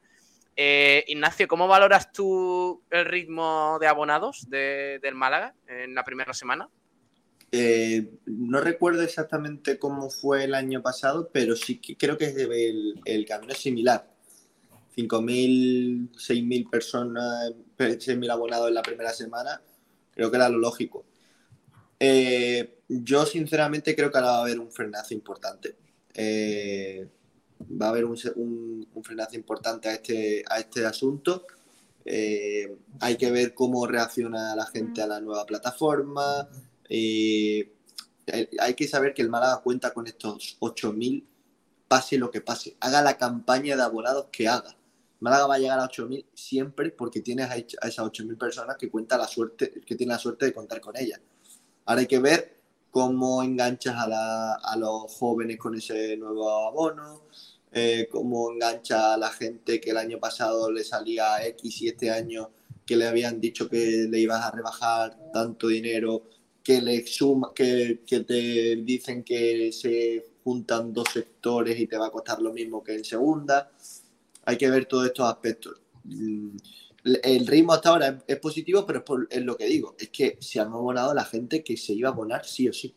Eh, 0.61 1.05
Ignacio, 1.07 1.47
¿cómo 1.47 1.69
valoras 1.69 2.11
tú 2.11 2.83
el 2.91 3.05
ritmo 3.05 3.79
de 3.81 3.87
abonados 3.87 4.45
del 4.51 5.15
Málaga 5.15 5.55
en 5.69 5.95
la 5.95 6.03
primera 6.03 6.35
semana? 6.35 6.69
Eh, 7.53 8.11
no 8.27 8.61
recuerdo 8.61 9.03
exactamente 9.03 9.79
cómo 9.79 10.11
fue 10.11 10.43
el 10.43 10.57
año 10.57 10.83
pasado, 10.83 11.31
pero 11.33 11.55
sí 11.55 11.79
que 11.79 11.97
creo 11.97 12.19
que 12.19 12.35
el, 13.07 13.25
camino 13.25 13.53
es 13.53 13.59
similar. 13.59 14.11
5.000, 14.97 16.11
6.000 16.11 16.69
personas, 16.69 17.53
6.000 17.79 18.29
abonados 18.29 18.67
en 18.67 18.75
la 18.75 18.83
primera 18.83 19.13
semana, 19.13 19.63
creo 20.11 20.29
que 20.29 20.39
era 20.39 20.49
lo 20.49 20.59
lógico. 20.59 21.07
Eh, 22.01 22.81
yo 22.89 23.25
sinceramente 23.27 23.95
creo 23.95 24.11
que 24.11 24.19
ahora 24.19 24.31
va 24.33 24.39
a 24.39 24.41
haber 24.41 24.59
un 24.59 24.73
frenazo 24.73 25.15
importante. 25.15 25.77
Eh, 26.15 27.07
va 27.61 27.87
a 27.87 27.91
haber 27.91 28.05
un, 28.05 28.17
un, 28.95 29.05
frenazo 29.05 29.37
importante 29.37 29.89
a 29.89 29.95
este, 29.95 30.45
a 30.49 30.59
este 30.59 30.85
asunto. 30.87 31.47
hay 32.05 33.17
que 33.17 33.31
ver 33.31 33.55
cómo 33.55 33.87
reacciona 33.87 34.57
la 34.57 34.67
gente 34.67 35.03
a 35.03 35.07
la 35.07 35.21
nueva 35.21 35.45
plataforma, 35.45 36.49
eh, 36.89 37.73
hay 38.61 38.75
que 38.75 38.89
saber 38.89 39.15
que 39.15 39.23
el 39.23 39.31
Málaga 39.31 39.63
cuenta 39.63 39.93
con 39.93 40.07
estos 40.07 40.59
8.000, 40.61 41.25
pase 41.87 42.19
lo 42.19 42.31
que 42.31 42.41
pase. 42.41 42.77
Haga 42.81 43.03
la 43.03 43.17
campaña 43.17 43.77
de 43.77 43.83
abonados 43.83 44.27
que 44.31 44.49
haga. 44.49 44.77
Málaga 45.21 45.47
va 45.47 45.55
a 45.57 45.59
llegar 45.59 45.81
a 45.81 45.89
8.000 45.89 46.27
siempre 46.35 46.91
porque 46.91 47.21
tienes 47.21 47.51
a 47.51 47.57
esas 47.57 48.07
8.000 48.07 48.39
personas 48.39 48.77
que, 48.77 48.91
cuenta 48.91 49.17
la 49.17 49.27
suerte, 49.27 49.71
que 49.85 49.97
tienen 49.97 50.15
la 50.15 50.19
suerte 50.19 50.47
de 50.47 50.53
contar 50.53 50.81
con 50.81 50.97
ellas. 50.97 51.21
Ahora 51.87 52.03
hay 52.03 52.07
que 52.07 52.19
ver 52.19 52.58
cómo 52.91 53.43
enganchas 53.43 53.95
a, 53.97 54.77
los 54.77 55.13
jóvenes 55.13 55.59
con 55.59 55.75
ese 55.75 56.17
nuevo 56.17 56.69
abono, 56.69 57.23
eh, 57.73 58.09
cómo 58.11 58.51
engancha 58.53 59.15
a 59.15 59.17
la 59.17 59.31
gente 59.31 59.81
que 59.81 59.91
el 59.91 59.99
año 59.99 60.19
pasado 60.19 60.71
le 60.71 60.85
salía 60.85 61.45
X 61.47 61.83
y 61.83 61.89
este 61.89 62.11
año 62.11 62.51
que 62.87 62.97
le 62.97 63.07
habían 63.07 63.41
dicho 63.41 63.69
que 63.69 64.07
le 64.11 64.19
ibas 64.19 64.45
a 64.45 64.51
rebajar 64.51 65.31
tanto 65.33 65.69
dinero 65.69 66.23
que 66.63 66.81
le 66.81 67.07
suma, 67.07 67.53
que, 67.55 68.01
que, 68.07 68.21
te 68.21 68.77
dicen 68.77 69.23
que 69.23 69.71
se 69.73 70.25
juntan 70.45 70.93
dos 70.93 71.09
sectores 71.13 71.79
y 71.79 71.87
te 71.87 71.99
va 71.99 72.07
a 72.07 72.11
costar 72.11 72.41
lo 72.41 72.53
mismo 72.53 72.83
que 72.83 72.95
en 72.95 73.05
segunda. 73.05 73.71
Hay 74.45 74.57
que 74.57 74.71
ver 74.71 74.87
todos 74.87 75.07
estos 75.07 75.29
aspectos. 75.29 75.81
El 77.23 77.47
ritmo 77.47 77.73
hasta 77.73 77.91
ahora 77.91 78.19
es, 78.27 78.39
positivo, 78.39 78.85
pero 78.87 79.05
es, 79.31 79.43
lo 79.43 79.57
que 79.57 79.67
digo. 79.67 79.97
Es 79.99 80.11
que 80.11 80.39
se 80.41 80.61
han 80.61 80.69
abonado 80.69 81.15
la 81.15 81.25
gente 81.25 81.63
que 81.63 81.77
se 81.77 81.93
iba 81.93 82.09
a 82.09 82.13
abonar 82.13 82.45
sí 82.45 82.69
o 82.69 82.73
sí. 82.73 82.95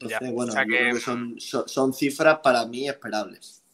Entonces, 0.00 0.32
bueno, 0.32 0.52
son, 1.40 1.92
cifras 1.92 2.38
para 2.42 2.64
mí 2.66 2.88
esperables. 2.88 3.64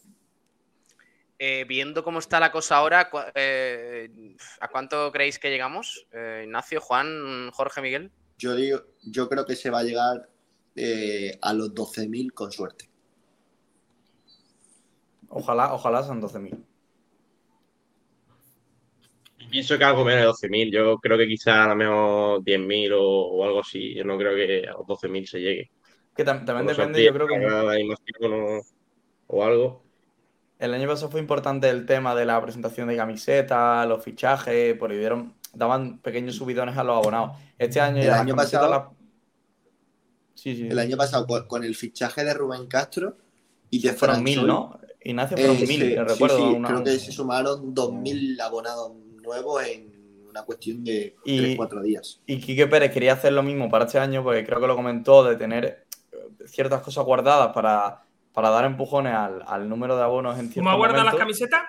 Eh, 1.39 1.65
viendo 1.69 2.03
cómo 2.03 2.21
está 2.21 2.41
la 2.41 2.51
cosa 2.51 2.77
ahora, 2.77 3.11
eh, 3.35 4.37
¿a 4.61 4.69
cuánto 4.69 5.13
creéis 5.13 5.39
que 5.39 5.51
llegamos? 5.51 6.07
Eh, 6.13 6.43
Ignacio, 6.45 6.81
Juan, 6.81 7.51
Jorge, 7.53 7.83
Miguel. 7.83 8.11
Yo 8.39 8.55
digo, 8.55 8.85
yo 9.03 9.29
creo 9.29 9.45
que 9.45 9.55
se 9.55 9.71
va 9.71 9.81
a 9.81 9.85
llegar 9.85 10.29
a 11.43 11.53
los 11.53 11.75
12.000 11.75 12.33
con 12.33 12.51
suerte. 12.51 12.89
Ojalá, 15.29 15.75
ojalá 15.75 16.03
sean 16.03 16.23
12.000. 16.23 16.65
Pienso 19.55 19.79
que 19.79 19.85
algo 19.85 20.05
menos 20.05 20.41
de 20.41 20.49
12.000. 20.49 20.73
Yo 20.73 20.99
creo 20.99 21.17
que 21.17 21.29
quizá 21.29 21.63
a 21.63 21.69
lo 21.69 21.77
mejor 21.77 22.41
10.000 22.43 22.93
o, 22.93 23.01
o, 23.01 23.45
algo 23.45 23.61
así. 23.61 23.95
Yo 23.95 24.03
no 24.03 24.19
creo 24.19 24.35
que 24.35 24.67
a 24.67 24.73
los 24.73 24.81
12.000 24.81 25.27
se 25.27 25.41
llegue. 25.41 25.71
Que 26.13 26.25
también 26.25 26.67
depende, 26.67 27.05
yo 27.05 27.13
creo 27.13 27.29
que. 27.29 28.61
o 29.29 29.45
algo. 29.45 29.85
El 30.59 30.75
año 30.75 30.89
pasado 30.89 31.09
fue 31.09 31.21
importante 31.21 31.71
el 31.71 31.87
tema 31.87 32.17
de 32.17 32.25
la 32.25 32.43
presentación 32.43 32.89
de 32.89 32.97
camisetas, 32.97 33.87
los 33.87 34.03
fichajes, 34.03 34.77
porque 34.77 34.99
dieron, 34.99 35.35
daban 35.53 36.01
pequeños 36.01 36.35
subidones 36.35 36.77
a 36.77 36.83
los 36.83 36.97
abonados. 36.97 37.39
Este 37.57 37.81
año 37.81 38.03
el 38.03 38.11
año 38.11 38.35
pasado. 38.35 38.97
Sí, 40.35 40.57
sí. 40.57 40.67
El 40.69 40.81
año 40.81 40.97
pasado 40.97 41.29
con, 41.47 41.63
el 41.63 41.77
fichaje 41.77 42.25
de 42.25 42.35
Rubén 42.35 42.67
Castro 42.67 43.19
y 43.71 43.81
de 43.81 43.93
Fueron 43.93 44.21
mil, 44.25 44.45
¿no? 44.45 44.81
Ignacio 45.01 45.37
fueron 45.37 45.59
eh, 45.59 45.67
mil, 45.69 45.97
recuerdo. 46.09 46.61
creo 46.61 46.83
que 46.83 46.99
se 46.99 47.13
sumaron 47.13 47.73
2.000 47.73 48.41
abonados 48.41 49.04
nuevos 49.25 49.67
en 49.67 49.93
una 50.29 50.43
cuestión 50.43 50.85
de 50.85 51.17
3-4 51.25 51.83
días. 51.83 52.21
Y 52.27 52.41
Quique 52.41 52.67
Pérez 52.67 52.93
quería 52.93 53.13
hacer 53.13 53.33
lo 53.33 53.43
mismo 53.43 53.69
para 53.71 53.85
este 53.85 53.99
año, 53.99 54.23
porque 54.23 54.45
creo 54.45 54.61
que 54.61 54.67
lo 54.67 54.77
comentó, 54.77 55.25
de 55.25 55.37
tener 55.37 55.87
ciertas 56.47 56.83
cosas 56.83 57.05
guardadas 57.05 57.53
para, 57.53 58.03
para 58.33 58.51
dar 58.51 58.65
empujones 58.65 59.15
al, 59.15 59.69
número 59.69 59.97
de 59.97 60.03
abonos 60.03 60.39
en 60.39 60.51
cierto 60.51 60.69
¿Cómo 60.69 60.77
guardan 60.77 61.07
las 61.07 61.15
camisetas? 61.15 61.63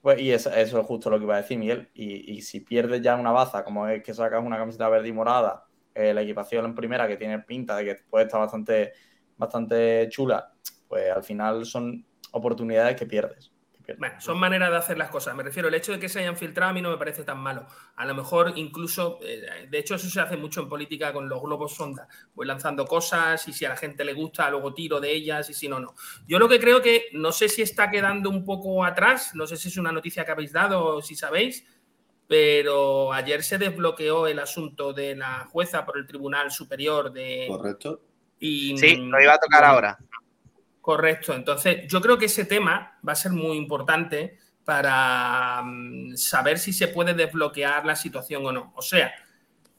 Pues, 0.00 0.20
y 0.20 0.32
eso, 0.32 0.52
es 0.52 0.72
justo 0.72 1.10
lo 1.10 1.18
que 1.18 1.24
iba 1.24 1.36
a 1.36 1.42
decir 1.42 1.56
Miguel. 1.56 1.88
Y, 1.94 2.42
si 2.42 2.60
pierdes 2.60 3.02
ya 3.02 3.14
una 3.14 3.30
baza, 3.30 3.64
como 3.64 3.86
es 3.86 4.02
que 4.02 4.12
sacas 4.12 4.44
una 4.44 4.58
camiseta 4.58 4.88
verde 4.88 5.08
y 5.08 5.12
morada, 5.12 5.64
eh, 5.94 6.12
la 6.12 6.22
equipación 6.22 6.64
en 6.64 6.74
primera 6.74 7.06
que 7.06 7.16
tiene 7.16 7.38
pinta 7.38 7.76
de 7.76 7.84
que 7.84 7.94
puede 8.10 8.24
estar 8.24 8.40
bastante, 8.40 8.92
bastante 9.36 10.08
chula, 10.08 10.52
pues 10.88 11.08
al 11.10 11.22
final 11.22 11.64
son 11.64 12.04
oportunidades 12.32 12.96
que 12.96 13.06
pierdes. 13.06 13.51
Bueno, 13.98 14.20
son 14.20 14.38
maneras 14.38 14.70
de 14.70 14.76
hacer 14.76 14.98
las 14.98 15.10
cosas. 15.10 15.34
Me 15.34 15.42
refiero, 15.42 15.68
el 15.68 15.74
hecho 15.74 15.92
de 15.92 15.98
que 15.98 16.08
se 16.08 16.20
hayan 16.20 16.36
filtrado 16.36 16.70
a 16.70 16.72
mí 16.72 16.82
no 16.82 16.90
me 16.90 16.96
parece 16.96 17.24
tan 17.24 17.38
malo. 17.38 17.66
A 17.96 18.06
lo 18.06 18.14
mejor 18.14 18.52
incluso, 18.56 19.18
eh, 19.22 19.66
de 19.68 19.78
hecho 19.78 19.94
eso 19.94 20.08
se 20.08 20.20
hace 20.20 20.36
mucho 20.36 20.60
en 20.60 20.68
política 20.68 21.12
con 21.12 21.28
los 21.28 21.42
globos 21.42 21.74
sonda. 21.74 22.08
Voy 22.34 22.46
lanzando 22.46 22.86
cosas 22.86 23.46
y 23.48 23.52
si 23.52 23.64
a 23.64 23.70
la 23.70 23.76
gente 23.76 24.04
le 24.04 24.12
gusta, 24.12 24.50
luego 24.50 24.74
tiro 24.74 25.00
de 25.00 25.12
ellas 25.12 25.50
y 25.50 25.54
si 25.54 25.68
no, 25.68 25.80
no. 25.80 25.94
Yo 26.26 26.38
lo 26.38 26.48
que 26.48 26.60
creo 26.60 26.80
que, 26.80 27.06
no 27.12 27.32
sé 27.32 27.48
si 27.48 27.62
está 27.62 27.90
quedando 27.90 28.30
un 28.30 28.44
poco 28.44 28.84
atrás, 28.84 29.34
no 29.34 29.46
sé 29.46 29.56
si 29.56 29.68
es 29.68 29.76
una 29.76 29.92
noticia 29.92 30.24
que 30.24 30.32
habéis 30.32 30.52
dado 30.52 30.84
o 30.84 31.02
si 31.02 31.14
sabéis, 31.14 31.66
pero 32.28 33.12
ayer 33.12 33.42
se 33.42 33.58
desbloqueó 33.58 34.26
el 34.26 34.38
asunto 34.38 34.92
de 34.92 35.16
la 35.16 35.46
jueza 35.50 35.84
por 35.84 35.98
el 35.98 36.06
Tribunal 36.06 36.50
Superior 36.50 37.12
de... 37.12 37.46
Correcto. 37.48 38.00
Y, 38.38 38.76
sí, 38.78 38.96
lo 38.96 39.22
iba 39.22 39.34
a 39.34 39.38
tocar 39.38 39.64
ahora. 39.64 39.98
Correcto. 40.82 41.32
Entonces, 41.32 41.86
yo 41.86 42.00
creo 42.00 42.18
que 42.18 42.24
ese 42.26 42.44
tema 42.44 42.98
va 43.06 43.12
a 43.12 43.16
ser 43.16 43.30
muy 43.30 43.56
importante 43.56 44.36
para 44.64 45.62
mm, 45.64 46.16
saber 46.16 46.58
si 46.58 46.72
se 46.72 46.88
puede 46.88 47.14
desbloquear 47.14 47.86
la 47.86 47.94
situación 47.94 48.44
o 48.44 48.50
no. 48.50 48.72
O 48.74 48.82
sea, 48.82 49.14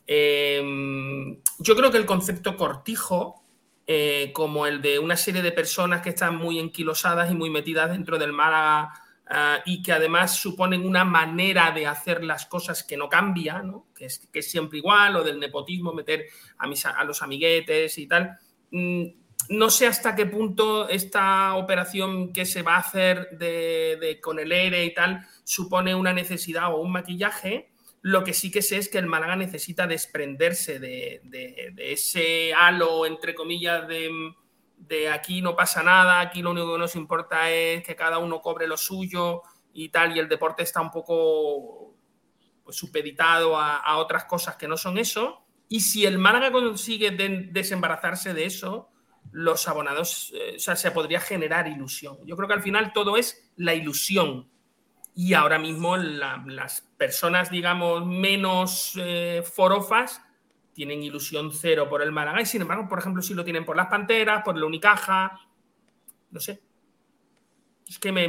em, 0.07 1.41
yo 1.59 1.75
creo 1.75 1.91
que 1.91 1.97
el 1.97 2.05
concepto 2.05 2.55
cortijo, 2.55 3.43
eh, 3.85 4.31
como 4.33 4.65
el 4.65 4.81
de 4.81 4.97
una 4.97 5.17
serie 5.17 5.41
de 5.41 5.51
personas 5.51 6.01
que 6.01 6.09
están 6.09 6.37
muy 6.37 6.57
enquilosadas 6.57 7.29
y 7.29 7.35
muy 7.35 7.49
metidas 7.49 7.91
dentro 7.91 8.17
del 8.17 8.31
Málaga 8.31 8.93
ah, 9.27 9.59
y 9.65 9.83
que 9.83 9.91
además 9.91 10.37
suponen 10.37 10.85
una 10.85 11.03
manera 11.03 11.71
de 11.71 11.85
hacer 11.85 12.23
las 12.23 12.45
cosas 12.45 12.81
que 12.81 12.95
no 12.95 13.09
cambia, 13.09 13.61
Que, 13.93 14.05
es, 14.05 14.29
que, 14.31 14.41
siempre 14.41 14.77
igual, 14.77 15.17
o 15.17 15.23
del 15.23 15.37
nepotismo, 15.37 15.91
meter 15.93 16.27
a, 16.57 16.65
mis, 16.65 16.85
a 16.85 17.03
los 17.03 17.21
amiguetes 17.21 17.97
y 17.97 18.07
tal. 18.07 18.37
Mm, 18.71 19.22
no 19.49 19.69
sé 19.69 19.87
hasta 19.87 20.15
qué 20.15 20.25
punto 20.25 20.87
esta 20.89 21.55
operación 21.55 22.33
que 22.33 22.45
se 22.45 22.61
va 22.61 22.75
a 22.75 22.79
hacer 22.79 23.29
de, 23.31 24.19
con 24.21 24.39
el 24.39 24.51
ERE 24.51 24.85
y 24.85 24.93
tal 24.93 25.27
supone 25.43 25.95
una 25.95 26.13
necesidad 26.13 26.73
o 26.73 26.77
un 26.77 26.91
maquillaje. 26.91 27.71
Lo 28.01 28.23
que 28.23 28.33
sí 28.33 28.51
que 28.51 28.61
sé 28.61 28.77
es 28.77 28.89
que 28.89 28.97
el 28.97 29.07
Málaga 29.07 29.35
necesita 29.35 29.87
desprenderse 29.87 30.79
de, 30.79 31.21
ese 31.77 32.53
halo, 32.53 33.05
entre 33.05 33.33
comillas, 33.33 33.87
de, 33.87 35.09
aquí 35.09 35.41
no 35.41 35.55
pasa 35.55 35.83
nada, 35.83 36.19
aquí 36.19 36.41
lo 36.41 36.51
único 36.51 36.73
que 36.73 36.79
nos 36.79 36.95
importa 36.95 37.49
es 37.49 37.83
que 37.83 37.95
cada 37.95 38.17
uno 38.17 38.41
cobre 38.41 38.67
lo 38.67 38.77
suyo 38.77 39.41
y 39.73 39.89
tal, 39.89 40.15
y 40.15 40.19
el 40.19 40.27
deporte 40.27 40.63
está 40.63 40.81
un 40.81 40.91
poco 40.91 41.95
pues, 42.63 42.75
supeditado 42.75 43.57
a, 43.57 43.97
otras 43.97 44.25
cosas 44.25 44.57
que 44.57 44.67
no 44.67 44.77
son 44.77 44.97
eso. 44.97 45.45
Y 45.69 45.79
si 45.79 46.05
el 46.05 46.19
Málaga 46.19 46.51
consigue 46.51 47.11
desembarazarse 47.11 48.33
de 48.33 48.45
eso, 48.45 48.92
los 49.33 49.67
abonados, 49.67 50.31
eh, 50.35 50.53
o 50.55 50.59
sea, 50.59 50.75
se 50.75 50.91
podría 50.91 51.19
generar 51.19 51.67
ilusión. 51.67 52.17
Yo 52.25 52.37
creo 52.37 52.47
que 52.47 52.53
al 52.53 52.61
final 52.61 52.93
todo 52.93 53.17
es 53.17 53.51
la 53.57 53.73
ilusión. 53.73 54.47
Y 55.15 55.33
ahora 55.33 55.59
mismo 55.59 55.97
las 55.97 56.81
personas, 56.97 57.51
digamos, 57.51 58.05
menos 58.05 58.93
eh, 58.95 59.43
forofas 59.43 60.21
tienen 60.73 61.03
ilusión 61.03 61.51
cero 61.51 61.87
por 61.87 62.01
el 62.01 62.11
Málaga 62.11 62.41
y 62.41 62.45
sin 62.45 62.61
embargo, 62.61 62.87
por 62.87 62.99
ejemplo, 62.99 63.21
si 63.21 63.33
lo 63.33 63.43
tienen 63.43 63.65
por 63.65 63.75
las 63.75 63.87
Panteras, 63.87 64.43
por 64.43 64.55
el 64.55 64.63
Unicaja, 64.63 65.39
no 66.31 66.39
sé. 66.39 66.61
Es 67.87 67.99
que 67.99 68.11
me, 68.11 68.25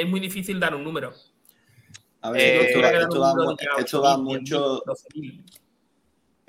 es 0.00 0.08
muy 0.08 0.20
difícil 0.20 0.60
dar 0.60 0.74
un 0.74 0.84
número. 0.84 1.12
A 2.20 2.30
ver, 2.30 2.66
esto, 2.66 4.02
va, 4.02 4.16
mucho... 4.18 4.82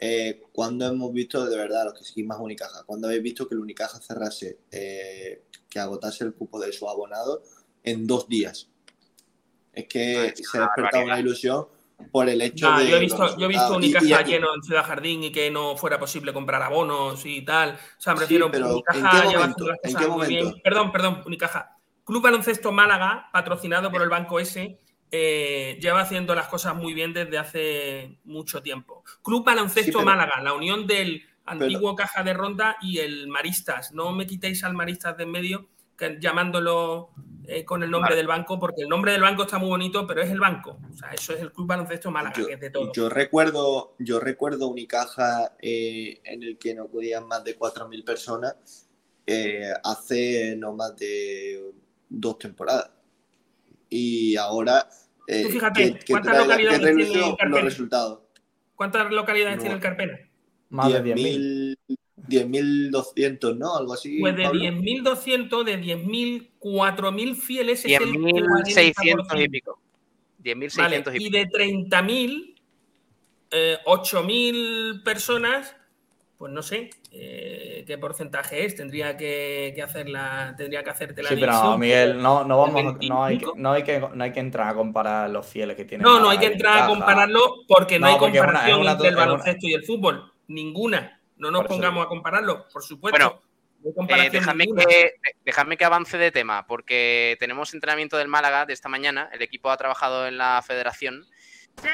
Eh, 0.06 0.44
cuando 0.52 0.86
hemos 0.86 1.14
visto 1.14 1.46
de 1.46 1.56
verdad 1.56 1.86
los 1.86 1.94
que 1.94 2.04
seguimos 2.04 2.36
más 2.36 2.44
Unicaja? 2.44 2.84
cuando 2.86 3.08
habéis 3.08 3.24
visto 3.24 3.48
que 3.48 3.56
el 3.56 3.62
Unicaja 3.62 4.02
cerrase, 4.02 4.60
eh, 4.70 5.44
que 5.70 5.80
agotase 5.80 6.26
el 6.26 6.34
cupo 6.34 6.60
de 6.60 6.74
su 6.74 6.90
abonado 6.90 7.42
en 7.86 8.06
dos 8.06 8.28
días? 8.28 8.68
Es 9.72 9.88
que 9.88 10.34
se 10.36 10.58
ha 10.58 10.64
despertado 10.64 11.06
una 11.06 11.22
ilusión 11.22 11.68
por 12.12 12.28
el 12.28 12.42
hecho 12.42 12.70
de. 12.74 12.90
Yo 12.90 12.98
he 12.98 13.00
visto, 13.00 13.38
yo 13.38 13.46
he 13.46 13.48
visto 13.48 13.78
Unicaja 13.78 14.24
lleno 14.24 14.54
en 14.54 14.62
Ciudad 14.62 14.84
Jardín 14.84 15.24
y 15.24 15.32
que 15.32 15.50
no 15.50 15.78
fuera 15.78 15.98
posible 15.98 16.34
comprar 16.34 16.62
abonos 16.64 17.26
y 17.26 17.42
tal. 17.46 17.72
O 17.72 18.02
sea, 18.02 18.14
me 18.14 18.20
refiero, 18.20 18.52
pero 18.52 18.74
Unicaja 18.74 19.24
¿en 19.84 19.96
qué 19.96 20.08
momento? 20.08 20.56
Perdón, 20.62 20.92
perdón, 20.92 21.24
Unicaja. 21.26 21.78
Club 22.04 22.22
Baloncesto 22.22 22.74
Málaga, 22.74 23.30
patrocinado 23.32 23.90
por 23.90 24.02
el 24.02 24.10
Banco 24.10 24.38
S, 24.38 24.78
eh, 25.16 25.78
lleva 25.80 26.02
haciendo 26.02 26.34
las 26.34 26.48
cosas 26.48 26.74
muy 26.74 26.96
bien 26.96 27.14
desde 27.14 27.38
hace 27.38 28.18
mucho 28.24 28.64
tiempo. 28.64 29.04
Club 29.22 29.46
Baloncesto 29.46 30.02
Málaga, 30.02 30.42
la 30.42 30.54
unión 30.54 30.88
del 30.88 31.22
antiguo 31.46 31.96
Caja 31.96 32.24
de 32.24 32.34
Ronda 32.34 32.78
y 32.82 32.98
el 32.98 33.28
Maristas. 33.28 33.92
No 33.92 34.12
me 34.12 34.26
quitéis 34.26 34.64
al 34.64 34.74
Maristas 34.74 35.16
de 35.16 35.26
en 35.26 35.32
medio 35.32 35.70
llamándolo 36.20 37.12
eh, 37.46 37.64
con 37.64 37.84
el 37.84 37.92
nombre 37.92 38.16
del 38.16 38.26
banco, 38.26 38.60
porque 38.60 38.82
el 38.82 38.90
nombre 38.90 39.12
del 39.12 39.22
banco 39.22 39.44
está 39.44 39.60
muy 39.60 39.70
bonito, 39.70 40.08
pero 40.08 40.24
es 40.24 40.32
el 40.32 40.40
banco. 40.40 40.80
O 40.92 40.98
sea, 40.98 41.12
eso 41.12 41.34
es 41.34 41.42
el 41.42 41.52
Club 41.52 41.68
Baloncesto 41.68 42.10
Málaga, 42.10 42.36
yo, 42.36 42.48
que 42.48 42.54
es 42.54 42.60
de 42.60 42.72
todo. 42.72 42.92
Yo 42.92 43.08
recuerdo, 43.08 43.94
yo 44.00 44.20
recuerdo 44.20 44.68
Unicaja 44.68 45.56
eh, 45.62 46.22
en 46.24 46.42
el 46.42 46.58
que 46.58 46.74
no 46.74 46.88
podían 46.88 47.28
más 47.28 47.44
de 47.44 47.56
4.000 47.56 48.04
personas 48.04 48.90
hace 49.84 50.56
no 50.58 50.74
más 50.74 50.98
de 50.98 51.72
dos 52.10 52.40
temporadas. 52.40 52.90
Y 53.90 54.36
ahora 54.38 54.90
eh, 55.28 55.46
fíjate, 55.50 56.00
¿cuántas 56.10 56.38
localidades 56.38 56.82
tiene 56.82 57.04
el 57.04 57.36
Carpena? 57.38 57.62
resultados. 57.62 58.20
¿Cuántas 58.76 59.12
localidades 59.12 59.60
tiene 59.60 59.76
el 59.76 59.82
Carpena? 59.82 60.20
Más 60.70 60.92
de 60.92 61.16
10.000. 61.16 61.78
10.200, 62.28 63.58
¿no? 63.58 63.76
Algo 63.76 63.94
así. 63.94 64.20
Pues 64.20 64.36
de 64.36 64.46
10.200, 64.46 65.64
de 65.64 65.80
10.000, 65.80 66.52
4.000 66.60 67.36
fieles 67.36 67.84
10, 67.84 68.02
es 68.02 68.08
el 68.08 68.14
10.600 68.14 69.44
y 69.44 69.50
pico. 69.50 69.80
10.600 70.42 70.78
vale, 70.78 71.04
y, 71.20 71.28
y 71.28 71.30
de 71.30 71.48
30.000, 71.48 72.56
eh, 73.52 73.78
8.000 73.86 75.04
personas 75.04 75.76
pues 76.44 76.52
no 76.52 76.62
sé 76.62 76.90
eh, 77.14 77.86
qué 77.88 77.98
porcentaje 77.98 78.66
es, 78.66 78.76
tendría 78.76 79.16
que, 79.16 79.82
hacerla, 79.82 80.54
tendría 80.58 80.84
que 80.84 80.90
hacerte 80.90 81.24
la 81.24 81.30
Sí, 81.30 81.38
pero 81.40 81.78
Miguel, 81.78 82.22
no, 82.22 82.44
no 82.44 82.58
vamos, 82.58 82.98
no 83.00 83.24
hay, 83.24 83.38
que, 83.38 83.46
no 83.56 83.72
hay 83.72 83.84
que, 83.84 84.06
no 84.14 84.22
hay 84.26 84.34
que 84.34 84.42
entrar 84.42 84.68
a 84.68 84.74
comparar 84.74 85.30
los 85.30 85.48
fieles 85.48 85.78
que 85.78 85.86
tienen. 85.86 86.04
No, 86.04 86.20
no 86.20 86.30
hay 86.30 86.40
que 86.40 86.48
entrar 86.48 86.84
a 86.84 86.88
compararlo 86.88 87.64
porque 87.66 87.98
no, 87.98 88.08
hay 88.08 88.18
comparación 88.18 88.86
entre 88.86 89.08
el 89.08 89.16
baloncesto 89.16 89.68
y 89.68 89.74
el 89.74 89.86
fútbol, 89.86 90.34
ninguna. 90.50 91.22
No 91.38 91.50
nos 91.50 91.66
pongamos 91.66 92.06
a 92.06 92.10
compararlo, 92.10 92.68
por 92.74 92.84
supuesto. 92.84 93.42
Eh, 93.86 94.30
déjame, 94.30 94.66
que, 94.66 95.14
déjame, 95.46 95.78
que, 95.78 95.86
avance 95.86 96.18
de 96.18 96.32
tema, 96.32 96.68
porque 96.68 97.38
tenemos 97.40 97.74
entrenamiento 97.74 98.18
del 98.18 98.28
Málaga 98.28 98.66
de 98.66 98.74
esta 98.74 98.90
mañana. 98.90 99.30
El 99.32 99.44
equipo 99.44 99.72
ha 99.72 99.78
trabajado 99.78 100.28
en 100.28 100.38
la 100.38 100.62
federación. 100.62 101.26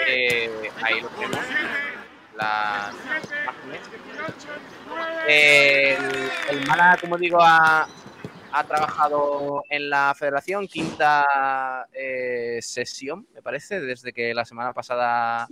Eh, 0.08 0.50
ahí 0.82 1.02
lo 1.02 1.10
tenemos. 1.10 1.38
El, 5.28 6.68
Málaga, 6.68 6.98
como 7.02 7.18
digo, 7.18 7.40
ha, 7.42 7.88
trabajado 8.68 9.64
en 9.70 9.90
la 9.90 10.14
federación, 10.18 10.68
quinta 10.68 11.88
eh, 11.94 12.60
sesión, 12.62 13.28
me 13.34 13.42
parece, 13.42 13.80
desde 13.80 14.12
que 14.12 14.34
la 14.34 14.46
semana 14.46 14.74
pasada 14.74 15.48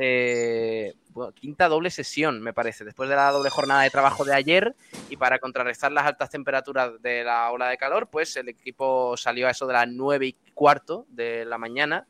eh, 0.00 0.94
quinta 1.34 1.68
doble 1.68 1.90
sesión, 1.90 2.40
me 2.40 2.52
parece, 2.52 2.84
después 2.84 3.08
de 3.08 3.16
la 3.16 3.32
doble 3.32 3.50
jornada 3.50 3.82
de 3.82 3.90
trabajo 3.90 4.24
de 4.24 4.34
ayer 4.34 4.76
y 5.08 5.16
para 5.16 5.38
contrarrestar 5.38 5.90
las 5.90 6.06
altas 6.06 6.30
temperaturas 6.30 7.02
de 7.02 7.24
la 7.24 7.50
ola 7.50 7.68
de 7.68 7.76
calor, 7.76 8.08
pues 8.08 8.36
el 8.36 8.48
equipo 8.48 9.16
salió 9.16 9.48
a 9.48 9.50
eso 9.50 9.66
de 9.66 9.72
las 9.72 9.88
nueve 9.88 10.26
y 10.26 10.36
cuarto 10.54 11.06
de 11.08 11.44
la 11.44 11.58
mañana. 11.58 12.06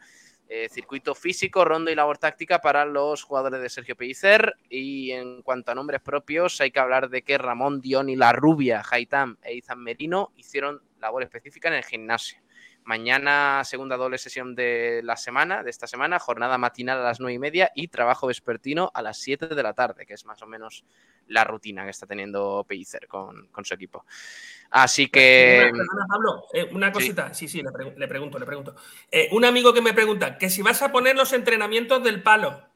Eh, 0.51 0.71
circuito 0.71 1.15
físico, 1.15 1.63
rondo 1.63 1.91
y 1.91 1.95
labor 1.95 2.17
táctica 2.17 2.61
para 2.63 2.87
los 2.87 3.23
jugadores 3.23 3.61
de 3.61 3.69
Sergio 3.69 3.97
Pellicer. 3.97 4.55
Y 4.71 5.11
en 5.11 5.43
cuanto 5.43 5.73
a 5.73 5.75
nombres 5.75 6.01
propios, 6.01 6.59
hay 6.63 6.71
que 6.71 6.81
hablar 6.81 7.11
de 7.11 7.21
que 7.21 7.37
Ramón 7.37 7.83
Dion 7.83 8.09
y 8.09 8.17
La 8.17 8.33
Rubia, 8.33 8.83
Jaitam 8.83 9.37
e 9.43 9.57
Izan 9.57 9.83
Merino 9.83 10.33
hicieron 10.37 10.81
labor 11.01 11.23
específica 11.23 11.69
en 11.69 11.75
el 11.75 11.85
gimnasio. 11.85 12.41
Mañana, 12.89 13.65
segunda 13.65 13.99
doble 13.99 14.17
sesión 14.17 14.55
de 14.55 15.03
la 15.05 15.15
semana, 15.17 15.63
de 15.63 15.69
esta 15.69 15.87
semana, 15.87 16.19
jornada 16.19 16.57
matinal 16.57 16.99
a 17.01 17.03
las 17.03 17.21
nueve 17.21 17.35
y 17.35 17.39
media 17.39 17.71
y 17.75 17.89
trabajo 17.89 18.29
vespertino 18.29 18.91
a 18.95 19.03
las 19.03 19.19
7 19.19 19.49
de 19.49 19.63
la 19.63 19.75
tarde, 19.75 20.07
que 20.07 20.15
es 20.15 20.25
más 20.25 20.41
o 20.41 20.47
menos 20.47 20.87
la 21.27 21.45
rutina 21.45 21.85
que 21.85 21.91
está 21.91 22.07
teniendo 22.07 22.65
Pellicer 22.67 23.07
con, 23.07 23.51
su 23.63 23.75
equipo. 23.75 24.07
Así 24.71 25.09
que. 25.09 25.71
Pablo, 26.09 26.47
eh, 26.55 26.67
una 26.73 26.91
cosita. 26.91 27.35
Sí, 27.35 27.47
sí, 27.47 27.61
le, 27.63 28.09
pregunto, 28.09 28.39
le 28.39 28.47
pregunto. 28.47 28.75
Eh, 29.11 29.29
un 29.33 29.45
amigo 29.45 29.75
que 29.75 29.83
me 29.83 29.93
pregunta 29.93 30.39
que 30.39 30.49
si 30.49 30.63
vas 30.63 30.81
a 30.81 30.91
poner 30.91 31.15
los 31.15 31.35
entrenamientos 31.35 32.03
del 32.03 32.23
palo. 32.23 32.71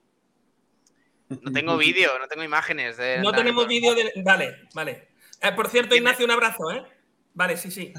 No 1.30 1.52
tengo 1.52 1.78
vídeo, 1.78 2.18
no 2.18 2.28
tengo 2.28 2.44
imágenes. 2.44 2.98
De 2.98 3.16
no 3.22 3.32
tenemos 3.32 3.66
vídeo 3.66 3.94
de. 3.94 4.12
Vale, 4.22 4.68
vale. 4.74 5.08
Eh, 5.40 5.52
por 5.52 5.68
cierto, 5.68 5.96
Ignacio, 5.96 6.26
un 6.26 6.32
abrazo, 6.32 6.70
¿eh? 6.70 6.84
Vale, 7.32 7.56
sí, 7.56 7.70
sí. 7.70 7.94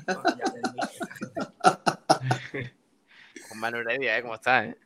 Con 3.50 3.60
Manu 3.60 3.78
Heredia, 3.80 4.18
¿eh? 4.18 4.22
¿Cómo 4.22 4.36
estás? 4.36 4.66
Eh? 4.66 4.78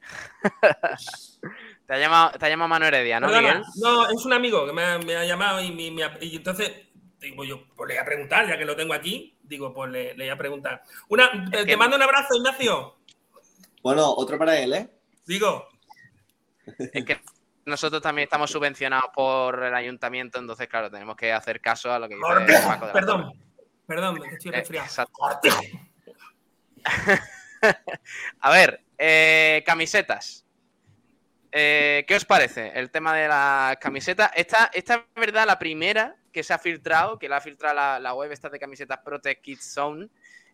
¿Te, 1.85 1.93
ha 1.93 1.99
llamado, 1.99 2.31
te 2.31 2.45
ha 2.45 2.49
llamado 2.49 2.69
Manu 2.69 2.85
Heredia, 2.85 3.19
¿no, 3.19 3.27
Miguel? 3.27 3.61
No, 3.75 4.09
es 4.09 4.25
un 4.25 4.33
amigo 4.33 4.65
que 4.65 4.73
me 4.73 4.83
ha, 4.83 5.25
llamado 5.25 5.61
y, 5.61 5.67
y, 6.21 6.35
entonces 6.35 6.71
digo 7.19 7.43
yo, 7.43 7.67
pues 7.75 7.89
le 7.89 7.95
voy 7.95 8.01
a 8.01 8.05
preguntar, 8.05 8.47
ya 8.47 8.57
que 8.57 8.65
lo 8.65 8.75
tengo 8.75 8.93
aquí, 8.93 9.37
digo, 9.43 9.73
pues 9.73 9.91
le, 9.91 10.13
le 10.15 10.25
voy 10.25 10.29
a 10.29 10.37
preguntar. 10.37 10.81
Una, 11.09 11.49
te, 11.49 11.77
mando 11.77 11.95
un 11.95 12.03
abrazo, 12.03 12.35
Ignacio. 12.35 12.97
Bueno, 13.81 14.11
otro 14.11 14.37
para 14.37 14.57
él, 14.59 14.73
¿eh? 14.73 14.89
Digo. 15.25 15.67
Es 16.65 17.05
que 17.05 17.21
nosotros 17.65 18.01
también 18.01 18.25
estamos 18.25 18.51
subvencionados 18.51 19.09
por 19.13 19.63
el 19.63 19.73
ayuntamiento, 19.73 20.39
entonces, 20.39 20.67
claro, 20.67 20.89
tenemos 20.89 21.15
que 21.15 21.31
hacer 21.31 21.61
caso 21.61 21.91
a 21.91 21.99
lo 21.99 22.07
que 22.07 22.15
dice 22.15 22.61
Paco 22.65 22.87
de 22.87 22.93
Perdón, 22.93 23.33
perdón, 23.85 24.19
estoy 24.31 24.51
eh, 24.51 24.55
resfriado. 24.55 24.87
a 28.39 28.51
ver, 28.51 28.81
eh, 28.97 29.63
camisetas. 29.65 30.45
Eh, 31.51 32.05
¿Qué 32.07 32.15
os 32.15 32.25
parece 32.25 32.71
el 32.75 32.91
tema 32.91 33.15
de 33.15 33.27
la 33.27 33.77
camiseta? 33.79 34.31
Esta, 34.35 34.69
esta 34.73 34.95
es 34.95 35.01
verdad 35.15 35.45
la 35.47 35.57
primera 35.57 36.15
que 36.31 36.43
se 36.43 36.53
ha 36.53 36.59
filtrado, 36.59 37.17
que 37.17 37.29
la 37.29 37.37
ha 37.37 37.41
filtrado 37.41 37.99
la, 37.99 38.13
web 38.13 38.31
esta 38.31 38.49
de 38.49 38.59
camisetas 38.59 38.99
Protect 38.99 39.41
Kids 39.41 39.73
Zone. 39.73 40.07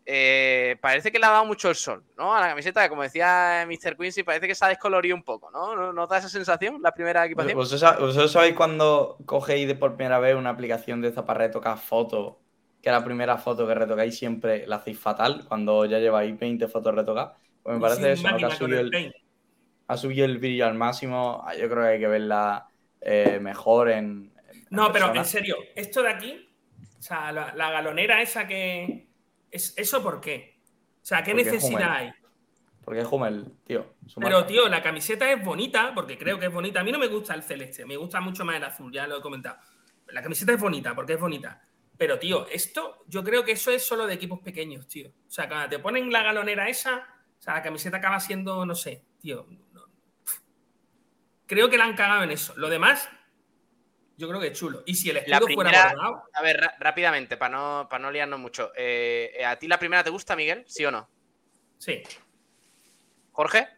Eh, 0.06 0.78
parece 0.82 1.12
que 1.12 1.20
le 1.20 1.26
ha 1.26 1.32
dado 1.32 1.46
mucho 1.46 1.70
el 1.70 1.76
sol, 1.76 2.04
¿no? 2.18 2.36
A 2.36 2.42
la 2.42 2.50
camiseta, 2.50 2.88
como 2.90 3.04
decía 3.04 3.66
Mr. 3.68 3.98
Quincy, 3.98 4.24
parece 4.24 4.48
que 4.48 4.56
se 4.56 4.66
ha 4.66 4.68
descolorido 4.68 5.16
un 5.16 5.24
poco, 5.24 5.50
¿no? 5.50 5.94
¿No, 5.94 6.08
da 6.08 6.18
esa 6.18 6.28
sensación 6.28 6.82
la 6.82 6.94
primera 6.94 7.26
equipación? 7.26 7.56
¿Vosotros, 7.56 8.32
sabéis 8.32 8.54
cuando 8.54 9.18
cogéis 9.26 9.68
de 9.68 9.76
por 9.76 9.96
primera 9.96 10.20
vez 10.20 10.36
una 10.36 10.50
aplicación 10.50 11.02
de 11.02 11.08
esta 11.08 11.26
para 11.26 11.40
retocar 11.40 11.78
fotos 11.78 12.36
que 12.84 12.92
la 12.92 13.04
primera 13.04 13.38
foto 13.38 13.66
que 13.66 13.74
retocáis 13.74 14.18
siempre 14.18 14.68
la 14.68 14.76
hacéis 14.76 15.00
fatal 15.00 15.46
cuando 15.48 15.86
ya 15.86 16.00
lleváis 16.00 16.38
20 16.38 16.68
fotos 16.68 16.94
retocadas. 16.94 17.38
Pues 17.64 17.76
me 17.76 17.82
parece 17.82 18.12
eso, 18.12 18.30
¿no? 18.30 18.38
que 18.38 18.46
ha 18.46 18.50
subido, 18.50 18.80
el, 18.82 19.16
ha 19.88 19.96
subido, 19.96 20.26
el, 20.26 20.38
brillo 20.38 20.66
al 20.66 20.74
máximo. 20.74 21.42
Ah, 21.48 21.56
yo 21.56 21.70
creo 21.70 21.84
que 21.84 21.90
hay 21.90 22.00
que 22.00 22.08
verla 22.08 22.68
eh, 23.00 23.40
mejor 23.42 23.90
en. 23.90 24.34
no, 24.70 24.92
pero 24.92 25.16
en 25.16 25.24
serio, 25.24 25.56
esto 25.74 26.04
de 26.04 26.10
aquí, 26.10 26.50
o 27.00 27.02
sea, 27.02 27.32
la, 27.32 27.72
galonera 27.72 28.22
esa 28.22 28.46
que. 28.46 29.08
Es, 29.50 29.74
¿Eso 29.78 30.04
por 30.04 30.20
qué? 30.20 30.60
O 31.02 31.06
sea, 31.06 31.24
¿qué 31.24 31.34
necesidad 31.34 31.90
hay? 31.90 32.12
Porque 32.84 33.00
es 33.00 33.08
Hummel, 33.10 33.46
tío. 33.64 33.94
Pero, 34.20 34.46
tío, 34.46 34.68
la 34.68 34.82
camiseta 34.82 35.32
es 35.32 35.42
bonita, 35.42 35.94
porque 35.96 36.18
creo 36.18 36.38
que 36.38 36.48
es 36.48 36.54
bonita. 36.54 36.82
A 36.82 36.84
mí 36.84 36.92
no 36.92 37.00
me 37.00 37.08
gusta 37.08 37.34
el 37.34 37.44
celeste, 37.44 37.86
me 37.86 37.96
gusta 37.96 38.20
mucho 38.20 38.44
más 38.44 38.58
el 38.58 38.64
azul, 38.66 38.92
ya 38.92 39.08
lo 39.08 39.20
he 39.20 39.22
comentado. 39.22 39.56
La 40.08 40.22
camiseta 40.22 40.52
es 40.52 40.60
bonita, 40.60 40.94
porque 40.94 41.14
es 41.14 41.20
bonita. 41.20 41.62
Pero, 42.04 42.20
tío, 42.20 42.46
esto, 42.50 43.06
yo 43.08 43.24
creo 43.24 43.46
que 43.46 43.54
eso 43.54 43.72
es 43.72 43.88
solo 43.88 44.06
de 44.06 44.16
equipos 44.16 44.42
pequeños, 44.42 44.90
tío. 44.90 45.08
O 45.26 45.32
sea, 45.32 45.48
cuando 45.48 45.70
te 45.70 45.80
ponen 45.80 46.12
la 46.12 46.22
galonera 46.22 46.68
esa, 46.68 47.08
o 47.40 47.42
sea, 47.42 47.54
la 47.54 47.64
camiseta 47.64 47.96
acaba 47.96 48.20
siendo, 48.20 48.66
no 48.66 48.76
sé, 48.76 49.06
tío. 49.22 49.48
Creo 51.46 51.70
que 51.70 51.78
la 51.78 51.86
han 51.86 51.96
cagado 51.96 52.24
en 52.24 52.32
eso. 52.32 52.54
Lo 52.58 52.68
demás, 52.68 53.08
yo 54.18 54.28
creo 54.28 54.42
que 54.42 54.48
es 54.48 54.60
chulo. 54.60 54.84
Y 54.86 54.96
si 54.96 55.12
el 55.12 55.16
escudo 55.16 55.48
fuera 55.54 55.94
bordado... 55.94 56.24
A 56.34 56.42
ver, 56.42 56.60
rápidamente, 56.78 57.38
para 57.38 57.56
no, 57.56 57.88
para 57.90 58.02
no 58.02 58.12
liarnos 58.12 58.42
mucho. 58.42 58.74
Eh, 58.76 59.42
¿A 59.48 59.56
ti 59.56 59.70
la 59.70 59.80
primera 59.80 60.04
te 60.04 60.10
gusta, 60.10 60.36
Miguel? 60.36 60.66
¿Sí 60.68 60.84
o 60.84 60.92
no? 60.92 61.10
Sí. 61.78 62.04
¿Jorge? 63.32 63.70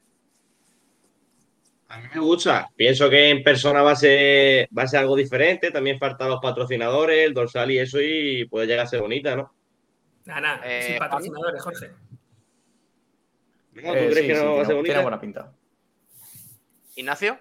A 1.88 2.00
mí 2.00 2.08
me 2.14 2.20
gusta. 2.20 2.70
Pienso 2.76 3.10
que 3.10 3.30
en 3.30 3.44
persona 3.44 3.82
va 3.82 3.92
a 3.92 3.96
ser, 3.96 4.68
va 4.76 4.84
a 4.84 4.88
ser 4.88 5.02
algo 5.02 5.16
diferente. 5.16 5.72
También 5.72 6.00
faltan 6.00 6.30
los 6.30 6.40
patrocinadores, 6.42 7.28
el 7.28 7.34
dorsal 7.34 7.72
y 7.72 7.80
eso, 7.80 8.00
y 8.02 8.46
puede 8.46 8.68
llegar 8.68 8.86
a 8.86 8.90
ser 8.90 9.02
bonita, 9.02 9.36
¿no? 9.36 9.54
Nada, 10.26 10.42
nada. 10.42 10.62
Eh, 10.66 10.84
sin 10.88 10.98
patrocinadores, 10.98 11.62
Jorge. 11.62 11.92
¿Tú 13.74 13.80
eh, 13.82 14.10
crees 14.12 14.28
que 14.28 14.34
no 14.34 14.56
va 14.56 14.62
a 14.64 14.66
ser 14.66 14.76
bonita? 14.76 14.94
Tiene 14.94 15.04
buena 15.04 15.22
pinta. 15.22 15.54
¿Ignacio? 16.96 17.38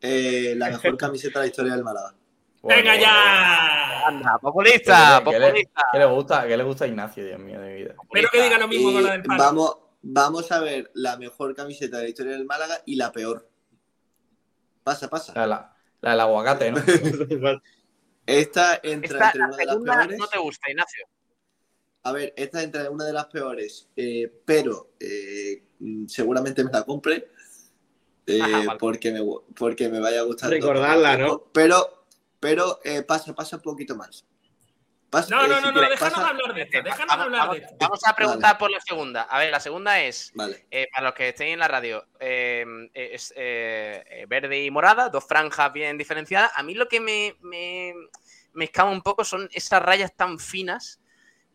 Eh, 0.00 0.54
la 0.56 0.70
mejor 0.70 0.96
camiseta 0.96 1.38
de 1.38 1.46
la 1.46 1.50
historia 1.50 1.72
del 1.72 1.84
Málaga. 1.84 2.14
¡Venga 2.62 2.96
ya! 2.96 4.08
Anda, 4.08 4.38
populista, 4.38 5.22
populista. 5.24 5.82
¿Qué 5.92 5.98
le, 5.98 6.04
gusta, 6.06 6.46
¿Qué 6.46 6.56
le 6.56 6.62
gusta 6.64 6.84
a 6.84 6.88
Ignacio, 6.88 7.24
Dios 7.24 7.38
mío, 7.38 7.60
de 7.60 7.74
vida? 7.74 7.94
Pero 8.12 8.28
que 8.30 8.42
diga 8.42 8.58
lo 8.58 8.68
mismo 8.68 8.92
con 8.92 9.02
la 9.04 9.12
del 9.12 9.24
Málaga. 9.24 9.50
Vamos, 9.50 9.78
vamos 10.08 10.52
a 10.52 10.60
ver 10.60 10.90
la 10.94 11.16
mejor 11.16 11.54
camiseta 11.54 11.98
de 11.98 12.04
la 12.04 12.08
historia 12.08 12.32
del 12.32 12.44
Málaga 12.44 12.80
y 12.86 12.96
la 12.96 13.12
peor. 13.12 13.48
Pasa, 14.84 15.10
pasa. 15.10 15.46
La, 15.46 15.74
del 16.00 16.20
aguacate, 16.20 16.70
¿no? 16.70 16.78
esta 18.26 18.80
entra 18.82 19.30
entre 19.30 19.44
una 19.44 19.56
de 19.56 19.64
las 19.66 19.76
peores. 19.76 20.18
No 20.18 20.26
te 20.28 20.38
gusta, 20.38 20.70
Ignacio. 20.70 21.06
A 22.04 22.12
ver, 22.12 22.32
esta 22.36 22.62
entra 22.62 22.86
en 22.86 22.92
una 22.92 23.04
de 23.04 23.12
las 23.12 23.26
peores, 23.26 23.88
eh, 23.96 24.32
pero 24.44 24.92
eh, 25.00 25.64
seguramente 26.06 26.62
me 26.62 26.70
la 26.70 26.84
compre. 26.84 27.32
Eh, 28.28 28.40
porque, 28.78 29.12
me, 29.12 29.20
porque 29.56 29.88
me 29.88 29.98
vaya 29.98 30.20
a 30.20 30.24
gustar. 30.24 30.50
Recordarla, 30.50 31.16
¿no? 31.16 31.44
Pero, 31.52 32.06
pero 32.38 32.78
pasa, 33.06 33.34
pasa 33.34 33.56
un 33.56 33.62
poquito 33.62 33.96
más 33.96 34.24
no, 35.28 35.46
no, 35.46 35.60
no, 35.60 35.72
no, 35.72 35.80
déjanos 35.80 36.18
hablar 36.18 36.54
de 36.54 36.62
esto. 36.62 36.82
Déjanos 36.82 37.06
vamos, 37.08 37.24
hablar 37.24 37.50
de 37.50 37.58
esto. 37.58 37.76
Vamos 37.78 38.00
a 38.06 38.14
preguntar 38.14 38.58
por 38.58 38.70
la 38.70 38.80
segunda. 38.80 39.22
A 39.22 39.38
ver, 39.38 39.50
la 39.50 39.60
segunda 39.60 40.00
es, 40.00 40.30
vale. 40.34 40.66
eh, 40.70 40.88
para 40.92 41.06
los 41.06 41.14
que 41.14 41.28
estén 41.28 41.48
en 41.48 41.58
la 41.58 41.68
radio, 41.68 42.06
eh, 42.20 42.64
es 42.94 43.32
eh, 43.36 44.24
verde 44.28 44.62
y 44.64 44.70
morada, 44.70 45.08
dos 45.08 45.24
franjas 45.26 45.72
bien 45.72 45.98
diferenciadas. 45.98 46.52
A 46.54 46.62
mí 46.62 46.74
lo 46.74 46.88
que 46.88 47.00
me, 47.00 47.36
me, 47.40 47.94
me 48.52 48.64
escama 48.66 48.90
un 48.90 49.02
poco 49.02 49.24
son 49.24 49.48
esas 49.52 49.82
rayas 49.82 50.14
tan 50.14 50.38
finas 50.38 51.00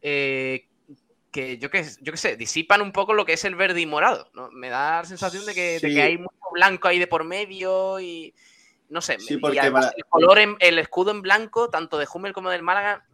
que 0.01 1.57
yo 1.59 1.69
qué 1.69 1.85
yo 2.01 2.17
sé, 2.17 2.35
disipan 2.35 2.81
un 2.81 2.91
poco 2.91 3.13
lo 3.13 3.25
que 3.25 3.33
es 3.33 3.45
el 3.45 3.55
verde 3.55 3.81
y 3.81 3.85
morado. 3.85 4.29
¿no? 4.33 4.49
Me 4.51 4.69
da 4.69 5.01
la 5.01 5.05
sensación 5.05 5.45
de 5.45 5.53
que, 5.53 5.79
de 5.79 5.89
que 5.93 6.01
hay 6.01 6.17
mucho 6.17 6.35
blanco 6.51 6.87
ahí 6.87 6.99
de 6.99 7.07
por 7.07 7.23
medio 7.23 7.99
y 7.99 8.33
no 8.89 8.99
sé, 8.99 9.17
sí, 9.19 9.37
porque 9.37 9.59
el 9.59 10.05
color, 10.09 10.37
el 10.59 10.77
escudo 10.77 11.11
en 11.11 11.21
blanco, 11.21 11.69
tanto 11.69 11.97
de 11.97 12.07
Hummel 12.13 12.33
como 12.33 12.49
del 12.49 12.61
Málaga, 12.61 13.05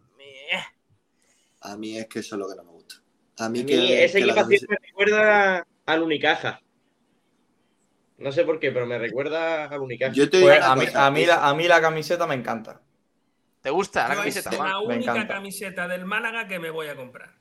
a 1.61 1.77
mí 1.77 1.97
es 1.97 2.07
que 2.07 2.19
eso 2.19 2.35
es 2.35 2.39
lo 2.39 2.49
que 2.49 2.55
no 2.55 2.63
me 2.63 2.71
gusta. 2.71 2.95
A 3.39 3.49
mí, 3.49 3.65
que, 3.65 4.03
ese 4.03 4.19
equipación 4.19 4.67
me 4.69 4.77
recuerda 4.77 5.67
al 5.85 6.03
Unicaja. 6.03 6.61
No 8.17 8.31
sé 8.31 8.43
por 8.45 8.59
qué, 8.59 8.71
pero 8.71 8.87
me 8.87 8.97
recuerda 8.97 9.65
al 9.65 9.79
Unicaja. 9.79 10.13
Pues 10.13 10.63
a, 10.63 10.75
mí, 10.75 10.85
a, 10.93 11.11
mí 11.11 11.25
la, 11.25 11.47
a, 11.47 11.53
mí, 11.53 11.67
la, 11.67 11.79
camiseta 11.79 12.25
me 12.25 12.35
encanta. 12.35 12.81
¿Te 13.61 13.69
gusta 13.69 14.07
la 14.07 14.15
camiseta? 14.15 14.49
Es 14.49 14.59
la 14.59 14.79
única 14.79 15.27
camiseta 15.27 15.87
del 15.87 16.05
Málaga 16.05 16.47
que 16.47 16.57
me 16.59 16.71
voy 16.71 16.87
a 16.87 16.95
comprar. 16.95 17.35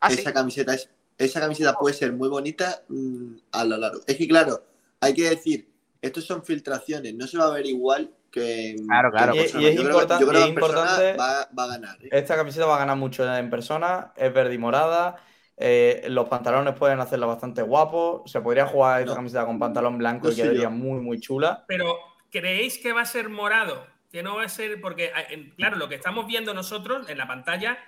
¿Ah, 0.00 0.08
esa, 0.12 0.32
camiseta 0.32 0.74
es, 0.74 0.88
esa 1.18 1.40
camiseta 1.40 1.74
puede 1.74 1.94
ser 1.94 2.12
muy 2.12 2.28
bonita 2.28 2.82
mm, 2.88 3.36
a 3.52 3.64
lo 3.64 3.76
largo. 3.76 4.00
Es 4.06 4.16
que, 4.16 4.28
claro, 4.28 4.64
hay 5.00 5.12
que 5.12 5.28
decir, 5.28 5.68
estos 6.00 6.24
son 6.24 6.44
filtraciones, 6.44 7.14
no 7.14 7.26
se 7.26 7.36
va 7.36 7.46
a 7.46 7.54
ver 7.54 7.66
igual 7.66 8.10
que. 8.30 8.76
Claro, 8.86 9.10
claro. 9.10 9.34
Y, 9.34 9.38
y 9.38 9.42
es 9.66 9.76
importante, 9.80 10.24
y 10.24 10.36
es 10.36 10.46
importante 10.48 11.12
va, 11.14 11.48
va, 11.58 11.64
a 11.64 11.66
ganar. 11.66 11.96
¿eh? 12.02 12.08
Esta 12.12 12.36
camiseta 12.36 12.66
va 12.66 12.76
a 12.76 12.80
ganar 12.80 12.96
mucho 12.96 13.24
en 13.36 13.50
persona, 13.50 14.12
es 14.16 14.32
verde 14.32 14.54
y 14.54 14.58
morada. 14.58 15.16
Eh, 15.62 16.04
los 16.08 16.28
pantalones 16.28 16.74
pueden 16.74 17.00
hacerla 17.00 17.26
bastante 17.26 17.60
guapo. 17.62 18.22
Se 18.26 18.40
podría 18.40 18.66
jugar 18.66 19.00
esta 19.00 19.10
No. 19.12 19.16
camiseta 19.16 19.44
con 19.44 19.58
pantalón 19.58 19.98
blanco 19.98 20.28
No 20.28 20.32
y 20.32 20.36
quedaría 20.36 20.62
yo. 20.62 20.70
muy, 20.70 21.00
muy 21.00 21.20
chula. 21.20 21.64
Pero, 21.68 21.96
¿creéis 22.30 22.78
que 22.78 22.92
va 22.94 23.02
a 23.02 23.06
ser 23.06 23.28
morado? 23.28 23.86
Que 24.10 24.22
no 24.22 24.36
va 24.36 24.44
a 24.44 24.48
ser, 24.48 24.80
porque, 24.80 25.12
en- 25.28 25.50
claro, 25.50 25.76
lo 25.76 25.88
que 25.88 25.96
estamos 25.96 26.26
viendo 26.26 26.54
nosotros 26.54 27.08
en 27.10 27.18
la 27.18 27.28
pantalla 27.28 27.78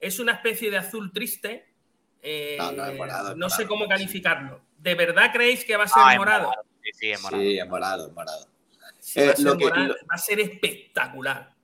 es 0.00 0.18
una 0.20 0.32
especie 0.32 0.70
de 0.70 0.78
azul 0.78 1.12
triste. 1.12 1.66
eh, 2.22 2.56
No, 2.58 2.72
no, 2.72 2.86
es 2.86 2.96
morado, 2.96 3.30
es 3.32 3.36
no 3.36 3.48
sé 3.50 3.62
morado, 3.64 3.68
cómo 3.68 3.84
sí. 3.84 3.90
calificarlo. 3.90 4.60
¿De 4.78 4.94
verdad 4.94 5.30
creéis 5.32 5.64
que 5.64 5.76
va 5.76 5.84
a 5.84 5.88
ser 5.88 6.02
Ah, 6.04 6.12
es 6.14 6.18
morado? 6.18 6.50
Sí, 6.82 6.90
sí, 6.94 7.10
es 7.10 7.22
morado. 7.22 7.42
Sí, 7.42 7.58
es 7.58 7.68
morado, 7.68 8.06
es 8.08 8.12
morado. 8.14 8.46
Va, 9.16 9.22
Eh, 9.22 9.30
a 9.30 9.36
ser 9.36 9.44
lo 9.44 9.56
que- 9.56 9.64
morado, 9.64 9.86
lo- 9.88 9.94
va 9.94 10.14
a 10.14 10.18
ser 10.18 10.40
espectacular. 10.40 11.54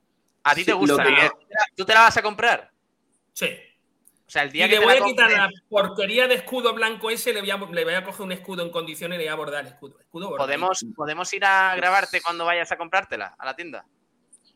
¿A 0.45 0.55
ti 0.55 0.65
te 0.65 0.73
gusta? 0.73 1.03
que 1.03 1.11
Miguel? 1.11 1.31
¿Tú 1.77 1.85
te 1.85 1.95
la 1.95 2.01
vas 2.01 2.17
a 2.17 2.23
comprar? 2.23 2.71
Sí. 3.33 3.49
O 4.27 4.31
sea, 4.31 4.43
el 4.43 4.53
día 4.53 4.67
Y 4.67 4.69
que 4.71 4.75
le 4.77 4.81
te 4.81 4.85
voy 4.87 4.99
la 4.99 5.05
a 5.05 5.07
quitar 5.09 5.31
la 5.31 5.51
porquería 5.69 6.27
de 6.27 6.35
escudo 6.35 6.73
blanco 6.75 7.11
ese, 7.11 7.33
le 7.33 7.41
voy, 7.41 7.51
a, 7.51 7.57
le 7.57 7.85
voy 7.85 7.95
a 7.95 8.05
coger 8.05 8.23
un 8.23 8.33
escudo 8.33 8.63
en 8.63 8.71
condiciones 8.71 9.17
y 9.17 9.19
le 9.19 9.25
voy 9.27 9.33
a 9.33 9.37
bordar 9.37 9.61
el 9.67 9.73
escudo. 9.73 9.99
¿podemos, 10.11 10.85
¿podemos 10.97 11.33
ir 11.35 11.45
a 11.45 11.75
grabarte 11.77 12.21
cuando 12.23 12.45
vayas 12.45 12.71
a 12.73 12.77
comprártela 12.79 13.35
a 13.39 13.45
la 13.45 13.55
tienda? 13.55 13.85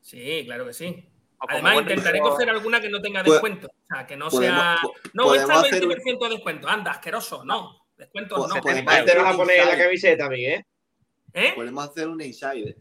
Sí, 0.00 0.42
claro 0.46 0.64
que 0.66 0.72
sí. 0.72 1.04
Además, 1.40 1.76
intentaré 1.76 2.14
rico- 2.18 2.30
coger 2.30 2.50
alguna 2.50 2.80
que 2.80 2.88
no 2.88 3.00
tenga 3.00 3.22
descuento. 3.22 3.68
O 3.68 3.94
sea, 3.94 4.06
que 4.06 4.16
no 4.16 4.28
podemos- 4.28 4.58
sea. 4.60 4.78
No, 5.12 5.34
esta 5.34 5.46
podemos 5.46 5.64
es 5.66 5.72
hacer 5.72 5.82
un- 5.84 5.88
20% 5.90 6.24
de 6.24 6.30
descuento. 6.34 6.68
Anda, 6.68 6.90
asqueroso. 6.92 7.44
No. 7.44 7.86
Descuentos 7.96 8.38
Pues 8.38 8.48
no. 8.48 8.54
se 8.54 8.60
te- 8.82 8.90
Ahí 8.90 9.04
te 9.04 9.16
vas 9.18 9.34
a 9.34 9.36
poner 9.36 9.66
la 9.66 9.76
camiseta, 9.78 10.28
Miguel. 10.28 10.60
¿Eh? 10.60 10.66
Podemos 11.54 11.88
hacer 11.88 12.08
un 12.08 12.20
inside. 12.20 12.76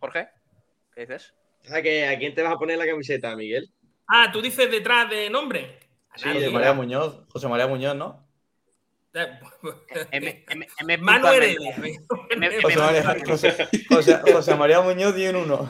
Jorge, 0.00 0.28
¿qué 0.94 1.02
dices? 1.02 1.34
O 1.64 1.68
sea, 1.68 1.82
que 1.82 2.06
¿a 2.06 2.18
quién 2.18 2.34
te 2.34 2.42
vas 2.42 2.52
a 2.52 2.58
poner 2.58 2.78
la 2.78 2.86
camiseta, 2.86 3.34
Miguel? 3.36 3.70
Ah, 4.08 4.30
tú 4.32 4.42
dices 4.42 4.70
detrás 4.70 5.08
de 5.08 5.30
nombre. 5.30 5.78
A 6.10 6.18
Sí, 6.18 6.24
nadie. 6.26 6.40
José 6.40 6.50
María 6.52 6.72
Muñoz. 6.72 7.24
José 7.28 7.48
María 7.48 7.66
Muñoz, 7.66 7.96
¿no? 7.96 8.26
Eh, 9.14 9.38
M, 10.10 10.44
M, 10.48 10.66
M. 10.80 10.96
Manu 10.98 11.20
punto 11.26 11.32
Heredia. 11.36 11.74
José 12.62 12.78
María, 12.78 13.02
José, 13.26 13.68
José- 13.88 14.20
José 14.32 14.54
María 14.56 14.80
Muñoz 14.80 15.14
10 15.14 15.30
en 15.30 15.36
1. 15.36 15.68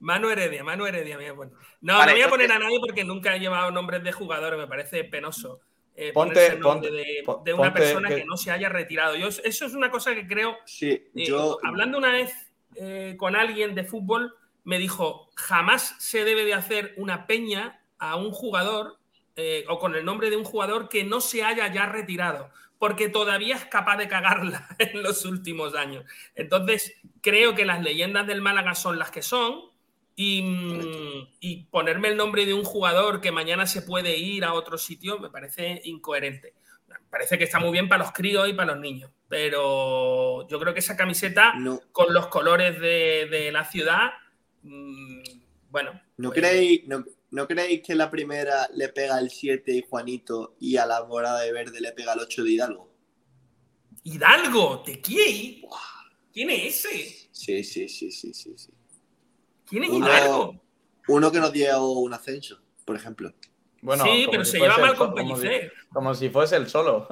Manu 0.00 0.28
Heredia, 0.28 0.62
Manu 0.62 0.86
Heredia. 0.86 1.16
a 1.30 1.34
poner. 1.34 1.54
No, 1.80 1.96
Vale, 1.98 2.12
no 2.12 2.16
voy 2.18 2.22
a 2.22 2.28
poner 2.28 2.52
a 2.52 2.58
nadie 2.58 2.78
porque 2.80 3.02
nunca 3.04 3.34
he 3.34 3.40
llevado 3.40 3.70
nombres 3.70 4.02
de 4.04 4.12
jugadores, 4.12 4.58
me 4.58 4.66
parece 4.68 5.04
penoso. 5.04 5.60
Eh, 5.96 6.12
Ponte- 6.12 6.34
ponerse 6.34 6.54
el 6.54 6.60
nombre 6.60 7.22
ponte- 7.24 7.50
de, 7.50 7.54
una 7.54 7.64
ponte 7.68 7.80
persona 7.80 8.08
que... 8.08 8.16
que- 8.16 8.24
no 8.24 8.36
se 8.36 8.50
haya 8.50 8.68
retirado. 8.68 9.16
Yo, 9.16 9.28
eso 9.28 9.42
es 9.66 9.74
una 9.74 9.90
cosa 9.90 10.14
que 10.14 10.26
creo. 10.26 10.56
Sí, 10.66 10.88
eh, 10.90 11.10
yo. 11.14 11.58
hablando 11.62 11.98
una 11.98 12.10
vez 12.10 12.32
eh, 12.76 13.14
con 13.18 13.36
alguien 13.36 13.74
de 13.74 13.84
fútbol, 13.84 14.34
me 14.64 14.78
dijo: 14.78 15.30
jamás 15.36 15.94
se 15.98 16.24
debe 16.24 16.44
de 16.44 16.54
hacer 16.54 16.94
una 16.96 17.26
peña 17.26 17.80
a 17.98 18.16
un 18.16 18.30
jugador 18.32 18.98
eh, 19.36 19.64
o 19.68 19.78
con 19.78 19.94
el 19.94 20.04
nombre 20.04 20.30
de 20.30 20.36
un 20.36 20.44
jugador 20.44 20.88
que 20.88 21.04
no 21.04 21.20
se 21.20 21.42
haya 21.44 21.72
ya 21.72 21.86
retirado, 21.86 22.50
porque 22.78 23.08
todavía 23.08 23.54
es 23.56 23.64
capaz 23.66 23.96
de 23.96 24.08
cagarla 24.08 24.68
en 24.78 25.02
los 25.02 25.24
últimos 25.24 25.74
años. 25.74 26.04
Entonces, 26.34 26.94
creo 27.20 27.54
que 27.54 27.64
las 27.64 27.82
leyendas 27.82 28.26
del 28.26 28.42
Málaga 28.42 28.74
son 28.74 28.98
las 28.98 29.10
que 29.10 29.22
son. 29.22 29.72
Y, 30.16 31.28
y 31.40 31.64
ponerme 31.64 32.08
el 32.08 32.16
nombre 32.16 32.46
de 32.46 32.54
un 32.54 32.62
jugador 32.62 33.20
que 33.20 33.32
mañana 33.32 33.66
se 33.66 33.82
puede 33.82 34.16
ir 34.16 34.44
a 34.44 34.52
otro 34.52 34.78
sitio 34.78 35.18
me 35.18 35.28
parece 35.28 35.80
incoherente. 35.84 36.54
Me 36.86 36.96
parece 37.10 37.36
que 37.36 37.44
está 37.44 37.58
muy 37.58 37.72
bien 37.72 37.88
para 37.88 38.04
los 38.04 38.12
críos 38.12 38.48
y 38.48 38.52
para 38.52 38.72
los 38.72 38.80
niños, 38.80 39.10
pero 39.28 40.46
yo 40.46 40.60
creo 40.60 40.72
que 40.72 40.80
esa 40.80 40.96
camiseta 40.96 41.54
No, 41.54 41.80
con 41.90 42.14
los 42.14 42.28
colores 42.28 42.80
de, 42.80 43.26
de 43.28 43.50
la 43.50 43.64
ciudad, 43.64 44.12
mm, 44.62 45.22
bueno. 45.70 46.00
¿no, 46.16 46.30
pues, 46.30 46.40
creéis, 46.40 46.86
no, 46.86 47.04
¿No 47.34 47.48
creéis 47.48 47.82
que 47.82 47.96
la 47.96 48.12
primera 48.12 48.68
le 48.74 48.90
pega 48.90 49.18
el 49.18 49.28
7 49.28 49.86
Juanito 49.90 50.54
y 50.60 50.76
a 50.76 50.86
la 50.86 51.04
morada 51.04 51.40
de 51.40 51.50
verde 51.50 51.80
le 51.80 51.90
pega 51.90 52.12
el 52.12 52.20
8 52.20 52.44
de 52.44 52.50
Hidalgo? 52.52 52.94
Hidalgo, 54.04 54.84
¿de 54.86 55.00
quién? 55.00 55.62
¿Quién 56.32 56.50
es 56.50 56.84
ese? 56.84 57.28
Sí, 57.32 57.64
sí, 57.64 57.88
sí, 57.88 58.12
sí, 58.12 58.32
sí. 58.32 58.54
sí. 58.56 58.70
¿Quién 59.74 59.82
es 59.84 59.90
Uno- 59.90 60.06
Hidalgo? 60.06 60.60
Uno 61.08 61.32
que 61.32 61.40
nos 61.40 61.52
dio 61.52 61.84
un 61.88 62.14
ascenso, 62.14 62.60
por 62.84 62.94
ejemplo. 62.94 63.34
Bueno, 63.82 64.04
sí, 64.04 64.28
pero 64.30 64.44
si 64.44 64.52
se 64.52 64.58
fuese 64.58 64.72
lleva 64.72 64.80
mal 64.80 64.92
el 64.92 64.96
con 64.96 65.08
so- 65.08 65.14
como 65.16 65.36
si- 65.36 65.42
Pellicer. 65.42 65.72
Como 65.92 66.14
si 66.14 66.30
fuese 66.30 66.56
el 66.56 66.68
solo. 66.68 67.08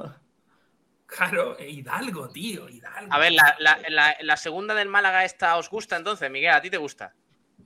Claro, 1.05 1.59
eh, 1.59 1.69
Hidalgo, 1.69 2.29
tío, 2.29 2.69
Hidalgo. 2.69 3.13
A 3.13 3.19
ver, 3.19 3.33
la, 3.33 3.53
la- 3.59 3.79
la- 3.89 4.15
la 4.21 4.37
segunda 4.37 4.73
del 4.75 4.87
Málaga 4.87 5.25
esta 5.25 5.57
os 5.57 5.69
gusta 5.69 5.97
entonces, 5.97 6.31
Miguel, 6.31 6.51
¿a 6.53 6.61
ti 6.61 6.69
te 6.69 6.77
gusta? 6.77 7.13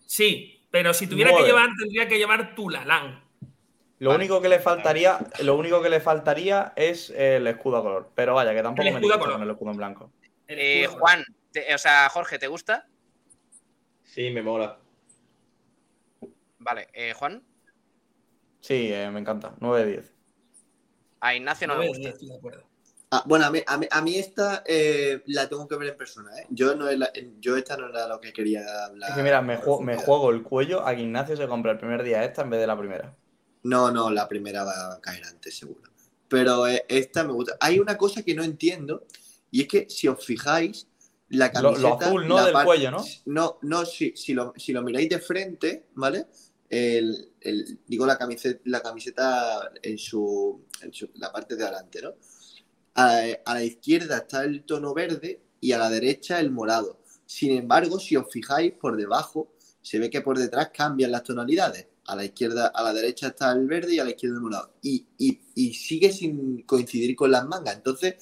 Sí, 0.08 0.66
pero 0.72 0.96
si 0.96 1.06
tuviera 1.06 1.32
que 1.32 1.44
llevar, 1.44 1.70
tendría 1.78 2.08
que 2.08 2.18
llevar 2.18 2.56
Tulalán. 2.56 3.24
Lo 4.00 4.16
único 4.16 4.42
que 4.42 4.50
le 4.50 4.58
faltaría, 4.60 5.20
lo 5.44 5.56
único 5.58 5.80
que 5.84 5.90
le 5.90 6.00
faltaría 6.00 6.74
es 6.76 7.12
el 7.12 7.46
escudo 7.46 7.78
a 7.78 7.84
color. 7.84 8.12
Pero 8.16 8.34
vaya, 8.34 8.52
que 8.56 8.64
tampoco 8.64 8.82
El 8.88 8.94
me 8.96 9.00
escudo 9.00 9.14
a 9.14 9.18
disgusta 9.18 9.20
color. 9.20 9.34
con 9.36 9.44
el 9.44 9.52
escudo 9.54 9.72
en 9.72 9.78
blanco. 9.78 10.12
Eh. 10.48 10.88
Juan, 10.88 11.24
te- 11.52 11.76
o 11.76 11.78
sea, 11.78 12.10
Jorge, 12.10 12.40
¿te 12.40 12.48
gusta? 12.48 12.88
Sí, 14.04 14.32
me 14.32 14.42
mola. 14.42 14.80
Vale, 16.68 16.90
eh, 16.94 17.14
Juan, 17.14 17.42
Sí, 18.60 18.92
eh, 18.92 19.10
me 19.10 19.22
encanta. 19.22 19.56
9 19.62 19.86
de 19.86 19.92
10. 19.92 20.14
a 21.22 21.34
Ignacio 21.34 21.66
no 21.68 21.76
No, 21.76 21.82
le 21.82 21.86
eh, 21.86 21.90
gusta. 21.90 22.10
estoy 22.10 22.28
de 22.28 22.36
acuerdo. 22.36 22.64
Ah, 23.10 23.24
bueno, 23.26 23.46
a 23.46 23.52
mí, 23.52 23.62
a 23.66 23.78
mí, 23.78 23.88
a 23.90 24.02
mí 24.02 24.16
esta 24.16 24.64
eh, 24.66 25.24
la 25.28 25.48
tengo 25.48 25.66
que 25.66 25.78
ver 25.78 25.90
en 25.92 25.98
persona, 25.98 26.38
¿eh? 26.38 26.46
Yo, 26.50 26.76
no 26.76 26.88
yo 27.40 27.56
esta 27.56 27.78
no 27.78 27.88
era 27.88 28.06
lo 28.06 28.20
que 28.20 28.34
quería 28.34 28.66
hablar. 28.84 29.10
Es 29.10 29.16
que 29.16 29.24
mira, 29.24 29.42
me, 29.42 29.56
juego, 29.56 29.82
me 29.82 29.94
el 29.94 30.44
cuello 30.44 30.86
a 30.86 30.94
que 30.94 31.04
Ignacio 31.04 31.38
se 31.38 31.48
compra 31.48 31.72
el 31.72 31.78
primer 31.78 32.04
día 32.04 32.26
esta 32.26 32.42
en 32.42 32.50
vez 32.50 32.60
de 32.60 32.68
la 32.68 32.78
primera. 32.78 33.16
No, 33.64 33.92
no, 33.92 34.10
la 34.10 34.28
primera 34.28 34.66
va 34.66 34.96
a 34.96 35.00
caer 35.00 35.24
antes, 35.24 35.58
seguro. 35.58 35.90
Pero 36.28 36.68
eh, 36.68 36.84
esta 36.90 37.24
me 37.24 37.32
gusta. 37.32 37.56
Hay 37.62 37.80
una 37.80 37.98
cosa 37.98 38.24
que 38.24 38.36
no 38.36 38.44
entiendo, 38.44 39.06
y 39.52 39.62
es 39.62 39.68
que 39.70 39.90
si 39.90 40.10
os 40.10 40.26
fijáis, 40.26 40.88
la 41.30 41.50
Lo- 41.54 41.62
lo 41.62 41.72
camiseta. 41.72 42.08
azul, 42.08 42.28
¿no? 42.28 42.36
la 42.38 42.46
Del 42.48 42.66
cuello, 42.66 42.92
¿no? 42.92 43.06
No, 43.26 43.60
no, 43.62 43.86
si, 43.86 44.14
si, 44.16 44.34
lo, 44.34 44.54
si 44.58 44.74
lo 44.74 44.82
miráis 44.82 45.10
de 45.10 45.20
frente, 45.20 45.88
¿vale? 45.96 46.28
El, 46.70 47.32
el- 47.42 47.80
digo 47.88 48.06
la 48.06 48.18
camiseta, 48.18 48.60
la 48.66 48.82
camiseta 48.82 49.72
en 49.82 49.98
su, 49.98 50.66
en 50.82 50.94
su- 50.94 51.10
la 51.16 51.32
parte 51.32 51.56
de 51.56 51.64
adelante, 51.64 52.02
¿no? 52.02 52.14
A, 52.96 53.22
la 53.54 53.64
izquierda 53.64 54.18
está 54.18 54.44
el 54.44 54.64
tono 54.64 54.94
verde 54.94 55.42
y 55.62 55.72
a 55.72 55.78
la 55.78 55.90
derecha 55.90 56.40
el 56.40 56.52
morado. 56.52 57.00
Sin 57.26 57.52
embargo, 57.58 58.00
si 58.00 58.16
os 58.16 58.32
fijáis 58.32 58.74
por 58.74 58.98
debajo, 58.98 59.54
se 59.82 60.00
ve 60.00 60.10
que 60.10 60.22
por 60.22 60.38
detrás 60.38 60.72
cambian 60.74 61.12
las 61.12 61.24
tonalidades. 61.24 61.88
A 62.08 62.16
la 62.16 62.26
izquierda, 62.26 62.68
a 62.68 62.84
la 62.84 62.94
derecha 62.94 63.28
está 63.28 63.52
el 63.52 63.68
verde 63.68 63.96
y 63.96 64.00
a 64.00 64.04
la 64.06 64.12
izquierda 64.12 64.38
el 64.38 64.42
morado. 64.42 64.74
Y, 64.82 65.06
y- 65.18 65.40
y 65.56 65.74
sigue 65.74 66.12
sin 66.12 66.64
coincidir 66.64 67.16
con 67.16 67.32
las 67.32 67.46
mangas. 67.48 67.76
Entonces, 67.76 68.16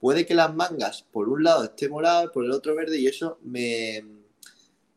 puede 0.00 0.26
que 0.26 0.34
las 0.34 0.54
mangas 0.54 1.02
por 1.10 1.28
un 1.28 1.42
lado 1.44 1.64
esté 1.64 1.88
morado, 1.88 2.30
por 2.32 2.44
el 2.44 2.52
otro 2.52 2.74
verde, 2.76 2.98
y 2.98 3.06
eso 3.06 3.38
me, 3.42 4.04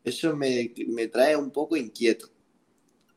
eso 0.04 0.36
me, 0.36 0.72
me 0.88 1.08
trae 1.08 1.36
un 1.36 1.50
poco 1.50 1.76
inquieto. 1.76 2.28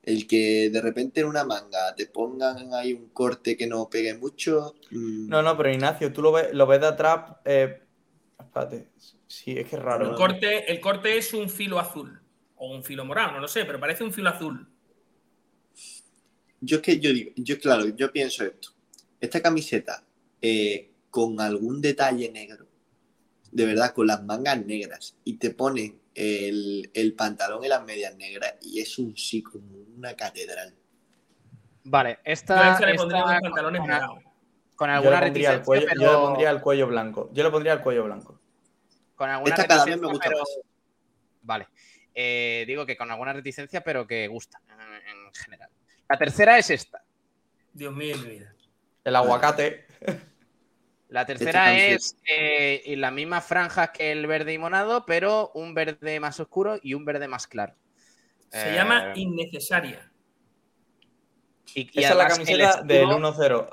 El 0.08 0.26
que 0.26 0.70
de 0.70 0.82
repente 0.82 1.20
en 1.20 1.28
una 1.28 1.44
manga 1.44 1.94
te 1.94 2.06
pongan 2.06 2.74
ahí 2.74 2.94
un 2.94 3.10
corte 3.10 3.58
que 3.58 3.68
no 3.68 3.90
pegue 3.90 4.14
mucho. 4.14 4.74
mm, 4.90 5.28
No, 5.28 5.42
no, 5.42 5.58
pero 5.58 5.70
Ignacio, 5.70 6.14
tú 6.14 6.22
lo 6.22 6.32
ves, 6.32 6.54
lo 6.54 6.66
ves 6.66 6.80
de 6.80 6.88
atrás. 6.88 7.36
eh, 7.44 7.82
espérate. 8.40 8.88
Sí, 9.28 9.52
es 9.58 9.68
que 9.68 9.76
es 9.76 9.82
raro. 9.82 10.10
El 10.10 10.16
corte, 10.16 10.72
el 10.72 10.80
corte 10.80 11.18
es 11.18 11.34
un 11.34 11.50
filo 11.50 11.78
azul. 11.78 12.22
O 12.56 12.74
un 12.74 12.86
filo 12.86 13.04
morado, 13.04 13.34
no 13.34 13.42
lo 13.42 13.50
sé, 13.50 13.66
pero 13.66 13.82
parece 13.82 14.06
un 14.06 14.14
filo 14.14 14.30
azul. 14.30 14.66
Yo 16.62 16.78
es 16.78 16.82
que 16.84 17.00
yo 17.00 17.12
digo, 17.14 17.32
yo 17.36 17.60
claro, 17.60 17.88
yo 17.90 18.10
pienso 18.12 18.46
esto. 18.46 18.70
Esta 19.20 19.42
camiseta 19.42 20.04
eh, 20.42 20.90
con 21.10 21.40
algún 21.42 21.82
detalle 21.82 22.32
negro, 22.32 22.66
de 23.52 23.66
verdad, 23.66 23.94
con 23.94 24.08
las 24.08 24.24
mangas 24.24 24.66
negras, 24.66 25.16
y 25.26 25.34
te 25.34 25.52
ponen 25.52 26.00
el, 26.18 26.90
el 26.94 27.14
pantalón 27.14 27.64
y 27.64 27.68
las 27.68 27.84
medias 27.86 28.16
negras, 28.16 28.56
y 28.62 28.80
es 28.82 28.98
un 28.98 29.16
sí 29.16 29.44
como 29.44 29.68
una 29.96 30.16
catedral. 30.16 30.76
Vale, 31.84 32.16
Yo 32.16 32.20
esta, 32.26 32.72
esta 32.74 32.86
le 32.86 32.92
esta 32.94 33.02
pondría 33.04 33.24
con, 33.24 33.42
pantalones 33.42 33.82
con- 33.82 34.24
con 34.76 34.88
Yo 34.90 34.92
le, 34.92 34.94
alguna 34.94 35.20
pondría 35.20 35.20
el 35.20 35.24
reticencia, 35.60 35.64
cuello, 35.64 35.86
pero, 35.90 36.02
yo 36.02 36.12
le 36.12 36.18
pondría 36.18 36.50
el 36.50 36.62
cuello 36.62 36.88
blanco. 36.88 37.30
Yo 37.34 37.44
le 37.44 37.50
pondría 37.52 37.74
el 37.74 37.82
cuello 37.82 38.04
blanco. 38.06 38.40
con 39.16 39.30
alguna 39.30 39.56
Esta 39.56 39.68
cada 39.68 39.86
vez 39.86 40.00
me 40.00 40.08
gusta 40.08 40.26
pero- 40.28 40.40
más. 40.40 40.60
Vale, 41.44 41.68
Eh, 42.20 42.64
digo 42.68 42.86
que 42.86 42.98
con 42.98 43.10
alguna 43.12 43.32
reticencia, 43.34 43.82
pero 43.84 44.06
que 44.08 44.28
gusta 44.28 44.60
en, 44.70 44.82
en 44.82 45.34
general. 45.36 45.70
La 46.10 46.18
tercera 46.18 46.58
es 46.58 46.70
esta. 46.72 47.04
Dios 47.74 47.94
mío, 47.94 48.18
mi 48.18 48.30
vida. 48.32 48.54
El 49.04 49.16
aguacate. 49.16 49.86
La 51.10 51.26
tercera 51.26 51.66
camiseta. 51.66 51.94
es 51.96 52.18
eh, 52.30 52.82
en 52.86 53.02
las 53.02 53.14
mismas 53.14 53.46
franjas 53.46 53.92
que 53.92 54.12
el 54.12 54.28
verde 54.28 54.54
y 54.54 54.58
monado, 54.58 55.06
pero 55.06 55.52
un 55.54 55.74
verde 55.74 56.20
más 56.20 56.40
oscuro 56.40 56.80
y 56.84 56.94
un 56.96 57.06
verde 57.06 57.28
más 57.30 57.48
claro. 57.48 57.76
Se 58.52 58.72
Eh, 58.72 58.76
llama 58.76 59.14
innecesaria. 59.16 60.12
y- 61.76 61.82
y 61.94 62.00
Esa 62.00 62.10
es 62.12 62.16
la 62.18 62.28
camiseta 62.28 62.82
del 62.84 63.04
escudo- 63.10 63.16
1-0. 63.18 63.70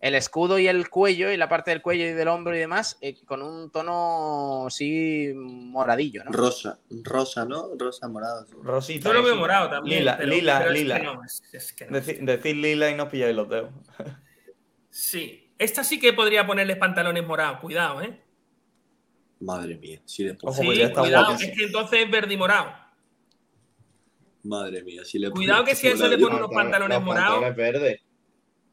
el 0.00 0.14
escudo 0.14 0.58
y 0.58 0.66
el 0.68 0.88
cuello 0.90 1.30
y 1.30 1.36
la 1.36 1.48
parte 1.48 1.70
del 1.70 1.82
cuello 1.82 2.04
y 2.06 2.12
del 2.12 2.28
hombro 2.28 2.54
y 2.54 2.58
demás 2.58 2.96
eh, 3.00 3.16
con 3.26 3.42
un 3.42 3.70
tono 3.70 4.66
sí 4.70 5.32
moradillo, 5.34 6.24
¿no? 6.24 6.32
Rosa, 6.32 6.80
rosa, 7.02 7.44
¿no? 7.46 7.68
Rosa 7.78 8.08
morado. 8.08 8.46
Rosita. 8.62 9.08
Yo 9.08 9.12
lo 9.14 9.22
veo 9.22 9.36
morado 9.36 9.68
también. 9.70 10.00
Lila, 10.00 10.16
pero- 10.18 10.30
lila, 10.30 10.58
pero 10.58 10.70
es 10.72 10.80
lila. 10.80 10.98
que 10.98 11.04
no, 11.04 11.24
es- 11.24 11.42
es 11.52 11.72
que 11.72 11.86
no. 11.86 11.96
Deci- 11.98 12.18
decir 12.24 12.56
lila 12.56 12.90
y 12.90 12.94
no 12.94 13.08
pilláis 13.08 13.34
los 13.36 13.48
dedos. 13.48 13.70
Sí. 14.90 15.39
Esta 15.60 15.84
sí 15.84 16.00
que 16.00 16.14
podría 16.14 16.46
ponerles 16.46 16.78
pantalones 16.78 17.26
morados. 17.26 17.60
Cuidado, 17.60 18.00
¿eh? 18.00 18.18
Madre 19.40 19.76
mía, 19.76 20.00
si 20.06 20.24
le. 20.24 20.30
Sí, 20.32 20.38
pues 20.42 20.78
ya 20.78 20.86
está 20.86 21.00
cuidado. 21.02 21.26
guapísimo. 21.26 21.52
Es 21.52 21.58
que 21.58 21.64
entonces 21.66 22.00
es 22.04 22.10
verde 22.10 22.32
y 22.32 22.36
morado. 22.38 22.72
Madre 24.42 24.82
mía, 24.82 25.04
si 25.04 25.18
le 25.18 25.30
Cuidado 25.30 25.64
que 25.64 25.74
si 25.74 25.86
a 25.88 25.92
eso 25.92 26.08
le 26.08 26.16
ponen 26.16 26.38
unos 26.38 26.50
pantalones 26.50 26.96
Los 26.96 27.04
morados. 27.04 27.30
pantalones 27.42 27.56
verdes. 27.56 28.00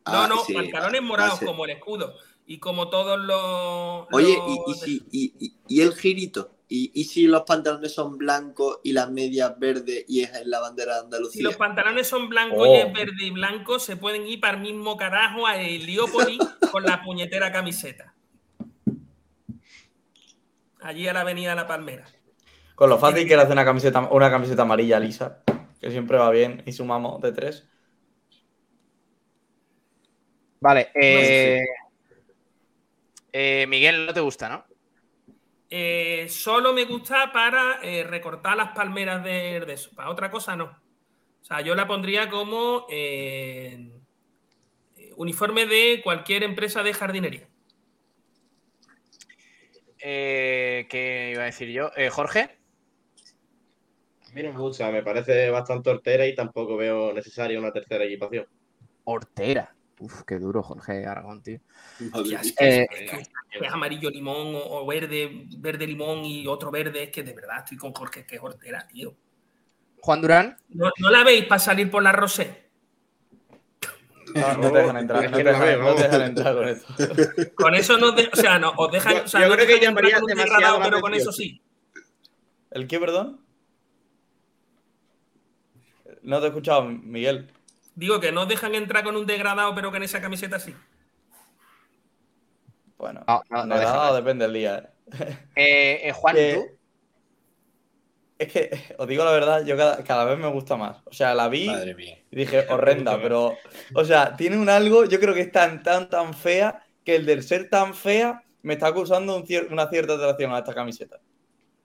No, 0.06 0.14
Ah, 0.14 0.28
no, 0.30 0.44
sí, 0.46 0.54
pantalones 0.54 1.02
morados 1.02 1.40
como 1.42 1.66
el 1.66 1.72
escudo. 1.72 2.16
Y 2.46 2.60
como 2.60 2.90
todos 2.90 3.20
los. 3.20 4.08
Oye, 4.14 4.38
los- 4.38 4.50
y, 4.50 4.72
y, 4.72 4.74
si- 4.76 5.08
y, 5.12 5.34
y- 5.46 5.54
y 5.68 5.82
el 5.82 5.94
girito. 5.94 6.56
¿Y, 6.70 6.92
y 6.94 7.06
si 7.06 7.28
los 7.28 7.44
pantalones 7.44 7.94
son 7.94 8.18
blancos 8.18 8.80
y 8.84 8.92
las 8.92 9.10
medias 9.10 9.58
verdes 9.58 10.04
y 10.08 10.22
es 10.24 10.34
en 10.36 10.50
la 10.50 10.60
bandera 10.60 10.96
de 10.96 11.00
Si 11.00 11.04
Andalucía? 11.06 11.44
los 11.44 11.56
pantalones 11.56 12.08
son 12.08 12.28
blancos 12.28 12.68
Oh. 12.68 12.76
y 12.76 12.78
es 12.78 12.92
verde 12.94 13.24
y 13.24 13.32
blanco, 13.32 13.80
se 13.80 13.96
pueden 13.96 14.28
ir 14.28 14.42
para 14.42 14.58
el 14.58 14.64
mismo 14.64 14.98
carajo 14.98 15.48
a 15.48 15.56
Heliópolis 15.62 16.40
con 16.72 16.84
la 16.84 17.02
puñetera 17.04 17.52
camiseta. 17.52 18.14
Allí 20.82 21.08
a 21.08 21.14
la 21.14 21.22
avenida 21.22 21.56
La 21.56 21.68
Palmera. 21.68 22.06
Con 22.76 22.90
lo 22.90 23.00
fácil 23.00 23.26
que 23.28 23.34
era 23.34 23.44
hacer 23.44 23.54
una 23.54 23.66
camiseta, 23.66 24.02
una 24.12 24.30
camiseta 24.30 24.62
amarilla 24.62 25.00
lisa, 25.00 25.42
que 25.82 25.90
siempre 25.90 26.18
va 26.18 26.30
bien, 26.30 26.62
y 26.66 26.72
sumamos 26.74 27.22
de 27.22 27.32
tres. 27.32 27.68
Vale, 30.60 30.90
eh, 30.96 31.66
eh, 33.32 33.66
Miguel, 33.68 34.06
no 34.06 34.14
te 34.14 34.20
gusta, 34.20 34.50
¿no? 34.50 34.66
Eh, 35.70 36.28
solo 36.30 36.74
me 36.74 36.86
gusta 36.86 37.32
para 37.32 37.80
eh, 37.84 38.04
recortar 38.04 38.56
las 38.56 38.70
palmeras 38.70 39.24
de, 39.24 39.62
de 39.66 39.74
eso. 39.74 39.92
Para 39.96 40.10
otra 40.10 40.32
cosa 40.32 40.56
no. 40.56 40.66
O 41.42 41.46
sea, 41.48 41.62
yo 41.62 41.76
la 41.76 41.88
pondría 41.88 42.30
como 42.30 42.86
eh, 42.90 43.90
uniforme 45.16 45.66
de 45.66 46.02
cualquier 46.04 46.44
empresa 46.44 46.84
de 46.84 46.94
jardinería. 46.94 47.48
Eh, 50.00 50.88
¿Qué 50.90 51.32
iba 51.34 51.44
a 51.44 51.46
decir 51.46 51.70
yo? 51.70 51.92
Eh, 51.96 52.10
Jorge. 52.10 52.60
A 54.30 54.34
mí 54.34 54.44
no 54.44 54.54
me 54.54 54.60
gusta, 54.60 54.92
me 54.92 55.04
parece 55.04 55.50
bastante 55.50 55.90
hortera 55.90 56.28
y 56.28 56.36
tampoco 56.36 56.78
veo 56.78 57.14
necesaria 57.14 57.58
una 57.60 57.72
tercera 57.72 58.04
equipación. 58.04 58.46
Hortera. 59.06 59.74
Uf, 60.00 60.22
qué 60.28 60.38
duro, 60.38 60.62
Jorge 60.62 61.06
Aragón, 61.06 61.42
tío. 61.42 61.60
Madre 62.00 62.22
Hostia, 62.22 62.40
mía. 62.40 62.50
es, 62.50 62.56
que, 62.56 62.66
Eh, 62.68 62.88
es 62.92 63.12
que 63.60 63.66
es 63.66 63.74
amarillo 63.74 64.10
limón 64.12 64.54
o, 64.56 64.60
o 64.82 64.86
verde, 64.86 65.46
verde 65.58 65.88
limón 65.88 66.24
y 66.24 66.46
otro 66.46 66.70
verde. 66.70 67.04
Es 67.04 67.10
que 67.12 67.24
de 67.24 67.34
verdad 67.34 67.60
estoy 67.60 67.78
con 67.78 67.94
Jorge, 67.94 68.26
que 68.26 68.36
es 68.36 68.42
hortera, 68.42 68.88
tío. 68.88 69.16
Juan 70.02 70.22
Durán. 70.22 70.58
¿No, 70.70 70.92
no 71.00 71.10
la 71.10 71.24
veis 71.24 71.46
para 71.46 71.60
salir 71.60 71.90
por 71.90 72.04
la 72.04 72.12
Rosé? 72.12 72.68
No, 74.36 74.54
no 74.58 74.72
te 74.72 74.78
dejan 74.80 74.98
entrar, 74.98 75.32
no 75.32 75.38
te 75.38 75.44
dejan, 75.44 75.62
veo, 75.66 75.82
no 75.82 75.96
te 75.96 76.04
dejan 76.04 76.20
vamos. 76.20 76.30
entrar 76.30 76.56
con 76.56 76.68
esto. 76.68 77.54
Con 77.56 77.76
eso 77.76 77.98
no, 77.98 78.12
de- 78.12 78.30
o 78.32 78.36
sea, 78.36 78.60
no, 78.60 78.74
os 78.78 78.92
dejan, 78.92 79.14
Yo- 79.16 79.24
o 79.24 79.28
sea, 79.28 79.42
yo 79.42 79.48
no 79.48 79.54
creo 79.56 79.66
que 79.68 79.74
dejan 79.80 79.98
entrar 79.98 80.20
con 80.20 80.28
demasiado 80.28 80.54
degradado, 80.58 80.80
la 80.80 80.86
pero 80.86 81.02
con 81.02 81.14
eso 81.16 81.32
sí. 81.32 81.62
¿El 82.70 82.88
qué, 82.88 83.00
perdón? 83.00 83.42
No 86.22 86.40
te 86.40 86.46
he 86.46 86.50
escuchado, 86.50 86.84
Miguel. 86.86 87.50
Digo 87.98 88.20
que 88.20 88.32
no 88.32 88.44
os 88.44 88.48
dejan 88.48 88.76
entrar 88.76 89.04
con 89.04 89.16
un 89.18 89.26
degradado, 89.26 89.74
pero 89.74 89.90
que 89.92 89.98
en 89.98 90.04
esa 90.04 90.22
camiseta 90.22 90.60
sí. 90.60 90.74
Bueno, 92.98 93.24
No, 93.28 93.44
no, 93.50 93.66
no 93.66 93.76
da, 93.76 93.84
nada. 93.84 94.16
depende 94.16 94.46
del 94.46 94.54
día. 94.54 94.78
¿eh? 95.12 95.38
Eh, 95.56 96.00
eh, 96.10 96.12
Juan, 96.14 96.36
Que- 96.36 96.54
¿tú? 96.56 96.78
Es 98.40 98.54
que, 98.54 98.70
os 99.00 99.08
digo 99.08 99.24
la 99.26 99.32
verdad, 99.32 99.66
yo 99.66 99.76
cada, 99.76 100.04
cada 100.04 100.26
vez 100.26 100.38
me 100.38 100.48
gusta 100.48 100.76
más. 100.78 100.98
O 101.06 101.12
sea, 101.14 101.34
la 101.34 101.50
vi 101.50 101.68
y 102.32 102.36
dije, 102.36 102.68
horrenda, 102.70 103.20
pero, 103.20 103.58
o 103.96 104.06
sea, 104.06 104.36
tiene 104.36 104.58
un 104.58 104.70
algo, 104.70 105.06
yo 105.06 105.20
creo 105.20 105.34
que 105.34 105.42
es 105.42 105.52
tan, 105.52 105.82
tan, 105.82 106.08
tan 106.10 106.36
fea, 106.36 106.84
que 107.04 107.16
el 107.16 107.26
del 107.26 107.42
ser 107.42 107.68
tan 107.70 107.96
fea 107.96 108.44
me 108.62 108.74
está 108.76 108.94
causando 108.94 109.36
un 109.36 109.44
cier- 109.44 109.72
una 109.72 109.90
cierta 109.90 110.14
atracción 110.14 110.54
a 110.54 110.60
esta 110.60 110.76
camiseta. 110.76 111.20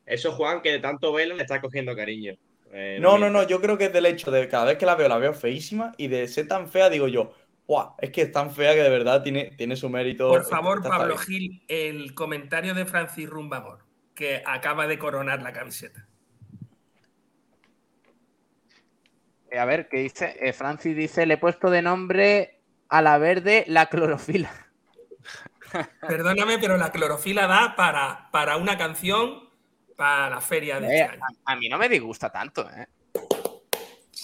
Eso, 0.05 0.33
Juan, 0.33 0.61
que 0.61 0.73
de 0.73 0.79
tanto 0.81 1.11
verlo 1.13 1.37
le 1.37 1.43
está 1.43 1.59
cogiendo 1.61 1.97
cariño. 1.97 2.35
Eh, 2.73 2.99
No, 3.01 3.19
no, 3.19 3.29
no, 3.31 3.43
yo 3.43 3.61
creo 3.61 3.77
que 3.77 3.85
es 3.87 3.93
del 3.93 4.07
hecho 4.07 4.31
de 4.31 4.49
cada 4.49 4.65
vez 4.65 4.79
que 4.79 4.87
la 4.87 4.95
veo, 4.95 5.09
la 5.09 5.19
veo 5.19 5.35
feísima 5.35 5.93
y 5.99 6.09
de 6.09 6.27
ser 6.27 6.49
tan 6.49 6.69
fea, 6.69 6.89
digo 6.89 7.07
yo, 7.07 7.35
¡guau! 7.67 7.95
Es 7.99 8.11
que 8.11 8.23
es 8.23 8.33
tan 8.33 8.51
fea 8.51 8.75
que 8.75 8.83
de 8.83 8.89
verdad 8.89 9.23
tiene, 9.23 9.53
tiene 9.57 9.77
su 9.77 9.91
mérito. 9.91 10.29
Por 10.29 10.45
favor, 10.45 10.79
está 10.79 10.89
Pablo 10.89 11.15
bien. 11.15 11.27
Gil, 11.27 11.65
el 11.69 12.15
comentario 12.15 12.75
de 12.75 12.87
Francis 12.87 13.29
Rumbamor, 13.29 13.85
que 14.15 14.43
acaba 14.47 14.87
de 14.87 14.99
coronar 14.99 15.43
la 15.43 15.53
camiseta. 15.53 16.09
Eh, 19.51 19.59
a 19.59 19.67
ver, 19.67 19.89
¿qué 19.91 19.99
dice? 19.99 20.35
Eh, 20.41 20.55
Francis 20.55 20.97
dice, 20.97 21.27
le 21.27 21.35
he 21.35 21.39
puesto 21.39 21.69
de 21.71 21.83
nombre 21.83 22.63
a 22.89 23.03
la 23.03 23.19
verde 23.19 23.65
la 23.69 23.87
clorofila. 23.87 24.51
Perdóname, 26.07 26.59
pero 26.59 26.77
la 26.77 26.91
clorofila 26.91 27.47
da 27.47 27.77
para, 27.77 28.31
para 28.31 28.57
una 28.57 28.77
canción 28.77 29.42
para 30.03 30.31
la 30.31 30.41
feria 30.41 30.81
de 30.81 30.87
Eh, 30.89 31.01
este 31.03 31.13
año. 31.13 31.23
a, 31.45 31.53
a 31.53 31.57
mí 31.57 31.69
no 31.69 31.79
me 31.79 31.89
disgusta 31.89 32.29
tanto, 32.29 32.69
¿eh? 32.71 32.87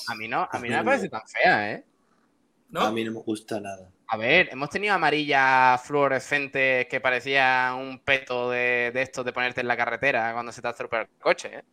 A 0.08 0.14
mí 0.16 0.26
no, 0.26 0.48
a 0.50 0.58
mí 0.58 0.68
no 0.68 0.78
me 0.78 0.84
parece 0.84 1.08
tan 1.08 1.22
fea, 1.28 1.72
¿eh? 1.72 1.84
¿no? 2.70 2.80
A 2.80 2.90
mí 2.90 3.04
no 3.04 3.12
me 3.12 3.20
gusta 3.20 3.60
nada. 3.60 3.88
A 4.08 4.16
ver, 4.16 4.48
hemos 4.50 4.70
tenido 4.70 4.94
amarillas 4.94 5.80
fluorescentes 5.82 6.86
que 6.88 7.00
parecía 7.00 7.76
un 7.78 8.00
peto 8.00 8.50
de, 8.50 8.90
de 8.92 9.02
estos 9.02 9.24
de 9.24 9.32
ponerte 9.32 9.60
en 9.60 9.68
la 9.68 9.76
carretera 9.76 10.32
cuando 10.32 10.50
se 10.50 10.60
te 10.60 10.66
ha 10.66 10.72
estropeado 10.72 11.04
el 11.04 11.20
coche, 11.20 11.58
¿eh? 11.58 11.64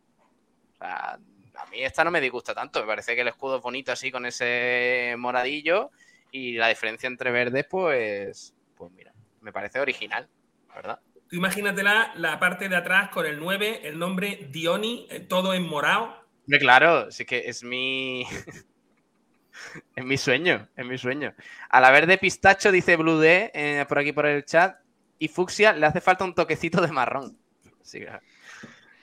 O 0.74 0.76
sea, 0.78 1.14
a 1.14 1.66
mí 1.70 1.82
esta 1.82 2.04
no 2.04 2.12
me 2.12 2.20
disgusta 2.20 2.54
tanto. 2.54 2.80
Me 2.82 2.86
parece 2.86 3.16
que 3.16 3.22
el 3.22 3.28
escudo 3.28 3.56
es 3.56 3.62
bonito 3.62 3.90
así 3.90 4.12
con 4.12 4.24
ese 4.24 5.16
moradillo 5.18 5.90
y 6.30 6.52
la 6.52 6.68
diferencia 6.68 7.08
entre 7.08 7.32
verdes, 7.32 7.66
pues, 7.68 8.54
pues 8.76 8.92
mira, 8.92 9.12
me 9.40 9.52
parece 9.52 9.80
original, 9.80 10.28
¿verdad? 10.74 11.00
Tú 11.28 11.36
imagínatela 11.36 12.12
la 12.14 12.38
parte 12.38 12.68
de 12.68 12.76
atrás 12.76 13.10
con 13.10 13.26
el 13.26 13.40
9, 13.40 13.80
el 13.84 13.98
nombre 13.98 14.48
Dioni, 14.50 15.08
eh, 15.10 15.20
todo 15.20 15.54
en 15.54 15.68
morado. 15.68 16.24
Claro, 16.46 17.10
sí 17.10 17.24
que 17.24 17.48
es 17.48 17.64
mi. 17.64 18.24
es 19.96 20.04
mi 20.04 20.16
sueño, 20.16 20.68
es 20.76 20.86
mi 20.86 20.98
sueño. 20.98 21.34
A 21.68 21.80
la 21.80 21.90
verde 21.90 22.18
pistacho, 22.18 22.70
dice 22.70 22.96
Blue 22.96 23.18
D 23.18 23.50
eh, 23.54 23.84
por 23.88 23.98
aquí 23.98 24.12
por 24.12 24.26
el 24.26 24.44
chat. 24.44 24.78
Y 25.18 25.28
fucsia 25.28 25.72
le 25.72 25.86
hace 25.86 26.00
falta 26.00 26.24
un 26.24 26.34
toquecito 26.34 26.80
de 26.80 26.92
marrón. 26.92 27.36
Sí, 27.82 28.00
claro. 28.00 28.20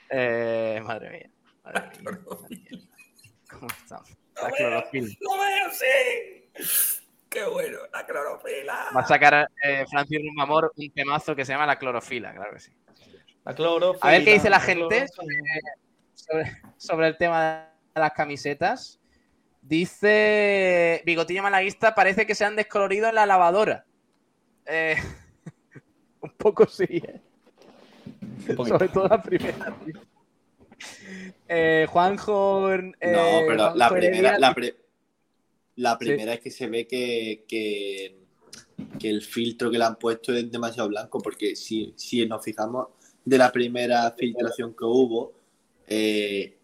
Eh, 0.09 0.79
madre 0.83 1.09
mía. 1.09 1.29
Madre 1.63 1.89
mía, 2.01 2.19
madre 2.25 2.47
mía. 2.49 2.81
¿Cómo 3.49 3.67
estamos? 3.67 4.09
La 4.41 4.51
clorofila. 4.51 5.07
¡Lo 5.19 5.31
veo, 5.37 5.71
sí! 5.71 7.02
¡Qué 7.33 7.45
bueno! 7.45 7.79
La 7.91 8.05
clorofila. 8.05 8.85
Va 8.95 9.01
a 9.01 9.07
sacar 9.07 9.49
eh, 9.63 9.85
Francis 9.89 10.19
Rumamor 10.23 10.71
un 10.75 10.91
temazo 10.91 11.35
que 11.35 11.43
se 11.45 11.51
llama 11.53 11.65
la 11.65 11.79
clorofila, 11.79 12.33
claro 12.33 12.53
que 12.53 12.59
sí. 12.59 12.71
La 13.43 13.55
clorofila, 13.55 14.07
A 14.07 14.11
ver 14.11 14.23
qué 14.23 14.33
dice 14.33 14.49
la 14.49 14.57
la 14.57 14.63
gente 14.63 15.07
sobre, 15.07 15.35
sobre- 16.13 16.61
sobre 16.77 17.07
el 17.07 17.17
tema 17.17 17.69
de 17.95 17.99
las 18.01 18.13
camisetas. 18.13 18.99
Dice 19.61 21.01
Bigotillo 21.05 21.41
Malaguista, 21.41 21.95
parece 21.95 22.25
que 22.27 22.35
se 22.35 22.45
han 22.45 22.55
descolorido 22.55 23.07
en 23.09 23.15
la 23.15 23.25
lavadora. 23.25 23.85
Eh, 24.65 24.95
un 26.21 26.31
poco 26.31 26.67
sí, 26.67 26.85
¿eh? 26.89 27.21
Un 28.57 28.67
sobre 28.67 28.89
todo 28.89 29.07
la 29.07 29.21
primera. 29.21 29.73
tío. 29.85 29.99
Eh, 31.47 31.87
Juanjo. 31.89 32.71
eh, 32.73 32.91
No, 33.01 33.39
pero 33.47 33.73
la 33.75 33.89
primera, 33.89 34.29
Heredia- 34.31 34.39
la, 34.39 34.53
pre- 34.53 34.75
la 35.75 35.97
primera 35.97 36.33
es 36.33 36.39
que 36.39 36.51
se 36.51 36.67
ve 36.67 36.87
que, 36.87 37.45
que, 37.47 38.15
que 38.99 39.09
el 39.09 39.21
filtro 39.21 39.71
que 39.71 39.77
le 39.77 39.83
han 39.83 39.97
puesto 39.97 40.33
es 40.33 40.51
demasiado 40.51 40.89
blanco, 40.89 41.19
porque 41.19 41.55
si, 41.55 41.93
si 41.95 42.25
nos 42.25 42.43
fijamos 42.43 42.87
de 43.25 43.37
la 43.37 43.51
primera 43.51 44.11
filtración 44.17 44.73
que 44.75 44.85
hubo, 44.85 45.33
eh, 45.87 46.57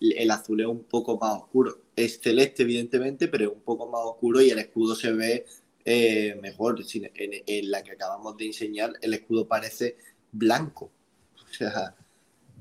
el 0.00 0.30
azul 0.30 0.60
es 0.60 0.66
un 0.66 0.84
poco 0.84 1.18
más 1.18 1.42
oscuro. 1.42 1.82
Es 1.96 2.20
celeste, 2.20 2.62
evidentemente, 2.62 3.28
pero 3.28 3.44
es 3.44 3.52
un 3.52 3.62
poco 3.62 3.88
más 3.88 4.00
oscuro 4.04 4.40
y 4.40 4.50
el 4.50 4.58
escudo 4.58 4.94
se 4.94 5.12
ve 5.12 5.44
eh, 5.84 6.38
mejor. 6.40 6.80
En, 6.94 7.42
en 7.46 7.70
la 7.70 7.82
que 7.82 7.92
acabamos 7.92 8.36
de 8.36 8.46
enseñar, 8.46 8.92
el 9.00 9.14
escudo 9.14 9.46
parece 9.46 9.96
blanco. 10.32 10.90
O 11.36 11.52
sea, 11.52 11.94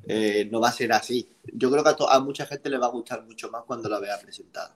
eh, 0.05 0.47
no 0.51 0.59
va 0.59 0.69
a 0.69 0.73
ser 0.73 0.91
así. 0.91 1.27
Yo 1.53 1.71
creo 1.71 1.83
que 1.83 1.91
a 2.09 2.19
mucha 2.19 2.45
gente 2.45 2.69
le 2.69 2.77
va 2.77 2.87
a 2.87 2.91
gustar 2.91 3.23
mucho 3.23 3.49
más 3.49 3.63
cuando 3.65 3.89
la 3.89 3.99
vea 3.99 4.19
presentada. 4.19 4.75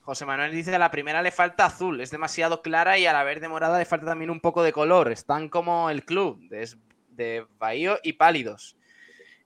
José 0.00 0.26
Manuel 0.26 0.52
dice: 0.52 0.74
a 0.74 0.78
la 0.78 0.90
primera 0.90 1.22
le 1.22 1.30
falta 1.30 1.66
azul, 1.66 2.00
es 2.00 2.10
demasiado 2.10 2.62
clara 2.62 2.98
y 2.98 3.06
a 3.06 3.12
la 3.12 3.24
verde 3.24 3.48
morada 3.48 3.78
le 3.78 3.84
falta 3.84 4.06
también 4.06 4.30
un 4.30 4.40
poco 4.40 4.62
de 4.62 4.72
color. 4.72 5.10
Están 5.12 5.48
como 5.48 5.90
el 5.90 6.04
club 6.04 6.38
de, 6.48 6.68
de 7.08 7.46
Bahío 7.58 7.98
y 8.02 8.14
pálidos. 8.14 8.76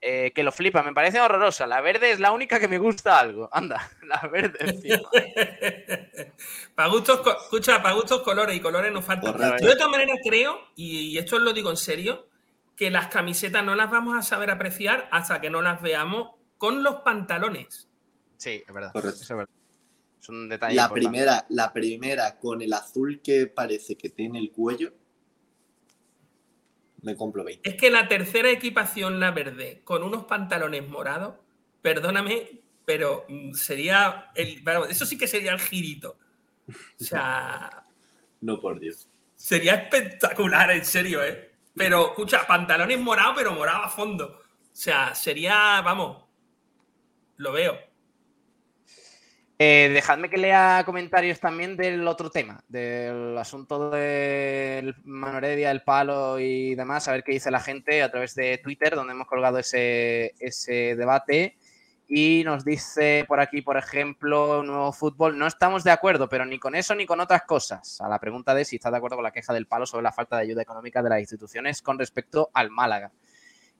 eh, 0.06 0.32
que 0.34 0.42
lo 0.42 0.52
flipa, 0.52 0.82
me 0.82 0.92
parece 0.92 1.18
horrorosa. 1.18 1.66
La 1.66 1.80
verde 1.80 2.10
es 2.10 2.20
la 2.20 2.30
única 2.30 2.60
que 2.60 2.68
me 2.68 2.76
gusta 2.76 3.18
algo. 3.18 3.48
Anda, 3.50 3.90
la 4.06 4.20
verde 4.30 4.58
encima. 4.60 5.08
para 6.74 6.88
gustos, 6.90 7.22
escucha, 7.42 7.82
para 7.82 7.94
gustos 7.94 8.20
colores 8.20 8.54
y 8.54 8.60
colores 8.60 8.92
nos 8.92 9.02
faltan. 9.02 9.34
Yo 9.60 9.68
de 9.68 9.76
todas 9.76 9.90
maneras 9.90 10.18
creo, 10.22 10.60
y, 10.76 11.16
esto 11.16 11.38
lo 11.38 11.54
digo 11.54 11.70
en 11.70 11.78
serio, 11.78 12.28
que 12.76 12.90
las 12.90 13.06
camisetas 13.06 13.64
no 13.64 13.74
las 13.74 13.90
vamos 13.90 14.14
a 14.18 14.20
saber 14.20 14.50
apreciar 14.50 15.08
hasta 15.10 15.40
que 15.40 15.48
no 15.48 15.62
las 15.62 15.80
veamos 15.80 16.32
con 16.58 16.82
los 16.82 16.96
pantalones. 16.96 17.88
Sí, 18.36 18.62
es 18.66 18.74
verdad. 18.74 18.90
Eso 18.94 19.08
es 19.08 19.28
verdad. 19.28 19.48
Es 20.24 20.30
un 20.30 20.48
detalle. 20.48 20.74
La 20.74 20.88
primera, 20.88 21.44
la 21.50 21.70
primera 21.70 22.38
con 22.38 22.62
el 22.62 22.72
azul 22.72 23.20
que 23.22 23.46
parece 23.46 23.94
que 23.94 24.08
tiene 24.08 24.38
el 24.38 24.52
cuello 24.52 24.94
me 27.02 27.14
compro 27.14 27.44
20. 27.44 27.68
Es 27.68 27.76
que 27.76 27.90
la 27.90 28.08
tercera 28.08 28.50
equipación, 28.50 29.20
la 29.20 29.32
verde, 29.32 29.82
con 29.84 30.02
unos 30.02 30.24
pantalones 30.24 30.88
morados, 30.88 31.34
perdóname, 31.82 32.62
pero 32.86 33.26
mm, 33.28 33.52
sería. 33.52 34.30
El, 34.34 34.64
eso 34.88 35.04
sí 35.04 35.18
que 35.18 35.26
sería 35.26 35.52
el 35.52 35.60
girito. 35.60 36.16
O 36.98 37.04
sea. 37.04 37.84
no, 38.40 38.58
por 38.58 38.80
Dios. 38.80 39.10
Sería 39.36 39.74
espectacular, 39.74 40.70
en 40.70 40.86
serio, 40.86 41.22
¿eh? 41.22 41.52
Pero, 41.76 42.08
escucha, 42.08 42.46
pantalones 42.46 42.98
morados, 42.98 43.34
pero 43.36 43.52
morado 43.52 43.82
a 43.82 43.90
fondo. 43.90 44.40
O 44.62 44.76
sea, 44.76 45.14
sería, 45.14 45.82
vamos, 45.82 46.24
lo 47.36 47.52
veo. 47.52 47.78
Eh, 49.56 49.90
dejadme 49.92 50.28
que 50.28 50.36
lea 50.36 50.82
comentarios 50.84 51.38
también 51.38 51.76
del 51.76 52.08
otro 52.08 52.28
tema, 52.28 52.64
del 52.66 53.38
asunto 53.38 53.90
del 53.90 54.96
Manoredia, 55.04 55.70
el 55.70 55.82
palo 55.82 56.40
y 56.40 56.74
demás, 56.74 57.06
a 57.06 57.12
ver 57.12 57.22
qué 57.22 57.32
dice 57.32 57.52
la 57.52 57.60
gente 57.60 58.02
a 58.02 58.10
través 58.10 58.34
de 58.34 58.58
Twitter, 58.58 58.96
donde 58.96 59.12
hemos 59.12 59.28
colgado 59.28 59.58
ese, 59.58 60.34
ese 60.40 60.96
debate. 60.96 61.56
Y 62.06 62.42
nos 62.44 62.64
dice 62.64 63.24
por 63.28 63.40
aquí, 63.40 63.62
por 63.62 63.76
ejemplo, 63.76 64.62
nuevo 64.62 64.92
fútbol. 64.92 65.38
No 65.38 65.46
estamos 65.46 65.84
de 65.84 65.90
acuerdo, 65.90 66.28
pero 66.28 66.44
ni 66.44 66.58
con 66.58 66.74
eso 66.74 66.94
ni 66.94 67.06
con 67.06 67.20
otras 67.20 67.44
cosas. 67.44 68.00
A 68.00 68.08
la 68.08 68.18
pregunta 68.18 68.54
de 68.54 68.64
si 68.64 68.76
está 68.76 68.90
de 68.90 68.98
acuerdo 68.98 69.16
con 69.16 69.24
la 69.24 69.32
queja 69.32 69.54
del 69.54 69.66
palo 69.66 69.86
sobre 69.86 70.02
la 70.02 70.12
falta 70.12 70.36
de 70.36 70.42
ayuda 70.42 70.62
económica 70.62 71.02
de 71.02 71.08
las 71.10 71.20
instituciones 71.20 71.80
con 71.80 71.98
respecto 71.98 72.50
al 72.52 72.70
Málaga. 72.70 73.12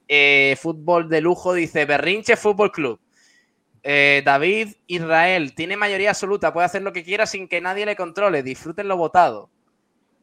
Eh, 0.07 0.57
fútbol 0.59 1.09
de 1.09 1.21
lujo 1.21 1.53
dice 1.53 1.85
Berrinche 1.85 2.35
Fútbol 2.35 2.71
Club. 2.71 2.99
Eh, 3.87 4.23
David 4.25 4.69
Israel 4.87 5.53
tiene 5.53 5.77
mayoría 5.77 6.09
absoluta, 6.09 6.51
puede 6.51 6.65
hacer 6.65 6.81
lo 6.81 6.91
que 6.91 7.03
quiera 7.03 7.27
sin 7.27 7.47
que 7.47 7.61
nadie 7.61 7.85
le 7.85 7.95
controle. 7.95 8.41
Disfruten 8.41 8.87
lo 8.87 8.97
votado. 8.97 9.51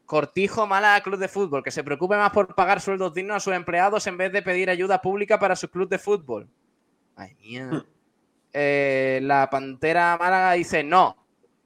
Cortijo 0.05 0.66
Málaga 0.66 1.01
Club 1.01 1.20
de 1.20 1.28
Fútbol, 1.28 1.62
que 1.62 1.70
se 1.70 1.84
preocupe 1.84 2.16
más 2.16 2.32
por 2.32 2.56
pagar 2.56 2.80
sueldos 2.80 3.14
dignos 3.14 3.36
a 3.36 3.40
sus 3.40 3.55
empleados 3.55 4.05
en 4.09 4.16
vez 4.16 4.32
de 4.32 4.43
pedir 4.43 4.68
ayuda 4.68 5.01
pública 5.01 5.39
para 5.39 5.55
su 5.55 5.70
club 5.70 5.89
de 5.89 6.01
fútbol. 6.01 6.48
Ay, 7.14 7.36
mía. 7.40 7.68
Hmm. 7.70 7.86
Eh, 8.52 9.20
la 9.22 9.48
Pantera 9.48 10.16
Málaga 10.18 10.52
dice 10.55 10.82
no. 10.82 11.16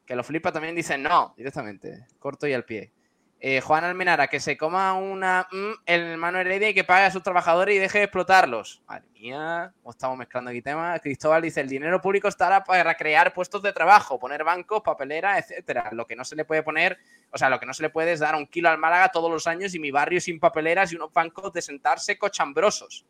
Que 0.05 0.14
lo 0.14 0.23
flipa 0.23 0.52
también 0.52 0.77
dice 0.77 0.98
no, 0.98 1.32
directamente. 1.35 2.06
Corto 2.18 2.47
y 2.47 2.52
al 2.52 2.66
pie. 2.66 2.93
Eh, 3.38 3.60
Juan 3.60 3.84
Almenara, 3.84 4.28
que 4.28 4.40
se 4.40 4.56
coma 4.56 4.94
una 4.94 5.46
mm, 5.52 5.72
el 5.84 6.00
hermano 6.02 6.38
Heredia 6.38 6.70
y 6.70 6.74
que 6.74 6.84
pague 6.84 7.04
a 7.04 7.10
sus 7.10 7.22
trabajadores 7.22 7.76
y 7.76 7.78
deje 7.78 7.98
de 7.98 8.04
explotarlos. 8.04 8.82
Madre 8.88 9.06
mía, 9.12 9.74
¿cómo 9.82 9.90
estamos 9.90 10.16
mezclando 10.16 10.50
aquí 10.50 10.62
temas? 10.62 11.00
Cristóbal 11.02 11.42
dice, 11.42 11.60
el 11.60 11.68
dinero 11.68 12.00
público 12.00 12.28
estará 12.28 12.64
para 12.64 12.94
crear 12.94 13.34
puestos 13.34 13.60
de 13.60 13.74
trabajo, 13.74 14.18
poner 14.18 14.42
bancos, 14.42 14.80
papelera, 14.80 15.38
etcétera. 15.38 15.90
Lo 15.92 16.06
que 16.06 16.16
no 16.16 16.24
se 16.24 16.34
le 16.34 16.46
puede 16.46 16.62
poner, 16.62 16.96
o 17.30 17.36
sea, 17.36 17.50
lo 17.50 17.60
que 17.60 17.66
no 17.66 17.74
se 17.74 17.82
le 17.82 17.90
puede 17.90 18.12
es 18.12 18.20
dar 18.20 18.34
un 18.36 18.46
kilo 18.46 18.70
al 18.70 18.78
Málaga 18.78 19.10
todos 19.10 19.30
los 19.30 19.46
años 19.46 19.74
y 19.74 19.78
mi 19.78 19.90
barrio 19.90 20.18
sin 20.18 20.40
papeleras 20.40 20.92
y 20.92 20.96
unos 20.96 21.12
bancos 21.12 21.52
de 21.52 21.60
sentarse 21.60 22.16
cochambrosos. 22.16 23.04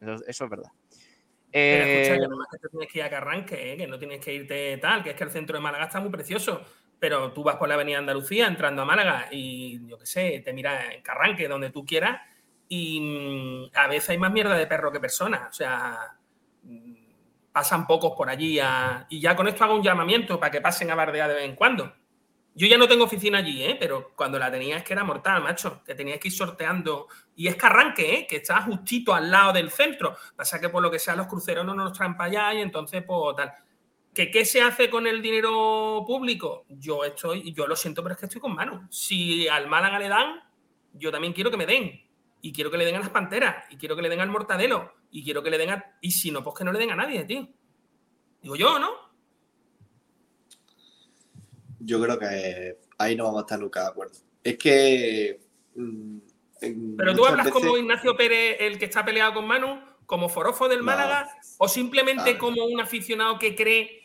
Eso, 0.00 0.44
es 0.44 0.50
verdad. 0.50 0.72
Pero 1.52 1.84
escucha, 1.84 2.14
que 2.14 2.28
no 2.28 2.70
tienes 2.70 2.92
que 2.92 2.98
ir 2.98 3.04
a 3.04 3.08
que 3.08 3.16
arranque, 3.16 3.72
¿eh? 3.72 3.76
que 3.76 3.86
no 3.86 3.98
tienes 3.98 4.18
que 4.18 4.34
irte 4.34 4.78
tal, 4.78 5.04
que 5.04 5.10
es 5.10 5.16
que 5.16 5.24
el 5.24 5.30
centro 5.30 5.56
de 5.56 5.62
Málaga 5.62 5.84
está 5.84 6.00
muy 6.00 6.10
precioso 6.10 6.64
pero 7.00 7.32
tú 7.32 7.42
vas 7.42 7.56
por 7.56 7.66
la 7.66 7.74
Avenida 7.74 7.98
Andalucía 7.98 8.46
entrando 8.46 8.82
a 8.82 8.84
Málaga 8.84 9.28
y 9.32 9.84
yo 9.88 9.98
qué 9.98 10.06
sé, 10.06 10.42
te 10.44 10.52
miras 10.52 10.92
en 10.92 11.02
Carranque, 11.02 11.48
donde 11.48 11.70
tú 11.70 11.84
quieras, 11.84 12.20
y 12.68 13.00
mm, 13.00 13.76
a 13.76 13.88
veces 13.88 14.10
hay 14.10 14.18
más 14.18 14.30
mierda 14.30 14.54
de 14.54 14.66
perro 14.66 14.92
que 14.92 15.00
persona. 15.00 15.48
O 15.48 15.52
sea, 15.52 16.14
mm, 16.62 16.94
pasan 17.52 17.86
pocos 17.86 18.12
por 18.16 18.28
allí 18.28 18.60
y 19.08 19.20
ya 19.20 19.34
con 19.34 19.48
esto 19.48 19.64
hago 19.64 19.74
un 19.74 19.82
llamamiento 19.82 20.38
para 20.38 20.52
que 20.52 20.60
pasen 20.60 20.90
a 20.90 20.94
bardear 20.94 21.28
de 21.30 21.34
vez 21.36 21.44
en 21.44 21.56
cuando. 21.56 21.92
Yo 22.54 22.66
ya 22.66 22.76
no 22.76 22.86
tengo 22.86 23.04
oficina 23.04 23.38
allí, 23.38 23.62
¿eh? 23.64 23.76
pero 23.78 24.12
cuando 24.14 24.38
la 24.38 24.50
tenía 24.50 24.76
es 24.76 24.82
que 24.84 24.92
era 24.92 25.04
mortal, 25.04 25.42
macho, 25.42 25.82
que 25.84 25.94
tenías 25.94 26.18
que 26.18 26.28
ir 26.28 26.34
sorteando. 26.34 27.06
Y 27.34 27.46
es 27.46 27.56
Carranque, 27.56 28.14
¿eh? 28.14 28.26
que 28.28 28.36
está 28.36 28.60
justito 28.62 29.14
al 29.14 29.30
lado 29.30 29.52
del 29.54 29.70
centro. 29.70 30.16
Pasa 30.36 30.60
que 30.60 30.68
por 30.68 30.82
lo 30.82 30.90
que 30.90 30.98
sea 30.98 31.16
los 31.16 31.28
cruceros 31.28 31.64
no 31.64 31.74
nos 31.74 31.92
traen 31.92 32.16
para 32.16 32.28
allá 32.28 32.54
y 32.58 32.62
entonces, 32.62 33.02
pues 33.04 33.36
tal 33.36 33.52
¿Que 34.14 34.30
¿Qué 34.30 34.44
se 34.44 34.60
hace 34.60 34.90
con 34.90 35.06
el 35.06 35.22
dinero 35.22 36.02
público? 36.06 36.64
Yo 36.68 37.04
estoy, 37.04 37.52
yo 37.52 37.66
lo 37.66 37.76
siento, 37.76 38.02
pero 38.02 38.14
es 38.14 38.20
que 38.20 38.26
estoy 38.26 38.40
con 38.40 38.54
mano. 38.54 38.88
Si 38.90 39.46
al 39.46 39.68
Málaga 39.68 39.98
le 39.98 40.08
dan, 40.08 40.42
yo 40.94 41.12
también 41.12 41.32
quiero 41.32 41.50
que 41.50 41.56
me 41.56 41.66
den. 41.66 42.00
Y 42.42 42.52
quiero 42.52 42.70
que 42.70 42.78
le 42.78 42.84
den 42.84 42.96
a 42.96 43.00
las 43.00 43.10
panteras. 43.10 43.66
Y 43.70 43.76
quiero 43.76 43.94
que 43.94 44.02
le 44.02 44.08
den 44.08 44.20
al 44.20 44.30
mortadelo. 44.30 44.92
Y 45.10 45.22
quiero 45.22 45.42
que 45.42 45.50
le 45.50 45.58
den 45.58 45.70
a. 45.70 45.98
Y 46.00 46.10
si 46.10 46.30
no, 46.30 46.42
pues 46.42 46.56
que 46.56 46.64
no 46.64 46.72
le 46.72 46.78
den 46.78 46.90
a 46.90 46.96
nadie, 46.96 47.24
tío. 47.24 47.48
Digo 48.42 48.56
yo, 48.56 48.78
¿no? 48.78 48.90
Yo 51.78 52.00
creo 52.02 52.18
que 52.18 52.78
ahí 52.98 53.14
no 53.14 53.24
vamos 53.24 53.40
a 53.40 53.42
estar 53.42 53.60
nunca 53.60 53.82
de 53.82 53.88
acuerdo. 53.88 54.18
Es 54.42 54.58
que. 54.58 55.40
Mm, 55.74 56.18
pero 56.96 57.14
tú 57.14 57.24
hablas 57.24 57.50
como 57.50 57.76
Ignacio 57.76 58.16
Pérez, 58.16 58.56
el 58.60 58.78
que 58.78 58.84
está 58.86 59.04
peleado 59.04 59.34
con 59.34 59.46
Manu, 59.46 59.80
como 60.04 60.28
forofo 60.28 60.68
del 60.68 60.82
Málaga, 60.82 61.28
o 61.58 61.68
simplemente 61.68 62.36
como 62.36 62.64
un 62.66 62.80
aficionado 62.80 63.38
que 63.38 63.54
cree 63.54 63.99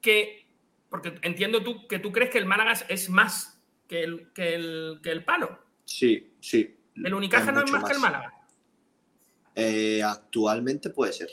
que, 0.00 0.46
porque 0.88 1.18
entiendo 1.22 1.62
tú 1.62 1.86
que 1.88 1.98
tú 1.98 2.12
crees 2.12 2.30
que 2.30 2.38
el 2.38 2.46
Málaga 2.46 2.72
es 2.88 3.10
más 3.10 3.60
que 3.86 4.04
el, 4.04 4.32
que 4.32 4.54
el, 4.54 5.24
palo. 5.24 5.58
Sí, 5.84 6.34
sí. 6.40 6.76
¿El 6.94 7.14
Unicaja 7.14 7.52
no 7.52 7.64
es 7.64 7.70
más, 7.70 7.84
que 7.84 7.92
el 7.92 8.00
Málaga? 8.00 8.34
Eh, 9.54 10.02
actualmente 10.02 10.90
puede 10.90 11.12
ser. 11.12 11.30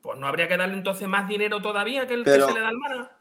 Pues 0.00 0.18
no 0.18 0.26
habría 0.26 0.48
que 0.48 0.56
darle 0.56 0.74
entonces 0.74 1.08
más 1.08 1.28
dinero 1.28 1.60
todavía 1.60 2.06
que 2.06 2.14
el 2.14 2.24
que 2.24 2.30
se 2.30 2.52
le 2.52 2.60
da 2.60 2.68
al 2.68 2.78
Málaga. 2.78 3.18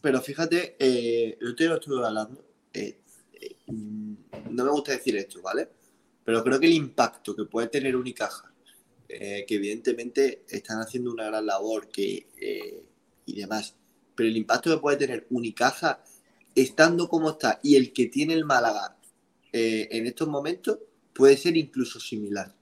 Pero 0.00 0.20
fíjate, 0.20 0.76
eh, 0.78 1.38
yo 1.40 1.54
te 1.54 1.66
lo 1.66 1.74
estuve 1.74 2.06
hablando. 2.06 2.44
Eh, 2.72 3.00
eh, 3.32 3.56
no 3.66 4.64
me 4.64 4.70
gusta 4.70 4.92
decir 4.92 5.16
esto, 5.16 5.40
¿vale? 5.42 5.68
Pero 6.24 6.44
creo 6.44 6.60
que 6.60 6.66
el 6.66 6.74
impacto 6.74 7.34
que 7.34 7.44
puede 7.44 7.68
tener 7.68 7.96
Unicaja, 7.96 8.52
que 9.08 9.46
evidentemente 9.48 10.44
están 10.50 10.80
haciendo 10.80 11.10
una 11.10 11.24
gran 11.24 11.46
labor 11.46 11.88
que, 11.88 12.26
y 13.24 13.40
demás, 13.40 13.77
pero 14.18 14.30
el 14.30 14.36
impacto 14.36 14.74
que 14.74 14.78
puede 14.78 14.96
tener 14.96 15.28
Unicaja 15.30 16.02
estando 16.52 17.08
como 17.08 17.30
está 17.30 17.60
y 17.62 17.76
el 17.76 17.92
que 17.92 18.06
tiene 18.06 18.34
el 18.34 18.44
Málaga 18.44 18.96
eh, 19.52 19.86
en 19.92 20.08
estos 20.08 20.26
momentos 20.26 20.80
puede 21.14 21.36
ser 21.36 21.56
incluso 21.56 22.00
similar. 22.00 22.52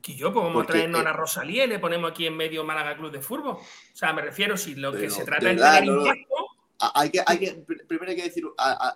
Que 0.00 0.14
yo 0.14 0.32
podemos 0.32 0.64
traernos 0.64 1.00
a 1.00 1.04
la 1.04 1.12
Rosalía 1.12 1.64
y 1.64 1.66
le 1.66 1.80
ponemos 1.80 2.12
aquí 2.12 2.24
en 2.24 2.36
medio 2.36 2.62
Málaga 2.62 2.96
Club 2.96 3.10
de 3.10 3.20
Fútbol. 3.20 3.56
O 3.56 3.60
sea, 3.92 4.12
me 4.12 4.22
refiero, 4.22 4.56
si 4.56 4.76
lo 4.76 4.92
que 4.92 5.10
se 5.10 5.24
trata 5.24 5.50
es 5.50 5.56
de 5.56 5.62
tener 5.64 5.84
impacto. 5.86 6.34
Hay 6.94 7.10
que, 7.10 7.20
hay 7.26 7.38
que, 7.38 7.52
primero 7.88 8.08
hay 8.08 8.16
que 8.16 8.22
decir 8.22 8.44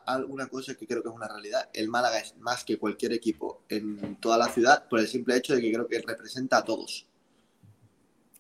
alguna 0.07 0.47
cosa 0.47 0.77
que 0.77 0.87
creo 0.87 1.03
que 1.03 1.09
es 1.09 1.15
una 1.15 1.27
realidad. 1.27 1.71
El 1.73 1.89
Málaga 1.89 2.21
es 2.21 2.37
más 2.37 2.63
que 2.63 2.79
cualquier 2.79 3.15
equipo 3.15 3.65
en 3.69 4.15
toda 4.21 4.39
la 4.39 4.47
ciudad 4.47 4.89
por 4.89 5.01
el 5.01 5.09
simple 5.09 5.37
hecho 5.37 5.57
de 5.57 5.61
que 5.61 5.73
creo 5.73 5.89
que 5.89 6.01
representa 6.03 6.59
a 6.59 6.65
todos. 6.65 7.09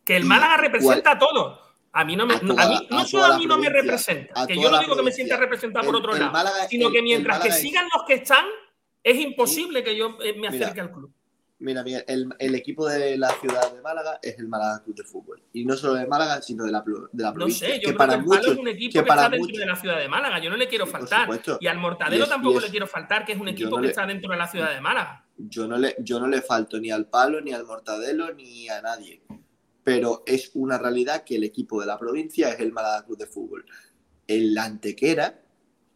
Que 0.05 0.17
el 0.17 0.25
Málaga 0.25 0.57
representa 0.59 1.11
a 1.11 1.19
todos. 1.19 1.66
A 1.99 2.05
mí 2.05 2.15
no 2.15 2.27
me, 2.27 2.35
a, 2.35 2.39
mí, 2.69 2.89
no 2.91 3.07
solo 3.07 3.25
a 3.25 3.39
mí 3.39 3.47
no 3.47 3.57
me 3.57 3.71
representa, 3.71 4.47
que 4.47 4.55
yo 4.55 4.71
no 4.71 4.79
digo 4.81 4.95
que 4.95 5.03
me 5.03 5.11
sienta 5.11 5.39
representado 5.39 5.87
por 5.87 5.97
otro 5.97 6.13
lado, 6.13 6.51
sino 6.69 6.91
que 6.91 7.01
mientras 7.01 7.41
que 7.41 7.51
sigan 7.51 7.87
los 7.95 8.05
que 8.05 8.15
están, 8.17 8.45
es 9.03 9.17
imposible 9.19 9.83
que 9.83 9.97
yo 9.97 10.19
eh, 10.23 10.35
me 10.39 10.49
acerque 10.49 10.83
al 10.83 10.93
club. 10.93 11.11
Mira, 11.59 11.83
mira 11.83 12.05
el, 12.07 12.29
el, 12.39 12.55
equipo 12.55 12.87
de 12.87 13.17
la 13.17 13.31
ciudad 13.31 13.73
de 13.73 13.81
Málaga 13.81 14.19
es 14.23 14.39
el 14.39 14.47
Málaga 14.47 14.83
Club 14.85 14.95
de 14.95 15.05
Fútbol. 15.05 15.43
Y 15.55 15.65
no 15.65 15.75
solo 15.75 15.95
de 15.95 16.07
Málaga, 16.07 16.43
sino 16.43 16.65
de 16.65 16.71
la, 16.71 16.85
de 17.13 17.23
la 17.23 17.33
provincia. 17.33 17.67
No 17.67 17.75
sé, 17.75 17.81
yo 17.81 17.95
creo 17.95 18.09
que 18.11 18.15
el 18.15 18.25
Palo 18.27 18.53
es 18.53 18.59
un 18.59 18.69
equipo 18.69 19.03
que, 19.03 19.09
está 19.09 19.29
dentro 19.31 19.59
de 19.59 19.67
la 19.67 19.77
ciudad 19.77 19.99
de 19.99 20.09
Málaga. 20.09 20.39
Yo 20.39 20.51
no 20.51 20.57
le 20.59 20.69
quiero 20.69 20.87
faltar. 20.87 21.31
Y 21.59 21.67
al 21.67 21.79
Mortadelo 21.79 22.29
tampoco 22.29 22.61
le 22.61 22.69
quiero 22.69 22.87
faltar, 22.87 23.25
que 23.25 23.33
es 23.33 23.41
un 23.41 23.49
equipo 23.49 23.81
que 23.81 23.87
está 23.87 24.05
dentro 24.05 24.31
de 24.31 24.37
la 24.37 24.47
ciudad 24.49 24.75
de 24.75 24.83
Málaga. 24.83 25.25
Yo 25.39 25.67
no, 25.67 25.79
le, 25.79 25.97
yo 26.01 26.21
no 26.21 26.27
le 26.27 26.43
falto 26.43 26.79
ni 26.79 26.91
al 26.91 27.07
Palo, 27.07 27.41
ni 27.41 27.53
al 27.53 27.65
Mortadelo, 27.65 28.35
ni 28.35 28.69
a 28.69 28.83
nadie 28.83 29.23
pero 29.87 30.25
es 30.27 30.51
una 30.55 30.79
realidad 30.79 31.23
que 31.23 31.37
el 31.37 31.45
equipo 31.45 31.81
de 31.81 31.87
la 31.87 31.97
provincia 31.97 32.51
es 32.51 32.59
el 32.59 32.73
Málaga 32.73 33.05
Club 33.07 33.19
de 33.19 33.27
Fútbol. 33.29 33.65
En 34.27 34.53
la 34.53 34.65
Antequera, 34.65 35.41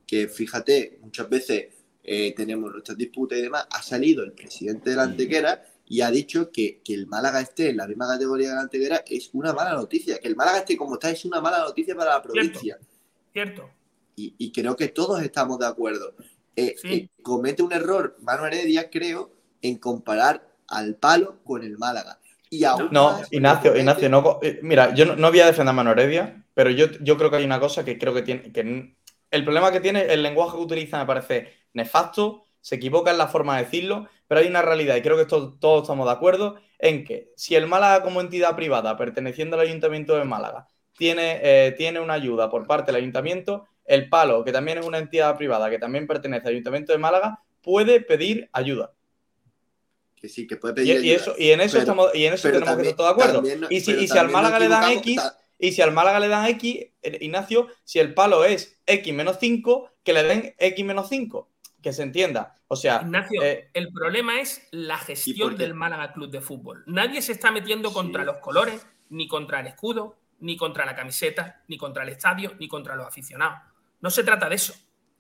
que 0.06 0.28
fíjate, 0.28 1.00
muchas 1.02 1.28
veces 1.28 1.74
eh, 2.04 2.32
tenemos 2.36 2.70
nuestras 2.70 2.96
disputas 2.96 3.36
y 3.36 3.42
demás, 3.42 3.66
ha 3.68 3.82
salido 3.82 4.22
el 4.22 4.30
presidente 4.30 4.90
de 4.90 4.96
la 4.96 5.02
Antequera 5.02 5.64
y 5.86 6.02
ha 6.02 6.10
dicho 6.12 6.52
que, 6.52 6.80
el 6.86 7.08
Málaga 7.08 7.40
esté 7.40 7.70
en 7.70 7.78
la 7.78 7.88
misma 7.88 8.06
categoría 8.06 8.50
de 8.50 8.54
la 8.54 8.60
Antequera 8.60 9.02
es 9.04 9.30
una 9.32 9.52
mala 9.52 9.72
noticia. 9.72 10.20
Que 10.20 10.28
el 10.28 10.36
Málaga 10.36 10.58
esté 10.58 10.76
como 10.76 10.94
está 10.94 11.10
es 11.10 11.24
una 11.24 11.40
mala 11.40 11.58
noticia 11.58 11.96
para 11.96 12.12
la 12.12 12.22
provincia. 12.22 12.78
Cierto. 13.32 13.70
Y, 14.14 14.52
creo 14.52 14.76
que 14.76 14.86
todos 14.86 15.20
estamos 15.20 15.58
de 15.58 15.66
acuerdo. 15.66 16.14
Eh, 16.54 16.76
eh, 16.84 17.08
comete 17.22 17.64
un 17.64 17.72
error 17.72 18.16
Manuel 18.20 18.52
Heredia, 18.52 18.88
creo, 18.88 19.32
en 19.62 19.78
comparar 19.78 20.48
al 20.68 20.94
palo 20.94 21.42
con 21.42 21.64
el 21.64 21.76
Málaga 21.76 22.19
Y 22.51 22.64
aún 22.64 22.89
no, 22.90 23.12
más, 23.12 23.32
Ignacio, 23.32 23.77
Ignacio, 23.77 24.09
no, 24.09 24.40
eh, 24.43 24.59
mira, 24.62 24.93
yo 24.93 25.06
no, 25.06 25.14
no 25.14 25.31
voy 25.31 25.40
a 25.40 25.47
defender 25.47 25.70
a 25.70 25.72
Mano 25.72 25.93
Heredia, 25.93 26.44
pero 26.52 26.70
yo, 26.70 26.86
yo 27.01 27.16
creo 27.16 27.31
que 27.31 27.36
hay 27.36 27.44
una 27.44 27.60
cosa 27.60 27.85
que 27.85 27.97
creo 27.97 28.12
que 28.12 28.22
tiene, 28.22 28.52
que 28.52 28.94
el 29.31 29.44
problema 29.44 29.70
que 29.70 29.81
tiene, 29.81 30.02
el 30.12 30.22
lenguaje 30.22 30.56
que 30.56 30.62
utiliza 30.62 30.98
me 30.98 31.06
parece 31.06 31.55
nefasto, 31.72 32.44
se 32.60 32.74
equivoca 32.74 33.12
en 33.12 33.18
la 33.18 33.28
forma 33.28 33.56
de 33.56 33.64
decirlo, 33.64 34.09
pero 34.27 34.40
hay 34.40 34.48
una 34.48 34.62
realidad, 34.62 34.97
y 34.97 35.02
creo 35.02 35.16
que 35.16 35.22
esto, 35.22 35.56
todos 35.60 35.82
estamos 35.82 36.06
de 36.06 36.12
acuerdo, 36.12 36.56
en 36.78 37.05
que 37.05 37.31
si 37.36 37.55
el 37.55 37.66
Málaga 37.66 38.02
como 38.02 38.20
entidad 38.20 38.56
privada 38.56 38.97
perteneciendo 38.97 39.56
al 39.56 39.66
Ayuntamiento 39.66 40.16
de 40.16 40.24
Málaga 40.24 40.66
tiene, 40.97 41.40
eh, 41.43 41.72
tiene 41.78 42.01
una 42.01 42.14
ayuda 42.14 42.51
por 42.51 42.66
parte 42.66 42.93
del 42.93 43.01
Ayuntamiento, 43.01 43.66
el 43.85 44.09
Palo, 44.09 44.44
que 44.44 44.52
también 44.52 44.78
es 44.78 44.86
una 44.86 44.98
entidad 44.98 45.36
privada 45.36 45.70
que 45.70 45.78
también 45.78 46.06
pertenece 46.06 46.48
al 46.48 46.55
Ayuntamiento 46.55 46.93
de 46.93 46.98
Málaga, 46.98 47.43
puede 47.62 48.01
pedir 48.01 48.48
ayuda. 48.52 48.93
Que 50.20 50.28
sí, 50.28 50.47
que 50.47 50.56
puede 50.56 50.72
Y, 50.72 50.76
pedir 50.76 51.05
y 51.05 51.10
ayuda. 51.12 51.16
eso, 51.22 51.34
y 51.38 51.51
en 51.51 51.60
eso, 51.62 51.72
Pero- 51.72 51.80
estamos, 51.80 52.14
y 52.14 52.24
en 52.26 52.34
eso 52.34 52.51
tenemos 52.51 52.76
que 52.76 52.82
estar 52.82 52.97
todos 52.97 53.09
de 53.09 53.12
acuerdo. 53.22 53.34
también 53.42 53.66
y 53.70 53.80
si, 53.80 53.92
y 53.92 54.06
si 54.09 54.18
al 54.18 54.28
Málaga 54.30 54.59
le 54.59 54.68
dan 54.68 54.90
X, 54.92 55.20
y 55.59 55.72
si 55.72 55.80
al 55.82 55.92
Málaga 55.92 56.20
le 56.20 56.28
dan 56.28 56.47
X, 56.47 56.86
Ignacio, 57.20 57.68
si 57.84 57.98
el 58.01 58.12
palo 58.14 58.44
es 58.44 58.78
X 58.86 59.14
menos 59.14 59.38
5, 59.40 59.90
que 60.05 60.12
le 60.12 60.22
den 60.24 60.55
X 60.59 60.84
menos 60.84 61.09
5. 61.09 61.48
Que 61.82 61.94
se 61.94 62.02
entienda. 62.02 62.55
O 62.68 62.76
sea, 62.76 63.01
Ignacio, 63.02 63.42
eh, 63.42 63.70
el 63.72 63.90
problema 63.90 64.38
es 64.42 64.68
la 64.70 64.97
¿Y 64.97 65.06
gestión 65.06 65.56
del 65.56 65.72
Málaga 65.72 66.12
Club 66.12 66.30
de 66.30 66.42
Fútbol. 66.42 66.82
Nadie 66.86 67.22
se 67.22 67.32
está 67.32 67.51
metiendo 67.51 67.88
Sí. 67.88 67.94
contra 67.94 68.22
los 68.22 68.36
colores, 68.36 68.86
ni 69.09 69.26
contra 69.26 69.60
el 69.60 69.68
escudo, 69.68 70.18
ni 70.40 70.59
contra 70.59 70.84
la 70.84 70.94
camiseta, 70.94 71.62
ni 71.68 71.78
contra 71.78 72.02
el 72.02 72.10
estadio, 72.10 72.52
ni 72.60 72.68
contra 72.68 72.94
los 72.97 73.06
aficionados. 73.06 73.60
No 74.02 74.10
se 74.10 74.22
trata 74.24 74.51
de 74.51 74.56
eso. 74.56 74.74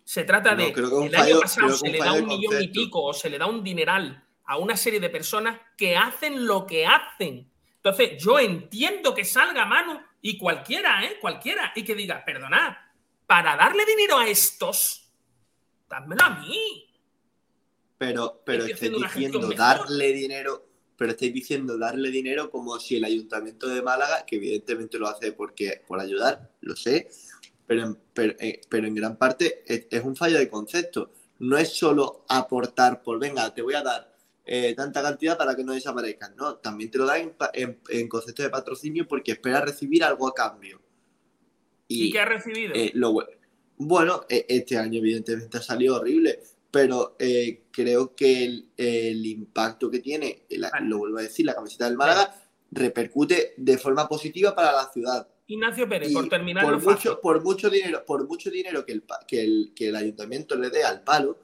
Se 0.04 0.24
trata 0.24 0.50
No, 0.54 0.62
de 0.64 0.72
creo 0.74 0.88
que 0.90 0.94
un 0.96 1.04
el 1.06 1.12
fallo- 1.14 1.24
año 1.36 1.40
pasado 1.40 1.66
creo 1.68 1.80
que 1.80 1.86
se 1.86 1.92
le 1.92 1.98
da 1.98 2.12
un 2.12 2.26
millón 2.26 2.62
y 2.62 2.68
pico 2.68 3.02
o 3.04 3.14
se 3.14 3.30
le 3.30 3.38
da 3.38 3.46
un 3.46 3.64
dineral 3.64 4.22
a 4.50 4.56
una 4.56 4.76
serie 4.76 4.98
de 4.98 5.08
personas 5.10 5.60
que 5.76 5.96
hacen 5.96 6.44
lo 6.44 6.66
que 6.66 6.84
hacen. 6.84 7.48
Entonces, 7.76 8.20
yo 8.20 8.36
entiendo 8.40 9.14
que 9.14 9.24
salga 9.24 9.64
Manu 9.64 10.00
y 10.20 10.36
cualquiera, 10.36 11.04
¿eh? 11.04 11.18
Cualquiera, 11.20 11.72
y 11.76 11.84
que 11.84 11.94
diga, 11.94 12.24
perdonad, 12.24 12.72
para 13.28 13.54
darle 13.54 13.86
dinero 13.86 14.18
a 14.18 14.26
estos, 14.26 15.08
dádmelo 15.88 16.24
a 16.24 16.30
mí. 16.40 16.84
Pero, 17.96 18.42
pero 18.44 18.64
Estoy 18.64 18.88
estáis 18.88 19.14
diciendo 19.14 19.48
darle 19.54 20.12
dinero, 20.12 20.66
pero 20.96 21.12
estáis 21.12 21.32
diciendo 21.32 21.78
darle 21.78 22.10
dinero 22.10 22.50
como 22.50 22.76
si 22.80 22.96
el 22.96 23.04
ayuntamiento 23.04 23.68
de 23.68 23.82
Málaga, 23.82 24.26
que 24.26 24.34
evidentemente 24.34 24.98
lo 24.98 25.06
hace 25.06 25.30
porque 25.30 25.84
por 25.86 26.00
ayudar, 26.00 26.50
lo 26.60 26.74
sé, 26.74 27.08
pero 27.68 27.84
en, 27.84 27.98
pero, 28.12 28.34
eh, 28.40 28.62
pero 28.68 28.88
en 28.88 28.96
gran 28.96 29.16
parte 29.16 29.62
es, 29.64 29.86
es 29.88 30.02
un 30.02 30.16
fallo 30.16 30.38
de 30.38 30.50
concepto. 30.50 31.12
No 31.38 31.56
es 31.56 31.68
solo 31.68 32.24
aportar 32.28 33.00
por, 33.00 33.20
venga, 33.20 33.54
te 33.54 33.62
voy 33.62 33.74
a 33.74 33.82
dar 33.82 34.09
eh, 34.44 34.74
tanta 34.74 35.02
cantidad 35.02 35.36
para 35.38 35.54
que 35.54 35.62
no 35.64 35.72
desaparezcan. 35.72 36.34
No, 36.36 36.56
también 36.56 36.90
te 36.90 36.98
lo 36.98 37.06
dan 37.06 37.20
en, 37.20 37.34
en- 37.54 37.80
en 37.88 38.08
concepto 38.08 38.42
de 38.42 38.50
patrocinio 38.50 39.06
porque 39.06 39.32
esperas 39.32 39.64
recibir 39.64 40.02
algo 40.04 40.26
a 40.28 40.34
cambio. 40.34 40.80
¿Y, 41.88 42.10
qué 42.12 42.20
ha 42.20 42.24
recibido? 42.24 42.72
Eh, 42.74 42.90
lo 42.94 43.12
bu- 43.12 43.26
bueno, 43.78 44.24
eh, 44.28 44.46
este 44.48 44.76
año 44.78 44.98
evidentemente 44.98 45.58
ha 45.58 45.62
salido 45.62 45.96
horrible, 45.96 46.40
pero 46.70 47.16
eh, 47.18 47.62
creo 47.70 48.14
que 48.14 48.44
el, 48.44 48.68
el 48.76 49.26
impacto 49.26 49.90
que 49.90 49.98
tiene, 50.00 50.44
la- 50.50 50.70
Vale. 50.70 50.86
lo 50.88 50.98
vuelvo 50.98 51.18
a 51.18 51.22
decir, 51.22 51.46
la 51.46 51.54
camiseta 51.54 51.86
del 51.86 51.96
Málaga 51.96 52.34
repercute 52.70 53.54
de 53.56 53.78
forma 53.78 54.08
positiva 54.08 54.54
para 54.54 54.72
la 54.72 54.88
ciudad. 54.92 55.26
Ignacio 55.48 55.88
Pérez, 55.88 56.10
Y 56.10 56.14
por 56.14 56.28
terminar 56.28 56.62
por 56.64 56.74
mucho, 56.74 56.90
fácil. 56.90 57.10
por 57.20 57.42
mucho 57.42 57.68
dinero, 57.68 58.04
por 58.06 58.24
mucho 58.28 58.50
dinero 58.50 58.86
que 58.86 58.92
el, 58.92 59.02
que 59.26 59.40
el, 59.42 59.72
que 59.74 59.88
el 59.88 59.96
ayuntamiento 59.96 60.54
le 60.54 60.70
dé 60.70 60.84
al 60.84 61.02
palo, 61.02 61.38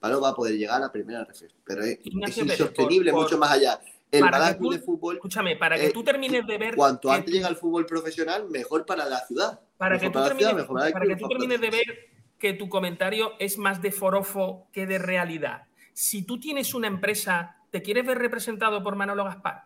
Palo 0.00 0.20
va 0.20 0.30
a 0.30 0.34
poder 0.34 0.56
llegar 0.56 0.82
a 0.82 0.90
primera 0.90 1.24
ref. 1.24 1.42
Pero 1.64 1.84
es, 1.84 1.98
Ignacio 2.04 2.44
es 2.44 2.50
insostenible 2.52 3.12
por- 3.12 3.22
mucho 3.22 3.38
más 3.38 3.50
allá. 3.52 3.78
El 4.10 4.24
tú- 4.58 4.70
de 4.70 4.78
Fútbol, 4.80 5.16
Escúchame, 5.16 5.54
para 5.56 5.78
que 5.78 5.90
tú 5.90 6.02
termines 6.02 6.44
de 6.44 6.58
ver. 6.58 6.74
cuanto 6.74 7.12
antes 7.12 7.32
llega 7.32 7.46
al 7.46 7.54
fútbol 7.54 7.86
profesional, 7.86 8.48
mejor 8.50 8.84
para 8.84 9.04
la 9.04 9.20
ciudad. 9.26 9.60
para 9.76 9.94
Mejor 9.94 10.00
que 10.00 10.08
tú 10.08 10.12
para 10.14 10.24
la 10.24 10.34
ciudad, 10.34 10.48
termines, 10.50 10.62
mejor 10.64 10.76
para 10.76 10.86
el 10.88 10.92
para 10.92 11.04
club, 11.04 11.14
que 11.16 11.20
tú 11.20 11.28
mejor 11.28 11.38
para 11.38 11.48
termines 11.48 11.60
de 11.60 11.76
ver 11.94 12.10
que 12.38 12.52
tu 12.54 12.68
comentario 12.68 13.32
es 13.38 13.56
más 13.58 13.80
de 13.82 13.92
forofo 13.92 14.66
que 14.72 14.86
de 14.86 14.98
realidad. 14.98 15.62
Si 15.92 16.22
tú 16.24 16.40
tienes 16.40 16.74
una 16.74 16.86
empresa, 16.88 17.56
¿te 17.70 17.82
quieres 17.82 18.04
ver 18.06 18.18
representado 18.18 18.82
por 18.82 18.96
Manolo 18.96 19.24
Gaspar? 19.24 19.64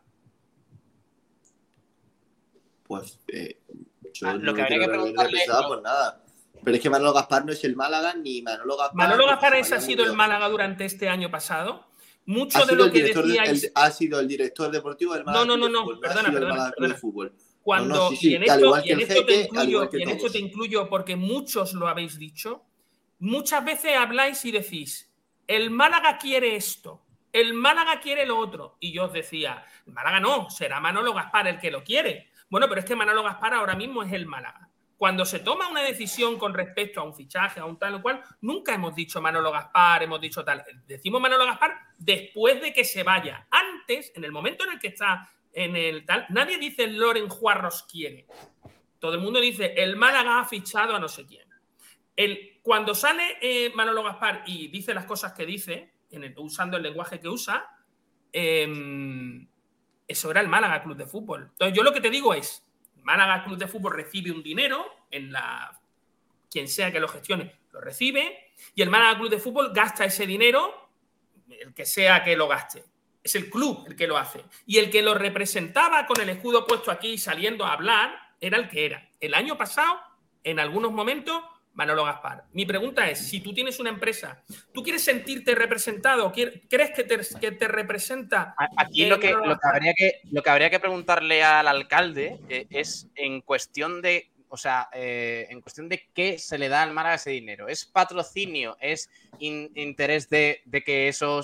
Pues 2.87 3.19
eh, 3.29 3.59
yo 4.13 4.29
Ah, 4.29 4.35
lo 4.35 4.41
no 4.53 4.55
que 4.55 4.63
habría 4.63 4.79
que 4.81 4.89
preguntarle- 4.89 5.25
representado 5.31 5.69
por 5.69 5.83
nada. 5.83 6.24
Pero 6.65 6.77
es 6.77 6.83
que 6.83 6.91
Manolo 6.91 7.13
Gaspar 7.13 7.45
no 7.45 7.53
es 7.53 7.63
el 7.65 7.77
Málaga, 7.77 8.15
ni 8.15 8.43
Manolo 8.43 8.77
Gaspar. 8.77 8.97
Manolo 8.97 9.27
Gaspar 9.27 9.55
es- 9.57 9.73
ha 9.73 9.81
sido 9.81 10.05
el. 10.05 10.15
Málaga 10.15 10.49
durante 10.49 10.85
este 10.85 11.09
año 11.09 11.31
pasado. 11.31 11.87
Mucho 12.27 12.59
Ha 12.59 12.65
de 12.65 12.75
lo 12.75 12.91
que 12.91 13.03
de- 13.03 13.13
decíais 13.13 13.65
el- 13.65 13.73
ha 13.75 13.91
sido 13.91 14.19
el 14.19 14.27
director 14.27 14.71
deportivo 14.71 15.13
del 15.15 15.25
Málaga. 15.25 15.45
No, 15.45 15.57
no, 15.57 15.69
no, 15.69 15.85
no, 15.85 16.01
perdona, 16.01 16.33
perdona. 16.33 16.95
Fútbol. 16.95 17.35
cuando 17.63 17.95
No, 17.95 17.95
no, 18.05 18.11
sí, 18.11 18.17
sí, 18.17 18.31
y 18.31 18.35
en 18.35 18.43
esto, 18.43 18.77
y 18.85 18.91
en 18.91 19.01
esto 19.01 19.15
jeque, 19.15 19.41
incluyo, 19.43 19.89
y 19.91 20.03
en 20.03 20.33
te 20.33 20.39
incluyo 20.39 20.89
porque 20.91 21.17
muchos 21.17 21.73
lo 21.73 21.89
habéis 21.89 22.19
dicho. 22.19 22.63
Muchas 23.21 23.65
veces 23.65 23.97
habláis 23.97 24.45
y 24.45 24.53
decís, 24.53 25.11
el 25.47 25.71
Málaga 25.71 26.19
quiere 26.19 26.57
esto, 26.57 27.03
el 27.33 27.55
Málaga 27.55 28.01
quiere 28.01 28.27
lo 28.27 28.39
otro. 28.39 28.77
Y 28.81 28.93
yo 28.93 29.05
os 29.07 29.15
decía, 29.15 29.65
Málaga 29.87 30.21
no, 30.21 30.51
será 30.51 30.79
Manolo 30.79 31.15
Gaspar 31.15 31.49
el 31.49 31.59
que 31.59 31.71
lo 31.71 31.83
quiere. 31.83 32.29
Bueno, 32.51 32.69
pero 32.69 32.81
es 32.81 32.87
que 32.87 32.97
Manolo 32.97 33.23
Gaspar 33.23 33.55
ahora 33.55 33.75
mismo 33.75 34.03
es 34.03 34.13
el 34.13 34.27
Málaga. 34.27 34.64
Cuando 35.05 35.27
se 35.27 35.41
toma 35.41 35.69
una 35.69 35.83
decisión 35.83 36.39
con 36.39 36.55
respecto 36.55 36.99
a 36.99 37.03
un 37.05 37.13
fichaje, 37.13 37.61
a 37.61 37.67
un 37.67 37.79
tal 37.79 37.97
o 37.97 38.01
cual, 38.01 38.23
nunca 38.41 38.73
hemos 38.73 38.95
dicho 38.95 39.21
Manolo 39.21 39.53
Gaspar, 39.53 40.03
hemos 40.03 40.19
dicho 40.19 40.43
tal. 40.43 40.65
Decimos 40.87 41.21
Manolo 41.21 41.45
Gaspar 41.45 41.77
después 41.99 42.59
de 42.63 42.73
que 42.73 42.85
se 42.85 43.03
vaya. 43.03 43.47
Antes, 43.51 44.13
en 44.15 44.25
el 44.25 44.33
momento 44.33 44.65
en 44.65 44.73
el 44.73 44.79
que 44.79 44.87
está 44.89 45.29
en 45.53 45.77
el 45.77 46.07
tal, 46.07 46.25
nadie 46.31 46.57
dice 46.57 46.87
Loren 46.87 47.29
Juarros 47.29 47.83
quiere. 47.83 48.27
Todo 48.99 49.13
el 49.17 49.21
mundo 49.21 49.41
dice 49.43 49.75
el 49.77 49.95
Málaga 49.97 50.41
ha 50.41 50.45
fichado 50.47 50.97
a 50.97 50.99
no 50.99 51.09
sé 51.09 51.27
quién. 51.27 51.47
El, 52.17 52.61
cuando 52.63 52.95
sale 52.95 53.37
eh, 53.43 53.73
Manolo 53.75 54.05
Gaspar 54.05 54.45
y 54.47 54.69
dice 54.69 54.95
las 54.95 55.05
cosas 55.05 55.35
que 55.35 55.45
dice, 55.45 55.93
en 56.13 56.25
el- 56.25 56.35
usando 56.39 56.79
el 56.79 56.83
lenguaje 56.83 57.21
que 57.21 57.29
usa, 57.29 57.69
em, 58.33 59.47
eso 60.09 60.31
era 60.31 60.41
el 60.41 60.49
Málaga 60.49 60.83
Club 60.83 60.97
de 60.97 61.05
Fútbol. 61.05 61.49
Entonces, 61.51 61.77
yo 61.77 61.83
lo 61.83 61.93
que 61.93 62.01
te 62.01 62.09
digo 62.09 62.33
es, 62.33 62.67
Málaga 63.05 63.45
Club 63.45 63.59
de 63.59 63.69
Fútbol 63.69 63.95
recibe 63.95 64.33
un 64.33 64.43
dinero 64.43 65.07
en 65.11 65.33
la 65.33 65.81
quien 66.51 66.69
sea 66.69 66.93
que 66.93 67.01
lo 67.01 67.09
gestione 67.09 67.65
lo 67.75 67.81
recibe 67.81 68.53
y 68.75 68.83
el 68.83 68.89
Málaga 68.89 69.19
Club 69.19 69.31
de 69.31 69.39
Fútbol 69.39 69.73
gasta 69.75 70.05
ese 70.05 70.27
dinero 70.27 70.89
el 71.49 71.75
que 71.75 71.85
sea 71.85 72.23
que 72.23 72.37
lo 72.37 72.49
gaste. 72.49 72.85
Es 73.23 73.35
el 73.35 73.51
club 73.51 73.85
el 73.89 73.97
que 73.97 74.07
lo 74.07 74.17
hace. 74.17 74.45
Y 74.67 74.79
el 74.79 74.91
que 74.91 75.03
lo 75.03 75.15
representaba 75.15 76.07
con 76.07 76.21
el 76.21 76.29
escudo 76.29 76.67
puesto 76.67 76.91
aquí 76.91 77.19
saliendo 77.19 77.65
a 77.65 77.73
hablar 77.73 78.35
era 78.41 78.59
el 78.59 78.69
que 78.69 78.87
era. 78.87 79.11
El 79.21 79.35
año 79.35 79.57
pasado, 79.59 80.01
en 80.43 80.61
algunos 80.61 80.93
momentos, 80.93 81.43
Manolo 81.75 82.05
Gaspar. 82.05 82.45
Mi 82.53 82.65
pregunta 82.67 83.11
es, 83.11 83.19
si 83.19 83.41
tú 83.41 83.53
tienes 83.53 83.81
una 83.81 83.91
empresa, 83.91 84.43
¿tú 84.73 84.83
quieres 84.83 85.03
sentirte 85.05 85.55
representado? 85.55 86.33
¿Quier- 86.33 86.63
¿Crees 86.71 86.93
que 86.93 87.05
te, 87.05 87.19
que 87.41 87.51
te 87.53 87.69
representa? 87.69 88.55
A- 88.57 88.69
Aquí 88.77 89.07
lo 89.07 89.19
que, 89.19 89.33
lo, 89.33 89.43
que 89.59 89.69
habría 89.69 89.95
que, 89.95 90.21
lo 90.31 90.43
que 90.43 90.51
habría 90.51 90.71
que 90.71 90.81
preguntarle 90.81 91.43
al 91.43 91.67
alcalde 91.69 92.39
eh, 92.49 92.67
es 92.71 93.09
en 93.17 93.41
cuestión 93.41 94.03
de, 94.03 94.31
o 94.49 94.57
sea, 94.57 94.89
eh, 94.93 95.49
en 95.51 95.61
cuestión 95.63 95.89
de 95.89 96.09
qué 96.15 96.39
se 96.39 96.59
le 96.59 96.69
da 96.69 96.83
al 96.83 96.93
Málaga 96.93 97.17
ese 97.17 97.31
dinero. 97.31 97.67
¿Es 97.69 97.85
patrocinio? 97.85 98.77
¿Es 98.81 99.11
in- 99.41 99.73
interés 99.75 100.29
de, 100.31 100.63
de 100.65 100.85
que 100.85 101.09
eso 101.09 101.41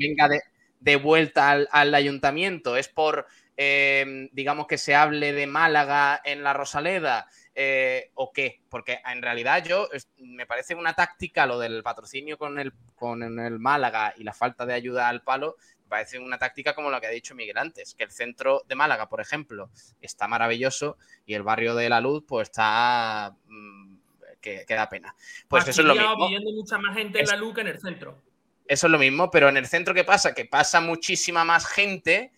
venga 0.00 0.28
de, 0.28 0.40
de 0.80 0.96
vuelta 0.96 1.50
al, 1.50 1.68
al 1.70 1.94
ayuntamiento? 1.94 2.76
¿Es 2.76 2.88
por, 2.88 3.26
eh, 3.60 4.28
digamos, 4.32 4.66
que 4.68 4.78
se 4.78 4.94
hable 4.94 5.32
de 5.32 5.46
Málaga 5.48 6.22
en 6.24 6.42
la 6.44 6.52
Rosaleda? 6.54 7.26
eh, 7.60 8.12
¿O 8.14 8.32
qué? 8.32 8.60
Porque 8.70 9.00
en 9.04 9.20
realidad 9.20 9.64
yo 9.64 9.88
me 10.18 10.46
parece 10.46 10.76
una 10.76 10.94
táctica 10.94 11.44
lo 11.44 11.58
del 11.58 11.82
patrocinio 11.82 12.38
con 12.38 12.60
el, 12.60 12.72
con 12.94 13.20
el 13.40 13.58
Málaga 13.58 14.14
y 14.16 14.22
la 14.22 14.32
falta 14.32 14.64
de 14.64 14.74
ayuda 14.74 15.08
al 15.08 15.22
palo 15.22 15.56
me 15.82 15.88
parece 15.88 16.18
una 16.20 16.38
táctica 16.38 16.74
como 16.74 16.88
la 16.90 17.00
que 17.00 17.08
ha 17.08 17.10
dicho 17.10 17.34
Miguel 17.34 17.56
antes, 17.58 17.94
que 17.94 18.04
el 18.04 18.12
centro 18.12 18.62
de 18.68 18.74
Málaga, 18.76 19.08
por 19.08 19.20
ejemplo, 19.20 19.70
está 20.00 20.28
maravilloso 20.28 20.98
y 21.26 21.34
el 21.34 21.42
barrio 21.42 21.74
de 21.74 21.88
la 21.88 22.00
Luz, 22.00 22.22
pues 22.28 22.48
está 22.48 23.34
mm, 23.46 23.96
que, 24.40 24.64
que 24.64 24.74
da 24.74 24.88
pena. 24.88 25.14
Pues 25.48 25.66
eso 25.66 25.80
es 25.80 25.86
lo 25.88 25.94
mismo. 25.94 26.26
viviendo 26.28 26.52
mucha 26.52 26.78
más 26.78 26.94
gente 26.96 27.18
en 27.18 27.24
Es- 27.24 27.30
la 27.32 27.36
Luca 27.38 27.62
en 27.62 27.66
el 27.68 27.80
centro. 27.80 28.22
Eso 28.68 28.86
es 28.86 28.90
lo 28.90 28.98
mismo, 28.98 29.30
pero 29.30 29.48
en 29.48 29.56
el 29.56 29.66
centro, 29.66 29.94
¿qué 29.94 30.04
pasa? 30.04 30.34
Que 30.34 30.44
pasa 30.44 30.80
muchísima 30.82 31.42
más 31.42 31.66
gente, 31.66 32.30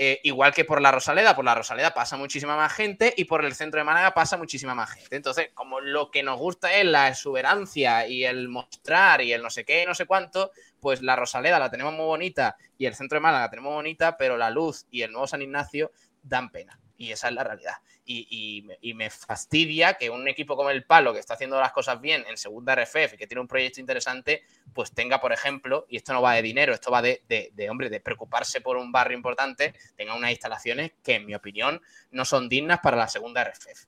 eh, 0.00 0.20
igual 0.22 0.54
que 0.54 0.64
por 0.64 0.80
la 0.80 0.92
Rosaleda. 0.92 1.34
Por 1.34 1.44
la 1.44 1.56
Rosaleda 1.56 1.92
pasa 1.92 2.16
muchísima 2.16 2.56
más 2.56 2.72
gente 2.72 3.12
y 3.16 3.24
por 3.24 3.44
el 3.44 3.54
centro 3.54 3.78
de 3.80 3.84
Málaga 3.84 4.14
pasa 4.14 4.36
muchísima 4.36 4.74
más 4.74 4.90
gente. 4.92 5.16
Entonces, 5.16 5.50
como 5.54 5.80
lo 5.80 6.10
que 6.12 6.22
nos 6.22 6.38
gusta 6.38 6.72
es 6.72 6.84
la 6.84 7.08
exuberancia 7.08 8.06
y 8.06 8.24
el 8.24 8.48
mostrar 8.48 9.20
y 9.22 9.32
el 9.32 9.42
no 9.42 9.50
sé 9.50 9.64
qué 9.64 9.84
no 9.86 9.94
sé 9.94 10.06
cuánto, 10.06 10.52
pues 10.80 11.02
la 11.02 11.16
Rosaleda 11.16 11.58
la 11.58 11.70
tenemos 11.70 11.92
muy 11.92 12.06
bonita 12.06 12.56
y 12.78 12.86
el 12.86 12.94
centro 12.94 13.16
de 13.16 13.20
Málaga 13.20 13.44
la 13.44 13.50
tenemos 13.50 13.74
bonita, 13.74 14.16
pero 14.16 14.36
la 14.36 14.50
luz 14.50 14.86
y 14.90 15.02
el 15.02 15.10
nuevo 15.10 15.26
San 15.26 15.42
Ignacio 15.42 15.90
dan 16.22 16.50
pena. 16.50 16.78
Y 16.98 17.12
esa 17.12 17.28
es 17.28 17.34
la 17.34 17.44
realidad. 17.44 17.76
Y, 18.04 18.66
me 18.94 19.08
fastidia 19.08 19.94
que 19.94 20.10
un 20.10 20.26
equipo 20.26 20.56
como 20.56 20.70
el 20.70 20.84
Palo, 20.84 21.12
que 21.12 21.20
está 21.20 21.34
haciendo 21.34 21.60
las 21.60 21.72
cosas 21.72 22.00
bien 22.00 22.24
en 22.28 22.36
segunda 22.36 22.74
RFF 22.74 23.14
y 23.14 23.16
que 23.16 23.28
tiene 23.28 23.40
un 23.40 23.46
proyecto 23.46 23.80
interesante, 23.80 24.42
pues 24.74 24.92
tenga, 24.92 25.20
por 25.20 25.32
ejemplo, 25.32 25.86
y 25.88 25.96
esto 25.96 26.12
no 26.12 26.20
va 26.20 26.34
de 26.34 26.42
dinero, 26.42 26.74
esto 26.74 26.90
va 26.90 27.00
de, 27.00 27.22
de, 27.28 27.70
hombre, 27.70 27.88
de 27.88 28.00
preocuparse 28.00 28.60
por 28.60 28.76
un 28.76 28.90
barrio 28.90 29.16
importante, 29.16 29.74
tenga 29.96 30.16
unas 30.16 30.32
instalaciones 30.32 30.92
que, 31.02 31.14
en 31.14 31.26
mi 31.26 31.34
opinión, 31.36 31.80
no 32.10 32.24
son 32.24 32.48
dignas 32.48 32.80
para 32.80 32.96
la 32.96 33.06
segunda 33.06 33.44
RFF. 33.44 33.86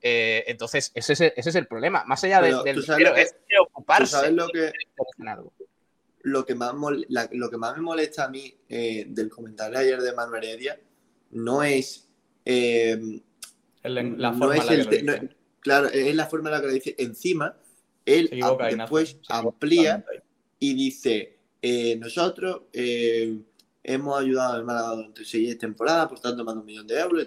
Eh, 0.00 0.44
entonces, 0.46 0.92
ese 0.94 1.32
es, 1.34 1.54
el, 1.54 1.66
problema. 1.66 2.04
Más 2.04 2.22
allá 2.22 2.40
del 2.40 2.62
dinero, 2.62 3.16
es 3.16 3.34
preocuparse. 3.48 4.30
lo 4.30 4.46
que, 4.48 4.72
lo 6.22 6.46
que, 6.46 6.54
más, 6.54 6.74
lo 7.32 7.50
que 7.50 7.56
más 7.56 7.76
me 7.76 7.82
molesta 7.82 8.24
a 8.24 8.28
mí 8.28 8.54
eh, 8.68 9.06
del 9.08 9.28
comentario 9.28 9.78
ayer 9.78 10.00
de 10.00 10.12
Manuel 10.12 10.44
Heredia 10.44 10.78
no 11.32 11.62
es 11.62 12.08
eh, 12.44 13.20
la 13.84 14.32
forma 14.32 14.56
claro, 15.60 15.88
es 15.88 16.14
la 16.14 16.26
forma 16.26 16.48
en 16.48 16.54
la 16.54 16.60
que 16.60 16.66
lo 16.66 16.72
dice. 16.72 16.94
Encima, 16.98 17.56
él 18.04 18.30
después 18.76 19.18
amplía 19.28 20.04
y 20.58 20.74
dice, 20.74 21.38
eh, 21.60 21.96
nosotros 21.96 22.62
eh, 22.72 23.38
hemos 23.82 24.20
ayudado 24.20 24.54
al 24.54 24.64
Málaga 24.64 24.96
durante 24.96 25.24
seis 25.24 25.56
temporadas, 25.58 26.08
por 26.08 26.20
tanto 26.20 26.44
más 26.44 26.54
de 26.54 26.60
un 26.60 26.66
millón 26.66 26.86
de 26.86 26.98
euros 26.98 27.26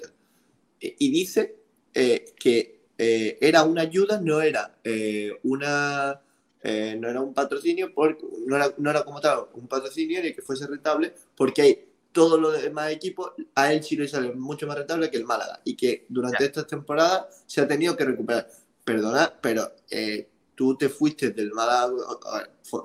y 0.80 1.10
dice 1.10 1.56
que 1.94 2.82
era 2.98 3.64
una 3.64 3.82
ayuda, 3.82 4.20
no 4.22 4.42
era 4.42 4.78
una... 5.44 6.22
no 6.64 7.10
era 7.10 7.22
un 7.22 7.34
patrocinio, 7.34 7.94
porque, 7.94 8.26
no, 8.46 8.56
era, 8.56 8.74
no 8.78 8.90
era 8.90 9.04
como 9.04 9.22
tal 9.22 9.46
un 9.54 9.68
patrocinio 9.68 10.22
ni 10.22 10.34
que 10.34 10.42
fuese 10.42 10.68
rentable, 10.68 11.14
porque 11.36 11.62
hay 11.62 11.86
todos 12.16 12.40
los 12.40 12.62
demás 12.62 12.92
equipos, 12.94 13.34
a 13.56 13.74
él 13.74 13.84
sí 13.84 13.98
le 13.98 14.08
sale 14.08 14.32
mucho 14.34 14.66
más 14.66 14.78
rentable 14.78 15.12
que 15.12 15.18
el 15.18 15.26
Málaga 15.26 15.60
y 15.66 15.76
que 15.76 16.06
durante 16.08 16.46
estas 16.46 16.66
temporadas 16.66 17.44
se 17.46 17.60
ha 17.60 17.68
tenido 17.68 17.98
que 17.98 18.06
recuperar. 18.06 18.48
Perdona, 18.86 19.34
pero 19.42 19.70
eh, 19.90 20.30
tú 20.56 20.78
te 20.78 20.88
fuiste 20.88 21.32
del 21.32 21.52
Málaga, 21.52 21.92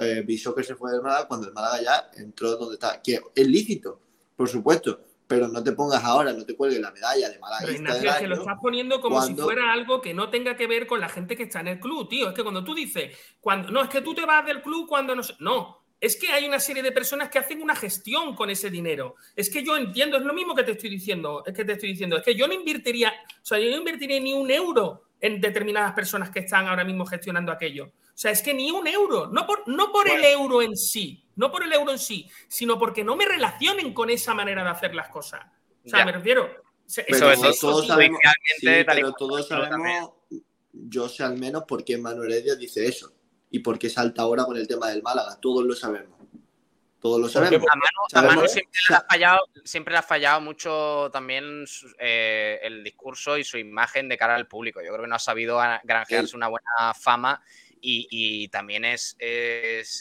eh, 0.00 0.24
que 0.26 0.64
se 0.64 0.74
fue 0.74 0.90
del 0.90 1.00
Málaga 1.00 1.28
cuando 1.28 1.46
el 1.46 1.52
Málaga 1.52 1.80
ya 1.80 2.10
entró 2.20 2.56
donde 2.56 2.74
está, 2.74 3.00
que 3.00 3.20
es 3.32 3.46
lícito, 3.46 4.00
por 4.34 4.48
supuesto, 4.48 5.00
pero 5.28 5.46
no 5.46 5.62
te 5.62 5.70
pongas 5.70 6.02
ahora, 6.02 6.32
no 6.32 6.44
te 6.44 6.56
cuelgues 6.56 6.80
la 6.80 6.90
medalla 6.90 7.28
de 7.28 7.38
Málaga. 7.38 7.62
Pero 7.66 7.76
Ignacio, 7.76 8.10
que 8.18 8.26
lo 8.26 8.34
estás 8.34 8.58
poniendo 8.60 9.00
como 9.00 9.22
si 9.22 9.36
fuera 9.36 9.72
algo 9.72 10.00
que 10.00 10.12
no 10.12 10.28
tenga 10.28 10.56
que 10.56 10.66
ver 10.66 10.88
con 10.88 10.98
la 10.98 11.08
gente 11.08 11.36
que 11.36 11.44
está 11.44 11.60
en 11.60 11.68
el 11.68 11.78
club, 11.78 12.08
tío. 12.08 12.30
Es 12.30 12.34
que 12.34 12.42
cuando 12.42 12.64
tú 12.64 12.74
dices, 12.74 13.16
cuando 13.40 13.70
no, 13.70 13.80
es 13.80 13.88
que 13.88 14.00
tú 14.00 14.12
te 14.12 14.26
vas 14.26 14.44
del 14.44 14.60
club 14.60 14.88
cuando 14.88 15.14
no 15.14 15.22
No, 15.38 15.79
es 16.00 16.16
que 16.16 16.28
hay 16.28 16.46
una 16.46 16.58
serie 16.58 16.82
de 16.82 16.92
personas 16.92 17.28
que 17.28 17.38
hacen 17.38 17.60
una 17.62 17.76
gestión 17.76 18.34
con 18.34 18.48
ese 18.48 18.70
dinero. 18.70 19.16
Es 19.36 19.50
que 19.50 19.62
yo 19.62 19.76
entiendo, 19.76 20.16
es 20.16 20.22
lo 20.22 20.32
mismo 20.32 20.54
que 20.54 20.64
te 20.64 20.72
estoy 20.72 20.88
diciendo, 20.88 21.42
es 21.46 21.52
que 21.54 21.64
te 21.64 21.72
estoy 21.72 21.90
diciendo, 21.90 22.16
es 22.16 22.22
que 22.22 22.34
yo 22.34 22.48
no 22.48 22.54
invertiría, 22.54 23.10
o 23.10 23.44
sea, 23.46 23.58
yo 23.58 23.70
no 23.70 23.76
invertiría 23.76 24.18
ni 24.18 24.32
un 24.32 24.50
euro 24.50 25.04
en 25.20 25.40
determinadas 25.40 25.92
personas 25.92 26.30
que 26.30 26.40
están 26.40 26.66
ahora 26.66 26.84
mismo 26.84 27.04
gestionando 27.04 27.52
aquello. 27.52 27.86
O 27.86 28.18
sea, 28.20 28.30
es 28.30 28.42
que 28.42 28.54
ni 28.54 28.70
un 28.70 28.86
euro, 28.86 29.26
no 29.26 29.46
por, 29.46 29.68
no 29.68 29.92
por 29.92 30.08
el 30.08 30.24
euro 30.24 30.62
en 30.62 30.76
sí, 30.76 31.22
no 31.36 31.50
por 31.50 31.64
el 31.64 31.72
euro 31.72 31.92
en 31.92 31.98
sí, 31.98 32.30
sino 32.48 32.78
porque 32.78 33.04
no 33.04 33.14
me 33.14 33.26
relacionen 33.26 33.92
con 33.92 34.08
esa 34.08 34.32
manera 34.32 34.64
de 34.64 34.70
hacer 34.70 34.94
las 34.94 35.08
cosas. 35.08 35.42
O 35.84 35.88
sea, 35.88 36.04
me 36.04 36.12
refiero. 36.12 36.50
Pero 37.06 37.32
todos 37.60 37.86
sabemos, 37.86 38.18
pero 38.62 39.12
todos 39.12 39.46
sabemos, 39.46 40.10
yo 40.72 41.08
sé 41.08 41.22
al 41.22 41.38
menos 41.38 41.64
por 41.64 41.84
qué 41.84 41.98
Manuel 41.98 42.32
Heredia 42.32 42.56
dice 42.56 42.86
eso 42.86 43.12
y 43.50 43.58
por 43.58 43.78
qué 43.78 43.90
salta 43.90 44.22
ahora 44.22 44.44
con 44.44 44.56
el 44.56 44.66
tema 44.66 44.88
del 44.88 45.02
Málaga. 45.02 45.38
Todos 45.40 45.64
lo 45.64 45.74
sabemos. 45.74 46.18
Todos 47.00 47.20
lo 47.20 47.28
sabemos. 47.28 47.66
A 48.12 48.22
Manu, 48.22 48.42
siempre, 49.64 49.92
le 49.92 49.98
ha 49.98 50.02
fallado, 50.02 50.40
mucho 50.40 51.08
también 51.12 51.64
eh, 51.98 52.60
el 52.62 52.84
discurso 52.84 53.38
y 53.38 53.44
su 53.44 53.56
imagen 53.58 54.08
de 54.08 54.18
cara 54.18 54.34
al 54.34 54.46
público. 54.46 54.80
Yo 54.80 54.88
creo 54.88 55.02
que 55.02 55.08
no 55.08 55.16
ha 55.16 55.20
sabido 55.20 55.58
granjearse 55.82 56.36
una 56.36 56.48
buena 56.48 56.94
fama 56.94 57.42
y, 57.80 58.48
también 58.48 58.84
es, 58.84 59.16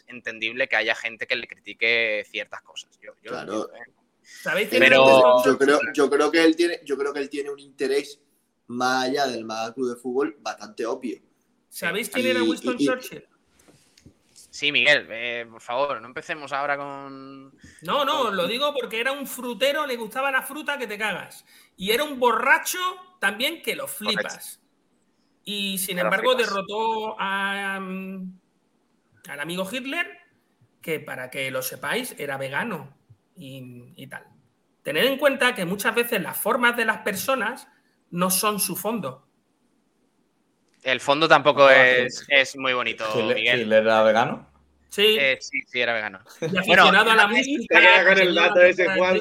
entendible 0.07 0.67
que 0.67 0.75
haya 0.75 0.93
gente 0.93 1.25
que 1.25 1.35
le 1.35 1.47
critique 1.47 2.25
ciertas 2.29 2.61
cosas. 2.61 2.91
Yo, 3.01 3.13
claro. 3.23 3.69
¿Sabéis 4.21 4.69
Pero 4.69 5.43
yo 5.43 5.57
creo, 5.57 5.79
yo 5.93 6.09
creo 6.09 6.29
que 6.29 6.43
él 6.43 6.55
tiene, 6.55 6.81
yo 6.85 6.97
creo 6.97 7.13
que 7.13 7.19
él 7.19 7.29
tiene 7.29 7.49
un 7.49 7.59
interés 7.59 8.21
más 8.67 9.05
allá 9.05 9.25
del 9.25 9.43
Málaga 9.43 9.73
Club 9.73 9.89
de 9.89 9.95
Fútbol 9.95 10.37
bastante 10.39 10.85
obvio. 10.85 11.19
¿Sabéis 11.69 12.09
quién 12.09 12.27
era 12.27 12.43
Winston 12.43 12.77
Churchill? 12.77 13.28
Sí, 14.49 14.71
Miguel, 14.71 15.07
eh, 15.11 15.47
por 15.49 15.61
favor, 15.61 16.01
no 16.01 16.07
empecemos 16.07 16.51
ahora 16.53 16.75
con. 16.75 17.55
No, 17.81 18.03
no, 18.03 18.31
lo 18.31 18.47
digo 18.47 18.73
porque 18.73 18.99
era 18.99 19.11
un 19.11 19.27
frutero, 19.27 19.85
le 19.85 19.95
gustaba 19.95 20.31
la 20.31 20.41
fruta 20.41 20.77
que 20.77 20.87
te 20.87 20.97
cagas. 20.97 21.45
Y 21.77 21.91
era 21.91 22.03
un 22.03 22.19
borracho 22.19 22.79
también 23.19 23.61
que 23.61 23.75
lo 23.75 23.87
flipas. 23.87 24.59
Y 25.43 25.77
sin 25.77 25.99
embargo, 25.99 26.33
derrotó 26.35 27.15
a, 27.19 27.79
mm, 27.79 28.39
al 29.29 29.39
amigo 29.39 29.67
Hitler, 29.71 30.07
que 30.81 30.99
para 30.99 31.29
que 31.29 31.51
lo 31.51 31.61
sepáis, 31.61 32.15
era 32.17 32.37
vegano 32.37 32.97
y, 33.35 33.93
y 33.95 34.07
tal. 34.07 34.25
Tened 34.81 35.05
en 35.05 35.17
cuenta 35.17 35.53
que 35.53 35.65
muchas 35.65 35.93
veces 35.93 36.21
las 36.21 36.37
formas 36.37 36.75
de 36.75 36.85
las 36.85 36.99
personas 36.99 37.67
no 38.09 38.31
son 38.31 38.59
su 38.59 38.75
fondo. 38.75 39.28
El 40.83 40.99
fondo 41.01 41.27
tampoco 41.27 41.69
es, 41.69 42.25
es, 42.29 42.55
muy 42.55 42.73
bonito, 42.73 43.05
Miguel. 43.15 43.71
era 43.71 44.01
vegano? 44.03 44.47
Sí. 44.89 45.17
Eh, 45.19 45.37
sí, 45.39 45.61
sí, 45.67 45.79
era 45.79 45.93
vegano. 45.93 46.19
Y 46.41 46.47
bueno, 46.67 46.87
a 46.87 47.15
la 47.15 47.27
música. 47.27 48.05
con 48.05 48.17
el 48.17 48.35
dato 48.35 48.61
ese, 48.61 48.85
Juan, 48.95 49.19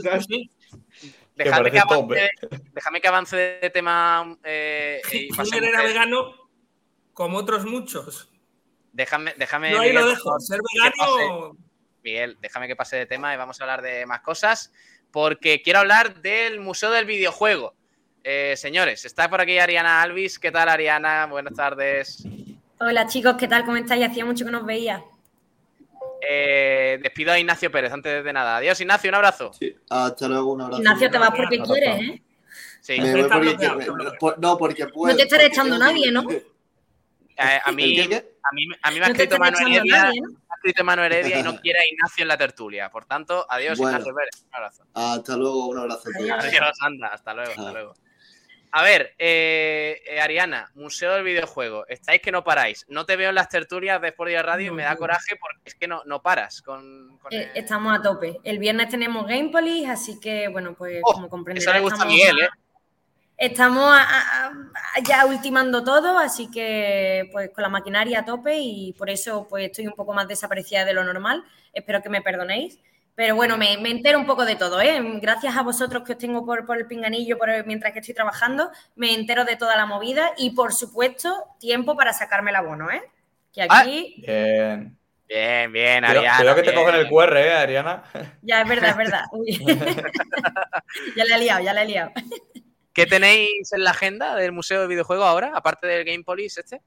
Déjame 1.35 1.71
que, 1.71 1.79
avance, 1.79 2.31
déjame 2.75 3.01
que 3.01 3.09
avance 3.09 3.37
de 3.37 3.71
tema. 3.71 4.37
Eh, 4.43 5.01
Hitler 5.13 5.65
era 5.65 5.83
vegano 5.85 6.35
como 7.13 7.39
otros 7.39 7.65
muchos. 7.65 8.29
Déjame, 8.93 9.35
déjame. 9.37 9.71
No, 9.71 9.81
ahí 9.81 9.93
lo 9.93 10.09
dejo. 10.09 10.41
Ser 10.41 10.61
vegano. 10.75 11.57
Miguel, 12.03 12.39
déjame 12.41 12.67
que 12.67 12.75
pase 12.75 12.97
de 12.97 13.07
tema 13.07 13.35
y 13.35 13.37
vamos 13.37 13.61
a 13.61 13.65
hablar 13.65 13.83
de 13.83 14.05
más 14.07 14.21
cosas. 14.23 14.73
Porque 15.13 15.63
quiero 15.63 15.79
hablar 15.79 16.23
del 16.23 16.61
Museo 16.61 16.91
del 16.91 17.05
Videojuego. 17.05 17.78
Eh, 18.31 18.57
señores, 18.59 19.07
está 19.07 19.31
por 19.31 19.41
aquí 19.41 19.59
Ariana 19.59 20.03
Alvis. 20.03 20.39
¿Qué 20.39 20.53
tal, 20.53 20.69
Ariana? 20.69 21.25
Buenas 21.25 21.55
tardes. 21.55 22.23
Hola, 22.79 23.07
chicos, 23.07 23.37
¿qué 23.39 23.49
tal? 23.49 23.65
¿Cómo 23.65 23.79
estáis? 23.79 24.05
Hacía 24.05 24.27
mucho 24.27 24.45
que 24.45 24.51
nos 24.51 24.67
veía. 24.67 25.03
Eh, 26.21 26.99
despido 27.03 27.33
a 27.33 27.39
Ignacio 27.39 27.73
Pérez 27.73 27.91
antes 27.91 28.23
de 28.23 28.31
nada. 28.31 28.59
Adiós, 28.59 28.79
Ignacio, 28.83 29.09
un 29.09 29.15
abrazo. 29.15 29.51
Sí, 29.55 29.75
hasta 29.89 30.29
luego, 30.29 30.53
un 30.53 30.61
abrazo. 30.61 30.83
Ignacio, 30.83 31.11
te 31.11 31.17
vas 31.17 31.31
porque 31.35 31.59
quieres, 31.59 32.03
¿eh? 32.03 32.23
Sí. 32.83 33.01
Me 33.01 33.13
voy 33.15 33.31
porque, 33.31 34.37
no, 34.37 34.59
porque 34.59 34.87
puedo. 34.89 35.11
No 35.11 35.17
te 35.17 35.23
estaré 35.23 35.47
echando 35.47 35.79
nadie, 35.79 36.13
¿no? 36.13 36.31
Eh, 36.31 36.41
a, 37.65 37.73
mí, 37.73 37.99
a, 37.99 38.09
mí, 38.53 38.69
a 38.83 38.91
mí 38.91 38.99
me 39.01 39.07
ha 39.07 39.09
escrito 39.09 39.39
Manuel 39.39 39.73
Heredia, 39.73 40.03
nadie, 40.03 40.21
¿no? 40.21 40.29
ha 40.51 40.55
escrito 40.57 40.85
Manuel 40.85 41.13
Heredia 41.13 41.41
y 41.41 41.43
no 41.43 41.57
quiere 41.63 41.79
a 41.79 41.87
Ignacio 41.87 42.23
en 42.23 42.29
la 42.29 42.37
tertulia. 42.37 42.91
Por 42.91 43.07
tanto, 43.07 43.47
adiós, 43.49 43.79
Ignacio 43.79 44.15
Pérez. 44.15 44.45
Un 44.47 44.55
abrazo. 44.55 44.83
Hasta 44.93 45.35
luego, 45.35 45.69
un 45.69 45.79
abrazo. 45.79 46.11
Adiós, 46.15 46.77
anda. 46.83 47.09
Hasta 47.09 47.33
luego, 47.33 47.53
hasta 47.53 47.73
luego. 47.73 47.95
A 48.71 48.83
ver, 48.83 49.15
eh, 49.19 50.03
eh, 50.07 50.21
Ariana, 50.21 50.71
Museo 50.75 51.15
del 51.15 51.25
Videojuego, 51.25 51.87
estáis 51.89 52.21
que 52.21 52.33
no 52.33 52.45
paráis. 52.45 52.85
No 52.89 53.07
te 53.07 53.17
veo 53.17 53.31
en 53.31 53.35
las 53.35 53.49
tertulias 53.49 54.01
de 54.01 54.09
Sport 54.09 54.31
y 54.31 54.37
Radio 54.37 54.73
y 54.73 54.75
me 54.75 54.83
da 54.83 54.97
coraje 54.97 55.37
porque 55.41 55.61
es 55.65 55.75
que 55.75 55.89
no, 55.89 56.03
no 56.05 56.21
paras 56.21 56.61
con, 56.63 57.19
eh, 57.31 57.51
Estamos 57.55 57.99
a 57.99 58.03
tope. 58.03 58.39
El 58.45 58.59
viernes 58.59 58.89
tenemos 58.89 59.27
Gamepolis, 59.27 59.89
así 59.89 60.21
que, 60.21 60.49
bueno, 60.49 60.75
pues 60.75 61.01
oh, 61.05 61.15
como 61.15 61.29
comprenderás... 61.29 61.75
Eso 61.75 61.75
le 61.75 61.81
gusta 61.81 62.03
a 62.03 62.07
Miguel, 62.07 62.41
¿eh? 62.41 62.49
Estamos 63.39 63.97
ya 65.05 65.25
ultimando 65.25 65.85
todo, 65.85 66.19
así 66.19 66.51
que 66.51 67.29
pues 67.31 67.51
con 67.51 67.63
la 67.63 67.69
maquinaria 67.69 68.19
a 68.19 68.25
tope 68.25 68.59
y 68.59 68.93
por 68.95 69.11
eso 69.11 69.47
pues 69.49 69.67
estoy 69.67 69.87
un 69.87 69.93
poco 69.93 70.13
más 70.13 70.27
desaparecida 70.27 70.85
de 70.85 70.93
lo 70.93 71.05
normal. 71.05 71.45
Espero 71.73 72.03
que 72.03 72.09
me 72.09 72.21
perdonéis. 72.21 72.81
Pero 73.19 73.35
bueno, 73.35 73.59
me, 73.59 73.73
entero 73.73 74.17
un 74.17 74.27
poco 74.27 74.45
de 74.45 74.55
todo, 74.55 74.81
¿eh? 74.81 74.97
Gracias 75.21 75.57
a 75.57 75.65
vosotros 75.65 76.05
que 76.05 76.13
os 76.13 76.19
tengo 76.19 76.47
por, 76.47 76.65
el 76.79 76.87
pinganillo 76.87 77.37
por 77.37 77.49
mientras 77.67 77.93
que 77.93 77.99
estoy 77.99 78.15
trabajando, 78.15 78.71
me 78.95 79.13
entero 79.13 79.45
de 79.45 79.57
toda 79.57 79.77
la 79.77 79.87
movida 79.87 80.31
y, 80.37 80.51
por 80.51 80.73
supuesto, 80.73 81.35
tiempo 81.59 81.97
para 81.97 82.13
sacarme 82.13 82.51
el 82.51 82.57
abono, 82.59 82.93
¿eh? 82.93 83.03
Que 83.53 83.63
ah, 83.63 83.81
aquí... 83.81 84.23
bien. 84.25 84.97
Bien, 85.27 85.73
bien, 85.73 86.05
Ariana. 86.05 86.39
Creo 86.39 86.55
que 86.55 86.63
te 86.63 86.73
cogen 86.73 86.95
el 86.95 87.09
QR, 87.09 87.37
¿eh, 87.39 87.53
Ariana? 87.55 88.05
Ya, 88.43 88.63
es 88.63 88.69
verdad, 88.69 88.91
es 88.91 88.97
verdad. 88.97 89.25
ya 91.17 91.25
le 91.25 91.35
he 91.35 91.39
liado, 91.41 91.65
ya 91.65 91.75
le 91.75 91.83
he 91.83 91.87
liado. 91.87 92.13
¿Qué 92.93 93.05
tenéis 93.07 93.73
en 93.73 93.83
la 93.83 93.91
agenda 93.91 94.37
del 94.37 94.53
Museo 94.53 94.81
de 94.81 94.87
Videojuegos 94.87 95.27
ahora, 95.27 95.51
aparte 95.57 95.89
del 95.89 96.05
Game 96.05 96.23
Police 96.23 96.61
este? 96.61 96.83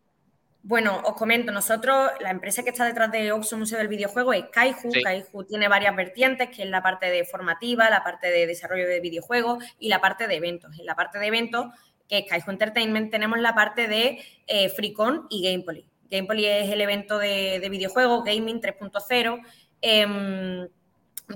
Bueno, 0.63 1.01
os 1.05 1.13
comento, 1.15 1.51
nosotros, 1.51 2.11
la 2.19 2.29
empresa 2.29 2.61
que 2.61 2.69
está 2.69 2.85
detrás 2.85 3.11
de 3.11 3.31
Oxo 3.31 3.57
Museo 3.57 3.79
del 3.79 3.87
Videojuego 3.87 4.31
es 4.31 4.45
Kaiju. 4.51 4.91
Kaiju 5.03 5.43
tiene 5.45 5.67
varias 5.67 5.95
vertientes, 5.95 6.49
que 6.55 6.63
es 6.63 6.69
la 6.69 6.83
parte 6.83 7.09
de 7.09 7.25
formativa, 7.25 7.89
la 7.89 8.03
parte 8.03 8.29
de 8.29 8.45
desarrollo 8.45 8.87
de 8.87 8.99
videojuegos 8.99 9.63
y 9.79 9.89
la 9.89 9.99
parte 9.99 10.27
de 10.27 10.35
eventos. 10.35 10.77
En 10.77 10.85
la 10.85 10.95
parte 10.95 11.17
de 11.17 11.25
eventos, 11.25 11.67
que 12.07 12.19
es 12.19 12.25
Kaiju 12.29 12.51
Entertainment, 12.51 13.09
tenemos 13.09 13.39
la 13.39 13.55
parte 13.55 13.87
de 13.87 14.23
eh, 14.45 14.69
FreeCon 14.69 15.25
y 15.31 15.49
Gamepoly. 15.49 15.85
Gamepoly 16.11 16.45
es 16.45 16.69
el 16.69 16.81
evento 16.81 17.17
de, 17.17 17.67
videojuegos, 17.71 18.23
Gaming 18.23 18.61
3.0. 18.61 19.41
Em, 19.81 20.67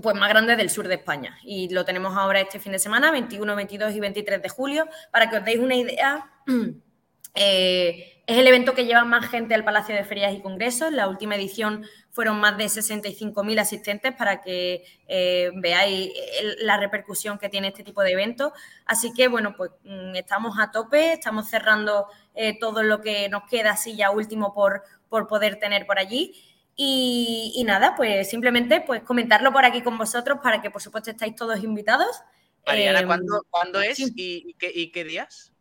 pues 0.03 0.15
más 0.15 0.29
grande 0.29 0.55
del 0.55 0.69
sur 0.69 0.87
de 0.87 0.95
España. 0.95 1.39
Y 1.43 1.69
lo 1.69 1.83
tenemos 1.83 2.15
ahora 2.15 2.41
este 2.41 2.59
fin 2.59 2.73
de 2.73 2.79
semana, 2.79 3.11
21, 3.11 3.55
22 3.55 3.95
y 3.95 3.99
23 3.99 4.41
de 4.41 4.49
julio. 4.49 4.87
Para 5.11 5.29
que 5.29 5.37
os 5.37 5.45
deis 5.45 5.59
una 5.59 5.75
idea, 5.75 6.29
eh, 7.35 8.14
es 8.27 8.37
el 8.37 8.47
evento 8.47 8.73
que 8.73 8.85
lleva 8.85 9.05
más 9.05 9.29
gente 9.29 9.53
al 9.53 9.63
Palacio 9.63 9.93
de 9.93 10.03
Ferias 10.03 10.33
y 10.33 10.41
Congresos. 10.41 10.91
La 10.91 11.07
última 11.07 11.35
edición 11.35 11.85
fueron 12.11 12.39
más 12.39 12.57
de 12.57 12.65
65.000 12.65 13.59
asistentes 13.59 14.15
para 14.15 14.41
que 14.41 14.83
eh, 15.07 15.51
veáis 15.55 16.11
la 16.59 16.77
repercusión 16.77 17.37
que 17.37 17.49
tiene 17.49 17.67
este 17.67 17.83
tipo 17.83 18.01
de 18.01 18.11
eventos. 18.11 18.51
Así 18.85 19.13
que, 19.13 19.27
bueno, 19.27 19.55
pues 19.55 19.71
mm, 19.83 20.15
estamos 20.15 20.57
a 20.59 20.71
tope, 20.71 21.13
estamos 21.13 21.49
cerrando 21.49 22.07
eh, 22.33 22.57
todo 22.59 22.81
lo 22.81 23.01
que 23.01 23.29
nos 23.29 23.43
queda 23.49 23.71
así 23.71 23.95
ya 23.95 24.09
último 24.09 24.53
por, 24.53 24.83
por 25.07 25.27
poder 25.27 25.59
tener 25.59 25.85
por 25.85 25.99
allí. 25.99 26.33
Y, 26.77 27.63
nada, 27.65 27.95
pues 27.95 28.29
simplemente 28.29 28.81
pues 28.81 29.01
comentarlo 29.03 29.53
por 29.53 29.63
aquí 29.63 29.81
con 29.81 29.97
vosotros 29.97 30.39
para 30.43 30.61
que 30.61 30.69
por 30.69 30.81
supuesto 30.81 31.11
estáis 31.11 31.35
todos 31.35 31.63
invitados. 31.63 32.21
Mariana, 32.65 32.99
em, 32.99 33.07
¿cuándo, 33.49 33.81
es 33.81 33.99
y, 33.99 34.55
qué, 34.57 35.03
días? 35.05 35.53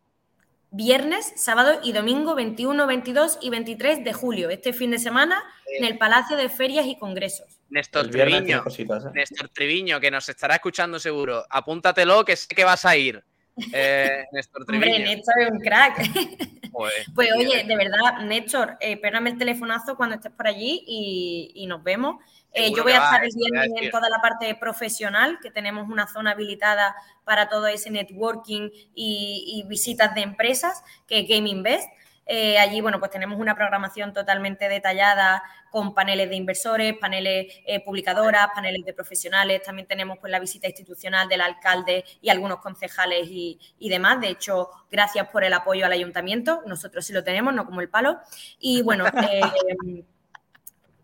Viernes, 0.77 1.31
sábado 1.37 1.79
y 1.81 1.93
domingo 1.93 2.35
21, 2.35 2.85
22 2.85 3.37
y 3.41 3.49
23 3.49 4.03
de 4.03 4.11
julio, 4.11 4.49
este 4.49 4.73
fin 4.73 4.91
de 4.91 4.99
semana 4.99 5.41
en 5.67 5.85
el 5.85 5.97
Palacio 5.97 6.35
de 6.35 6.49
Ferias 6.49 6.85
y 6.85 6.97
Congresos. 6.99 7.61
Néstor 7.69 8.09
Triviño, 8.09 8.61
¿eh? 8.67 9.11
Néstor 9.13 9.47
Triviño, 9.53 10.01
que 10.01 10.11
nos 10.11 10.27
estará 10.27 10.55
escuchando 10.55 10.99
seguro, 10.99 11.45
apúntatelo 11.49 12.25
que 12.25 12.35
sé 12.35 12.49
que 12.53 12.65
vas 12.65 12.83
a 12.83 12.97
ir. 12.97 13.23
Eh, 13.73 14.25
Néstor 14.31 14.65
Triviño. 14.65 14.95
Hombre, 14.95 15.15
Néstor 15.15 15.41
es 15.41 15.51
un 15.51 15.59
crack. 15.59 15.97
pues 17.15 17.31
oye, 17.37 17.63
de 17.63 17.75
verdad, 17.75 18.19
Néstor, 18.23 18.77
eh, 18.79 18.99
el 19.01 19.37
telefonazo 19.37 19.95
cuando 19.95 20.15
estés 20.15 20.31
por 20.31 20.47
allí 20.47 20.83
y, 20.85 21.65
nos 21.67 21.83
vemos. 21.83 22.17
Eh, 22.53 22.71
yo 22.75 22.83
voy 22.83 22.93
a 22.93 23.03
estar 23.03 23.21
viendo 23.21 23.81
en 23.81 23.91
toda 23.91 24.09
la 24.09 24.21
parte 24.21 24.53
profesional, 24.55 25.39
que 25.41 25.51
tenemos 25.51 25.89
una 25.89 26.07
zona 26.07 26.31
habilitada 26.31 26.95
para 27.25 27.49
todo 27.49 27.67
ese 27.67 27.89
networking 27.89 28.69
y, 28.93 29.61
y 29.63 29.67
visitas 29.67 30.15
de 30.15 30.21
empresas, 30.21 30.81
que 31.07 31.19
es 31.19 31.27
Game 31.27 31.49
Invest. 31.49 31.89
Eh, 32.25 32.57
allí, 32.57 32.81
bueno, 32.81 32.99
pues 32.99 33.11
tenemos 33.11 33.39
una 33.39 33.55
programación 33.55 34.11
totalmente 34.11 34.67
detallada 34.67 35.43
con 35.69 35.93
paneles 35.93 36.29
de 36.29 36.35
inversores, 36.35 36.97
paneles 36.97 37.53
eh, 37.65 37.83
publicadoras, 37.83 38.47
paneles 38.53 38.83
de 38.83 38.93
profesionales. 38.93 39.61
También 39.61 39.87
tenemos 39.87 40.17
pues 40.19 40.31
la 40.31 40.39
visita 40.39 40.67
institucional 40.67 41.27
del 41.27 41.41
alcalde 41.41 42.03
y 42.21 42.29
algunos 42.29 42.59
concejales 42.59 43.27
y, 43.29 43.59
demás. 43.89 44.19
De 44.21 44.29
hecho, 44.29 44.69
gracias 44.89 45.27
por 45.29 45.43
el 45.43 45.53
apoyo 45.53 45.85
al 45.85 45.91
ayuntamiento. 45.91 46.63
Nosotros 46.65 47.05
sí 47.05 47.13
lo 47.13 47.23
tenemos, 47.23 47.53
no 47.53 47.65
como 47.65 47.81
el 47.81 47.89
palo. 47.89 48.19
Y 48.59 48.81
bueno, 48.81 49.05
eh, 49.29 50.03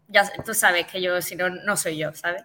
ya 0.07 0.27
tú 0.43 0.53
sabes 0.53 0.87
que 0.87 1.01
yo, 1.01 1.21
si 1.21 1.35
no, 1.35 1.49
no 1.49 1.77
soy 1.77 1.97
yo, 1.97 2.13
¿sabes? 2.13 2.43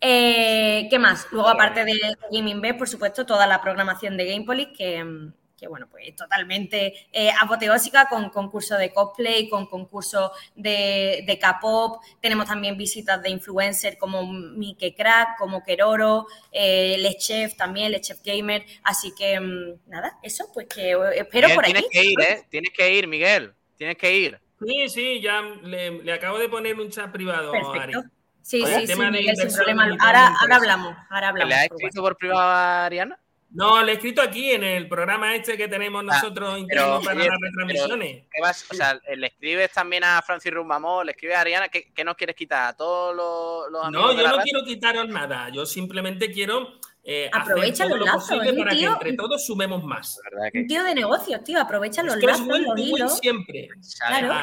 ¿Qué 0.00 0.98
más? 1.00 1.26
Luego, 1.30 1.48
aparte 1.48 1.84
de 1.84 1.98
Gaming 2.30 2.60
B, 2.60 2.74
por 2.74 2.88
supuesto, 2.88 3.26
toda 3.26 3.46
la 3.46 3.60
programación 3.60 4.16
de 4.16 4.30
Gamepolis, 4.30 4.68
que, 4.76 5.32
que 5.58 5.66
bueno, 5.68 5.88
pues 5.90 6.14
totalmente 6.14 6.94
eh, 7.12 7.30
apoteósica 7.40 8.08
con 8.08 8.30
concurso 8.30 8.76
de 8.76 8.92
cosplay, 8.92 9.48
con 9.48 9.66
concurso 9.66 10.32
de, 10.54 11.24
de 11.26 11.38
K-pop. 11.38 12.02
Tenemos 12.20 12.46
también 12.46 12.76
visitas 12.76 13.20
de 13.20 13.30
influencers 13.30 13.96
como 13.96 14.24
Mike 14.32 14.94
Crack, 14.94 15.36
como 15.36 15.62
Keroro, 15.64 16.26
eh, 16.52 16.96
Les 16.98 17.18
Chef 17.18 17.56
también, 17.56 17.90
Les 17.90 18.00
Chef 18.02 18.20
Gamer. 18.24 18.64
Así 18.84 19.12
que 19.14 19.38
mm, 19.40 19.90
nada, 19.90 20.18
eso, 20.22 20.46
pues 20.54 20.66
que 20.66 20.96
espero 21.16 21.48
por 21.54 21.64
aquí. 21.64 21.72
Tienes 21.72 21.90
que 21.90 22.04
ir, 22.04 22.20
¿eh? 22.20 22.46
Tienes 22.48 22.70
que 22.70 22.94
ir, 22.94 23.08
Miguel. 23.08 23.52
Tienes 23.76 23.96
que 23.96 24.16
ir. 24.16 24.40
Sí, 24.64 24.88
sí, 24.88 25.20
ya 25.20 25.40
le, 25.40 26.12
acabo 26.12 26.38
de 26.38 26.48
poner 26.48 26.78
un 26.78 26.90
chat 26.90 27.10
privado 27.10 27.52
a 27.54 27.82
Ari. 27.82 27.94
Sí, 28.42 28.64
sí, 28.64 28.86
sí, 28.86 28.96
Miguel, 28.96 29.36
sin 29.36 29.54
problema. 29.54 29.84
Ahora, 30.00 30.34
ahora 30.40 30.56
hablamos, 30.56 30.96
ahora 31.10 31.28
hablamos. 31.28 31.48
¿Le 31.50 31.54
has 31.54 31.64
escrito 31.64 32.00
por 32.00 32.16
privado 32.16 32.40
a 32.40 32.86
Ariana? 32.86 33.18
No, 33.50 33.82
le 33.82 33.92
he 33.92 33.94
escrito 33.94 34.20
aquí 34.20 34.50
en 34.50 34.62
el 34.62 34.88
programa 34.88 35.34
este 35.34 35.56
que 35.56 35.68
tenemos 35.68 36.02
ah, 36.02 36.14
nosotros 36.14 36.66
ah, 36.76 37.00
para 37.02 37.24
las 37.24 37.40
retransmisiones. 37.40 38.24
o 38.70 38.74
sea, 38.74 39.00
le 39.16 39.26
escribes 39.26 39.72
también 39.72 40.04
a 40.04 40.20
Francis 40.20 40.52
Rumamó, 40.52 41.02
le 41.02 41.12
escribes 41.12 41.36
a 41.36 41.40
Ariana, 41.40 41.68
¿qué, 41.68 42.04
nos 42.04 42.14
quieres 42.16 42.36
quitar? 42.36 42.68
¿A 42.68 42.76
todos 42.76 43.16
los, 43.16 43.84
amigos 43.84 44.14
No, 44.14 44.20
yo 44.20 44.28
no 44.28 44.42
quiero 44.42 44.64
quitaros 44.64 45.08
nada. 45.08 45.48
Yo 45.48 45.64
simplemente 45.64 46.30
quiero 46.30 46.78
eh, 47.02 47.30
aprovecha 47.32 47.84
hacer 47.84 47.96
todo 47.96 48.06
lo 48.06 48.12
posible 48.12 48.52
para 48.52 48.70
que 48.70 48.84
entre 48.84 49.12
todos 49.14 49.46
sumemos 49.46 49.82
más. 49.82 50.20
Un 50.52 50.66
tío 50.66 50.84
de 50.84 50.94
negocios, 50.94 51.42
tío, 51.42 51.58
aprovecha 51.58 52.02
los 52.02 52.22
lazos, 52.22 52.46
es 52.46 52.52
win 52.52 52.64
to 52.64 52.72
win 52.74 53.08
siempre. 53.08 53.68
Claro. 54.06 54.34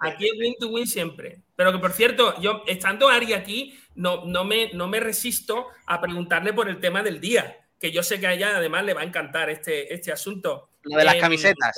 aquí 0.00 0.24
es 0.24 0.32
win 0.38 0.54
to 0.58 0.68
win 0.68 0.86
siempre. 0.86 1.42
Pero 1.54 1.70
que 1.72 1.78
por 1.78 1.92
cierto, 1.92 2.40
yo 2.40 2.62
estando 2.66 3.10
Ari 3.10 3.34
aquí, 3.34 3.78
no, 3.94 4.24
no, 4.24 4.44
me, 4.44 4.70
no 4.72 4.88
me 4.88 5.00
resisto 5.00 5.66
a 5.84 6.00
preguntarle 6.00 6.54
por 6.54 6.66
el 6.70 6.80
tema 6.80 7.02
del 7.02 7.20
día 7.20 7.58
que 7.80 7.90
yo 7.90 8.02
sé 8.02 8.20
que 8.20 8.26
a 8.26 8.34
ella 8.34 8.56
además 8.56 8.84
le 8.84 8.94
va 8.94 9.00
a 9.00 9.04
encantar 9.04 9.48
este, 9.48 9.92
este 9.92 10.12
asunto. 10.12 10.68
Lo 10.82 10.98
de 10.98 11.04
las 11.04 11.14
em, 11.14 11.20
camisetas. 11.20 11.76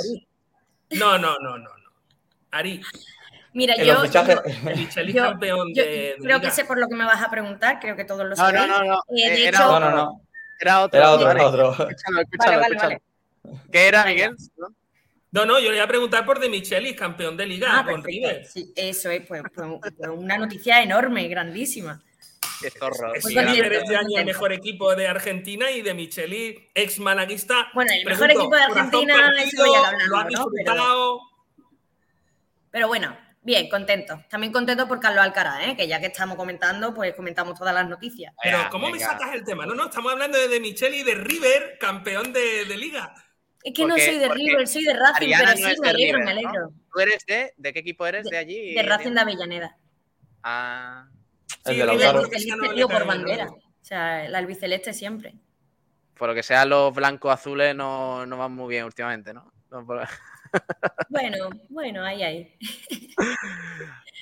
No, 0.91 1.17
no, 1.17 1.37
no, 1.39 1.57
no, 1.59 1.69
no. 1.69 1.93
Ari. 2.51 2.83
Mira, 3.55 3.77
yo, 3.77 4.05
yo, 4.07 4.25
campeón 5.15 5.73
de, 5.75 6.17
creo 6.21 6.41
que 6.41 6.51
sé 6.51 6.65
por 6.65 6.79
lo 6.79 6.89
que 6.89 6.95
me 6.95 7.05
vas 7.05 7.23
a 7.23 7.31
preguntar, 7.31 7.79
creo 7.81 7.95
que 7.97 8.05
todos 8.05 8.27
lo 8.27 8.35
saben. 8.35 8.55
No, 8.55 8.67
no, 8.67 8.85
no, 8.85 9.03
eh, 9.15 9.47
era, 9.47 9.59
no, 9.61 9.79
no, 9.79 9.91
no. 9.91 10.21
Era 10.59 10.83
otro. 10.83 10.99
Era 10.99 11.13
otro, 11.13 11.31
era 11.31 11.47
otro. 11.47 11.71
Escúchalo, 11.73 12.21
escúchalo, 12.23 12.61
vale, 12.61 12.77
vale, 12.77 13.03
¿Qué 13.71 13.89
era, 13.89 14.05
Miguel? 14.07 14.37
No, 15.33 15.47
no, 15.47 15.59
yo 15.59 15.71
le 15.71 15.77
voy 15.77 15.85
a 15.85 15.89
preguntar 15.89 16.25
por 16.25 16.41
De 16.41 16.49
Michelis, 16.49 16.97
campeón 16.97 17.37
de 17.37 17.47
liga 17.47 17.81
ah, 17.81 17.85
con 17.85 18.03
River. 18.03 18.47
Sí, 18.47 18.73
eso 18.75 19.11
es, 19.11 19.27
pues, 19.27 19.43
una 20.11 20.39
noticia 20.39 20.83
enorme, 20.83 21.29
grandísima. 21.29 22.03
Qué 22.63 22.71
zorro. 22.71 23.15
Es 23.15 23.25
este 23.27 23.39
año 23.39 24.19
el 24.19 24.25
mejor 24.25 24.53
equipo 24.53 24.95
de 24.95 25.07
Argentina 25.09 25.71
y 25.71 25.83
de 25.83 25.95
Micheli, 25.95 26.71
ex 26.75 26.99
malaguista. 26.99 27.71
Bueno, 27.75 27.93
el 27.93 28.05
mejor 28.05 28.31
equipo 28.31 28.55
de 28.55 28.63
Argentina, 28.63 29.33
eso 29.43 29.65
ya 29.67 29.93
lo 30.07 30.17
hablamos, 30.17 30.47
Pero, 30.65 31.21
pero, 32.71 32.89
bueno, 32.89 33.17
bien, 33.43 33.69
contento. 33.69 34.25
También 34.31 34.53
contento 34.53 34.87
por 34.87 35.01
Carlos 35.01 35.25
Alcaraz, 35.25 35.67
¿eh? 35.67 35.77
que 35.77 35.89
ya 35.89 36.01
que 36.01 36.07
estamos 36.07 36.37
comentando, 36.37 36.95
pues 36.95 37.15
comentamos 37.15 37.59
todas 37.59 37.75
las 37.75 37.89
noticias. 37.89 38.33
Pero, 38.43 38.59
¿cómo 38.71 38.91
me 38.91 38.99
sacas 38.99 39.35
el 39.35 39.45
tema? 39.45 39.67
No, 39.67 39.75
no, 39.75 39.87
estamos 39.87 40.13
hablando 40.13 40.39
de, 40.39 40.49
de 40.49 40.61
Micheli 40.61 40.99
y 41.01 41.03
de 41.03 41.15
River, 41.15 41.79
campeón 41.79 42.33
de, 42.33 42.65
Liga. 42.77 43.15
Es 43.63 43.75
que 43.75 43.85
no 43.85 43.97
soy 43.97 44.19
de 44.19 44.29
River, 44.29 44.67
soy 44.67 44.85
de 44.85 44.95
Racing, 44.95 45.33
pero 45.39 45.53
sí, 45.57 45.81
me 45.81 45.89
alegro, 45.89 46.19
me 46.21 46.31
alegro. 46.31 46.73
¿Tú 46.93 47.01
eres 47.01 47.25
de? 47.27 47.53
¿De 47.57 47.73
qué 47.73 47.79
equipo 47.79 48.07
eres 48.07 48.25
de, 48.25 48.37
allí? 48.37 48.75
De 48.75 48.83
Racing 48.83 49.13
de 49.13 49.21
Avellaneda. 49.21 49.77
Ah. 50.43 51.09
Sí, 51.65 51.81
el 51.81 51.91
albiceleste 51.91 52.87
por 52.87 53.07
bandera. 53.07 53.51
O 53.51 53.85
sea, 53.85 54.25
el 54.25 54.35
albiceleste 54.35 54.93
siempre. 54.93 55.35
Por 56.15 56.29
lo 56.29 56.35
que 56.35 56.43
sea, 56.43 56.65
los 56.65 56.95
blancos 56.95 57.33
azules 57.33 57.75
no, 57.75 58.25
no 58.27 58.37
van 58.37 58.53
muy 58.53 58.69
bien 58.71 58.85
últimamente, 58.85 59.33
¿no? 59.35 59.53
bueno, 61.09 61.51
bueno, 61.69 62.05
ahí, 62.05 62.23
ahí. 62.23 62.59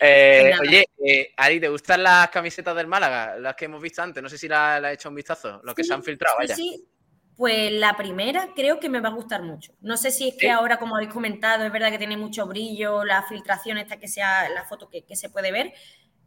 Eh, 0.02 0.54
oye, 0.58 0.86
eh, 1.04 1.34
Ari, 1.36 1.60
¿te 1.60 1.68
gustan 1.68 2.02
las 2.02 2.30
camisetas 2.30 2.74
del 2.74 2.86
Málaga? 2.86 3.36
Las 3.38 3.54
que 3.54 3.66
hemos 3.66 3.82
visto 3.82 4.00
antes. 4.00 4.22
No 4.22 4.30
sé 4.30 4.38
si 4.38 4.48
las 4.48 4.80
la 4.80 4.90
he 4.90 4.94
hecho 4.94 5.10
un 5.10 5.14
vistazo. 5.14 5.60
Los 5.62 5.74
que 5.74 5.84
se 5.84 5.92
han 5.92 6.02
filtrado, 6.02 6.38
vaya. 6.38 6.56
Sí, 6.56 6.88
pues 7.36 7.70
la 7.72 7.94
primera 7.98 8.48
creo 8.56 8.80
que 8.80 8.88
me 8.88 9.00
va 9.00 9.10
a 9.10 9.12
gustar 9.12 9.42
mucho. 9.42 9.74
No 9.82 9.98
sé 9.98 10.10
si 10.10 10.28
es 10.28 10.36
que 10.36 10.50
ahora, 10.50 10.78
como 10.78 10.96
habéis 10.96 11.12
comentado, 11.12 11.66
es 11.66 11.72
verdad 11.72 11.90
que 11.90 11.98
tiene 11.98 12.16
mucho 12.16 12.46
brillo, 12.46 13.04
la 13.04 13.24
filtración 13.24 13.76
esta 13.76 13.98
que 13.98 14.08
sea 14.08 14.48
la 14.48 14.64
foto 14.64 14.88
que, 14.88 15.04
que 15.04 15.16
se 15.16 15.28
puede 15.28 15.52
ver, 15.52 15.74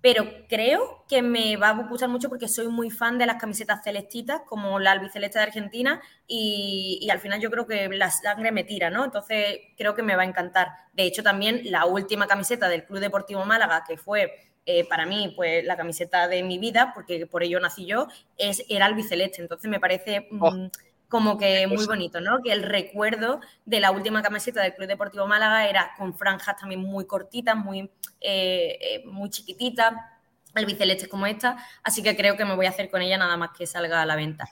pero 0.04 0.28
creo 0.50 1.06
que 1.08 1.22
me 1.22 1.56
va 1.56 1.70
a 1.70 1.88
gustar 1.88 2.10
mucho 2.10 2.28
porque 2.28 2.50
soy 2.50 2.68
muy 2.68 2.90
fan 2.90 3.18
de 3.18 3.26
las 3.26 3.40
camisetas 3.40 3.86
celestitas, 3.86 4.42
como 4.46 4.78
la 4.78 4.92
albiceleste 4.92 5.40
de 5.40 5.46
Argentina, 5.46 6.02
y, 6.28 7.08
al 7.10 7.22
final 7.22 7.40
yo 7.40 7.50
creo 7.50 7.66
que 7.66 7.88
la 7.88 8.12
sangre 8.12 8.52
me 8.52 8.66
tira, 8.66 8.90
¿no? 8.90 9.06
Entonces 9.06 9.60
creo 9.78 9.96
que 9.96 10.04
me 10.04 10.18
va 10.18 10.24
a 10.24 10.26
encantar. 10.26 10.68
De 10.92 11.04
hecho, 11.04 11.24
también 11.24 11.62
la 11.72 11.86
última 11.86 12.28
camiseta 12.28 12.68
del 12.68 12.84
Club 12.84 13.00
Deportivo 13.00 13.46
Málaga, 13.46 13.86
que 13.88 13.96
fue 13.96 14.30
eh, 14.66 14.86
para 14.90 15.06
mí 15.06 15.32
pues 15.38 15.64
la 15.64 15.78
camiseta 15.78 16.28
de 16.28 16.44
mi 16.44 16.60
vida, 16.60 16.92
porque 16.94 17.26
por 17.26 17.42
ello 17.42 17.62
nací 17.62 17.86
yo, 17.86 18.10
es, 18.38 18.66
era 18.68 18.88
albiceleste. 18.88 19.42
Entonces 19.42 19.72
me 19.72 19.80
parece... 19.80 20.28
Mm, 20.30 20.44
oh. 20.44 20.70
Como 21.14 21.38
que 21.38 21.68
muy 21.68 21.86
bonito, 21.86 22.20
¿no? 22.22 22.42
Que 22.42 22.52
el 22.52 22.64
recuerdo 22.64 23.40
de 23.66 23.80
la 23.80 23.92
última 23.92 24.24
camiseta 24.24 24.64
del 24.64 24.74
Club 24.74 24.88
Deportivo 24.88 25.28
Málaga 25.28 25.70
era 25.70 25.92
con 25.96 26.18
franjas 26.18 26.58
también 26.58 26.82
muy 26.82 27.06
cortitas, 27.06 27.56
muy 27.56 27.82
eh, 28.20 28.80
eh, 28.82 29.04
muy 29.06 29.30
chiquitita, 29.30 30.20
albiceleste 30.56 31.08
como 31.08 31.28
esta, 31.28 31.64
así 31.84 32.02
que 32.02 32.18
creo 32.18 32.36
que 32.36 32.46
me 32.46 32.56
voy 32.56 32.66
a 32.66 32.70
hacer 32.70 32.90
con 32.90 33.04
ella 33.04 33.20
nada 33.20 33.38
más 33.38 33.52
que 33.56 33.68
salga 33.68 34.02
a 34.02 34.08
la 34.08 34.16
venta. 34.16 34.50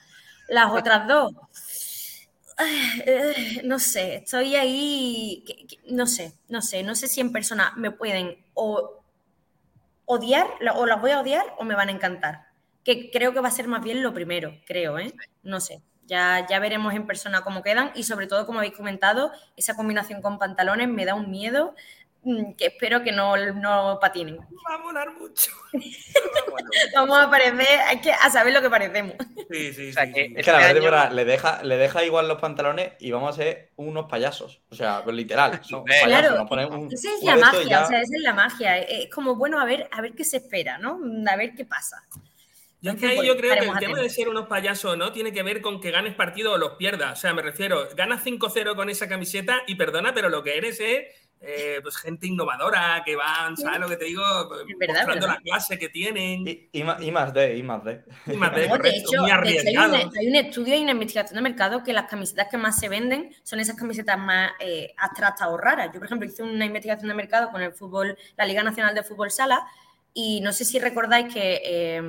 Las 0.49 0.71
otras 0.71 1.07
dos, 1.07 1.33
eh, 3.07 3.61
no 3.63 3.79
sé, 3.79 4.17
estoy 4.17 4.55
ahí, 4.55 5.43
no 5.89 6.05
sé, 6.05 6.35
no 6.47 6.61
sé, 6.61 6.83
no 6.83 6.93
sé 6.93 7.07
si 7.07 7.21
en 7.21 7.31
persona 7.31 7.73
me 7.75 7.89
pueden 7.89 8.37
o 8.53 9.03
odiar, 10.05 10.45
o 10.75 10.85
las 10.85 11.01
voy 11.01 11.09
a 11.09 11.21
odiar 11.21 11.55
o 11.57 11.63
me 11.63 11.73
van 11.73 11.89
a 11.89 11.91
encantar. 11.91 12.49
Que 12.83 13.09
creo 13.09 13.33
que 13.33 13.39
va 13.39 13.47
a 13.47 13.51
ser 13.51 13.67
más 13.67 13.83
bien 13.83 14.03
lo 14.03 14.13
primero, 14.13 14.53
creo, 14.67 14.99
¿eh? 14.99 15.11
No 15.41 15.59
sé. 15.59 15.81
Ya, 16.11 16.45
ya 16.49 16.59
veremos 16.59 16.93
en 16.93 17.07
persona 17.07 17.39
cómo 17.41 17.63
quedan 17.63 17.91
y 17.95 18.03
sobre 18.03 18.27
todo, 18.27 18.45
como 18.45 18.59
habéis 18.59 18.75
comentado, 18.75 19.31
esa 19.55 19.77
combinación 19.77 20.21
con 20.21 20.37
pantalones 20.39 20.89
me 20.89 21.05
da 21.05 21.15
un 21.15 21.31
miedo. 21.31 21.73
Mm, 22.23 22.51
que 22.53 22.65
espero 22.67 23.01
que 23.01 23.13
no, 23.13 23.35
no 23.53 23.97
patinen. 24.01 24.37
Va 24.37 24.75
a 24.75 24.77
molar 24.77 25.11
mucho. 25.13 25.51
vamos 26.95 27.17
a 27.17 27.29
parecer, 27.29 27.79
hay 27.87 27.99
que 28.01 28.11
a 28.11 28.29
saber 28.29 28.53
lo 28.53 28.61
que 28.61 28.69
parecemos. 28.69 29.15
Sí, 29.49 29.73
sí, 29.73 29.89
Es 29.89 29.95
que 30.45 30.51
la 30.51 30.73
verdad, 30.73 31.11
le, 31.11 31.23
deja, 31.23 31.63
le 31.63 31.77
deja 31.77 32.03
igual 32.03 32.27
los 32.27 32.39
pantalones 32.41 32.91
y 32.99 33.11
vamos 33.11 33.29
a 33.33 33.41
ser 33.41 33.71
unos 33.77 34.05
payasos. 34.09 34.61
O 34.69 34.75
sea, 34.75 35.01
pues 35.03 35.15
literal. 35.15 35.61
Son 35.63 35.83
payasos, 35.85 36.07
Claro, 36.07 36.35
nos 36.37 36.49
ponen 36.49 36.73
un- 36.73 36.91
esa 36.91 37.09
es 37.09 37.23
la 37.23 37.37
magia, 37.37 37.63
ya- 37.63 37.85
o 37.85 37.87
sea, 37.87 38.01
esa 38.01 38.15
es 38.17 38.21
la 38.21 38.33
magia. 38.33 38.77
Es 38.79 39.09
como, 39.09 39.35
bueno, 39.35 39.59
a 39.61 39.65
ver, 39.65 39.87
a 39.91 40.01
ver 40.01 40.13
qué 40.13 40.25
se 40.25 40.37
espera, 40.37 40.77
¿no? 40.77 40.99
A 41.27 41.35
ver 41.37 41.55
qué 41.55 41.63
pasa. 41.65 42.03
Yo 42.81 42.91
es 42.91 42.97
que 42.97 43.07
ahí 43.07 43.27
yo 43.27 43.37
creo 43.37 43.53
que 43.53 43.67
el 43.67 43.77
tema 43.79 43.99
de 43.99 44.09
ser 44.09 44.27
unos 44.27 44.47
payasos 44.47 44.97
no 44.97 45.11
tiene 45.11 45.31
que 45.31 45.43
ver 45.43 45.61
con 45.61 45.79
que 45.79 45.91
ganes 45.91 46.15
partido 46.15 46.53
o 46.53 46.57
los 46.57 46.71
pierdas. 46.71 47.17
O 47.17 47.21
sea, 47.21 47.33
me 47.33 47.43
refiero, 47.43 47.87
ganas 47.95 48.25
5-0 48.25 48.75
con 48.75 48.89
esa 48.89 49.07
camiseta 49.07 49.61
y 49.67 49.75
perdona, 49.75 50.13
pero 50.15 50.29
lo 50.29 50.41
que 50.41 50.57
eres 50.57 50.79
es 50.79 51.05
eh, 51.43 51.79
pues 51.81 51.97
gente 51.97 52.27
innovadora 52.27 53.01
que 53.03 53.15
van, 53.15 53.57
¿sabes 53.57 53.79
lo 53.79 53.87
que 53.89 53.97
te 53.97 54.05
digo? 54.05 54.21
Verdad, 54.77 54.95
Mostrando 54.95 55.27
verdad. 55.27 55.27
la 55.29 55.41
clase 55.41 55.79
que 55.79 55.89
tienen. 55.89 56.47
Y, 56.47 56.69
y 56.71 56.83
más, 56.83 57.01
y 57.01 57.11
más 57.11 57.33
de, 57.33 57.57
y 57.57 57.63
más 57.63 57.83
de. 57.83 58.03
Y 58.27 58.33
más 58.37 58.53
de, 58.55 58.57
No, 58.57 58.63
de 58.63 58.69
correcto, 58.69 59.09
hecho, 59.09 59.21
muy 59.21 59.31
hay, 59.31 59.77
un, 59.77 60.17
hay 60.17 60.27
un 60.27 60.35
estudio 60.35 60.75
y 60.75 60.81
una 60.83 60.91
investigación 60.91 61.35
de 61.35 61.41
mercado 61.41 61.83
que 61.83 61.93
las 61.93 62.07
camisetas 62.07 62.47
que 62.49 62.57
más 62.57 62.79
se 62.79 62.89
venden 62.89 63.33
son 63.43 63.59
esas 63.59 63.75
camisetas 63.75 64.19
más 64.19 64.51
eh, 64.59 64.93
abstractas 64.97 65.47
o 65.47 65.57
raras. 65.57 65.87
Yo, 65.87 65.99
por 65.99 66.05
ejemplo, 66.05 66.27
hice 66.27 66.43
una 66.43 66.65
investigación 66.65 67.07
de 67.09 67.15
mercado 67.15 67.49
con 67.51 67.61
el 67.61 67.73
fútbol, 67.73 68.15
la 68.37 68.45
Liga 68.45 68.61
Nacional 68.61 68.93
de 68.93 69.01
Fútbol 69.01 69.31
Sala, 69.31 69.65
y 70.13 70.41
no 70.41 70.51
sé 70.51 70.65
si 70.65 70.77
recordáis 70.79 71.33
que 71.33 71.61
eh, 71.63 72.01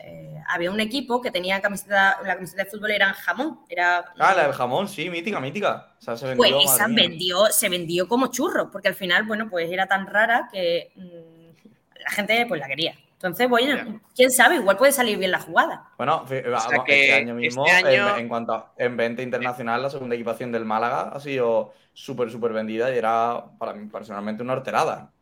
eh, 0.00 0.34
había 0.48 0.70
un 0.70 0.80
equipo 0.80 1.20
que 1.22 1.30
tenía 1.30 1.60
camiseta, 1.60 2.18
la 2.24 2.34
camiseta 2.34 2.64
de 2.64 2.70
fútbol 2.70 2.90
era 2.90 3.08
en 3.08 3.14
jamón, 3.14 3.60
era 3.68 3.98
Ah, 4.18 4.34
la 4.34 4.44
del 4.44 4.52
jamón, 4.52 4.88
sí, 4.88 5.08
mítica, 5.10 5.38
mítica. 5.40 5.94
O 5.98 6.02
sea, 6.02 6.16
se 6.16 6.26
vendió. 6.26 6.42
pues 6.56 6.64
esa 6.74 6.86
vendió, 6.88 7.46
se 7.46 7.68
vendió 7.68 8.08
como 8.08 8.28
churros, 8.28 8.68
porque 8.72 8.88
al 8.88 8.94
final, 8.94 9.22
bueno, 9.24 9.48
pues 9.48 9.70
era 9.70 9.86
tan 9.86 10.06
rara 10.06 10.48
que 10.52 10.92
mm, 10.96 12.00
la 12.04 12.10
gente 12.10 12.46
pues 12.46 12.60
la 12.60 12.66
quería. 12.66 12.94
Entonces, 13.12 13.48
bueno, 13.48 14.00
quién 14.14 14.30
sabe, 14.30 14.56
igual 14.56 14.76
puede 14.76 14.92
salir 14.92 15.16
bien 15.16 15.30
la 15.30 15.40
jugada. 15.40 15.88
Bueno, 15.96 16.26
sea 16.28 16.42
que 16.84 17.00
este 17.00 17.12
año 17.14 17.34
mismo, 17.34 17.64
este 17.66 17.88
año- 17.88 18.14
En, 18.16 18.20
en 18.22 18.28
cuanto 18.28 18.52
a, 18.52 18.72
en 18.76 18.96
venta 18.96 19.22
internacional, 19.22 19.82
la 19.82 19.88
segunda 19.90 20.14
equipación 20.16 20.52
del 20.52 20.64
Málaga 20.66 21.10
ha 21.14 21.20
sido 21.20 21.72
súper, 21.94 22.30
súper 22.30 22.52
vendida 22.52 22.94
y 22.94 22.98
era 22.98 23.42
para 23.58 23.72
mí 23.72 23.88
personalmente 23.88 24.42
una 24.42 24.52
horterada. 24.52 25.12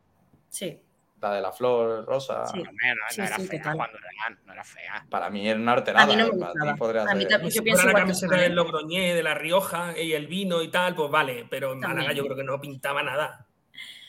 Sí. 0.48 0.80
La 1.24 1.32
de 1.34 1.40
la 1.40 1.52
flor 1.52 2.04
rosa. 2.04 2.46
Sí. 2.46 2.58
No, 2.58 2.64
no, 2.64 2.70
Sí, 3.10 3.20
no 3.20 3.26
era 3.26 3.36
sí, 3.36 3.46
fea 3.46 3.62
cuando 3.62 3.96
era, 3.98 4.36
no 4.44 4.52
era 4.52 4.62
fea. 4.64 5.06
Para 5.08 5.30
mí 5.30 5.48
era 5.48 5.58
una 5.58 5.72
horterada. 5.72 6.04
A 6.04 6.06
mí 6.06 6.16
no 6.16 6.24
me 6.32 6.38
para 6.38 6.52
ti 6.52 6.58
gustaba. 6.58 6.76
podría 6.76 7.02
A 7.02 7.14
mí 7.14 7.26
también. 7.26 7.50
Yo 7.52 7.62
pienso 7.62 7.86
la 7.86 7.94
camiseta 7.94 8.36
del. 8.36 8.54
Logroñé, 8.54 9.14
de 9.14 9.22
La 9.22 9.34
Rioja 9.34 9.98
y 9.98 10.12
el 10.12 10.26
vino 10.26 10.60
y 10.62 10.68
tal, 10.68 10.94
pues 10.94 11.10
vale, 11.10 11.46
pero 11.48 11.72
en. 11.72 11.80
Málaga 11.80 12.12
yo 12.12 12.24
creo 12.24 12.36
que 12.36 12.44
no 12.44 12.60
pintaba 12.60 13.02
nada. 13.02 13.46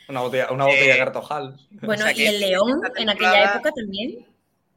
Una 0.10 0.20
botella, 0.20 0.52
una 0.52 0.66
botella 0.66 0.84
Eh, 0.86 0.94
de 0.94 0.98
cartojal. 1.00 1.56
Bueno, 1.72 2.04
O 2.04 2.08
sea 2.08 2.18
y 2.18 2.26
el 2.28 2.40
León 2.42 2.82
en 2.98 3.10
aquella 3.10 3.54
época 3.56 3.72
también. 3.76 4.28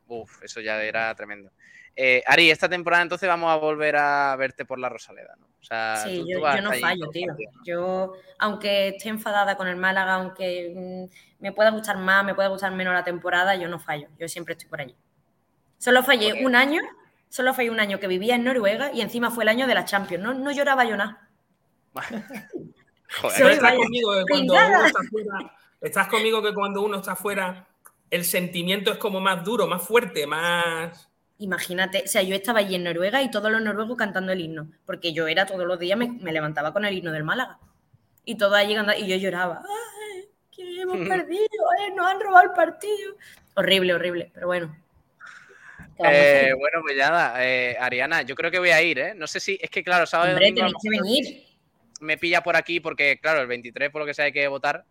Uf, 0.06 0.42
eso 0.44 0.60
ya 0.60 0.80
era 0.82 1.12
tremendo. 1.16 1.50
Eh, 1.96 2.22
Ari, 2.24 2.50
esta 2.52 2.68
temporada 2.68 3.02
entonces 3.02 3.28
vamos 3.28 3.50
a 3.50 3.56
volver 3.56 3.96
a 3.96 4.36
verte 4.36 4.64
por 4.64 4.78
la 4.78 4.88
Rosaleda, 4.88 5.34
¿no? 5.40 5.46
O 5.60 5.64
sea, 5.64 5.96
Sí, 6.06 6.20
tú- 6.20 6.28
yo, 6.28 6.60
no 6.62 6.72
fallo, 6.74 7.10
tío. 7.10 7.26
partido. 7.26 7.50
Yo, 7.64 8.12
aunque 8.38 8.88
esté 8.90 9.08
enfadada 9.08 9.56
con 9.56 9.66
el 9.66 9.74
Málaga, 9.76 10.14
aunque 10.14 10.72
mm, 11.10 11.27
me 11.40 11.52
pueda 11.52 11.70
gustar 11.70 11.96
más, 11.98 12.24
me 12.24 12.34
pueda 12.34 12.48
gustar 12.48 12.72
menos 12.72 12.94
la 12.94 13.04
temporada, 13.04 13.54
yo 13.54 13.68
no 13.68 13.78
fallo. 13.78 14.08
Yo 14.18 14.28
siempre 14.28 14.52
estoy 14.54 14.68
por 14.68 14.80
allí. 14.80 14.94
Solo 15.78 16.02
fallé 16.02 16.30
Porque- 16.30 16.46
un 16.46 16.56
año, 16.56 16.80
solo 17.28 17.54
fallé 17.54 17.70
un 17.70 17.80
año 17.80 18.00
que 18.00 18.06
vivía 18.08 18.34
en 18.34 18.44
Noruega 18.44 18.90
y 18.92 19.00
encima 19.00 19.30
fue 19.30 19.44
el 19.44 19.48
año 19.48 19.66
de 19.66 19.74
la 19.74 19.84
Champions. 19.84 20.22
No, 20.24 20.34
no 20.34 20.50
lloraba 20.50 20.84
yo 20.84 20.96
nada. 20.96 21.28
Joder, 23.22 23.52
estás 23.52 23.74
conmigo 23.74 24.12
que 24.14 24.24
cuando 24.28 24.54
uno 24.54 24.84
está 24.84 25.00
fuera, 25.10 25.56
estás 25.80 26.08
conmigo 26.08 26.42
que 26.42 26.54
cuando 26.54 26.82
uno 26.82 26.96
está 26.98 27.16
fuera, 27.16 27.66
el 28.10 28.24
sentimiento 28.24 28.92
es 28.92 28.98
como 28.98 29.20
más 29.20 29.42
duro, 29.44 29.66
más 29.66 29.82
fuerte, 29.82 30.26
más. 30.26 31.08
Imagínate, 31.38 32.02
o 32.04 32.08
sea, 32.08 32.22
yo 32.22 32.34
estaba 32.34 32.58
allí 32.58 32.74
en 32.74 32.84
Noruega 32.84 33.22
y 33.22 33.30
todos 33.30 33.50
los 33.50 33.62
noruegos 33.62 33.96
cantando 33.96 34.32
el 34.32 34.40
himno, 34.40 34.68
porque 34.84 35.12
yo 35.12 35.26
era 35.28 35.46
todos 35.46 35.66
los 35.66 35.78
días, 35.78 35.96
me, 35.96 36.08
me 36.08 36.32
levantaba 36.32 36.72
con 36.72 36.84
el 36.84 36.94
himno 36.96 37.12
del 37.12 37.24
Málaga. 37.24 37.58
Y 38.24 38.36
todo 38.36 38.54
allí 38.56 38.74
cantando, 38.74 39.00
y 39.02 39.08
yo 39.08 39.16
lloraba. 39.16 39.62
¡Ay, 39.62 39.97
que 40.58 40.80
hemos 40.82 41.08
perdido! 41.08 41.48
¡Ay, 41.80 41.92
nos 41.94 42.06
han 42.06 42.20
robado 42.20 42.44
el 42.46 42.52
partido! 42.52 43.14
Horrible, 43.54 43.94
horrible, 43.94 44.30
pero 44.34 44.46
bueno. 44.48 44.76
¿Qué 45.96 46.02
Eh, 46.50 46.52
bueno, 46.56 46.80
pues 46.82 46.96
nada, 46.96 47.44
eh, 47.44 47.76
Ariana, 47.80 48.22
yo 48.22 48.34
creo 48.34 48.50
que 48.50 48.58
voy 48.58 48.70
a 48.70 48.82
ir, 48.82 48.98
¿eh? 48.98 49.14
No 49.14 49.26
sé 49.26 49.40
si, 49.40 49.58
es 49.60 49.70
que 49.70 49.82
claro, 49.82 50.06
sábado 50.06 50.30
Hombre, 50.32 50.50
domingo 50.52 50.78
que 50.80 50.90
venir. 50.90 51.44
me 52.00 52.16
pilla 52.18 52.42
por 52.42 52.56
aquí 52.56 52.78
porque, 52.80 53.18
claro, 53.20 53.40
el 53.40 53.46
23 53.48 53.90
por 53.90 54.02
lo 54.02 54.06
que 54.06 54.14
sea 54.14 54.26
hay 54.26 54.32
que 54.32 54.46
votar, 54.48 54.84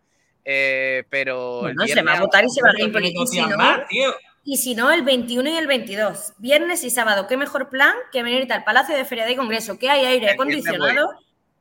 eh, 0.44 1.04
pero 1.08 1.60
Bueno, 1.60 1.86
se 1.86 2.02
va 2.02 2.14
a 2.14 2.20
votar 2.20 2.44
y 2.44 2.50
se 2.50 2.62
va 2.62 2.70
a 2.70 2.72
reír. 2.72 2.92
dos 2.92 3.34
Y 3.34 3.38
si 3.38 3.40
no, 3.46 3.56
más, 3.56 3.88
tío. 3.88 4.14
y 4.44 4.56
si 4.58 4.74
no, 4.74 4.90
el 4.90 5.02
21 5.02 5.48
y 5.50 5.56
el 5.56 5.66
22. 5.66 6.34
Viernes 6.38 6.84
y 6.84 6.90
sábado. 6.90 7.26
¿Qué 7.26 7.36
mejor 7.38 7.70
plan 7.70 7.94
que 8.12 8.22
venir 8.22 8.50
al 8.52 8.64
Palacio 8.64 8.94
de 8.96 9.04
Feria 9.04 9.24
de 9.26 9.36
Congreso? 9.36 9.78
Que 9.78 9.88
hay 9.90 10.00
aire 10.04 10.14
El 10.14 10.20
viernes 10.20 10.34
acondicionado. 10.34 11.10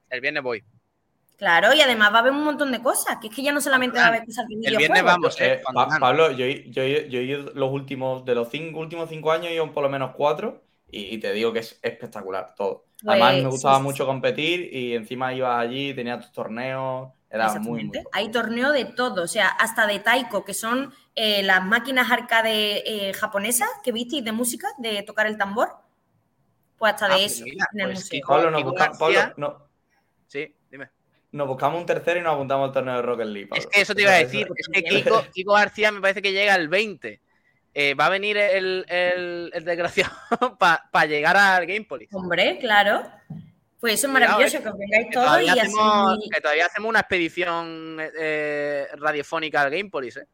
El 0.09 0.21
viernes 0.21 0.43
voy. 0.43 0.63
Claro, 1.37 1.71
y 1.73 1.81
además 1.81 2.11
va 2.11 2.17
a 2.17 2.19
haber 2.21 2.31
un 2.31 2.43
montón 2.43 2.71
de 2.71 2.81
cosas. 2.81 3.17
Que 3.21 3.27
es 3.27 3.35
que 3.35 3.43
ya 3.43 3.51
no 3.51 3.61
solamente 3.61 3.99
va 3.99 4.05
a 4.05 4.07
haber 4.07 4.25
cosas 4.25 4.47
de 4.47 4.55
El 4.67 4.75
viernes 4.77 5.03
vamos, 5.03 5.39
eh. 5.39 5.61
Pablo, 5.99 6.31
yo, 6.31 6.45
he- 6.45 6.69
yo, 6.71 6.83
yo 6.83 7.19
he 7.19 7.23
ido 7.23 7.51
los 7.53 7.71
últimos, 7.71 8.25
de 8.25 8.33
los 8.33 8.49
cinco, 8.49 8.79
últimos 8.79 9.07
cinco 9.09 9.31
años, 9.31 9.47
he 9.47 9.53
ido 9.53 9.71
por 9.71 9.83
lo 9.83 9.89
menos 9.89 10.11
cuatro 10.15 10.63
y, 10.89 11.13
y 11.15 11.17
te 11.19 11.31
digo 11.33 11.53
que 11.53 11.59
es 11.59 11.79
espectacular 11.83 12.55
todo. 12.55 12.85
Además, 13.05 13.33
Pues, 13.33 13.43
me 13.43 13.49
gustaba 13.49 13.75
sí, 13.75 13.81
sí, 13.81 13.83
mucho 13.83 14.03
sí. 14.03 14.07
competir 14.07 14.73
y 14.73 14.95
encima 14.95 15.31
iba 15.33 15.59
allí, 15.59 15.93
tenía 15.93 16.19
tus 16.19 16.31
torneos, 16.31 17.09
era 17.29 17.53
muy, 17.59 17.83
muy. 17.83 17.99
Hay 18.13 18.31
torneo 18.31 18.71
de 18.71 18.85
todo, 18.85 19.21
o 19.23 19.27
sea, 19.27 19.49
hasta 19.49 19.85
de 19.85 19.99
taiko, 19.99 20.43
que 20.43 20.55
son 20.55 20.91
eh, 21.13 21.43
las 21.43 21.63
máquinas 21.63 22.09
arcade 22.09 23.09
eh, 23.09 23.13
japonesas 23.13 23.69
que 23.83 23.91
visteis 23.91 24.23
de 24.25 24.31
música, 24.31 24.67
de 24.79 25.03
tocar 25.03 25.27
el 25.27 25.37
tambor. 25.37 25.69
Pues 26.79 26.93
hasta 26.93 27.05
Ah, 27.05 27.09
de 27.09 27.15
pues 27.21 27.33
eso 27.33 27.43
mira, 27.45 27.67
en 27.73 27.79
el 27.81 27.85
pues 27.87 27.99
museo. 28.05 28.19
Kiko- 28.21 28.27
Pablo, 28.27 28.63
busca- 28.63 28.91
Pablo, 28.97 29.19
no- 29.37 29.67
Sí. 30.27 30.53
Nos 31.37 31.47
buscamos 31.47 31.79
un 31.79 31.85
tercero 31.85 32.19
y 32.19 32.23
nos 32.23 32.33
apuntamos 32.33 32.67
al 32.67 32.73
torneo 32.73 32.95
de 32.95 33.01
Rocket 33.01 33.27
League. 33.27 33.47
Pablo. 33.47 33.63
Es 33.63 33.67
que 33.67 33.81
eso 33.81 33.95
te 33.95 34.01
iba 34.01 34.11
a 34.11 34.17
decir. 34.17 34.47
Es 34.55 34.67
que 34.67 34.83
Kiko, 34.83 35.23
Kiko 35.33 35.53
García 35.53 35.91
me 35.91 36.01
parece 36.01 36.21
que 36.21 36.33
llega 36.33 36.55
el 36.55 36.67
20. 36.67 37.21
Eh, 37.73 37.93
va 37.93 38.07
a 38.07 38.09
venir 38.09 38.37
el, 38.37 38.85
el, 38.89 39.51
el 39.53 39.63
desgraciado 39.63 40.11
para 40.59 41.05
llegar 41.05 41.37
al 41.37 41.65
Gamepolis. 41.65 42.09
Hombre, 42.11 42.57
claro. 42.59 43.03
Pues 43.79 43.93
eso 43.93 44.07
es 44.07 44.13
maravilloso, 44.13 44.57
eh, 44.57 44.63
que 44.63 44.69
os 44.69 44.77
vengáis 44.77 45.09
todos 45.11 45.25
y 45.25 45.29
todavía, 45.29 45.51
así. 45.51 45.59
hacemos, 45.61 46.29
que 46.33 46.41
todavía 46.41 46.65
hacemos 46.65 46.89
una 46.89 46.99
expedición 47.01 47.97
eh, 48.19 48.87
radiofónica 48.95 49.61
al 49.61 49.69
Gamepolis, 49.69 50.17
¿eh? 50.17 50.27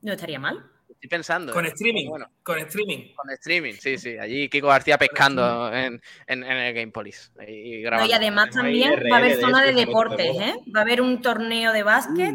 No 0.00 0.12
estaría 0.12 0.38
mal. 0.38 0.64
Estoy 0.88 1.08
pensando. 1.08 1.52
Con 1.52 1.64
¿eh? 1.64 1.68
streaming. 1.68 2.08
Bueno, 2.08 2.30
Con 2.42 2.58
streaming. 2.60 3.14
con 3.14 3.30
streaming, 3.30 3.74
sí, 3.74 3.98
sí. 3.98 4.16
Allí 4.18 4.48
Kiko 4.48 4.66
García 4.68 4.98
pescando 4.98 5.72
en, 5.72 6.00
en, 6.26 6.42
en 6.44 6.56
el 6.56 6.74
Gamepolis. 6.74 7.30
Y, 7.46 7.76
No, 7.76 7.82
grabando. 7.82 8.10
y 8.10 8.14
además 8.14 8.50
también 8.50 8.94
va 9.10 9.16
a 9.16 9.18
haber 9.18 9.36
de 9.36 9.40
zona 9.40 9.62
de 9.62 9.72
deportes. 9.74 10.36
¿eh? 10.36 10.54
Va 10.74 10.80
a 10.80 10.82
haber 10.82 11.00
un 11.00 11.20
torneo 11.22 11.72
de 11.72 11.82
básquet 11.82 12.34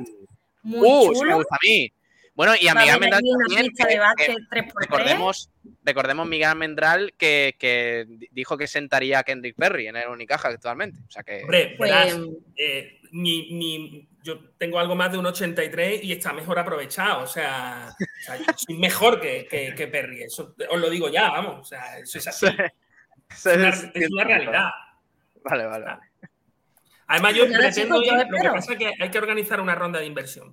muy 0.64 0.80
Uh, 0.88 1.02
sí 1.04 1.10
me 1.10 1.16
chulo. 1.20 1.36
gusta 1.38 1.56
a 1.56 1.60
mí. 1.68 1.92
Bueno, 2.36 2.54
y 2.60 2.68
a 2.68 2.74
Va 2.74 2.80
Miguel 2.82 3.10
también, 3.12 3.70
que- 3.76 3.84
que 4.26 4.34
3x3. 4.34 4.72
recordemos, 4.76 5.50
recordemos 5.84 6.28
Miguel 6.28 6.48
Almendral 6.50 7.14
que, 7.18 7.56
que 7.60 8.06
di- 8.08 8.28
dijo 8.32 8.58
que 8.58 8.66
sentaría 8.66 9.20
a 9.20 9.24
Kendrick 9.24 9.56
Perry 9.56 9.88
en 9.88 9.98
el 9.98 10.08
Unicaja 10.08 10.48
actualmente. 10.48 11.00
O 11.08 11.12
sea 11.12 11.22
que 11.22 11.42
Hombre, 11.44 11.76
Pues, 11.78 11.92
verás, 11.92 12.18
eh, 12.58 13.00
mi- 13.12 13.52
mi- 13.52 14.08
yo 14.24 14.40
tengo 14.58 14.80
algo 14.80 14.96
más 14.96 15.12
de 15.12 15.18
un 15.20 15.26
83 15.26 16.04
y 16.04 16.12
está 16.14 16.34
mejor 16.34 16.58
aprovechado. 16.58 17.24
O 17.24 17.28
sea, 17.28 17.90
o 18.00 18.24
sea, 18.26 18.38
yo 18.38 18.46
soy 18.56 18.78
mejor 18.78 19.20
que, 19.22 19.46
que- 19.50 19.76
que 19.76 19.88
Perry. 19.88 20.24
Eso 20.24 20.56
os 20.70 20.80
lo 20.80 20.90
digo 20.90 21.10
ya, 21.10 21.30
vamos. 21.30 21.60
O 21.60 21.64
sea, 21.66 22.00
eso 22.00 22.18
es 22.18 22.28
así. 22.28 22.48
Es 23.30 23.46
una, 23.46 23.70
es 23.70 24.12
una 24.12 24.24
realidad. 24.24 24.70
Vale, 25.44 25.66
vale, 25.66 25.86
vale. 25.86 26.02
Además, 27.08 27.36
yo 27.36 27.46
pretendo 27.48 28.02
ir. 28.02 28.14
Lo 28.14 28.42
que 28.42 28.50
pasa 28.50 28.72
es 28.74 28.80
que 28.80 28.92
hay 29.00 29.10
que 29.12 29.18
organizar 29.18 29.60
una 29.60 29.76
ronda 29.76 30.00
de 30.00 30.06
inversión. 30.06 30.52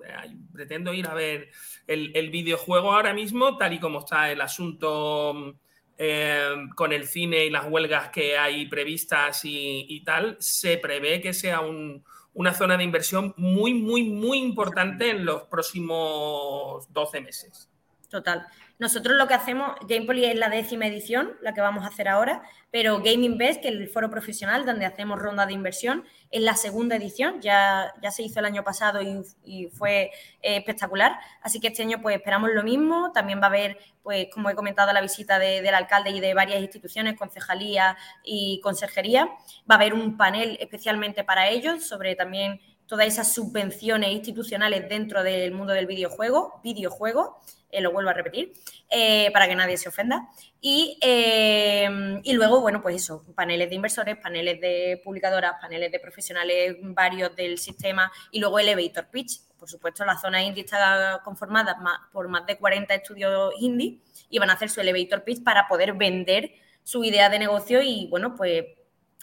Pretendo 0.53 0.93
ir 0.93 1.07
a 1.07 1.15
ver 1.15 1.49
el, 1.87 2.11
el 2.15 2.31
videojuego 2.31 2.93
ahora 2.93 3.15
mismo, 3.15 3.57
tal 3.57 3.73
y 3.73 3.79
como 3.79 4.01
está 4.01 4.31
el 4.33 4.41
asunto 4.41 5.55
eh, 5.97 6.55
con 6.75 6.93
el 6.93 7.07
cine 7.07 7.45
y 7.47 7.51
las 7.51 7.67
huelgas 7.67 8.09
que 8.11 8.37
hay 8.37 8.67
previstas 8.67 9.45
y, 9.45 9.87
y 9.89 10.03
tal. 10.03 10.37
Se 10.41 10.77
prevé 10.79 11.21
que 11.21 11.33
sea 11.33 11.61
un- 11.61 12.05
una 12.35 12.55
zona 12.55 12.77
de 12.77 12.85
inversión 12.85 13.35
muy, 13.37 13.75
muy, 13.75 14.05
muy 14.05 14.39
importante 14.39 15.11
en 15.11 15.25
los 15.25 15.43
próximos 15.45 16.93
12 16.93 17.21
meses. 17.21 17.69
Total. 18.09 18.47
Nosotros 18.81 19.19
lo 19.19 19.29
que 19.29 19.35
hacemos, 19.35 19.73
Gamepoly 19.87 20.25
es 20.25 20.37
la 20.37 20.49
décima 20.49 20.87
edición, 20.87 21.37
la 21.43 21.53
que 21.53 21.61
vamos 21.61 21.85
a 21.85 21.89
hacer 21.89 22.09
ahora, 22.09 22.41
pero 22.71 23.01
Game 23.01 23.27
Invest, 23.27 23.61
que 23.61 23.69
es 23.69 23.75
el 23.75 23.89
foro 23.89 24.09
profesional 24.09 24.65
donde 24.65 24.87
hacemos 24.87 25.19
ronda 25.21 25.45
de 25.45 25.53
inversión, 25.53 26.03
es 26.31 26.41
la 26.41 26.55
segunda 26.57 26.97
edición, 26.97 27.43
ya, 27.43 27.93
ya 28.01 28.11
se 28.11 28.23
hizo 28.23 28.41
el 28.41 28.47
año 28.47 28.65
pasado 28.65 29.03
y, 29.45 29.67
fue 29.69 30.05
eh, 30.41 30.57
espectacular, 30.57 31.19
así 31.43 31.61
que 31.61 31.67
este 31.69 31.83
año 31.83 32.01
pues 32.01 32.17
esperamos 32.17 32.49
lo 32.55 32.63
mismo, 32.63 33.13
también 33.13 33.39
va 33.39 33.45
a 33.45 33.49
haber, 33.49 33.77
pues 34.03 34.29
como 34.33 34.49
he 34.49 34.55
comentado, 34.55 34.91
la 34.95 35.03
visita 35.03 35.39
de- 35.39 35.61
del 35.61 35.75
alcalde 35.75 36.09
y 36.11 36.21
de 36.21 36.33
varias 36.33 36.63
instituciones, 36.63 37.19
concejalía 37.19 37.99
y 38.25 38.61
conserjería, 38.63 39.27
va 39.71 39.75
a 39.75 39.79
haber 39.79 39.93
un 39.93 40.17
panel 40.17 40.57
especialmente 40.59 41.23
para 41.23 41.51
ellos 41.51 41.85
sobre 41.87 42.15
también 42.17 42.59
todas 42.91 43.07
esas 43.07 43.33
subvenciones 43.33 44.11
institucionales 44.11 44.89
dentro 44.89 45.23
del 45.23 45.53
mundo 45.53 45.73
del 45.73 45.87
videojuego, 45.87 46.61
videojuego, 46.65 47.41
eh, 47.71 47.81
lo 47.81 47.93
vuelvo 47.93 48.11
a 48.11 48.15
repetir, 48.15 48.53
eh, 48.91 49.31
para 49.33 49.47
que 49.47 49.55
nadie 49.55 49.77
se 49.77 49.89
ofenda. 49.89 50.29
Y, 50.61 50.99
eh, 51.01 51.89
y, 52.25 52.33
luego, 52.33 52.61
bueno, 52.61 52.83
pues 52.83 52.97
eso, 52.97 53.25
paneles 53.37 53.69
de 53.69 53.77
inversores, 53.77 54.17
paneles 54.17 54.61
de 54.61 55.01
publicadoras, 55.05 55.53
paneles 55.61 55.93
de 55.93 56.01
profesionales 56.01 56.79
varios 56.81 57.37
del 57.37 57.59
sistema 57.59 58.11
y 58.33 58.41
luego 58.41 58.59
elevator 58.59 59.07
pitch. 59.07 59.41
Por 59.57 59.71
supuesto, 59.71 60.05
la 60.05 60.19
zona 60.19 60.43
indie 60.43 60.65
está 60.65 61.21
conformada 61.23 61.79
por 62.13 62.27
más 62.27 62.45
de 62.45 62.59
40 62.59 62.93
estudios 62.93 63.55
indie 63.61 64.01
y 64.29 64.41
van 64.41 64.51
a 64.51 64.55
hacer 64.55 64.69
su 64.69 64.81
elevator 64.81 65.23
pitch 65.23 65.45
para 65.45 65.69
poder 65.69 65.93
vender 65.93 66.51
su 66.83 67.05
idea 67.05 67.29
de 67.29 67.39
negocio 67.39 67.83
y, 67.83 68.09
bueno, 68.09 68.35
pues 68.35 68.65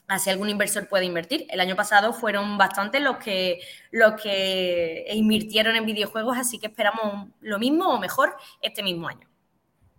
así 0.07 0.29
algún 0.29 0.49
inversor 0.49 0.87
puede 0.87 1.05
invertir. 1.05 1.45
El 1.49 1.59
año 1.59 1.75
pasado 1.75 2.13
fueron 2.13 2.57
bastantes 2.57 3.01
los 3.01 3.17
que, 3.17 3.59
los 3.91 4.19
que 4.21 5.05
invirtieron 5.13 5.75
en 5.75 5.85
videojuegos, 5.85 6.37
así 6.37 6.59
que 6.59 6.67
esperamos 6.67 7.29
lo 7.41 7.59
mismo 7.59 7.89
o 7.89 7.99
mejor 7.99 8.35
este 8.61 8.83
mismo 8.83 9.07
año. 9.07 9.27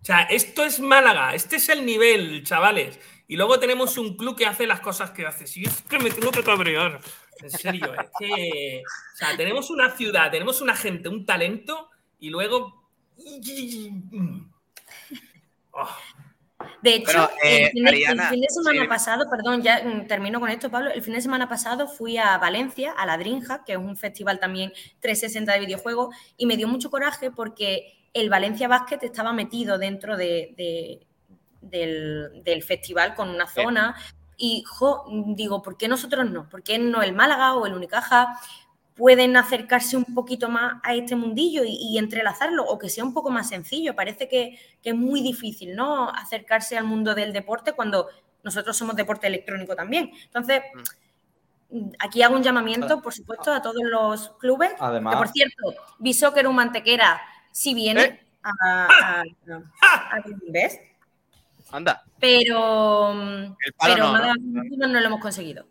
O 0.01 0.05
sea, 0.05 0.21
esto 0.23 0.63
es 0.63 0.79
Málaga, 0.79 1.35
este 1.35 1.57
es 1.57 1.69
el 1.69 1.85
nivel, 1.85 2.43
chavales. 2.43 2.99
Y 3.27 3.35
luego 3.35 3.59
tenemos 3.59 3.97
un 3.97 4.17
club 4.17 4.35
que 4.35 4.47
hace 4.47 4.65
las 4.65 4.79
cosas 4.79 5.11
que 5.11 5.25
hace. 5.25 5.45
Sí, 5.45 5.63
es 5.63 5.81
que 5.83 5.99
me 5.99 6.09
tengo 6.09 6.31
que 6.31 6.43
cabrear. 6.43 6.99
En 7.41 7.51
serio, 7.51 7.93
es 7.93 8.09
que. 8.17 8.81
O 9.13 9.17
sea, 9.17 9.37
tenemos 9.37 9.69
una 9.69 9.91
ciudad, 9.91 10.31
tenemos 10.31 10.61
una 10.61 10.75
gente, 10.75 11.09
un 11.09 11.25
talento, 11.25 11.89
y 12.19 12.29
luego. 12.29 12.89
Oh. 15.71 15.89
De 16.81 16.95
hecho, 16.95 17.29
el, 17.43 17.63
eh, 17.63 17.71
fin 17.71 18.41
de, 18.41 18.47
semana 18.49 18.87
pasado, 18.87 19.29
perdón, 19.29 19.61
ya 19.61 19.81
mm, 19.83 20.07
termino 20.07 20.39
con 20.39 20.49
esto, 20.49 20.69
Pablo. 20.69 20.91
El 20.91 21.01
fin 21.01 21.13
de 21.13 21.21
semana 21.21 21.47
pasado 21.47 21.87
fui 21.87 22.17
a 22.17 22.37
Valencia, 22.37 22.93
a 22.97 23.05
la 23.05 23.17
Drinja, 23.17 23.63
que 23.65 23.73
es 23.73 23.77
un 23.77 23.97
festival 23.97 24.39
también 24.39 24.71
360 24.99 25.53
de 25.53 25.59
videojuegos, 25.59 26.15
y 26.37 26.45
me 26.45 26.57
dio 26.57 26.67
mucho 26.67 26.89
coraje 26.89 27.31
porque 27.31 27.99
el 28.13 28.29
Valencia 28.29 28.67
Basket 28.67 28.99
estaba 29.01 29.33
metido 29.33 29.77
dentro 29.77 30.17
de, 30.17 31.05
del, 31.61 32.63
festival 32.63 33.15
con 33.15 33.29
una 33.29 33.47
zona. 33.47 33.95
Y 34.37 34.63
digo, 35.35 35.61
¿por 35.61 35.75
qué 35.75 35.89
nosotros 35.89 36.29
no? 36.29 36.47
¿Por 36.47 36.63
qué 36.63 36.79
no 36.79 37.01
el 37.01 37.13
Málaga 37.13 37.55
o 37.55 37.65
el 37.65 37.73
Unicaja? 37.73 38.39
Pueden 38.99 39.37
acercarse 39.37 39.95
un 39.95 40.03
poquito 40.13 40.49
más 40.49 40.81
a 40.83 40.93
este 40.93 41.15
mundillo 41.15 41.63
y, 41.65 41.97
entrelazarlo 41.97 42.65
o 42.65 42.77
que 42.77 42.89
sea 42.89 43.05
un 43.05 43.13
poco 43.13 43.29
más 43.29 43.47
sencillo. 43.47 43.95
Parece 43.95 44.27
que, 44.27 44.59
es 44.83 44.93
muy 44.93 45.21
difícil, 45.21 45.73
¿no? 45.73 46.09
Acercarse 46.09 46.77
al 46.77 46.83
mundo 46.83 47.15
del 47.15 47.31
deporte 47.31 47.71
cuando 47.71 48.09
nosotros 48.43 48.75
somos 48.75 48.97
deporte 48.97 49.27
electrónico 49.27 49.73
también. 49.73 50.11
Entonces, 50.25 50.63
mm, 51.69 51.91
aquí 51.97 52.21
hago 52.21 52.35
un 52.35 52.43
llamamiento, 52.43 53.01
por 53.01 53.13
supuesto, 53.13 53.53
a 53.53 53.61
todos 53.61 53.83
los 53.83 54.31
clubes. 54.31 54.71
Además, 54.79 55.15
que, 55.15 55.17
por 55.17 55.27
cierto, 55.29 56.33
que 56.33 56.39
era 56.41 56.49
un 56.49 56.55
mantequera 56.55 57.21
si 57.53 57.73
viene 57.73 58.01
¿Eh? 58.01 58.19
a, 58.43 59.21
a, 59.21 59.23
Anda. 61.71 62.03
Pero, 62.19 63.13
pero 63.81 64.11
no, 64.11 64.87
no, 64.87 64.87
lo 64.87 65.05
hemos 65.05 65.21
conseguido. 65.21 65.67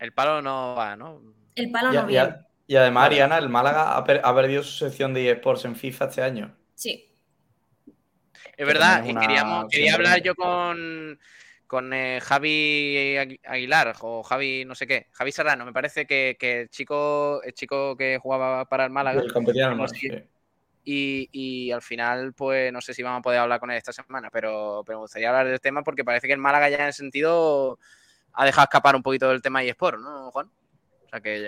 El 0.00 0.12
palo 0.12 0.42
no 0.42 0.74
va, 0.74 0.96
¿no? 0.96 1.20
El 1.54 1.70
palo 1.70 1.92
no 1.92 2.06
viene. 2.06 2.44
Y 2.66 2.76
además, 2.76 3.06
Ariana, 3.06 3.38
el 3.38 3.48
Málaga 3.48 3.96
ha, 3.96 4.34
perdido 4.34 4.62
su 4.62 4.72
sección 4.72 5.12
de 5.12 5.30
eSports 5.30 5.64
en 5.66 5.76
FIFA 5.76 6.04
este 6.06 6.22
año. 6.22 6.56
Sí. 6.74 7.10
Es 8.56 8.66
verdad, 8.66 9.04
y 9.04 9.14
queríamos, 9.14 9.66
quería 9.68 9.94
hablar 9.94 10.22
yo 10.22 10.34
con, 10.34 11.18
con 11.66 11.92
eh, 11.92 12.20
Javi 12.22 13.40
Aguilar 13.44 13.94
o 14.00 14.22
Javi 14.22 14.64
no 14.64 14.74
sé 14.76 14.86
qué, 14.86 15.08
Javi 15.12 15.32
Serrano, 15.32 15.64
me 15.64 15.72
parece 15.72 16.06
que, 16.06 16.36
el 16.40 16.68
chico 16.70 17.42
el 17.42 17.52
chico 17.52 17.96
que 17.96 18.18
jugaba 18.22 18.64
para 18.66 18.84
el 18.84 18.90
Málaga. 18.90 19.20
El 19.20 20.28
y, 20.86 21.30
y, 21.32 21.70
al 21.70 21.80
final, 21.80 22.34
pues 22.34 22.70
no 22.70 22.82
sé 22.82 22.92
si 22.92 23.02
vamos 23.02 23.20
a 23.20 23.22
poder 23.22 23.40
hablar 23.40 23.58
con 23.58 23.70
él 23.70 23.78
esta 23.78 23.92
semana, 23.92 24.28
pero, 24.30 24.82
pero 24.84 24.98
me 24.98 25.02
gustaría 25.04 25.30
hablar 25.30 25.48
del 25.48 25.60
tema 25.60 25.82
porque 25.82 26.04
parece 26.04 26.26
que 26.26 26.34
el 26.34 26.38
Málaga 26.38 26.68
ya 26.68 26.76
en 26.76 26.88
ese 26.88 26.98
sentido 26.98 27.78
ha 28.34 28.44
dejado 28.44 28.64
escapar 28.64 28.94
un 28.94 29.02
poquito 29.02 29.30
del 29.30 29.40
tema 29.40 29.62
eSport, 29.62 29.98
¿no, 29.98 30.30
Juan? 30.30 30.50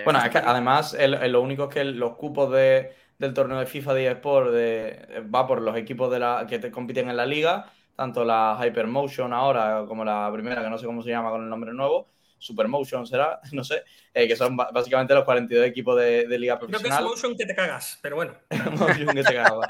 Bueno, 0.03 0.19
es 0.23 0.29
que 0.29 0.37
además 0.37 0.95
lo 0.99 1.41
único 1.41 1.65
es 1.65 1.69
que 1.69 1.83
los 1.83 2.15
cupos 2.15 2.51
de, 2.51 2.93
del 3.17 3.33
torneo 3.33 3.59
de 3.59 3.65
FIFA 3.65 3.93
de 3.93 4.07
eSport 4.07 4.51
de, 4.51 5.23
va 5.33 5.45
por 5.47 5.61
los 5.61 5.75
equipos 5.75 6.11
de 6.11 6.19
la, 6.19 6.45
que 6.47 6.59
te 6.59 6.71
compiten 6.71 7.09
en 7.09 7.17
la 7.17 7.25
liga, 7.25 7.71
tanto 7.95 8.23
la 8.23 8.57
Hypermotion 8.61 9.33
ahora 9.33 9.85
como 9.87 10.05
la 10.05 10.29
primera, 10.31 10.63
que 10.63 10.69
no 10.69 10.77
sé 10.77 10.85
cómo 10.85 11.01
se 11.01 11.09
llama 11.09 11.31
con 11.31 11.43
el 11.43 11.49
nombre 11.49 11.73
nuevo, 11.73 12.07
Supermotion 12.39 13.05
será, 13.07 13.39
no 13.51 13.63
sé, 13.63 13.83
eh, 14.13 14.27
que 14.27 14.35
son 14.35 14.55
básicamente 14.55 15.13
los 15.13 15.23
42 15.23 15.65
equipos 15.65 15.99
de, 15.99 16.25
liga 16.37 16.59
profesional. 16.59 16.97
Creo 16.99 17.09
que 17.09 17.15
es 17.15 17.23
Motion 17.23 17.37
que 17.37 17.45
te 17.45 17.55
cagas, 17.55 17.99
pero 18.01 18.15
bueno. 18.15 18.33
motion 18.79 19.15
que 19.15 19.23
te 19.23 19.33
cagas, 19.33 19.69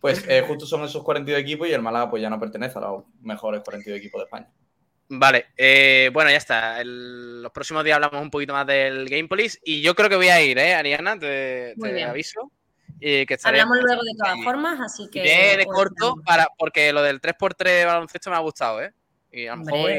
Pues 0.00 0.26
eh, 0.28 0.42
justo 0.44 0.66
son 0.66 0.82
esos 0.84 1.04
42 1.04 1.40
equipos 1.40 1.68
y 1.68 1.72
el 1.72 1.82
Málaga 1.82 2.10
pues 2.10 2.20
ya 2.20 2.28
no 2.28 2.40
pertenece 2.40 2.78
a 2.78 2.80
los 2.80 3.04
mejores 3.20 3.62
42 3.62 3.98
equipos 4.00 4.20
de 4.20 4.24
España. 4.24 4.50
Vale, 5.10 5.46
eh, 5.56 6.10
bueno, 6.12 6.30
ya 6.30 6.36
está. 6.36 6.84
los 6.84 7.50
próximos 7.50 7.82
días 7.82 7.96
hablamos 7.96 8.20
un 8.20 8.30
poquito 8.30 8.52
más 8.52 8.66
del 8.66 9.08
Game 9.08 9.26
Police 9.26 9.58
y 9.64 9.80
yo 9.80 9.94
creo 9.94 10.08
que 10.08 10.16
voy 10.16 10.28
a 10.28 10.42
ir, 10.42 10.58
¿eh, 10.58 10.74
Ariana? 10.74 11.18
Te, 11.18 11.74
aviso. 12.06 12.52
Y 13.00 13.24
que 13.24 13.38
Hablamos 13.42 13.78
luego 13.80 14.02
de 14.02 14.14
todas 14.18 14.44
formas, 14.44 14.80
así 14.80 15.08
que. 15.10 15.22
De, 15.22 15.66
corto, 15.66 16.16
para, 16.26 16.48
porque 16.58 16.92
lo 16.92 17.02
del 17.02 17.20
3x3 17.20 17.64
de 17.64 17.84
baloncesto 17.84 18.30
me 18.30 18.36
ha 18.36 18.40
gustado, 18.40 18.82
¿eh? 18.82 18.92
Y 19.32 19.46
a 19.46 19.56
lo 19.56 19.64
mejor. 19.64 19.90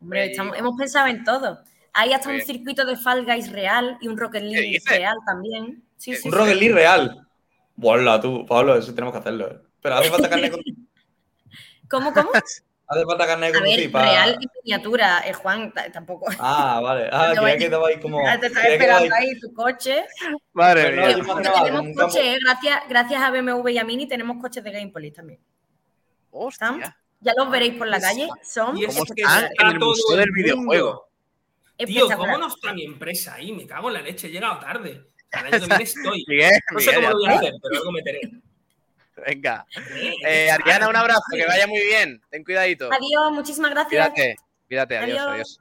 Hombre, 0.00 0.34
hemos 0.34 0.76
pensado 0.76 1.06
en 1.06 1.22
todo. 1.22 1.62
Hay 1.92 2.12
hasta 2.12 2.30
un 2.30 2.40
circuito 2.40 2.84
de 2.84 2.96
Fall 2.96 3.24
Guys 3.24 3.52
real 3.52 3.98
y 4.00 4.08
un 4.08 4.16
Rocket 4.16 4.42
League 4.42 4.80
real 4.86 5.16
también. 5.26 5.84
Sí, 5.96 6.16
sí, 6.16 6.28
un 6.28 6.34
Rocket 6.34 6.56
League 6.56 6.74
real. 6.74 7.28
Bola, 7.76 8.20
tú, 8.20 8.44
Pablo, 8.46 8.76
eso 8.76 8.94
tenemos 8.94 9.12
que 9.12 9.20
hacerlo. 9.20 9.52
¿eh? 9.52 9.58
Pero 9.80 9.96
hace 9.96 10.10
falta 10.10 10.28
carne 10.28 10.50
con. 10.50 10.60
¿Cómo, 11.88 12.12
cómo? 12.12 12.30
Hace 12.92 13.04
falta 13.04 13.26
carne 13.26 13.52
con 13.52 13.62
ver, 13.62 13.92
real 13.92 14.38
y 14.40 14.46
miniatura, 14.62 15.22
eh, 15.26 15.32
Juan, 15.32 15.72
tampoco. 15.92 16.26
Ah, 16.38 16.80
vale. 16.82 17.08
Ah, 17.12 17.32
que 17.34 17.68
que 17.68 17.74
ahí 17.74 18.00
como. 18.00 18.22
Te 18.40 18.46
estás 18.46 18.64
esperando 18.64 19.14
ahí 19.14 19.38
tu 19.40 19.52
coche. 19.52 20.04
Vale, 20.52 20.82
tenemos 20.82 21.96
coches, 21.96 22.22
eh, 22.22 22.38
gracias, 22.44 22.82
gracias 22.88 23.22
a 23.22 23.30
BMW 23.30 23.68
y 23.68 23.78
a 23.78 23.84
Mini 23.84 24.06
tenemos 24.06 24.40
coches 24.40 24.62
de 24.62 24.70
Gamepolis 24.70 25.14
también. 25.14 25.40
Hostia. 26.30 26.96
Ya 27.20 27.32
los 27.36 27.50
veréis 27.50 27.74
por 27.74 27.86
la 27.86 28.00
calle. 28.00 28.28
Son 28.42 28.76
y 28.76 28.84
es 28.84 28.96
que 28.96 29.22
está 29.22 29.48
en 29.60 29.66
el 29.68 29.78
museo 29.78 30.16
del 30.16 30.30
videojuego. 30.32 31.08
Tío, 31.78 32.08
¿cómo 32.16 32.38
no 32.38 32.48
está 32.48 32.72
mi 32.72 32.84
empresa 32.84 33.34
ahí? 33.34 33.52
Me 33.52 33.66
cago 33.66 33.88
en 33.88 33.94
la 33.94 34.02
leche, 34.02 34.28
he 34.28 34.30
llegado 34.30 34.58
tarde. 34.58 35.08
El 35.32 35.46
año 35.46 35.50
que 35.50 35.66
viene 35.66 35.84
estoy. 35.84 36.24
no 36.72 36.80
sé 36.80 36.94
cómo 36.94 37.08
lo 37.10 37.16
voy 37.16 37.28
a 37.28 37.36
hacer, 37.36 37.54
pero 37.62 37.78
algo 37.78 37.92
meteré. 37.92 38.20
Venga. 39.26 39.66
Eh, 40.26 40.50
Ariana, 40.50 40.88
un 40.88 40.96
abrazo, 40.96 41.22
que 41.32 41.46
vaya 41.46 41.66
muy 41.66 41.80
bien. 41.80 42.20
Ten 42.30 42.44
cuidadito. 42.44 42.90
Adiós, 42.92 43.32
muchísimas 43.32 43.70
gracias. 43.70 44.10
Cuídate, 44.10 44.36
cuídate, 44.66 44.98
adiós, 44.98 45.20
adiós. 45.20 45.60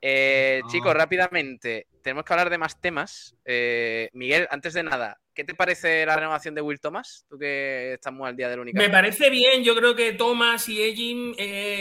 Eh, 0.00 0.62
chicos, 0.68 0.94
rápidamente, 0.94 1.86
tenemos 2.02 2.24
que 2.24 2.32
hablar 2.32 2.50
de 2.50 2.58
más 2.58 2.80
temas. 2.80 3.36
Eh, 3.44 4.10
Miguel, 4.14 4.48
antes 4.50 4.74
de 4.74 4.82
nada, 4.82 5.20
¿qué 5.32 5.44
te 5.44 5.54
parece 5.54 6.04
la 6.04 6.16
renovación 6.16 6.56
de 6.56 6.60
Will 6.60 6.80
Thomas? 6.80 7.24
Tú 7.28 7.38
que 7.38 7.92
estás 7.94 8.12
muy 8.12 8.28
al 8.28 8.36
día 8.36 8.48
del 8.48 8.60
único. 8.60 8.78
Me 8.78 8.90
parece 8.90 9.30
bien, 9.30 9.62
yo 9.62 9.76
creo 9.76 9.94
que 9.94 10.12
Thomas 10.14 10.68
y 10.68 10.82
Ejim 10.82 11.34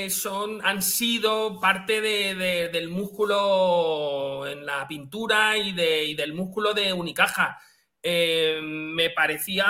son, 0.10 0.64
han 0.64 0.84
sido 0.84 1.60
parte 1.60 2.02
del 2.02 2.89
músculo 2.89 4.45
en 4.48 4.65
la 4.65 4.88
pintura 4.88 5.57
y, 5.57 5.69
y 5.80 6.14
del 6.14 6.34
músculo 6.34 6.76
de 6.76 6.93
Unicaja. 6.93 7.60
Eh, 8.03 8.60
me 8.64 9.11
parecía 9.11 9.68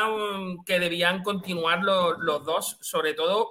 que 0.65 0.79
debían 0.79 1.21
continuar 1.21 1.83
los, 1.83 2.45
dos, 2.45 2.77
sobre 2.79 3.13
todo 3.13 3.49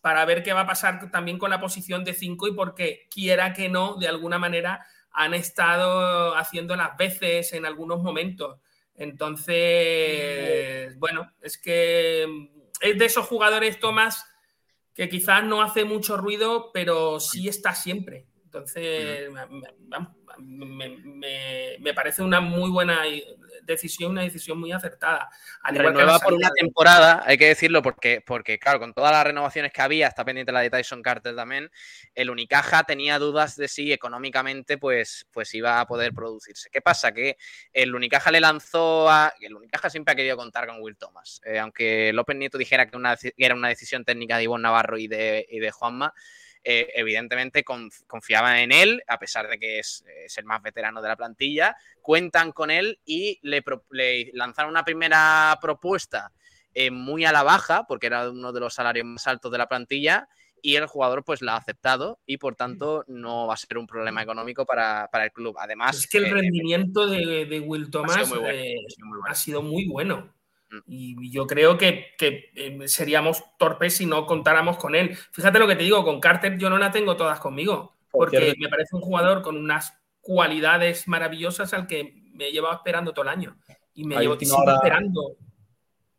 para 0.00 0.24
ver 0.24 0.42
qué 0.42 0.52
va 0.52 0.60
a 0.60 0.66
pasar 0.66 1.10
también 1.10 1.38
con 1.38 1.50
la 1.50 1.60
posición 1.60 2.04
de 2.04 2.14
5 2.14 2.48
y 2.48 2.52
porque 2.52 3.08
quiera 3.10 3.52
que 3.52 3.68
no, 3.68 3.96
de 3.96 4.08
alguna 4.08 4.38
manera 4.38 4.84
han 5.10 5.34
estado 5.34 6.36
haciendo 6.36 6.76
las 6.76 6.96
veces 6.96 7.52
en 7.52 7.66
algunos 7.66 8.02
momentos. 8.02 8.58
Entonces, 8.94 10.98
bueno, 10.98 11.30
es 11.40 11.58
que 11.58 12.24
um, 12.26 12.48
es 12.80 12.98
de 12.98 13.04
esos 13.04 13.26
jugadores, 13.26 13.78
Tomás, 13.78 14.24
que 14.94 15.08
quizás 15.08 15.44
no 15.44 15.62
hace 15.62 15.84
mucho 15.84 16.16
ruido, 16.16 16.70
pero 16.72 17.20
sí 17.20 17.48
está 17.48 17.74
siempre. 17.74 18.26
Entonces, 18.44 19.30
me, 20.38 21.94
parece 21.94 22.22
una 22.22 22.40
muy 22.40 22.70
buena 22.70 23.00
decisión, 23.64 24.12
una 24.12 24.22
decisión 24.22 24.58
muy 24.58 24.72
acertada. 24.72 25.28
Renueva 25.64 26.18
por 26.18 26.34
una 26.34 26.50
temporada, 26.50 27.22
hay 27.26 27.38
que 27.38 27.48
decirlo, 27.48 27.82
porque, 27.82 28.22
porque 28.24 28.58
claro, 28.58 28.80
con 28.80 28.92
todas 28.92 29.12
las 29.12 29.24
renovaciones 29.24 29.72
que 29.72 29.82
había, 29.82 30.08
está 30.08 30.24
pendiente 30.24 30.52
la 30.52 30.60
de 30.60 30.70
Tyson 30.70 31.02
Carter 31.02 31.34
también, 31.34 31.70
el 32.14 32.30
Unicaja 32.30 32.84
tenía 32.84 33.18
dudas 33.18 33.56
de 33.56 33.68
si 33.68 33.92
económicamente 33.92 34.78
pues, 34.78 35.26
pues 35.32 35.54
iba 35.54 35.80
a 35.80 35.86
poder 35.86 36.12
producirse. 36.12 36.70
¿Qué 36.70 36.80
pasa? 36.80 37.12
Que 37.12 37.36
el 37.72 37.94
Unicaja 37.94 38.30
le 38.30 38.40
lanzó 38.40 39.10
a... 39.10 39.32
El 39.40 39.54
Unicaja 39.54 39.90
siempre 39.90 40.12
ha 40.12 40.16
querido 40.16 40.36
contar 40.36 40.66
con 40.66 40.80
Will 40.80 40.96
Thomas, 40.96 41.40
eh, 41.44 41.58
aunque 41.58 42.12
López 42.12 42.36
Nieto 42.36 42.58
dijera 42.58 42.86
que, 42.86 42.96
una, 42.96 43.16
era 43.36 43.54
una 43.54 43.68
decisión 43.68 44.04
técnica 44.04 44.36
de 44.36 44.44
Ivonne 44.44 44.62
Navarro 44.62 44.98
y 44.98 45.08
de, 45.08 45.46
y 45.48 45.58
de 45.58 45.70
Juanma, 45.70 46.14
eh, 46.64 46.88
evidentemente 46.94 47.64
confiaban 47.64 48.56
en 48.58 48.72
él, 48.72 49.02
a 49.08 49.18
pesar 49.18 49.48
de 49.48 49.58
que 49.58 49.80
es, 49.80 50.04
el 50.36 50.44
más 50.44 50.62
veterano 50.62 51.02
de 51.02 51.08
la 51.08 51.16
plantilla, 51.16 51.76
cuentan 52.00 52.52
con 52.52 52.70
él 52.70 53.00
y 53.04 53.40
le, 53.42 53.62
lanzaron 54.32 54.70
una 54.70 54.84
primera 54.84 55.58
propuesta 55.60 56.32
eh, 56.74 56.90
muy 56.90 57.24
a 57.24 57.32
la 57.32 57.42
baja, 57.42 57.84
porque 57.86 58.06
era 58.06 58.30
uno 58.30 58.52
de 58.52 58.60
los 58.60 58.74
salarios 58.74 59.06
más 59.06 59.26
altos 59.26 59.50
de 59.50 59.58
la 59.58 59.68
plantilla, 59.68 60.28
y 60.62 60.76
el 60.76 60.86
jugador 60.86 61.24
pues 61.24 61.42
la 61.42 61.54
ha 61.54 61.56
aceptado 61.56 62.20
y 62.24 62.38
por 62.38 62.54
tanto 62.54 63.04
no 63.08 63.48
va 63.48 63.54
a 63.54 63.56
ser 63.56 63.76
un 63.78 63.86
problema 63.86 64.22
económico 64.22 64.64
para, 64.64 65.08
el 65.12 65.32
club. 65.32 65.56
Además... 65.58 65.96
Es 65.96 66.06
que 66.06 66.18
el 66.18 66.30
rendimiento 66.30 67.08
de, 67.08 67.60
Will 67.66 67.90
Thomas 67.90 68.32
ha 69.28 69.34
sido 69.34 69.62
muy 69.62 69.88
bueno. 69.88 70.32
Y 70.86 71.30
yo 71.30 71.46
creo 71.46 71.76
que, 71.76 72.14
eh, 72.18 72.78
seríamos 72.86 73.42
torpes 73.58 73.96
si 73.96 74.06
no 74.06 74.26
contáramos 74.26 74.76
con 74.76 74.94
él. 74.94 75.16
Fíjate 75.32 75.58
lo 75.58 75.68
que 75.68 75.76
te 75.76 75.84
digo, 75.84 76.04
con 76.04 76.20
Carter 76.20 76.58
yo 76.58 76.70
no 76.70 76.78
la 76.78 76.90
tengo 76.90 77.16
todas 77.16 77.40
conmigo, 77.40 77.96
porque 78.10 78.54
me 78.58 78.68
parece 78.68 78.96
un 78.96 79.02
jugador 79.02 79.42
con 79.42 79.56
unas 79.56 79.98
cualidades 80.20 81.08
maravillosas 81.08 81.74
al 81.74 81.86
que 81.86 82.22
me 82.32 82.48
he 82.48 82.52
llevado 82.52 82.74
esperando 82.74 83.12
todo 83.12 83.24
el 83.24 83.30
año. 83.30 83.56
Y 83.94 84.04
me 84.04 84.18
llevo 84.18 84.34
esperando. 84.34 85.36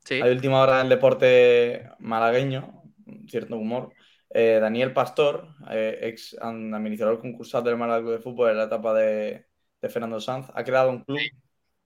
Hay 0.10 0.32
última 0.32 0.62
hora 0.62 0.76
en 0.76 0.88
el 0.88 0.90
deporte 0.90 1.90
malagueño, 2.00 2.84
cierto 3.28 3.56
humor. 3.56 3.94
Eh, 4.30 4.60
Daniel 4.60 4.94
Pastor, 4.94 5.48
eh, 5.70 6.00
ex 6.02 6.36
administrador 6.42 7.20
concursal 7.20 7.64
del 7.64 7.78
Málaga 7.78 8.12
de 8.12 8.20
Fútbol 8.20 8.50
en 8.50 8.58
la 8.58 8.64
etapa 8.64 8.94
de, 8.94 9.46
Fernando 9.82 10.20
Sanz, 10.20 10.48
ha 10.54 10.64
creado 10.64 10.90
un 10.90 11.04
club 11.04 11.20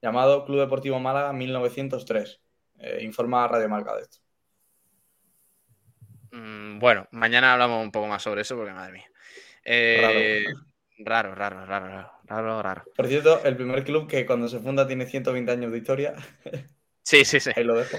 llamado 0.01 0.45
Club 0.45 0.59
Deportivo 0.59 0.99
Málaga 0.99 1.33
1903. 1.33 2.41
Eh, 2.79 2.99
informa 3.01 3.47
Radio 3.47 3.69
Marca 3.69 3.95
de 3.95 4.03
esto. 4.03 4.19
Mm, 6.31 6.79
bueno, 6.79 7.07
mañana 7.11 7.53
hablamos 7.53 7.83
un 7.83 7.91
poco 7.91 8.07
más 8.07 8.21
sobre 8.21 8.41
eso 8.41 8.55
porque 8.55 8.73
madre 8.73 8.93
mía. 8.93 9.11
Eh, 9.63 10.45
raro. 10.99 11.35
raro, 11.35 11.65
raro, 11.65 11.65
raro, 11.65 12.11
raro, 12.25 12.61
raro, 12.61 12.83
Por 12.95 13.07
cierto, 13.07 13.43
el 13.43 13.55
primer 13.55 13.83
club 13.83 14.07
que 14.07 14.25
cuando 14.25 14.47
se 14.47 14.59
funda 14.59 14.87
tiene 14.87 15.05
120 15.05 15.51
años 15.51 15.71
de 15.71 15.77
historia. 15.77 16.15
Sí, 17.03 17.23
sí, 17.23 17.39
sí. 17.39 17.51
Ahí 17.55 17.63
lo 17.63 17.75
dejo. 17.75 17.97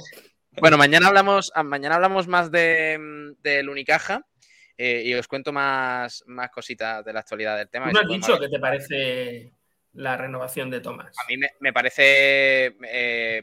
Bueno, 0.61 0.77
mañana 0.77 1.09
hablamos, 1.09 1.51
ah, 1.55 1.63
mañana 1.63 1.95
hablamos 1.95 2.29
más 2.29 2.51
del 2.51 3.39
de, 3.41 3.67
Unicaja 3.67 4.27
eh, 4.77 5.03
y 5.03 5.15
os 5.15 5.27
cuento 5.27 5.51
más, 5.51 6.23
más 6.27 6.51
cositas 6.51 7.03
de 7.07 7.15
la 7.15 7.21
actualidad 7.21 7.57
del 7.57 7.71
tema. 7.71 7.91
¿No 7.91 8.01
has 8.01 8.07
dicho 8.07 8.39
que 8.39 8.51
te 8.51 8.59
parece 8.59 9.55
la 9.95 10.19
renovación 10.19 10.69
de 10.69 10.83
Tomás? 10.83 11.17
A 11.19 11.27
mí 11.27 11.39
me, 11.59 11.73
parece 11.73 12.77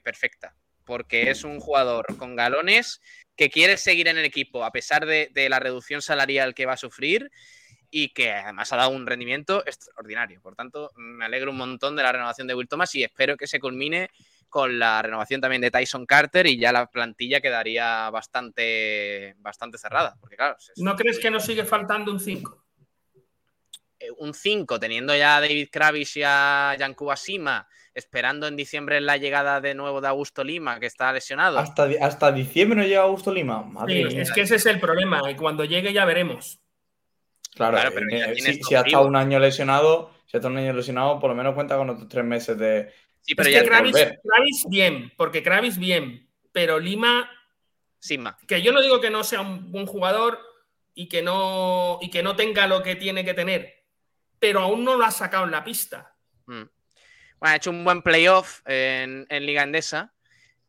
perfecta 0.03 0.55
porque 0.85 1.29
es 1.29 1.43
un 1.43 1.59
jugador 1.59 2.05
con 2.17 2.35
galones 2.35 3.01
que 3.35 3.49
quiere 3.49 3.77
seguir 3.77 4.07
en 4.07 4.17
el 4.17 4.25
equipo 4.25 4.63
a 4.63 4.71
pesar 4.71 5.05
de, 5.05 5.29
la 5.49 5.59
reducción 5.59 6.01
salarial 6.01 6.53
que 6.53 6.65
va 6.65 6.73
a 6.73 6.77
sufrir 6.77 7.31
y 7.91 8.09
que 8.09 8.31
además 8.31 8.71
ha 8.73 8.77
dado 8.77 8.89
un 8.89 9.05
rendimiento 9.05 9.65
extraordinario. 9.65 10.41
Por 10.41 10.55
tanto, 10.55 10.91
me 10.95 11.25
alegro 11.25 11.51
un 11.51 11.57
montón 11.57 11.95
de 11.95 12.03
la 12.03 12.11
renovación 12.11 12.47
de 12.47 12.55
Will 12.55 12.67
Thomas 12.67 12.93
y 12.95 13.03
espero 13.03 13.37
que 13.37 13.47
se 13.47 13.59
culmine 13.59 14.09
con 14.49 14.79
la 14.79 15.01
renovación 15.01 15.41
también 15.41 15.61
de 15.61 15.71
Tyson 15.71 16.05
Carter 16.05 16.47
y 16.47 16.57
ya 16.57 16.71
la 16.71 16.87
plantilla 16.87 17.41
quedaría 17.41 18.09
bastante, 18.09 19.35
bastante 19.39 19.77
cerrada. 19.77 20.15
Porque, 20.19 20.37
claro, 20.37 20.55
¿No 20.77 20.95
crees 20.95 21.19
que 21.19 21.31
nos 21.31 21.45
sigue 21.45 21.65
faltando 21.65 22.11
un 22.11 22.19
5? 22.19 22.64
Eh, 23.99 24.11
un 24.17 24.33
5, 24.33 24.79
teniendo 24.79 25.15
ya 25.15 25.37
a 25.37 25.41
David 25.41 25.69
Kravis 25.71 26.17
y 26.17 26.23
a 26.23 26.75
Yankuba 26.77 27.15
Sima 27.15 27.67
esperando 27.95 28.45
en 28.47 28.57
diciembre 28.57 28.99
la 28.99 29.15
llegada 29.15 29.61
de 29.61 29.73
nuevo 29.73 30.01
de 30.01 30.09
Augusto 30.09 30.43
Lima, 30.43 30.79
que 30.81 30.85
está 30.85 31.11
lesionado. 31.13 31.57
Hasta, 31.57 31.87
hasta 32.01 32.31
diciembre 32.33 32.81
no 32.81 32.85
llega 32.85 33.03
Augusto 33.03 33.33
Lima. 33.33 33.65
es 33.87 34.31
que 34.33 34.41
ese 34.41 34.55
es 34.55 34.65
el 34.65 34.81
problema, 34.81 35.31
y 35.31 35.35
cuando 35.35 35.63
llegue 35.63 35.93
ya 35.93 36.03
veremos. 36.03 36.59
Claro, 37.55 37.77
pero 37.93 38.05
eh, 38.11 38.35
si, 38.35 38.75
ha 38.75 38.81
estado 38.81 39.07
un 39.07 39.15
año 39.15 39.39
lesionado, 39.39 40.11
si 40.25 40.35
ha 40.35 40.39
estado 40.39 40.53
un 40.53 40.59
año 40.59 40.73
lesionado, 40.73 41.19
por 41.21 41.29
lo 41.29 41.37
menos 41.37 41.55
cuenta 41.55 41.77
con 41.77 41.89
otros 41.89 42.09
tres 42.09 42.25
meses 42.25 42.57
de. 42.59 42.91
Sí, 43.21 43.33
pero 43.33 43.49
es 43.49 43.61
que 43.61 43.67
Kravis, 43.67 44.65
bien, 44.69 45.13
porque 45.15 45.41
Kravis 45.41 45.77
bien, 45.77 46.29
pero 46.51 46.79
Lima. 46.79 47.29
Sima. 47.97 48.37
Que 48.45 48.61
yo 48.61 48.71
no 48.71 48.81
digo 48.81 48.99
que 48.99 49.09
no 49.09 49.23
sea 49.23 49.41
un 49.41 49.71
buen 49.71 49.87
jugador 49.87 50.37
y 50.93 51.07
que 51.07 51.23
no, 51.23 51.97
y 52.01 52.11
que 52.11 52.21
no 52.21 52.35
tenga 52.35 52.67
lo 52.67 52.83
que 52.83 52.95
tiene 52.95 53.23
que 53.23 53.33
tener, 53.33 53.84
pero 54.45 54.61
aún 54.61 54.83
no 54.83 54.95
lo 54.95 55.05
ha 55.05 55.11
sacado 55.11 55.45
en 55.45 55.51
la 55.51 55.63
pista. 55.63 56.15
Mm 56.45 56.63
ha 57.41 57.55
hecho 57.55 57.69
un 57.69 57.83
buen 57.83 58.01
playoff 58.01 58.61
en, 58.65 59.25
Liga 59.29 59.63
Endesa, 59.63 60.13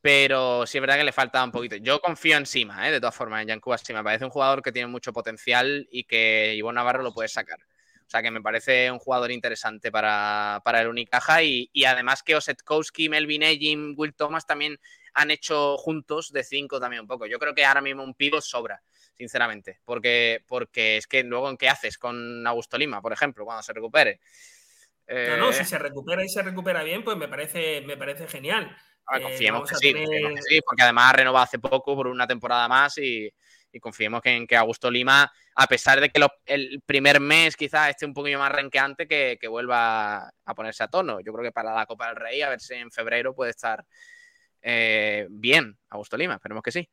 pero 0.00 0.66
sí 0.66 0.78
es 0.78 0.82
verdad 0.82 0.96
que 0.96 1.04
le 1.04 1.12
falta 1.12 1.42
un 1.42 1.50
poquito. 1.50 1.76
Yo 1.76 2.00
confío 2.00 2.36
en 2.36 2.46
Sima, 2.46 2.88
¿eh? 2.88 2.92
de 2.92 3.00
todas 3.00 3.14
formas, 3.14 3.42
en 3.42 3.48
Yankuba 3.48 3.78
Sima. 3.78 4.00
Me 4.00 4.04
parece 4.04 4.24
un 4.24 4.30
jugador 4.30 4.62
que 4.62 4.72
tiene 4.72 4.88
mucho 4.88 5.12
potencial 5.12 5.86
y 5.90 6.04
que 6.04 6.54
Ivonne 6.54 6.76
Navarro 6.76 7.02
lo 7.02 7.12
puede 7.12 7.28
sacar. 7.28 7.58
O 7.60 8.08
sea 8.08 8.22
que 8.22 8.30
me 8.30 8.40
parece 8.40 8.90
un 8.90 9.00
jugador 9.00 9.32
interesante 9.32 9.90
para, 9.90 10.62
el 10.64 10.88
Unicaja 10.88 11.42
y, 11.42 11.68
además 11.84 12.22
que 12.22 12.36
Osetkowski, 12.36 13.08
Melvin 13.08 13.42
Ejim, 13.42 13.94
Will 13.96 14.14
Thomas 14.14 14.46
también 14.46 14.78
han 15.14 15.30
hecho 15.32 15.76
juntos 15.76 16.30
de 16.30 16.44
cinco 16.44 16.78
también 16.78 17.02
un 17.02 17.08
poco. 17.08 17.26
Yo 17.26 17.38
creo 17.40 17.54
que 17.54 17.64
ahora 17.64 17.80
mismo 17.80 18.04
un 18.04 18.14
pivo 18.14 18.40
sobra, 18.40 18.80
sinceramente, 19.16 19.80
porque, 19.84 20.44
porque 20.46 20.98
es 20.98 21.06
que 21.06 21.22
luego 21.22 21.48
en 21.48 21.56
qué 21.56 21.68
haces 21.68 21.98
con 21.98 22.46
Augusto 22.46 22.76
Lima, 22.76 23.00
por 23.00 23.12
ejemplo, 23.12 23.44
cuando 23.44 23.62
se 23.62 23.72
recupere. 23.72 24.20
No, 25.08 25.36
no, 25.36 25.52
si 25.52 25.62
eh, 25.62 25.64
se 25.64 25.78
recupera 25.78 26.24
y 26.24 26.28
se 26.28 26.42
recupera 26.42 26.82
bien, 26.82 27.04
pues 27.04 27.16
me 27.16 27.28
parece, 27.28 27.80
me 27.82 27.96
parece 27.96 28.26
genial. 28.26 28.76
Eh, 29.14 29.22
confiemos, 29.22 29.70
que 29.70 29.76
sí, 29.76 30.60
porque 30.64 30.82
además 30.82 31.10
ha 31.12 31.16
renovado 31.16 31.44
hace 31.44 31.60
poco 31.60 31.94
por 31.94 32.08
una 32.08 32.26
temporada 32.26 32.66
más 32.68 32.98
y, 32.98 33.32
confiemos 33.80 34.22
que, 34.22 34.30
en 34.30 34.46
que 34.46 34.56
Augusto 34.56 34.90
Lima, 34.90 35.30
a 35.54 35.66
pesar 35.66 36.00
de 36.00 36.08
que 36.08 36.26
el 36.46 36.82
primer 36.86 37.20
mes 37.20 37.56
quizás 37.56 37.90
esté 37.90 38.06
un 38.06 38.14
poquillo 38.14 38.38
más 38.38 38.50
renqueante, 38.50 39.06
que, 39.06 39.36
que, 39.38 39.48
vuelva 39.48 40.32
a 40.44 40.54
ponerse 40.54 40.82
a 40.82 40.88
tono. 40.88 41.20
Yo 41.20 41.32
creo 41.32 41.44
que 41.44 41.52
para 41.52 41.74
la 41.74 41.84
Copa 41.84 42.08
del 42.08 42.16
Rey, 42.16 42.40
a 42.40 42.48
ver 42.48 42.60
si 42.60 42.74
en 42.74 42.90
febrero 42.90 43.34
puede 43.34 43.50
estar 43.50 43.84
eh, 44.68 45.28
bien 45.30 45.78
Augusto 45.90 46.16
Lima, 46.16 46.34
esperemos 46.34 46.62
que 46.62 46.72
sí. 46.72 46.90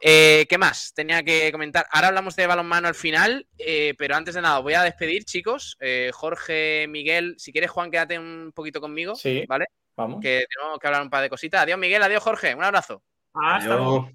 Eh, 0.00 0.46
¿Qué 0.48 0.56
más? 0.56 0.92
Tenía 0.94 1.22
que 1.22 1.52
comentar. 1.52 1.86
Ahora 1.90 2.08
hablamos 2.08 2.34
de 2.34 2.46
balonmano 2.46 2.88
al 2.88 2.94
final, 2.94 3.46
eh, 3.58 3.94
pero 3.98 4.16
antes 4.16 4.34
de 4.34 4.40
nada, 4.40 4.58
voy 4.60 4.74
a 4.74 4.82
despedir, 4.82 5.24
chicos. 5.24 5.76
Eh, 5.80 6.10
Jorge, 6.12 6.86
Miguel, 6.88 7.34
si 7.38 7.52
quieres, 7.52 7.70
Juan, 7.70 7.90
quédate 7.90 8.18
un 8.18 8.52
poquito 8.54 8.80
conmigo. 8.80 9.14
Sí. 9.14 9.44
¿Vale? 9.46 9.66
Vamos. 9.96 10.20
Que 10.22 10.46
tenemos 10.48 10.78
que 10.78 10.86
hablar 10.86 11.02
un 11.02 11.10
par 11.10 11.22
de 11.22 11.28
cositas. 11.28 11.62
Adiós, 11.62 11.78
Miguel. 11.78 12.02
Adiós, 12.02 12.22
Jorge. 12.22 12.54
Un 12.54 12.64
abrazo. 12.64 13.02
Hasta 13.34 13.76
luego. 13.76 14.10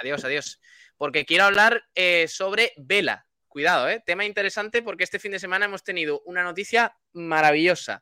Adiós, 0.00 0.24
adiós. 0.24 0.60
Porque 0.96 1.24
quiero 1.24 1.44
hablar 1.44 1.84
sobre 2.26 2.72
Vela. 2.76 3.26
Cuidado, 3.46 3.88
¿eh? 3.88 4.00
Tema 4.04 4.24
interesante 4.24 4.80
porque 4.80 5.02
este 5.02 5.18
fin 5.18 5.32
de 5.32 5.40
semana 5.40 5.64
hemos 5.64 5.82
tenido 5.82 6.22
una 6.24 6.44
noticia 6.44 6.96
maravillosa. 7.12 8.00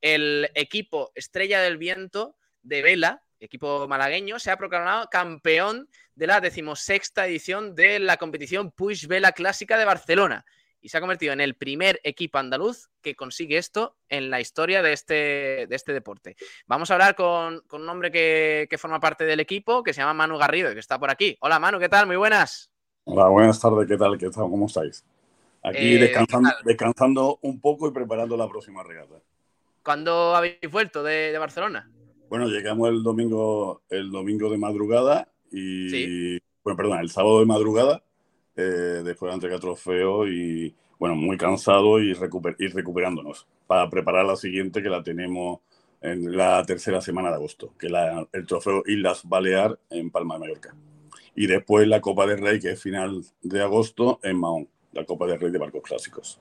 El 0.00 0.50
equipo 0.54 1.12
Estrella 1.14 1.60
del 1.60 1.78
Viento 1.78 2.36
de 2.62 2.82
Vela 2.82 3.22
equipo 3.40 3.86
malagueño, 3.88 4.38
se 4.38 4.50
ha 4.50 4.56
proclamado 4.56 5.08
campeón 5.10 5.88
de 6.14 6.26
la 6.26 6.40
decimosexta 6.40 7.26
edición 7.26 7.74
de 7.74 7.98
la 7.98 8.16
competición 8.16 8.70
Push 8.70 9.06
Vela 9.06 9.32
Clásica 9.32 9.78
de 9.78 9.84
Barcelona 9.84 10.44
y 10.80 10.88
se 10.88 10.98
ha 10.98 11.00
convertido 11.00 11.32
en 11.32 11.40
el 11.40 11.54
primer 11.54 12.00
equipo 12.04 12.38
andaluz 12.38 12.88
que 13.02 13.16
consigue 13.16 13.58
esto 13.58 13.96
en 14.08 14.30
la 14.30 14.40
historia 14.40 14.82
de 14.82 14.92
este, 14.92 15.14
de 15.68 15.76
este 15.76 15.92
deporte. 15.92 16.36
Vamos 16.66 16.90
a 16.90 16.94
hablar 16.94 17.14
con, 17.14 17.62
un 17.70 17.88
hombre 17.88 18.12
que, 18.12 18.78
forma 18.78 19.00
parte 19.00 19.24
del 19.24 19.40
equipo, 19.40 19.82
que 19.82 19.92
se 19.92 20.00
llama 20.00 20.14
Manu 20.14 20.38
Garrido, 20.38 20.70
y 20.70 20.74
que 20.74 20.80
está 20.80 20.98
por 20.98 21.10
aquí. 21.10 21.36
Hola 21.40 21.58
Manu, 21.58 21.78
¿qué 21.78 21.88
tal? 21.88 22.06
Muy 22.06 22.16
buenas. 22.16 22.70
Hola, 23.04 23.28
buenas 23.28 23.60
tardes, 23.60 23.88
¿qué 23.88 23.96
tal? 23.96 24.18
¿Qué 24.18 24.30
tal? 24.30 24.44
¿Cómo 24.44 24.66
estáis? 24.66 25.04
Aquí 25.62 25.96
eh, 25.96 25.98
descansando, 25.98 26.50
descansando, 26.64 27.38
un 27.42 27.60
poco 27.60 27.88
y 27.88 27.92
preparando 27.92 28.36
la 28.36 28.48
próxima 28.48 28.84
regata. 28.84 29.16
¿Cuándo 29.82 30.36
habéis 30.36 30.70
vuelto 30.70 31.02
de 31.02 31.36
Barcelona? 31.38 31.90
Bueno, 32.28 32.46
llegamos 32.46 32.90
el 32.90 33.02
domingo, 33.02 33.82
el 33.88 34.10
domingo 34.10 34.50
de 34.50 34.58
madrugada 34.58 35.28
y, 35.50 36.38
bueno, 36.62 36.76
perdón, 36.76 36.98
el 36.98 37.08
sábado 37.08 37.40
de 37.40 37.46
madrugada, 37.46 38.02
eh, 38.54 39.02
después 39.02 39.30
de 39.30 39.34
entregar 39.34 39.60
trofeo 39.60 40.28
y, 40.28 40.74
bueno, 40.98 41.14
muy 41.14 41.38
cansado 41.38 42.00
y, 42.00 42.10
ir 42.10 42.74
recuperándonos 42.74 43.46
para 43.66 43.88
preparar 43.88 44.26
la 44.26 44.36
siguiente 44.36 44.82
que 44.82 44.90
la 44.90 45.02
tenemos 45.02 45.60
en 46.02 46.36
la 46.36 46.62
tercera 46.66 47.00
semana 47.00 47.30
de 47.30 47.36
agosto, 47.36 47.72
que 47.78 47.86
es 47.86 47.92
el 48.32 48.46
trofeo 48.46 48.82
Islas 48.86 49.22
Balear 49.24 49.78
en 49.88 50.10
Palma 50.10 50.34
de 50.34 50.40
Mallorca. 50.40 50.74
Y 51.34 51.46
después 51.46 51.88
la 51.88 52.02
Copa 52.02 52.26
del 52.26 52.40
Rey, 52.40 52.60
que 52.60 52.72
es 52.72 52.82
final 52.82 53.24
de 53.40 53.62
agosto 53.62 54.20
en 54.22 54.38
Mahón, 54.38 54.68
la 54.92 55.04
Copa 55.04 55.26
del 55.26 55.40
Rey 55.40 55.50
de 55.50 55.58
Barcos 55.58 55.82
Clásicos. 55.82 56.40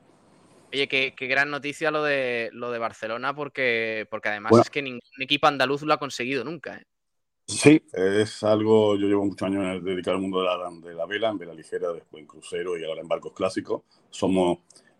Oye, 0.71 0.87
qué, 0.87 1.13
gran 1.27 1.49
noticia 1.49 1.91
lo 1.91 2.03
de, 2.03 2.49
lo 2.51 2.71
de 2.71 2.79
Barcelona, 2.79 3.33
porque, 3.33 4.05
porque 4.09 4.29
además 4.29 4.51
es 4.61 4.69
que 4.69 4.81
ningún 4.81 5.01
equipo 5.19 5.47
andaluz 5.47 5.83
lo 5.83 5.93
ha 5.93 5.99
conseguido 5.99 6.43
nunca. 6.43 6.77
¿eh? 6.77 6.85
Sí, 7.47 7.81
es 7.93 8.43
algo, 8.43 8.97
yo 8.97 9.07
llevo 9.07 9.25
muchos 9.25 9.47
años 9.47 9.81
dedicado 9.83 10.17
al 10.17 10.21
mundo 10.21 10.41
de 10.41 10.45
la, 10.45 10.89
de 10.89 10.93
la 10.93 11.05
vela, 11.05 11.29
en 11.29 11.37
vela 11.37 11.53
ligera, 11.53 11.93
después 11.93 12.21
en 12.21 12.27
crucero 12.27 12.77
y 12.77 12.83
ahora 12.83 13.01
en 13.01 13.07
barcos 13.07 13.31
clásicos. 13.33 13.83
Somos, 14.09 14.59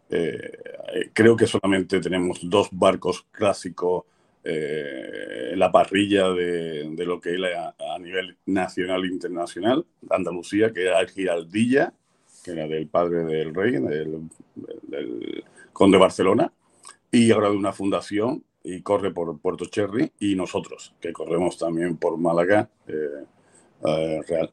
eh, 0.10 1.10
creo 1.12 1.36
que 1.36 1.48
solamente 1.48 2.00
tenemos 2.00 2.40
dos 2.44 2.70
barcos 2.72 3.26
clásicos 3.32 4.06
eh, 4.46 5.50
en 5.52 5.60
la 5.60 5.70
parrilla 5.70 6.30
de, 6.30 6.90
de, 6.90 7.06
lo 7.06 7.20
que 7.20 7.36
es 7.36 7.42
a, 7.44 8.00
nivel 8.00 8.38
nacional 8.46 9.04
e 9.04 9.08
internacional, 9.08 9.86
Andalucía, 10.10 10.72
que 10.72 10.90
es 10.90 10.96
el 10.98 11.10
Giraldilla 11.10 11.94
que 12.48 12.52
era 12.52 12.68
del 12.68 12.88
padre 12.88 13.26
del 13.26 13.54
rey, 13.54 13.74
del, 13.74 14.30
del 14.84 15.44
conde 15.78 16.00
Barcelona, 16.00 16.52
y 17.12 17.30
ahora 17.30 17.52
de 17.52 17.56
una 17.56 17.72
fundación 17.72 18.44
y 18.64 18.82
corre 18.82 19.12
por 19.12 19.38
Puerto 19.40 19.66
Cherry 19.66 20.12
y 20.20 20.34
nosotros, 20.34 20.96
que 21.00 21.14
corremos 21.14 21.56
también 21.60 21.98
por 21.98 22.18
Málaga. 22.18 22.68
Eh, 22.88 23.24
eh, 23.86 24.50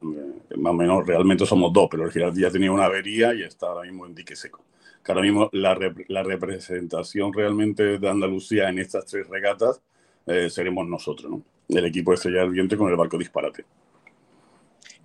más 0.57 0.71
o 0.71 0.75
menos 0.75 1.07
realmente 1.07 1.47
somos 1.47 1.73
dos, 1.73 1.87
pero 1.89 2.05
el 2.05 2.11
Girardí 2.11 2.41
ya 2.41 2.51
tenía 2.51 2.71
una 2.71 2.85
avería 2.85 3.33
y 3.33 3.41
está 3.41 3.65
ahora 3.65 3.89
mismo 3.89 4.05
en 4.05 4.13
dique 4.13 4.35
seco. 4.35 4.63
Que 5.03 5.11
ahora 5.13 5.23
mismo 5.23 5.49
la, 5.51 5.75
la 6.09 6.21
representación 6.21 7.33
realmente 7.33 7.97
de 7.97 8.07
Andalucía 8.07 8.69
en 8.69 8.77
estas 8.77 9.07
tres 9.07 9.27
regatas 9.27 9.81
eh, 10.27 10.47
seremos 10.51 10.87
nosotros, 10.87 11.31
¿no? 11.31 11.41
El 11.67 11.85
equipo 11.85 12.11
de 12.11 12.15
Estrella 12.15 12.43
Ardiente 12.43 12.77
con 12.77 12.91
el 12.91 12.95
barco 12.95 13.17
Disparate. 13.17 13.65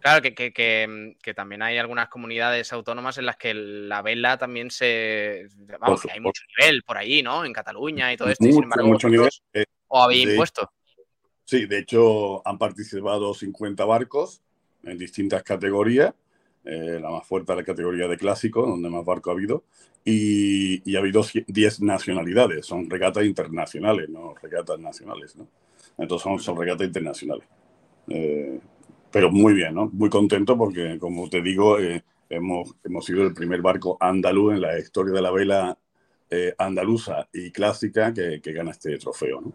Claro, 0.01 0.23
que, 0.23 0.35
que, 0.35 0.53
que, 1.23 1.35
también 1.35 1.63
hay 1.63 1.79
algunas 1.79 2.09
comunidades 2.09 2.73
autónomas 2.73 3.19
en 3.19 3.27
las 3.27 3.37
que 3.37 3.53
la 3.55 4.03
vela 4.03 4.39
también 4.39 4.71
se. 4.71 5.47
Vamos, 5.79 6.03
que 6.03 6.13
hay 6.13 6.21
mucho 6.21 6.43
nivel 6.59 6.83
por 6.83 6.97
ahí, 6.97 7.23
¿no? 7.23 7.45
En 7.45 7.53
Cataluña 7.53 8.13
y 8.13 8.17
todo 8.17 8.31
esto. 8.31 8.45
sin 8.45 8.63
embargo, 8.63 8.89
mucho 8.89 9.09
nivel. 9.09 9.29
Eh, 9.53 9.65
¿O 9.89 10.03
habéis 10.03 10.29
impuesto? 10.29 10.71
Sí, 11.45 11.67
de 11.67 11.79
hecho, 11.79 12.47
han 12.47 12.59
participado 12.59 13.35
50 13.35 13.85
barcos 13.85 14.41
en 14.85 14.97
distintas 14.97 15.43
categorías. 15.43 16.15
Eh, 16.65 16.99
la 17.01 17.11
más 17.11 17.27
fuerte 17.27 17.53
es 17.53 17.59
la 17.59 17.65
categoría 17.65 18.07
de 18.07 18.17
clásico, 18.17 18.67
donde 18.67 18.89
más 18.89 19.05
barco 19.05 19.31
ha 19.31 19.35
habido. 19.35 19.65
Y, 20.05 20.89
y, 20.91 20.97
ha 20.97 21.01
habido 21.01 21.23
10 21.47 21.83
nacionalidades. 21.83 22.65
Son 22.65 22.89
regatas 22.89 23.25
internacionales, 23.25 24.09
no 24.09 24.35
regatas 24.41 24.79
nacionales, 24.79 25.37
¿no? 25.37 25.47
Entonces 25.99 26.23
son, 26.23 26.39
son 26.39 26.57
regatas 26.57 26.87
internacionales. 26.87 27.47
Eh, 28.09 28.59
pero 29.11 29.31
muy 29.31 29.55
bien, 29.55 29.75
¿no? 29.75 29.91
Muy 29.93 30.11
contento 30.11 30.57
porque, 30.57 30.99
como 30.99 31.29
te 31.29 31.43
digo, 31.43 31.79
eh, 31.79 32.03
hemos, 32.29 32.75
hemos 32.85 33.05
sido 33.05 33.23
el 33.25 33.35
primer 33.35 33.61
barco 33.61 33.97
andaluz 34.01 34.55
en 34.55 34.61
la 34.61 34.79
historia 34.79 35.13
de 35.13 35.23
la 35.23 35.31
vela 35.31 35.79
eh, 36.31 36.55
andaluza 36.59 37.29
y 37.33 37.51
clásica 37.51 38.15
que, 38.15 38.41
que, 38.41 38.53
gana 38.53 38.71
este 38.71 38.97
trofeo, 38.99 39.41
¿no? 39.41 39.53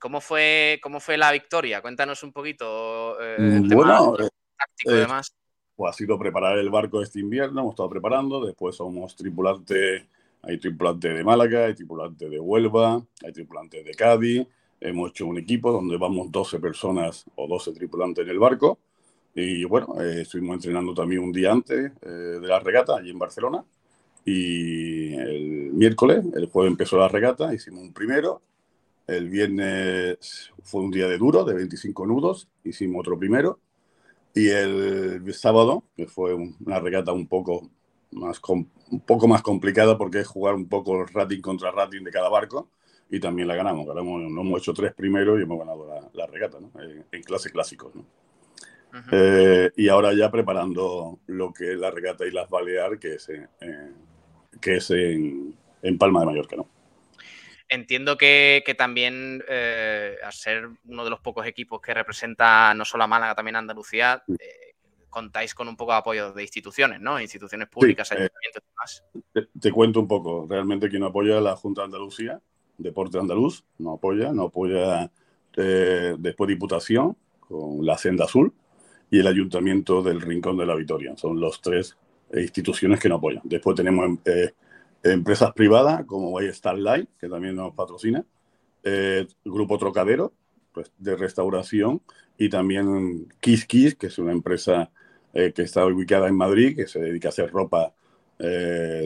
¿Cómo 0.00 0.20
fue, 0.20 0.80
¿Cómo 0.82 1.00
fue 1.00 1.16
la 1.16 1.32
victoria? 1.32 1.80
Cuéntanos 1.80 2.22
un 2.24 2.32
poquito. 2.32 3.18
Eh, 3.22 3.36
el 3.38 3.60
bueno, 3.74 4.16
tema 4.16 4.28
táctico 4.58 4.90
y 4.90 4.96
demás. 4.96 5.34
Pues 5.76 5.90
ha 5.90 5.96
sido 5.96 6.18
preparar 6.18 6.58
el 6.58 6.70
barco 6.70 7.00
este 7.02 7.20
invierno, 7.20 7.60
hemos 7.60 7.72
estado 7.72 7.88
preparando, 7.88 8.44
después 8.44 8.76
somos 8.76 9.16
tripulantes, 9.16 10.04
hay 10.42 10.58
tripulantes 10.58 11.14
de 11.14 11.24
Málaga, 11.24 11.66
hay 11.66 11.74
tripulantes 11.74 12.30
de 12.30 12.38
Huelva, 12.38 13.02
hay 13.24 13.32
tripulantes 13.32 13.84
de 13.84 13.94
Cádiz, 13.94 14.46
Hemos 14.84 15.10
hecho 15.10 15.26
un 15.26 15.38
equipo 15.38 15.72
donde 15.72 15.96
vamos 15.96 16.30
12 16.30 16.60
personas 16.60 17.24
o 17.36 17.48
12 17.48 17.72
tripulantes 17.72 18.22
en 18.22 18.30
el 18.30 18.38
barco. 18.38 18.78
Y 19.34 19.64
bueno, 19.64 19.98
eh, 19.98 20.20
estuvimos 20.20 20.56
entrenando 20.56 20.92
también 20.92 21.22
un 21.22 21.32
día 21.32 21.52
antes 21.52 21.90
eh, 22.02 22.08
de 22.08 22.46
la 22.46 22.60
regata, 22.60 22.94
allí 22.94 23.08
en 23.08 23.18
Barcelona. 23.18 23.64
Y 24.26 25.14
el 25.14 25.72
miércoles, 25.72 26.22
el 26.34 26.46
jueves 26.50 26.70
empezó 26.70 26.98
la 26.98 27.08
regata, 27.08 27.54
hicimos 27.54 27.82
un 27.82 27.94
primero. 27.94 28.42
El 29.06 29.30
viernes 29.30 30.50
fue 30.62 30.82
un 30.82 30.90
día 30.90 31.08
de 31.08 31.16
duro, 31.16 31.44
de 31.44 31.54
25 31.54 32.06
nudos, 32.06 32.48
hicimos 32.62 33.00
otro 33.00 33.18
primero. 33.18 33.60
Y 34.34 34.50
el 34.50 35.32
sábado, 35.32 35.84
que 35.96 36.06
fue 36.06 36.34
una 36.34 36.78
regata 36.78 37.10
un 37.12 37.26
poco 37.26 37.70
más, 38.10 38.38
un 38.50 39.00
poco 39.06 39.28
más 39.28 39.40
complicada 39.40 39.96
porque 39.96 40.20
es 40.20 40.26
jugar 40.26 40.54
un 40.54 40.68
poco 40.68 41.00
el 41.00 41.08
rating 41.08 41.40
contra 41.40 41.70
rating 41.70 42.04
de 42.04 42.10
cada 42.10 42.28
barco 42.28 42.68
y 43.10 43.20
también 43.20 43.48
la 43.48 43.54
ganamos. 43.54 43.86
ganamos 43.86 44.22
no 44.22 44.40
hemos 44.40 44.60
hecho 44.60 44.72
tres 44.72 44.92
primeros 44.94 45.38
y 45.38 45.42
hemos 45.42 45.58
ganado 45.58 46.10
la, 46.12 46.26
regata 46.26 46.58
¿no? 46.60 46.70
en, 46.80 47.22
clase 47.22 47.50
clásicos. 47.50 47.94
¿no? 47.94 48.04
eh, 49.12 49.70
y 49.76 49.88
ahora 49.88 50.12
ya 50.12 50.30
preparando 50.30 51.18
lo 51.26 51.52
que 51.52 51.72
es 51.72 51.78
la 51.78 51.90
regata 51.90 52.26
y 52.26 52.30
las 52.30 52.48
Balear, 52.48 52.98
que 52.98 53.14
es, 53.14 53.28
eh, 53.28 53.48
que 54.60 54.76
es 54.76 54.90
en, 54.90 55.56
en, 55.82 55.98
Palma 55.98 56.20
de 56.20 56.26
Mallorca. 56.26 56.56
¿no? 56.56 56.68
Entiendo 57.68 58.16
que, 58.16 58.62
que 58.64 58.74
también, 58.74 59.42
eh, 59.48 60.16
al 60.22 60.32
ser 60.32 60.68
uno 60.84 61.04
de 61.04 61.10
los 61.10 61.20
pocos 61.20 61.46
equipos 61.46 61.80
que 61.80 61.94
representa 61.94 62.74
no 62.74 62.84
solo 62.84 63.04
a 63.04 63.08
Málaga, 63.08 63.34
también 63.34 63.56
a 63.56 63.60
Andalucía, 63.60 64.22
eh, 64.28 64.74
contáis 65.08 65.54
con 65.54 65.68
un 65.68 65.76
poco 65.76 65.92
de 65.92 65.98
apoyo 65.98 66.32
de 66.32 66.42
instituciones, 66.42 67.00
¿no? 67.00 67.20
Instituciones 67.20 67.68
públicas, 67.68 68.06
sí, 68.06 68.14
ayuntamientos 68.14 68.62
y 68.62 68.70
demás. 68.70 69.04
Te, 69.32 69.60
te, 69.60 69.72
cuento 69.72 70.00
un 70.00 70.08
poco. 70.08 70.46
Realmente 70.48 70.88
quien 70.88 71.04
apoya 71.04 71.38
a 71.38 71.40
la 71.40 71.56
Junta 71.56 71.82
de 71.82 71.86
Andalucía, 71.86 72.40
Deporte 72.78 73.18
Andaluz, 73.18 73.64
no 73.78 73.94
apoya, 73.94 74.32
no 74.32 74.44
apoya 74.44 75.10
eh, 75.56 76.16
después 76.18 76.48
Diputación 76.48 77.16
con 77.40 77.84
la 77.84 77.96
Senda 77.96 78.24
Azul 78.24 78.52
y 79.10 79.20
el 79.20 79.26
Ayuntamiento 79.26 80.02
del 80.02 80.20
Rincón 80.20 80.56
de 80.56 80.66
la 80.66 80.74
Victoria. 80.74 81.16
Son 81.16 81.38
los 81.38 81.60
tres 81.60 81.96
instituciones 82.34 82.98
que 82.98 83.08
no 83.08 83.16
apoyan. 83.16 83.42
Después 83.44 83.76
tenemos 83.76 84.18
eh, 84.24 84.52
empresas 85.02 85.52
privadas 85.52 86.04
como 86.04 86.40
Starlight, 86.40 87.08
que 87.20 87.28
también 87.28 87.54
nos 87.54 87.74
patrocina, 87.74 88.24
eh, 88.82 89.26
Grupo 89.44 89.78
Trocadero, 89.78 90.32
pues, 90.72 90.90
de 90.98 91.14
restauración, 91.14 92.02
y 92.36 92.48
también 92.48 93.28
Kiss 93.38 93.66
Kiss, 93.66 93.94
que 93.94 94.08
es 94.08 94.18
una 94.18 94.32
empresa 94.32 94.90
que 95.32 95.62
está 95.62 95.84
ubicada 95.84 96.28
en 96.28 96.36
Madrid, 96.36 96.76
que 96.76 96.86
se 96.86 97.00
dedica 97.00 97.28
a 97.28 97.30
hacer 97.30 97.50
ropa, 97.50 97.92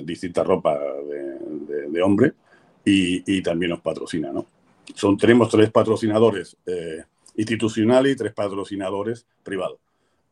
distinta 0.05 0.45
ropa 0.45 0.79
de 0.79 2.03
hombre, 2.03 2.35
y, 2.89 3.23
y 3.27 3.43
también 3.43 3.71
nos 3.71 3.81
patrocina, 3.81 4.33
¿no? 4.33 4.47
Son, 4.95 5.17
tenemos 5.19 5.51
tres 5.51 5.71
patrocinadores 5.71 6.57
eh, 6.65 7.05
institucionales 7.37 8.15
y 8.15 8.17
tres 8.17 8.33
patrocinadores 8.33 9.27
privados. 9.43 9.79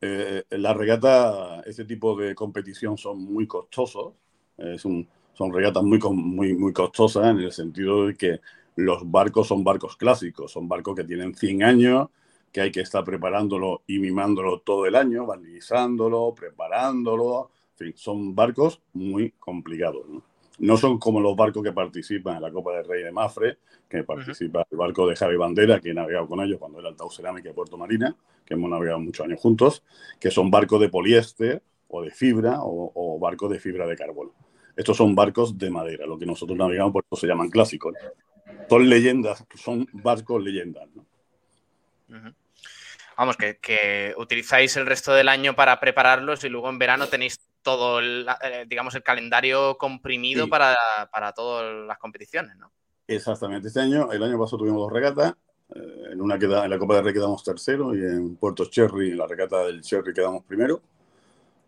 Eh, 0.00 0.44
la 0.50 0.72
regata, 0.72 1.60
este 1.66 1.84
tipo 1.84 2.16
de 2.16 2.34
competición 2.34 2.96
son 2.96 3.22
muy 3.22 3.46
costosos, 3.46 4.14
es 4.56 4.84
un, 4.86 5.06
son 5.34 5.52
regatas 5.52 5.82
muy, 5.82 5.98
muy, 5.98 6.54
muy 6.54 6.72
costosas 6.72 7.30
en 7.30 7.38
el 7.40 7.52
sentido 7.52 8.06
de 8.06 8.14
que 8.14 8.40
los 8.76 9.10
barcos 9.10 9.48
son 9.48 9.62
barcos 9.62 9.96
clásicos, 9.96 10.52
son 10.52 10.66
barcos 10.66 10.96
que 10.96 11.04
tienen 11.04 11.34
100 11.34 11.62
años, 11.62 12.08
que 12.52 12.62
hay 12.62 12.72
que 12.72 12.80
estar 12.80 13.04
preparándolo 13.04 13.82
y 13.86 13.98
mimándolo 13.98 14.60
todo 14.60 14.86
el 14.86 14.94
año, 14.94 15.26
balizándolo, 15.26 16.34
preparándolo, 16.34 17.50
en 17.78 17.88
fin, 17.88 17.92
son 17.96 18.34
barcos 18.34 18.80
muy 18.94 19.32
complicados. 19.32 20.08
¿no? 20.08 20.22
No 20.58 20.76
son 20.76 20.98
como 20.98 21.20
los 21.20 21.36
barcos 21.36 21.62
que 21.62 21.72
participan 21.72 22.36
en 22.36 22.42
la 22.42 22.50
Copa 22.50 22.72
del 22.76 22.86
Rey 22.86 23.02
de 23.02 23.12
Mafre, 23.12 23.58
que 23.88 24.04
participa 24.04 24.60
uh 24.60 24.62
-huh. 24.62 24.68
el 24.70 24.78
barco 24.78 25.06
de 25.06 25.16
Javi 25.16 25.36
Bandera, 25.36 25.80
que 25.80 25.90
he 25.90 25.94
navegado 25.94 26.26
con 26.26 26.40
ellos 26.40 26.58
cuando 26.58 26.80
era 26.80 26.88
el 26.88 26.96
Tau 26.96 27.10
Cerámica 27.10 27.48
de 27.48 27.54
Puerto 27.54 27.76
Marina, 27.76 28.16
que 28.44 28.54
hemos 28.54 28.70
navegado 28.70 28.98
muchos 29.00 29.24
años 29.26 29.40
juntos, 29.40 29.82
que 30.18 30.30
son 30.30 30.50
barcos 30.50 30.80
de 30.80 30.88
poliéster 30.88 31.62
o 31.88 32.02
de 32.02 32.10
fibra 32.10 32.62
o, 32.62 32.92
o 32.94 33.18
barcos 33.18 33.50
de 33.50 33.58
fibra 33.58 33.86
de 33.86 33.96
carbono. 33.96 34.32
Estos 34.76 34.96
son 34.96 35.14
barcos 35.14 35.56
de 35.56 35.70
madera, 35.70 36.06
lo 36.06 36.18
que 36.18 36.26
nosotros 36.26 36.56
navegamos, 36.56 36.92
por 36.92 37.04
eso 37.10 37.20
se 37.20 37.26
llaman 37.26 37.48
clásicos. 37.48 37.94
¿no? 37.94 38.60
Son 38.68 38.88
leyendas, 38.88 39.44
son 39.54 39.88
barcos 39.92 40.42
leyendas. 40.42 40.86
¿no? 40.94 41.06
Uh 42.08 42.12
-huh. 42.12 42.34
Vamos, 43.16 43.36
que, 43.38 43.56
que, 43.56 44.12
utilizáis 44.18 44.76
el 44.76 44.84
resto 44.84 45.14
del 45.14 45.30
año 45.30 45.56
para 45.56 45.80
prepararlos 45.80 46.44
y 46.44 46.50
luego 46.50 46.68
en 46.68 46.78
verano 46.78 47.06
tenéis 47.06 47.38
todo, 47.66 47.98
el, 47.98 48.24
eh, 48.44 48.64
digamos, 48.68 48.94
el 48.94 49.02
calendario 49.02 49.76
comprimido 49.76 50.44
sí. 50.44 50.50
para, 50.50 50.76
para, 51.12 51.32
todas 51.32 51.84
las 51.84 51.98
competiciones, 51.98 52.56
¿no? 52.56 52.70
Exactamente. 53.08 53.66
Este 53.66 53.80
año, 53.80 54.12
el 54.12 54.22
año 54.22 54.38
pasado 54.38 54.58
tuvimos 54.58 54.78
dos 54.78 54.92
regatas. 54.92 55.34
Eh, 55.74 56.12
en 56.12 56.20
una 56.20 56.38
queda, 56.38 56.62
en 56.62 56.70
la 56.70 56.78
Copa 56.78 56.94
del 56.94 57.06
Rey 57.06 57.14
quedamos 57.14 57.42
tercero 57.42 57.92
y 57.92 57.98
en 57.98 58.36
Puerto 58.36 58.66
Cherry, 58.66 59.10
en 59.10 59.18
la 59.18 59.26
regata 59.26 59.66
del 59.66 59.82
Cherry, 59.82 60.14
quedamos 60.14 60.44
primero. 60.44 60.80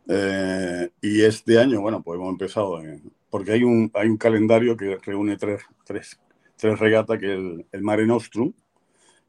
Eh, 0.06 0.88
y 1.02 1.22
este 1.22 1.58
año, 1.58 1.80
bueno, 1.80 2.00
pues 2.00 2.16
hemos 2.16 2.30
empezado, 2.30 2.80
eh, 2.80 3.02
porque 3.28 3.50
hay 3.50 3.64
un, 3.64 3.90
hay 3.94 4.08
un 4.08 4.18
calendario 4.18 4.76
que 4.76 4.98
reúne 5.02 5.36
tres, 5.36 5.62
tres, 5.84 6.20
tres 6.56 6.78
regatas, 6.78 7.18
que 7.18 7.26
es 7.26 7.38
el, 7.38 7.66
el 7.72 7.82
Mare 7.82 8.06
Nostrum, 8.06 8.52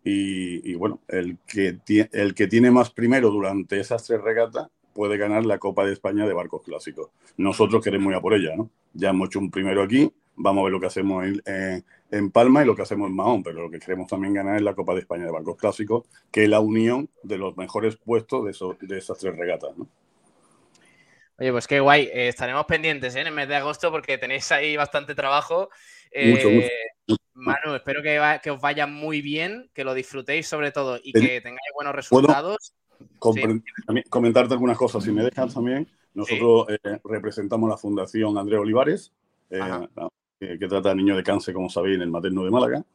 y, 0.04 0.72
y, 0.72 0.76
bueno, 0.76 1.02
el 1.08 1.40
que, 1.48 1.80
el 2.12 2.36
que 2.36 2.48
tiene 2.48 2.70
más 2.70 2.92
primero 2.92 3.32
durante 3.32 3.80
esas 3.80 4.04
tres 4.04 4.22
regatas 4.22 4.70
puede 4.94 5.18
ganar 5.18 5.46
la 5.46 5.60
Copa 5.60 5.86
de 5.86 5.94
España 5.94 6.26
de 6.26 6.34
barcos 6.34 6.64
clásicos. 6.64 7.10
Nosotros 7.38 7.84
queremos 7.84 8.12
ir 8.12 8.18
a 8.18 8.22
por 8.22 8.34
ella, 8.34 8.56
¿no? 8.56 8.70
Ya 8.94 9.10
hemos 9.10 9.28
hecho 9.28 9.40
un 9.40 9.52
primero 9.52 9.84
aquí, 9.84 10.12
vamos 10.36 10.62
a 10.62 10.64
ver 10.66 10.74
lo 10.74 10.80
que 10.80 10.88
hacemos 10.88 11.26
en, 11.26 11.42
en, 11.46 11.86
en, 12.12 12.32
Palma 12.32 12.64
y 12.64 12.66
lo 12.66 12.76
que 12.76 12.82
hacemos 12.82 13.10
en 13.10 13.16
Mahón, 13.16 13.44
pero 13.44 13.62
lo 13.62 13.70
que 13.70 13.80
queremos 13.80 14.08
también 14.08 14.34
ganar 14.34 14.56
es 14.56 14.62
la 14.62 14.74
Copa 14.74 14.94
de 14.94 15.02
España 15.02 15.26
de 15.26 15.32
barcos 15.32 15.58
clásicos, 15.58 16.06
que 16.32 16.44
es 16.44 16.50
la 16.50 16.60
unión 16.60 17.10
de 17.24 17.38
los 17.38 17.56
mejores 17.58 17.98
puestos 17.98 18.46
de, 18.46 18.52
eso, 18.52 18.78
de 18.82 18.98
esas 18.98 19.18
tres 19.18 19.36
regatas, 19.36 19.78
¿no? 19.78 19.88
Oye, 21.40 21.52
pues 21.54 21.68
qué 21.68 21.80
guay. 21.80 22.10
Eh, 22.14 22.28
estaremos 22.28 22.66
pendientes 22.66 23.16
¿eh? 23.16 23.22
en 23.22 23.28
el 23.28 23.34
mes 23.34 23.48
de 23.48 23.56
agosto 23.56 23.92
porque 23.92 24.18
tenéis 24.18 24.52
ahí 24.52 24.76
bastante 24.76 25.16
trabajo. 25.16 25.70
Eh, 26.12 26.32
mucho, 26.32 26.50
mucho. 26.50 26.68
Manu, 27.34 27.76
espero 27.76 28.04
que, 28.04 28.20
va, 28.20 28.40
que, 28.40 28.52
os 28.52 28.60
vaya 28.60 28.86
muy 28.86 29.22
bien, 29.22 29.72
que 29.74 29.86
lo 29.86 29.94
disfrutéis 29.94 30.48
sobre 30.48 30.72
todo 30.72 31.00
y 31.02 31.14
que 31.14 31.40
tengáis 31.40 31.72
buenos 31.74 31.96
resultados. 31.96 32.74
Sí. 33.00 34.04
Comentarte 34.10 34.54
algunas 34.54 34.78
cosas, 34.78 35.04
si 35.04 35.12
me 35.12 35.24
dejas 35.24 35.54
también. 35.54 35.88
Nosotros 36.14 36.66
sí. 36.68 36.76
eh, 36.84 37.00
representamos 37.04 37.70
la 37.70 37.78
Fundación 37.78 38.38
Andrés 38.38 38.60
Olivares, 38.60 39.14
eh, 39.50 39.60
que, 40.40 40.60
que, 40.60 40.68
trata 40.68 40.92
a 40.92 40.96
niños 40.96 41.18
de 41.18 41.24
cáncer, 41.24 41.54
como 41.54 41.70
sabéis, 41.70 41.96
en 41.96 42.02
el 42.02 42.12
materno 42.12 42.44
de 42.44 42.52
Málaga. 42.52 42.86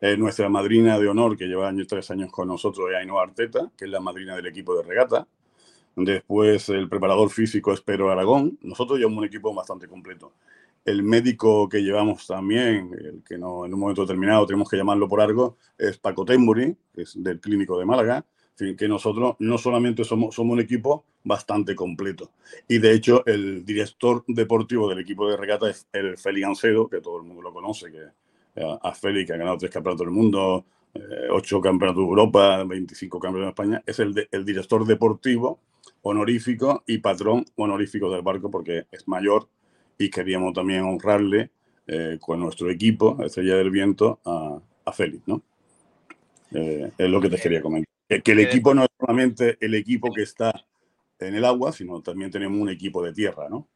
Eh, 0.00 0.16
nuestra 0.16 0.48
madrina 0.48 0.98
de 0.98 1.08
honor, 1.08 1.36
que 1.36 1.46
lleva 1.46 1.68
años, 1.68 1.88
tres 1.88 2.10
años 2.12 2.30
con 2.30 2.46
nosotros, 2.46 2.88
es 2.90 2.96
Ainhoa 2.96 3.24
Arteta, 3.24 3.72
que 3.76 3.86
es 3.86 3.90
la 3.90 4.00
madrina 4.00 4.36
del 4.36 4.46
equipo 4.46 4.76
de 4.76 4.84
regata. 4.84 5.26
Después 5.96 6.68
el 6.68 6.88
preparador 6.88 7.30
físico 7.30 7.72
es 7.72 7.80
Pedro 7.80 8.10
Aragón. 8.10 8.58
Nosotros 8.62 8.98
llevamos 8.98 9.18
un 9.18 9.24
equipo 9.24 9.52
bastante 9.52 9.88
completo. 9.88 10.34
El 10.84 11.02
médico 11.02 11.68
que 11.68 11.82
llevamos 11.82 12.26
también, 12.28 12.92
el 12.96 13.24
que 13.24 13.36
no, 13.36 13.66
en 13.66 13.74
un 13.74 13.80
momento 13.80 14.02
determinado 14.02 14.46
tenemos 14.46 14.70
que 14.70 14.76
llamarlo 14.76 15.08
por 15.08 15.20
algo, 15.20 15.56
es 15.76 15.98
Paco 15.98 16.24
Temburi, 16.24 16.76
que 16.94 17.02
es 17.02 17.20
del 17.20 17.40
Clínico 17.40 17.76
de 17.78 17.84
Málaga. 17.84 18.24
Que 18.76 18.88
nosotros 18.88 19.36
no 19.38 19.58
solamente 19.58 20.04
somos, 20.04 20.34
somos 20.34 20.54
un 20.54 20.60
equipo 20.60 21.04
bastante 21.24 21.74
completo. 21.76 22.32
Y 22.66 22.78
de 22.78 22.92
hecho, 22.92 23.24
el 23.26 23.64
director 23.64 24.24
deportivo 24.26 24.88
del 24.88 24.98
equipo 24.98 25.28
de 25.28 25.36
regata 25.36 25.70
es 25.70 25.86
el 25.92 26.18
Félix 26.18 26.46
Ancedo, 26.46 26.88
que 26.88 27.00
todo 27.00 27.18
el 27.18 27.22
mundo 27.24 27.42
lo 27.42 27.52
conoce, 27.52 27.90
que 27.92 28.02
eh, 28.56 28.78
a 28.82 28.92
Félix, 28.92 29.28
que 29.28 29.34
ha 29.34 29.36
ganado 29.36 29.58
tres 29.58 29.70
campeonatos 29.70 30.06
del 30.06 30.14
mundo, 30.14 30.64
eh, 30.94 31.28
ocho 31.30 31.60
campeonatos 31.60 32.02
de 32.02 32.08
Europa, 32.08 32.64
25 32.64 33.20
campeonatos 33.20 33.56
de 33.56 33.62
España, 33.62 33.82
es 33.86 33.98
el, 34.00 34.28
el 34.30 34.44
director 34.44 34.84
deportivo 34.84 35.60
honorífico 36.02 36.82
y 36.86 36.98
patrón 36.98 37.44
honorífico 37.56 38.10
del 38.10 38.22
barco 38.22 38.50
porque 38.50 38.86
es 38.90 39.06
mayor 39.06 39.48
y 39.98 40.10
queríamos 40.10 40.52
también 40.54 40.82
honrarle 40.82 41.50
eh, 41.86 42.18
con 42.20 42.40
nuestro 42.40 42.70
equipo, 42.70 43.16
Estrella 43.24 43.56
del 43.56 43.70
Viento, 43.70 44.20
a, 44.24 44.58
a 44.84 44.92
Félix, 44.92 45.26
¿no? 45.28 45.42
es 46.50 47.10
lo 47.10 47.20
que 47.20 47.28
te 47.28 47.36
quería 47.36 47.60
comentar. 47.60 47.97
Que, 48.08 48.32
el 48.32 48.40
equipo 48.40 48.74
no 48.74 48.84
es 48.84 48.88
solamente 48.98 49.58
el 49.60 49.74
equipo 49.74 50.12
que 50.12 50.22
está 50.22 50.64
en 51.18 51.34
el 51.34 51.44
agua, 51.44 51.72
sino 51.72 52.00
también 52.00 52.30
tenemos 52.30 52.58
un 52.58 52.70
equipo 52.70 53.02
de 53.02 53.12
tierra, 53.12 53.48
¿no? 53.48 53.66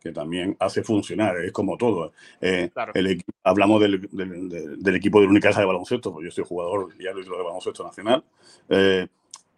Que 0.00 0.12
también 0.12 0.56
hace 0.58 0.82
funcionar, 0.82 1.36
es 1.44 1.52
como 1.52 1.76
todo. 1.76 2.12
Eh, 2.40 2.70
el, 2.94 3.22
hablamos 3.44 3.80
del, 3.80 4.08
del, 4.10 4.96
equipo 4.96 5.20
de 5.20 5.26
Unicaja 5.26 5.60
de 5.60 5.66
baloncesto, 5.66 6.12
porque 6.12 6.26
yo 6.26 6.32
soy 6.32 6.44
jugador 6.44 6.88
ya 6.98 7.12
de 7.12 7.22
baloncesto 7.28 7.84
nacional. 7.84 8.24
Eh, 8.68 9.06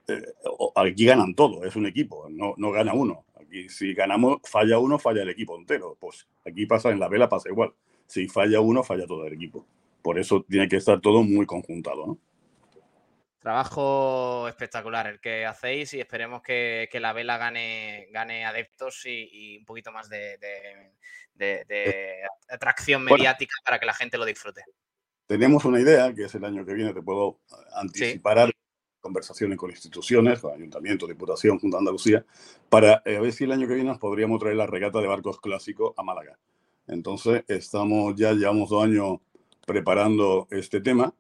eh, 0.09 0.23
aquí 0.75 1.07
ganan 1.07 1.35
todos, 1.35 1.65
es 1.65 1.77
un 1.77 1.87
equipo, 1.87 2.27
no, 2.29 2.55
no 2.57 2.73
gana 2.73 2.93
uno. 2.93 3.25
Aquí 3.41 3.69
si 3.69 3.95
ganamos, 3.95 4.39
falla 4.45 4.79
uno, 4.79 4.99
falla 4.99 5.23
el 5.23 5.31
equipo 5.31 5.57
entero. 5.57 5.97
Pues 5.99 6.27
aquí 6.45 6.67
pasa 6.67 6.91
en 6.91 7.01
la 7.01 7.09
vela, 7.09 7.29
pasa 7.29 7.49
igual. 7.49 7.73
Si 8.07 8.29
falla 8.29 8.61
uno, 8.61 8.83
falla 8.83 9.07
todo 9.07 9.27
el 9.27 9.33
equipo. 9.33 9.65
Por 10.03 10.19
eso 10.19 10.45
tiene 10.49 10.69
que 10.69 10.77
estar 10.77 11.01
todo 11.01 11.23
muy 11.23 11.47
conjuntado, 11.47 12.07
¿no? 12.07 12.19
Trabajo 13.45 14.49
espectacular 14.49 15.07
el 15.07 15.21
que 15.21 15.45
hacéis 15.45 15.93
y 15.93 16.01
esperemos 16.01 16.41
que, 16.41 16.89
la 16.95 17.13
vela 17.13 17.37
gane, 17.37 18.09
gane 18.11 18.47
adeptos 18.47 19.05
y, 19.05 19.59
un 19.59 19.67
poquito 19.67 19.93
más 19.93 20.09
de, 20.09 20.39
atracción 22.49 23.05
mediática 23.05 23.53
para 23.63 23.79
que 23.79 23.85
la 23.85 23.93
gente 23.93 24.17
lo 24.17 24.25
disfrute. 24.25 24.63
Tenemos 25.27 25.67
una 25.67 25.79
idea, 25.79 26.15
que 26.15 26.25
es 26.25 26.35
el 26.35 26.43
año 26.47 26.65
que 26.65 26.73
viene, 26.73 26.95
te 26.95 27.03
puedo 27.03 27.41
anticipar 27.75 28.51
conversaciones 28.99 29.59
con 29.59 29.71
instituciones, 29.71 30.41
con 30.41 30.55
Ayuntamiento, 30.55 31.07
Diputación, 31.07 31.59
Junta 31.59 31.77
de 31.77 31.81
Andalucía, 31.81 32.25
para 32.71 33.03
eh, 33.05 33.21
ver 33.21 33.31
si 33.31 33.45
el 33.45 33.53
año 33.53 33.69
que 33.69 33.75
viene 33.75 33.91
nos 33.91 33.99
podríamos 33.99 34.41
traer 34.41 34.57
la 34.57 34.67
regata 34.67 35.03
de 35.03 35.07
barcos 35.07 35.39
clásicos 35.39 35.93
a 35.99 36.03
Málaga. 36.03 36.39
Entonces, 36.87 37.45
estamos 37.47 38.15
ya, 38.17 38.33
llevamos 38.33 38.71
dos 38.71 38.85
años 38.85 39.19
preparando 39.67 40.49
este 40.51 40.81
tema 40.81 41.13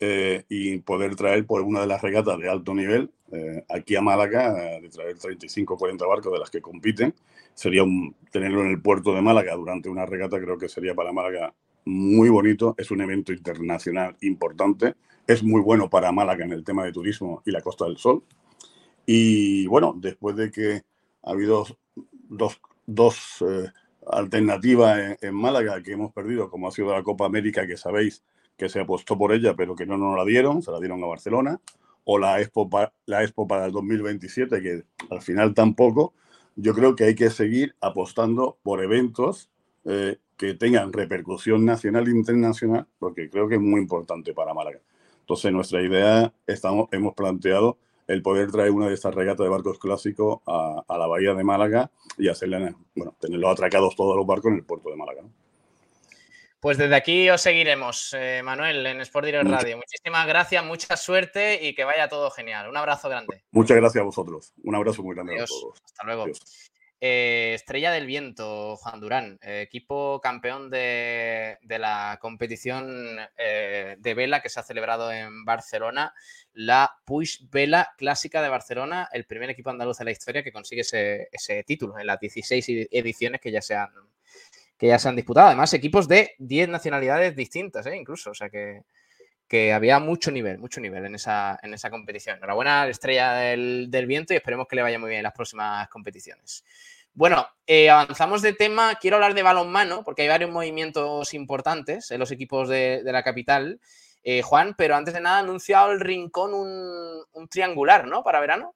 eh, 0.00 0.44
y 0.48 0.78
poder 0.78 1.14
traer 1.16 1.46
por 1.46 1.62
una 1.62 1.80
de 1.80 1.86
las 1.86 2.02
regatas 2.02 2.38
de 2.38 2.48
alto 2.48 2.74
nivel 2.74 3.10
eh, 3.32 3.64
aquí 3.68 3.96
a 3.96 4.00
Málaga, 4.00 4.52
de 4.80 4.88
traer 4.88 5.18
35 5.18 5.74
o 5.74 5.76
40 5.76 6.06
barcos 6.06 6.32
de 6.32 6.38
las 6.38 6.50
que 6.50 6.60
compiten. 6.60 7.14
Sería 7.54 7.82
un, 7.82 8.14
tenerlo 8.30 8.62
en 8.62 8.70
el 8.70 8.82
puerto 8.82 9.14
de 9.14 9.22
Málaga 9.22 9.54
durante 9.54 9.88
una 9.88 10.06
regata, 10.06 10.40
creo 10.40 10.58
que 10.58 10.68
sería 10.68 10.94
para 10.94 11.12
Málaga 11.12 11.54
muy 11.84 12.28
bonito. 12.28 12.74
Es 12.78 12.90
un 12.90 13.00
evento 13.00 13.32
internacional 13.32 14.16
importante. 14.22 14.94
Es 15.26 15.42
muy 15.42 15.60
bueno 15.60 15.88
para 15.88 16.12
Málaga 16.12 16.44
en 16.44 16.52
el 16.52 16.64
tema 16.64 16.84
de 16.84 16.92
turismo 16.92 17.42
y 17.46 17.50
la 17.50 17.62
Costa 17.62 17.86
del 17.86 17.96
Sol. 17.96 18.22
Y 19.06 19.66
bueno, 19.66 19.94
después 19.96 20.36
de 20.36 20.50
que 20.50 20.82
ha 21.22 21.30
habido 21.30 21.66
dos, 22.28 22.60
dos 22.86 23.42
eh, 23.42 23.70
alternativas 24.06 24.98
en, 24.98 25.16
en, 25.20 25.34
Málaga 25.34 25.82
que 25.82 25.92
hemos 25.92 26.12
perdido, 26.12 26.50
como 26.50 26.68
ha 26.68 26.72
sido 26.72 26.92
la 26.92 27.02
Copa 27.02 27.26
América, 27.26 27.66
que 27.66 27.76
sabéis 27.76 28.22
que 28.56 28.68
se 28.68 28.80
apostó 28.80 29.18
por 29.18 29.32
ella, 29.32 29.54
pero 29.54 29.74
que 29.74 29.86
no 29.86 29.96
nos 29.96 30.16
la 30.16 30.24
dieron, 30.24 30.62
se 30.62 30.70
la 30.70 30.78
dieron 30.78 31.02
a 31.02 31.06
Barcelona, 31.06 31.60
o 32.04 32.18
la 32.18 32.40
Expo, 32.40 32.68
la 33.06 33.22
Expo 33.22 33.46
para 33.46 33.66
el 33.66 33.72
2027, 33.72 34.62
que 34.62 34.82
al 35.10 35.22
final 35.22 35.54
tampoco. 35.54 36.14
Yo 36.56 36.72
creo 36.72 36.94
que 36.94 37.04
hay 37.04 37.14
que 37.16 37.30
seguir 37.30 37.74
apostando 37.80 38.58
por 38.62 38.82
eventos 38.82 39.50
eh, 39.84 40.18
que 40.36 40.54
tengan 40.54 40.92
repercusión 40.92 41.64
nacional 41.64 42.06
e 42.06 42.12
internacional, 42.12 42.86
porque 42.98 43.28
creo 43.28 43.48
que 43.48 43.56
es 43.56 43.60
muy 43.60 43.80
importante 43.80 44.32
para 44.34 44.54
Málaga. 44.54 44.78
Entonces, 45.20 45.52
nuestra 45.52 45.82
idea, 45.82 46.32
estamos, 46.46 46.88
hemos 46.92 47.14
planteado 47.14 47.78
el 48.06 48.22
poder 48.22 48.52
traer 48.52 48.70
una 48.70 48.86
de 48.86 48.94
estas 48.94 49.14
regatas 49.14 49.44
de 49.44 49.50
barcos 49.50 49.78
clásicos 49.78 50.40
a, 50.46 50.84
a 50.86 50.98
la 50.98 51.06
bahía 51.06 51.34
de 51.34 51.42
Málaga 51.42 51.90
y 52.18 52.28
hacerle, 52.28 52.74
bueno, 52.94 53.14
tenerlos 53.18 53.50
atracados 53.50 53.96
todos 53.96 54.16
los 54.16 54.26
barcos 54.26 54.52
en 54.52 54.58
el 54.58 54.64
puerto 54.64 54.90
de 54.90 54.96
Málaga. 54.96 55.22
Pues 56.64 56.78
desde 56.78 56.96
aquí 56.96 57.28
os 57.28 57.42
seguiremos, 57.42 58.16
eh, 58.18 58.40
Manuel, 58.42 58.86
en 58.86 59.02
Sport 59.02 59.26
Direct 59.26 59.50
Radio. 59.50 59.76
Muchísimas 59.76 60.26
gracias, 60.26 60.64
mucha 60.64 60.96
suerte 60.96 61.62
y 61.62 61.74
que 61.74 61.84
vaya 61.84 62.08
todo 62.08 62.30
genial. 62.30 62.70
Un 62.70 62.76
abrazo 62.78 63.10
grande. 63.10 63.44
Muchas 63.50 63.76
gracias 63.76 64.00
a 64.00 64.04
vosotros. 64.06 64.54
Un 64.62 64.74
abrazo 64.74 65.02
muy 65.02 65.14
grande 65.14 65.42
a 65.42 65.44
todos. 65.44 65.82
Hasta 65.84 66.04
luego. 66.04 66.24
Eh, 67.02 67.52
Estrella 67.54 67.90
del 67.90 68.06
Viento, 68.06 68.76
Juan 68.76 68.98
Durán, 68.98 69.38
eh, 69.42 69.60
equipo 69.60 70.22
campeón 70.22 70.70
de, 70.70 71.58
la 71.68 72.16
competición 72.18 73.18
de 73.36 74.14
vela 74.16 74.40
que 74.40 74.48
se 74.48 74.58
ha 74.58 74.62
celebrado 74.62 75.12
en 75.12 75.44
Barcelona, 75.44 76.14
la 76.54 76.96
Puig 77.04 77.40
Vela 77.50 77.92
Clásica 77.98 78.40
de 78.40 78.48
Barcelona, 78.48 79.10
el 79.12 79.26
primer 79.26 79.50
equipo 79.50 79.68
andaluz 79.68 79.98
de 79.98 80.06
la 80.06 80.12
historia 80.12 80.42
que 80.42 80.50
consigue 80.50 80.80
ese, 80.80 81.28
ese 81.30 81.62
título 81.64 81.98
en 81.98 82.06
las 82.06 82.18
16 82.18 82.88
ediciones 82.90 83.42
que 83.42 83.52
ya 83.52 83.60
se 83.60 83.74
han 83.74 83.90
que 84.78 84.88
ya 84.88 84.98
se 84.98 85.08
han 85.08 85.16
disputado. 85.16 85.48
Además, 85.48 85.72
equipos 85.74 86.08
de 86.08 86.32
10 86.38 86.68
nacionalidades 86.68 87.36
distintas, 87.36 87.86
¿eh? 87.86 87.96
incluso. 87.96 88.30
O 88.30 88.34
sea 88.34 88.50
que, 88.50 88.82
que, 89.48 89.72
había 89.72 89.98
mucho 89.98 90.30
nivel, 90.30 90.58
mucho 90.58 90.80
nivel 90.80 91.04
en 91.06 91.14
esa, 91.14 91.58
en 91.62 91.74
esa 91.74 91.90
competición. 91.90 92.38
Enhorabuena 92.38 92.86
estrella 92.88 93.32
del, 93.32 94.06
viento 94.06 94.32
y 94.32 94.36
esperemos 94.36 94.66
que 94.68 94.76
le 94.76 94.82
vaya 94.82 94.98
muy 94.98 95.10
bien 95.10 95.20
en 95.20 95.24
las 95.24 95.32
próximas 95.32 95.88
competiciones. 95.88 96.64
Bueno, 97.12 97.46
eh, 97.66 97.90
avanzamos 97.90 98.42
de 98.42 98.54
tema. 98.54 98.96
Quiero 99.00 99.16
hablar 99.16 99.34
de 99.34 99.44
balonmano, 99.44 100.02
porque 100.04 100.22
hay 100.22 100.28
varios 100.28 100.50
movimientos 100.50 101.32
importantes 101.32 102.10
en 102.10 102.18
los 102.18 102.32
equipos 102.32 102.68
de, 102.68 103.02
la 103.04 103.22
capital. 103.22 103.80
Eh, 104.24 104.42
Juan, 104.42 104.74
pero 104.76 104.96
antes 104.96 105.14
de 105.14 105.20
nada 105.20 105.36
ha 105.36 105.40
anunciado 105.40 105.92
el 105.92 106.00
Rincón 106.00 106.54
un, 106.54 107.22
un 107.32 107.48
triangular, 107.48 108.08
¿no? 108.08 108.24
Para 108.24 108.40
verano. 108.40 108.74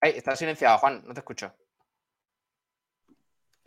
Está 0.00 0.36
silenciado, 0.36 0.78
Juan, 0.78 1.02
no 1.06 1.14
te 1.14 1.20
escucho. 1.20 1.52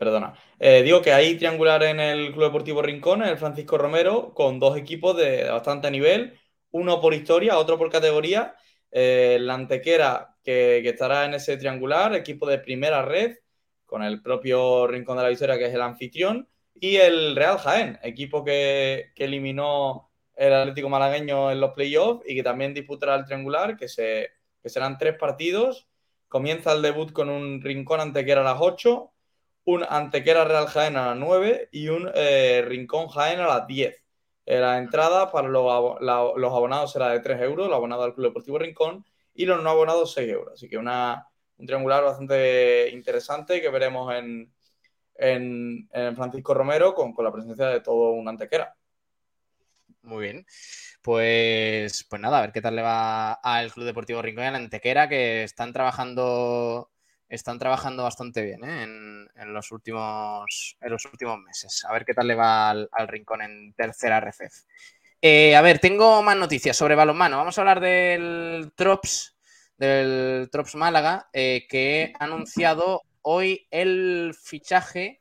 Perdona. 0.02 0.34
Eh, 0.58 0.82
digo 0.82 1.00
que 1.02 1.14
hay 1.14 1.38
triangular 1.38 1.84
en 1.84 2.00
el 2.00 2.32
Club 2.32 2.46
Deportivo 2.46 2.82
Rincón, 2.82 3.22
el 3.22 3.38
Francisco 3.38 3.78
Romero, 3.78 4.34
con 4.34 4.60
dos 4.60 4.76
equipos 4.76 5.16
de 5.16 5.48
bastante 5.48 5.92
nivel, 5.92 6.40
uno 6.72 7.00
por 7.00 7.14
historia, 7.14 7.60
otro 7.60 7.78
por 7.78 7.92
categoría. 7.92 8.56
Eh, 8.90 9.38
la 9.40 9.54
Antequera, 9.54 10.36
que, 10.44 10.80
estará 10.80 11.26
en 11.26 11.36
ese 11.36 11.56
triangular, 11.58 12.16
equipo 12.16 12.48
de 12.48 12.58
primera 12.58 13.04
red, 13.04 13.38
con 13.86 14.02
el 14.02 14.24
propio 14.24 14.88
Rincón 14.88 15.18
de 15.18 15.24
la 15.24 15.30
Victoria, 15.30 15.60
que 15.60 15.66
es 15.66 15.74
el 15.76 15.82
anfitrión, 15.82 16.50
y 16.74 16.96
el 16.96 17.36
Real 17.36 17.60
Jaén, 17.60 18.00
equipo 18.02 18.44
que, 18.44 19.12
eliminó 19.16 20.10
el 20.36 20.52
Atlético 20.52 20.90
Malagueño 20.90 21.52
en 21.52 21.62
los 21.62 21.74
playoffs 21.74 22.24
y 22.28 22.34
que 22.34 22.42
también 22.42 22.74
disputará 22.74 23.14
el 23.14 23.26
triangular, 23.26 23.78
que, 23.78 23.88
se, 23.88 24.32
que 24.64 24.70
serán 24.70 24.98
tres 24.98 25.16
partidos 25.16 25.91
Comienza 26.32 26.72
el 26.72 26.82
debut 26.82 27.12
con 27.12 27.30
un 27.30 27.60
Rincón 27.62 28.00
Antequera 28.00 28.40
a 28.40 28.46
las 28.46 28.62
8, 28.62 29.12
un 29.66 29.84
Antequera 29.84 30.46
Real 30.46 30.66
Jaén 30.68 30.96
a 30.96 31.08
las 31.08 31.18
9 31.18 31.68
y 31.74 31.90
un 31.90 32.10
eh, 32.16 32.64
Rincón 32.66 33.10
Jaén 33.10 33.42
a 33.42 33.48
las 33.48 33.68
10. 33.68 34.02
Eh, 34.46 34.60
la 34.62 34.78
entrada 34.78 35.30
para 35.30 35.50
los, 35.50 35.70
abonados 35.70 36.94
será 36.94 37.10
de 37.10 37.20
3 37.20 37.42
euros, 37.42 37.68
el 37.68 37.74
abonado 37.74 38.04
al 38.04 38.14
Club 38.14 38.28
Deportivo 38.28 38.58
Rincón, 38.60 39.04
y 39.34 39.46
los 39.46 39.62
no 39.62 39.72
abonados 39.72 40.14
6 40.14 40.30
euros. 40.32 40.54
Así 40.54 40.70
que 40.70 40.78
una, 40.78 41.28
un 41.58 41.66
triangular 41.66 42.02
bastante 42.02 42.90
interesante 42.92 43.60
que 43.60 43.68
veremos 43.68 44.16
en, 44.16 44.54
en, 45.16 45.90
Francisco 46.16 46.54
Romero 46.54 46.96
con, 46.96 47.12
con, 47.12 47.26
la 47.26 47.34
presencia 47.34 47.68
de 47.68 47.82
todo 47.82 48.12
un 48.12 48.30
Antequera. 48.30 48.74
Muy 50.04 50.24
bien. 50.24 50.46
Pues, 51.02 52.06
pues 52.10 52.22
nada, 52.22 52.40
a 52.40 52.42
ver 52.42 52.52
qué 52.52 52.62
tal 52.62 52.76
le 52.76 52.82
va 52.82 53.34
al 53.34 53.72
Club 53.72 53.86
Deportivo 53.86 54.22
Rincón 54.22 54.52
la 54.52 54.58
Antequera, 54.58 55.08
que 55.08 55.44
están 55.44 55.74
trabajando, 55.74 56.90
están 57.30 57.60
trabajando 57.60 58.04
bastante 58.04 58.42
bien 58.42 58.64
¿eh? 58.64 58.84
en, 58.84 59.54
los 59.54 59.72
últimos, 59.72 60.78
en 60.82 60.92
los 60.92 61.06
últimos 61.06 61.40
meses. 61.40 61.86
A 61.86 61.94
ver 61.94 62.06
qué 62.06 62.14
tal 62.14 62.28
le 62.28 62.36
va 62.36 62.72
al, 62.72 62.90
Rincón 63.08 63.42
en 63.42 63.74
tercera 63.74 64.20
RFF. 64.20 64.66
Eh, 65.22 65.56
a 65.56 65.62
ver, 65.62 65.80
tengo 65.80 66.24
más 66.24 66.38
noticias 66.38 66.76
sobre 66.76 66.96
balonmano. 66.96 67.38
Vamos 67.38 67.58
a 67.58 67.62
hablar 67.62 67.80
del 67.80 68.74
Trops, 68.76 69.36
del 69.78 70.50
Trops 70.52 70.76
Málaga, 70.76 71.30
eh, 71.32 71.68
que 71.70 72.14
ha 72.20 72.26
anunciado 72.26 73.04
hoy 73.22 73.68
el 73.70 74.36
fichaje 74.40 75.21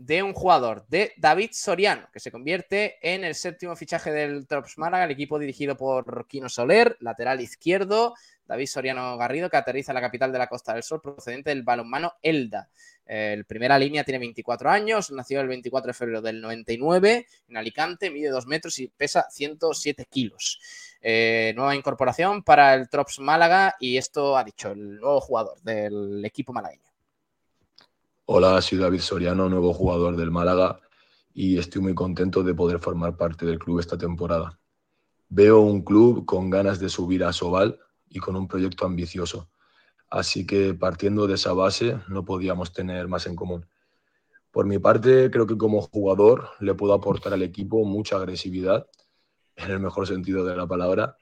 de 0.00 0.22
un 0.22 0.32
jugador, 0.32 0.86
de 0.88 1.12
David 1.18 1.50
Soriano, 1.52 2.08
que 2.10 2.20
se 2.20 2.32
convierte 2.32 2.96
en 3.02 3.22
el 3.22 3.34
séptimo 3.34 3.76
fichaje 3.76 4.10
del 4.10 4.46
Trops 4.46 4.78
Málaga, 4.78 5.04
el 5.04 5.10
equipo 5.10 5.38
dirigido 5.38 5.76
por 5.76 6.26
Quino 6.26 6.48
Soler, 6.48 6.96
lateral 7.00 7.42
izquierdo, 7.42 8.14
David 8.46 8.66
Soriano 8.66 9.18
Garrido, 9.18 9.50
que 9.50 9.58
aterriza 9.58 9.92
en 9.92 9.96
la 9.96 10.00
capital 10.00 10.32
de 10.32 10.38
la 10.38 10.46
Costa 10.46 10.72
del 10.72 10.82
Sol, 10.82 11.02
procedente 11.02 11.50
del 11.50 11.64
balonmano 11.64 12.14
Elda. 12.22 12.70
El 13.04 13.44
primera 13.44 13.78
línea 13.78 14.02
tiene 14.02 14.20
24 14.20 14.70
años, 14.70 15.10
nació 15.10 15.42
el 15.42 15.48
24 15.48 15.88
de 15.88 15.94
febrero 15.94 16.22
del 16.22 16.40
99 16.40 17.26
en 17.48 17.56
Alicante, 17.58 18.10
mide 18.10 18.30
2 18.30 18.46
metros 18.46 18.78
y 18.78 18.88
pesa 18.88 19.26
107 19.30 20.06
kilos. 20.06 20.60
Eh, 21.02 21.52
nueva 21.56 21.76
incorporación 21.76 22.42
para 22.42 22.72
el 22.72 22.88
Trops 22.88 23.18
Málaga 23.18 23.76
y 23.78 23.98
esto 23.98 24.38
ha 24.38 24.44
dicho 24.44 24.72
el 24.72 24.96
nuevo 24.96 25.20
jugador 25.20 25.60
del 25.60 26.24
equipo 26.24 26.54
malagueño. 26.54 26.89
Hola, 28.32 28.62
soy 28.62 28.78
David 28.78 29.00
Soriano, 29.00 29.48
nuevo 29.48 29.74
jugador 29.74 30.14
del 30.14 30.30
Málaga 30.30 30.78
y 31.34 31.58
estoy 31.58 31.82
muy 31.82 31.96
contento 31.96 32.44
de 32.44 32.54
poder 32.54 32.78
formar 32.78 33.16
parte 33.16 33.44
del 33.44 33.58
club 33.58 33.80
esta 33.80 33.98
temporada. 33.98 34.56
Veo 35.28 35.58
un 35.58 35.82
club 35.82 36.24
con 36.26 36.48
ganas 36.48 36.78
de 36.78 36.88
subir 36.88 37.24
a 37.24 37.32
Sobal 37.32 37.80
y 38.08 38.20
con 38.20 38.36
un 38.36 38.46
proyecto 38.46 38.86
ambicioso. 38.86 39.50
Así 40.08 40.46
que 40.46 40.74
partiendo 40.74 41.26
de 41.26 41.34
esa 41.34 41.54
base 41.54 41.98
no 42.06 42.24
podíamos 42.24 42.72
tener 42.72 43.08
más 43.08 43.26
en 43.26 43.34
común. 43.34 43.66
Por 44.52 44.64
mi 44.64 44.78
parte, 44.78 45.28
creo 45.32 45.48
que 45.48 45.58
como 45.58 45.82
jugador 45.82 46.50
le 46.60 46.74
puedo 46.74 46.94
aportar 46.94 47.32
al 47.32 47.42
equipo 47.42 47.84
mucha 47.84 48.14
agresividad, 48.14 48.86
en 49.56 49.72
el 49.72 49.80
mejor 49.80 50.06
sentido 50.06 50.44
de 50.44 50.54
la 50.54 50.68
palabra, 50.68 51.16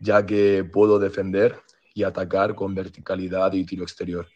ya 0.00 0.26
que 0.26 0.64
puedo 0.64 0.98
defender 0.98 1.60
y 1.94 2.02
atacar 2.02 2.56
con 2.56 2.74
verticalidad 2.74 3.52
y 3.52 3.64
tiro 3.64 3.84
exterior. 3.84 4.26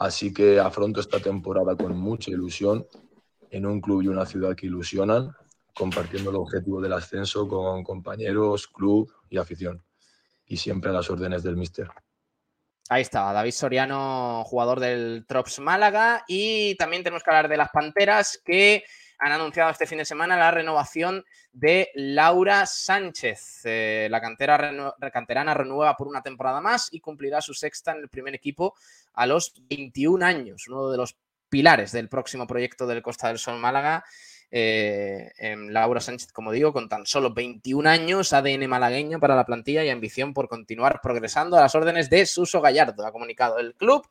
Así 0.00 0.32
que 0.32 0.58
afronto 0.58 0.98
esta 0.98 1.20
temporada 1.20 1.76
con 1.76 1.94
mucha 1.94 2.30
ilusión 2.30 2.86
en 3.50 3.66
un 3.66 3.82
club 3.82 4.00
y 4.00 4.08
una 4.08 4.24
ciudad 4.24 4.56
que 4.56 4.64
ilusionan, 4.64 5.36
compartiendo 5.74 6.30
el 6.30 6.36
objetivo 6.36 6.80
del 6.80 6.94
ascenso 6.94 7.46
con 7.46 7.84
compañeros, 7.84 8.66
club 8.66 9.12
y 9.28 9.36
afición 9.36 9.84
y 10.46 10.56
siempre 10.56 10.88
a 10.88 10.94
las 10.94 11.10
órdenes 11.10 11.42
del 11.42 11.58
mister. 11.58 11.90
Ahí 12.88 13.02
está, 13.02 13.30
David 13.34 13.52
Soriano, 13.52 14.42
jugador 14.46 14.80
del 14.80 15.26
Trops 15.28 15.60
Málaga. 15.60 16.24
Y 16.26 16.76
también 16.76 17.04
tenemos 17.04 17.22
que 17.22 17.30
hablar 17.30 17.48
de 17.48 17.58
las 17.58 17.68
Panteras 17.68 18.40
que 18.42 18.82
han 19.20 19.32
anunciado 19.32 19.70
este 19.70 19.86
fin 19.86 19.98
de 19.98 20.04
semana 20.04 20.36
la 20.36 20.50
renovación 20.50 21.24
de 21.52 21.90
Laura 21.94 22.66
Sánchez. 22.66 23.60
Eh, 23.64 24.08
la 24.10 24.20
cantera 24.20 24.94
canterana 25.12 25.54
renueva 25.54 25.96
por 25.96 26.08
una 26.08 26.22
temporada 26.22 26.60
más 26.60 26.88
y 26.90 27.00
cumplirá 27.00 27.40
su 27.40 27.54
sexta 27.54 27.92
en 27.92 27.98
el 27.98 28.08
primer 28.08 28.34
equipo 28.34 28.74
a 29.12 29.26
los 29.26 29.54
21 29.68 30.24
años, 30.24 30.66
uno 30.68 30.90
de 30.90 30.96
los 30.96 31.16
pilares 31.48 31.92
del 31.92 32.08
próximo 32.08 32.46
proyecto 32.46 32.86
del 32.86 33.02
Costa 33.02 33.28
del 33.28 33.38
Sol 33.38 33.58
Málaga 33.58 34.04
eh, 34.52 35.30
Laura 35.68 36.00
Sánchez, 36.00 36.32
como 36.32 36.52
digo, 36.52 36.72
con 36.72 36.88
tan 36.88 37.06
solo 37.06 37.32
21 37.32 37.88
años, 37.88 38.32
ADN 38.32 38.68
malagueño 38.68 39.20
para 39.20 39.36
la 39.36 39.46
plantilla 39.46 39.84
y 39.84 39.90
ambición 39.90 40.34
por 40.34 40.48
continuar 40.48 41.00
progresando 41.02 41.56
a 41.56 41.60
las 41.60 41.74
órdenes 41.74 42.10
de 42.10 42.26
Suso 42.26 42.60
Gallardo, 42.60 43.06
ha 43.06 43.12
comunicado 43.12 43.58
el 43.58 43.74
club 43.74 44.06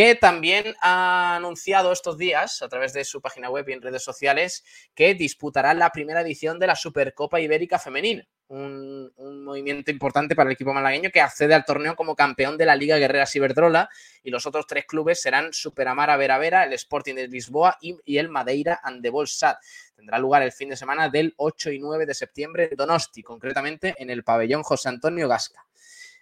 que 0.00 0.14
también 0.14 0.74
ha 0.80 1.36
anunciado 1.36 1.92
estos 1.92 2.16
días 2.16 2.62
a 2.62 2.70
través 2.70 2.94
de 2.94 3.04
su 3.04 3.20
página 3.20 3.50
web 3.50 3.68
y 3.68 3.74
en 3.74 3.82
redes 3.82 4.02
sociales 4.02 4.64
que 4.94 5.12
disputará 5.14 5.74
la 5.74 5.90
primera 5.90 6.22
edición 6.22 6.58
de 6.58 6.68
la 6.68 6.74
Supercopa 6.74 7.38
Ibérica 7.38 7.78
Femenina 7.78 8.26
un, 8.50 9.44
movimiento 9.44 9.90
importante 9.90 10.34
para 10.34 10.48
el 10.48 10.54
equipo 10.54 10.72
malagueño 10.72 11.10
que 11.10 11.20
accede 11.20 11.54
al 11.54 11.64
torneo 11.64 11.96
como 11.96 12.16
campeón 12.16 12.56
de 12.56 12.66
la 12.66 12.76
Liga 12.76 12.96
Guerrera 12.96 13.26
Ciberdrola 13.26 13.88
y 14.22 14.30
los 14.30 14.46
otros 14.46 14.66
tres 14.66 14.86
clubes 14.86 15.20
serán 15.20 15.52
Superamara 15.52 16.16
Vera 16.16 16.38
Vera, 16.38 16.64
el 16.64 16.72
Sporting 16.72 17.14
de 17.14 17.28
Lisboa 17.28 17.76
y, 17.80 17.98
el 18.18 18.28
Madeira 18.28 18.80
Andebol 18.82 19.28
Sat. 19.28 19.58
Tendrá 19.94 20.18
lugar 20.18 20.42
el 20.42 20.52
fin 20.52 20.68
de 20.68 20.76
semana 20.76 21.08
del 21.08 21.34
8 21.36 21.72
y 21.72 21.78
9 21.78 22.06
de 22.06 22.14
septiembre 22.14 22.68
en 22.70 22.76
Donosti, 22.76 23.22
concretamente 23.22 23.94
en 23.98 24.10
el 24.10 24.24
pabellón 24.24 24.62
José 24.62 24.88
Antonio 24.88 25.28
Gasca. 25.28 25.64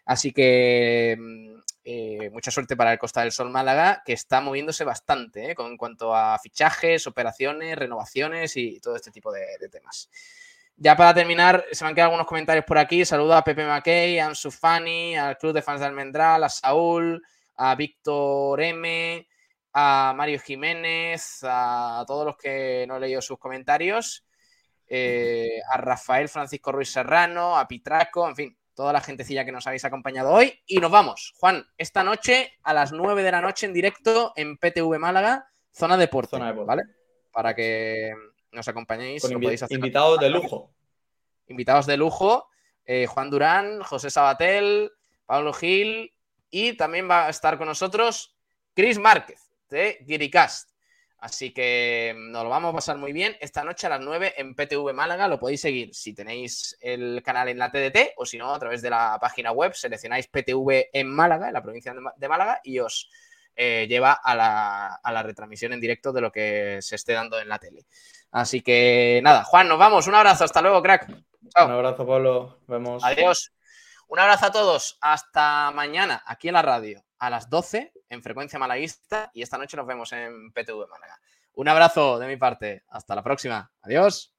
Así 0.09 0.33
que 0.33 1.17
mm, 1.17 1.61
eh, 1.85 2.31
mucha 2.33 2.51
suerte 2.51 2.77
para 2.77 2.93
el 2.93 2.99
Costa 2.99 3.21
del 3.21 3.31
Sol 3.31 3.51
Málaga, 3.51 4.03
que 4.05 4.15
está 4.15 4.41
moviéndose 4.41 4.83
bastante 4.83 5.53
eh, 5.53 5.55
con, 5.55 5.67
en 5.69 5.77
cuanto 5.77 6.17
a 6.17 6.39
fichajes, 6.39 7.07
operaciones, 7.07 7.79
renovaciones 7.79 8.57
y 8.57 8.81
todo 8.81 8.97
este 8.97 9.13
tipo 9.13 9.31
de 9.31 9.69
temas. 9.71 10.11
Ya 10.81 10.97
para 10.97 11.13
terminar, 11.13 11.65
se 11.73 11.83
me 11.85 11.89
han 11.89 11.95
quedado 11.97 12.11
algunos 12.11 12.29
comentarios 12.29 12.65
por 12.65 12.79
aquí. 12.79 13.05
Saludo 13.05 13.35
a 13.35 13.43
Pepe 13.43 13.67
Mackey, 13.67 14.21
a 14.21 14.27
Ansu 14.27 14.53
Fani, 14.53 15.17
al 15.17 15.37
Club 15.37 15.53
de 15.53 15.61
Fans 15.61 15.81
de 15.81 15.87
Almendral, 15.87 16.45
a 16.45 16.49
Saúl, 16.49 17.21
a 17.57 17.75
Víctor 17.75 18.61
M, 18.61 19.29
a 19.73 20.15
Mario 20.17 20.39
Jiménez, 20.39 21.41
a 21.43 22.05
todos 22.07 22.25
los 22.25 22.37
que 22.37 22.85
no 22.87 22.97
he 22.97 23.01
leído 23.01 23.21
sus 23.21 23.41
comentarios, 23.41 24.25
eh, 24.87 25.61
a 25.69 25.79
Rafael 25.79 26.29
Francisco 26.29 26.71
Ruiz 26.71 26.93
Serrano, 26.93 27.59
a 27.59 27.67
Pitraco, 27.67 28.29
en 28.29 28.37
fin, 28.37 28.59
toda 28.79 28.93
la 28.93 29.01
gentecilla 29.01 29.45
que 29.45 29.51
nos 29.51 29.67
habéis 29.67 29.85
acompañado 29.85 30.31
hoy. 30.31 30.57
Y 30.65 30.79
nos 30.79 30.93
vamos, 30.93 31.35
Juan, 31.41 31.67
esta 31.77 32.05
noche 32.05 32.53
a 32.63 32.73
las 32.73 32.93
9 32.93 33.25
de 33.25 33.33
la 33.33 33.41
noche 33.41 33.67
en 33.67 33.73
directo 33.73 34.33
en 34.37 34.57
PTV 34.57 35.01
Málaga, 35.01 35.51
zona 35.73 35.97
de 35.97 36.07
Porto, 36.07 36.39
¿vale? 36.39 36.85
Para 37.33 37.57
que 37.57 38.15
nos 38.53 38.69
acompañéis. 38.69 39.25
invitados 39.71 40.21
de 40.21 40.31
lujo. 40.31 40.71
Invitados 41.49 41.87
de 41.87 41.97
lujo. 41.97 42.47
Eh, 42.85 43.09
Juan 43.09 43.31
Durán, 43.31 43.83
José 43.83 44.11
Sabatel, 44.11 44.93
Pablo 45.27 45.53
Gil 45.53 46.15
y 46.49 46.75
también 46.75 47.11
va 47.11 47.27
a 47.27 47.31
estar 47.31 47.59
con 47.59 47.67
nosotros 47.67 48.37
Chris 48.75 48.97
Márquez 48.97 49.51
de 49.71 50.05
Giricast. 50.07 50.71
Así 51.19 51.53
que 51.53 52.15
nos 52.17 52.45
lo 52.45 52.49
vamos 52.49 52.71
a 52.71 52.77
pasar 52.77 52.97
muy 52.97 53.13
bien 53.13 53.37
esta 53.41 53.65
noche 53.65 53.89
a 53.89 53.91
las 53.91 54.01
9 54.01 54.35
en 54.37 54.55
PTV 54.55 54.93
Málaga. 54.95 55.27
Lo 55.27 55.41
podéis 55.41 55.61
seguir 55.61 55.93
si 55.93 56.15
tenéis 56.15 56.77
el 56.81 57.23
canal 57.25 57.49
en 57.49 57.59
la 57.59 57.73
TDT 57.73 58.13
o 58.17 58.25
si 58.25 58.39
no, 58.39 58.55
a 58.55 58.59
través 58.59 58.83
de 58.83 58.91
la 58.91 59.19
página 59.21 59.51
web. 59.51 59.75
Seleccionáis 59.75 60.29
PTV 60.29 60.91
en 60.93 61.09
Málaga, 61.09 61.49
en 61.49 61.55
la 61.55 61.63
provincia 61.63 61.93
de 62.17 62.29
Málaga, 62.29 62.61
y 62.63 62.79
os 62.79 63.11
eh, 63.57 63.87
lleva 63.89 64.13
a 64.13 64.37
la, 64.37 64.95
a 65.03 65.13
la 65.13 65.25
retransmisión 65.25 65.73
en 65.73 65.81
directo 65.81 66.13
de 66.13 66.21
lo 66.21 66.31
que 66.31 66.79
se 66.83 66.95
esté 66.95 67.15
dando 67.15 67.41
en 67.41 67.49
la 67.49 67.59
tele. 67.59 67.87
Así 68.31 68.61
que 68.61 69.21
nada, 69.25 69.43
Juan, 69.43 69.67
nos 69.67 69.79
vamos. 69.79 70.07
Un 70.07 70.15
abrazo, 70.15 70.45
hasta 70.45 70.63
luego, 70.63 70.81
crack. 70.83 71.09
Un 71.09 71.71
abrazo, 71.71 72.07
Pablo. 72.07 72.61
Vemos. 72.69 73.03
Adiós. 73.05 73.53
Un 74.07 74.21
abrazo 74.21 74.47
a 74.47 74.53
todos. 74.53 74.99
Hasta 75.01 75.73
mañana 75.73 76.23
aquí 76.25 76.47
en 76.47 76.55
la 76.55 76.63
radio 76.63 77.08
a 77.19 77.31
las 77.31 77.51
12 77.51 77.93
en 78.09 78.23
frecuencia 78.23 78.59
malaguista 78.59 79.31
y 79.35 79.43
esta 79.43 79.59
noche 79.59 79.77
nos 79.77 79.87
vemos 79.87 80.13
en 80.13 80.53
PTV 80.53 80.89
Málaga. 80.89 81.21
Un 81.55 81.69
abrazo 81.69 82.19
de 82.19 82.27
mi 82.29 82.37
parte. 82.37 82.85
Hasta 82.89 83.15
la 83.15 83.23
próxima. 83.23 83.73
Adiós. 83.83 84.38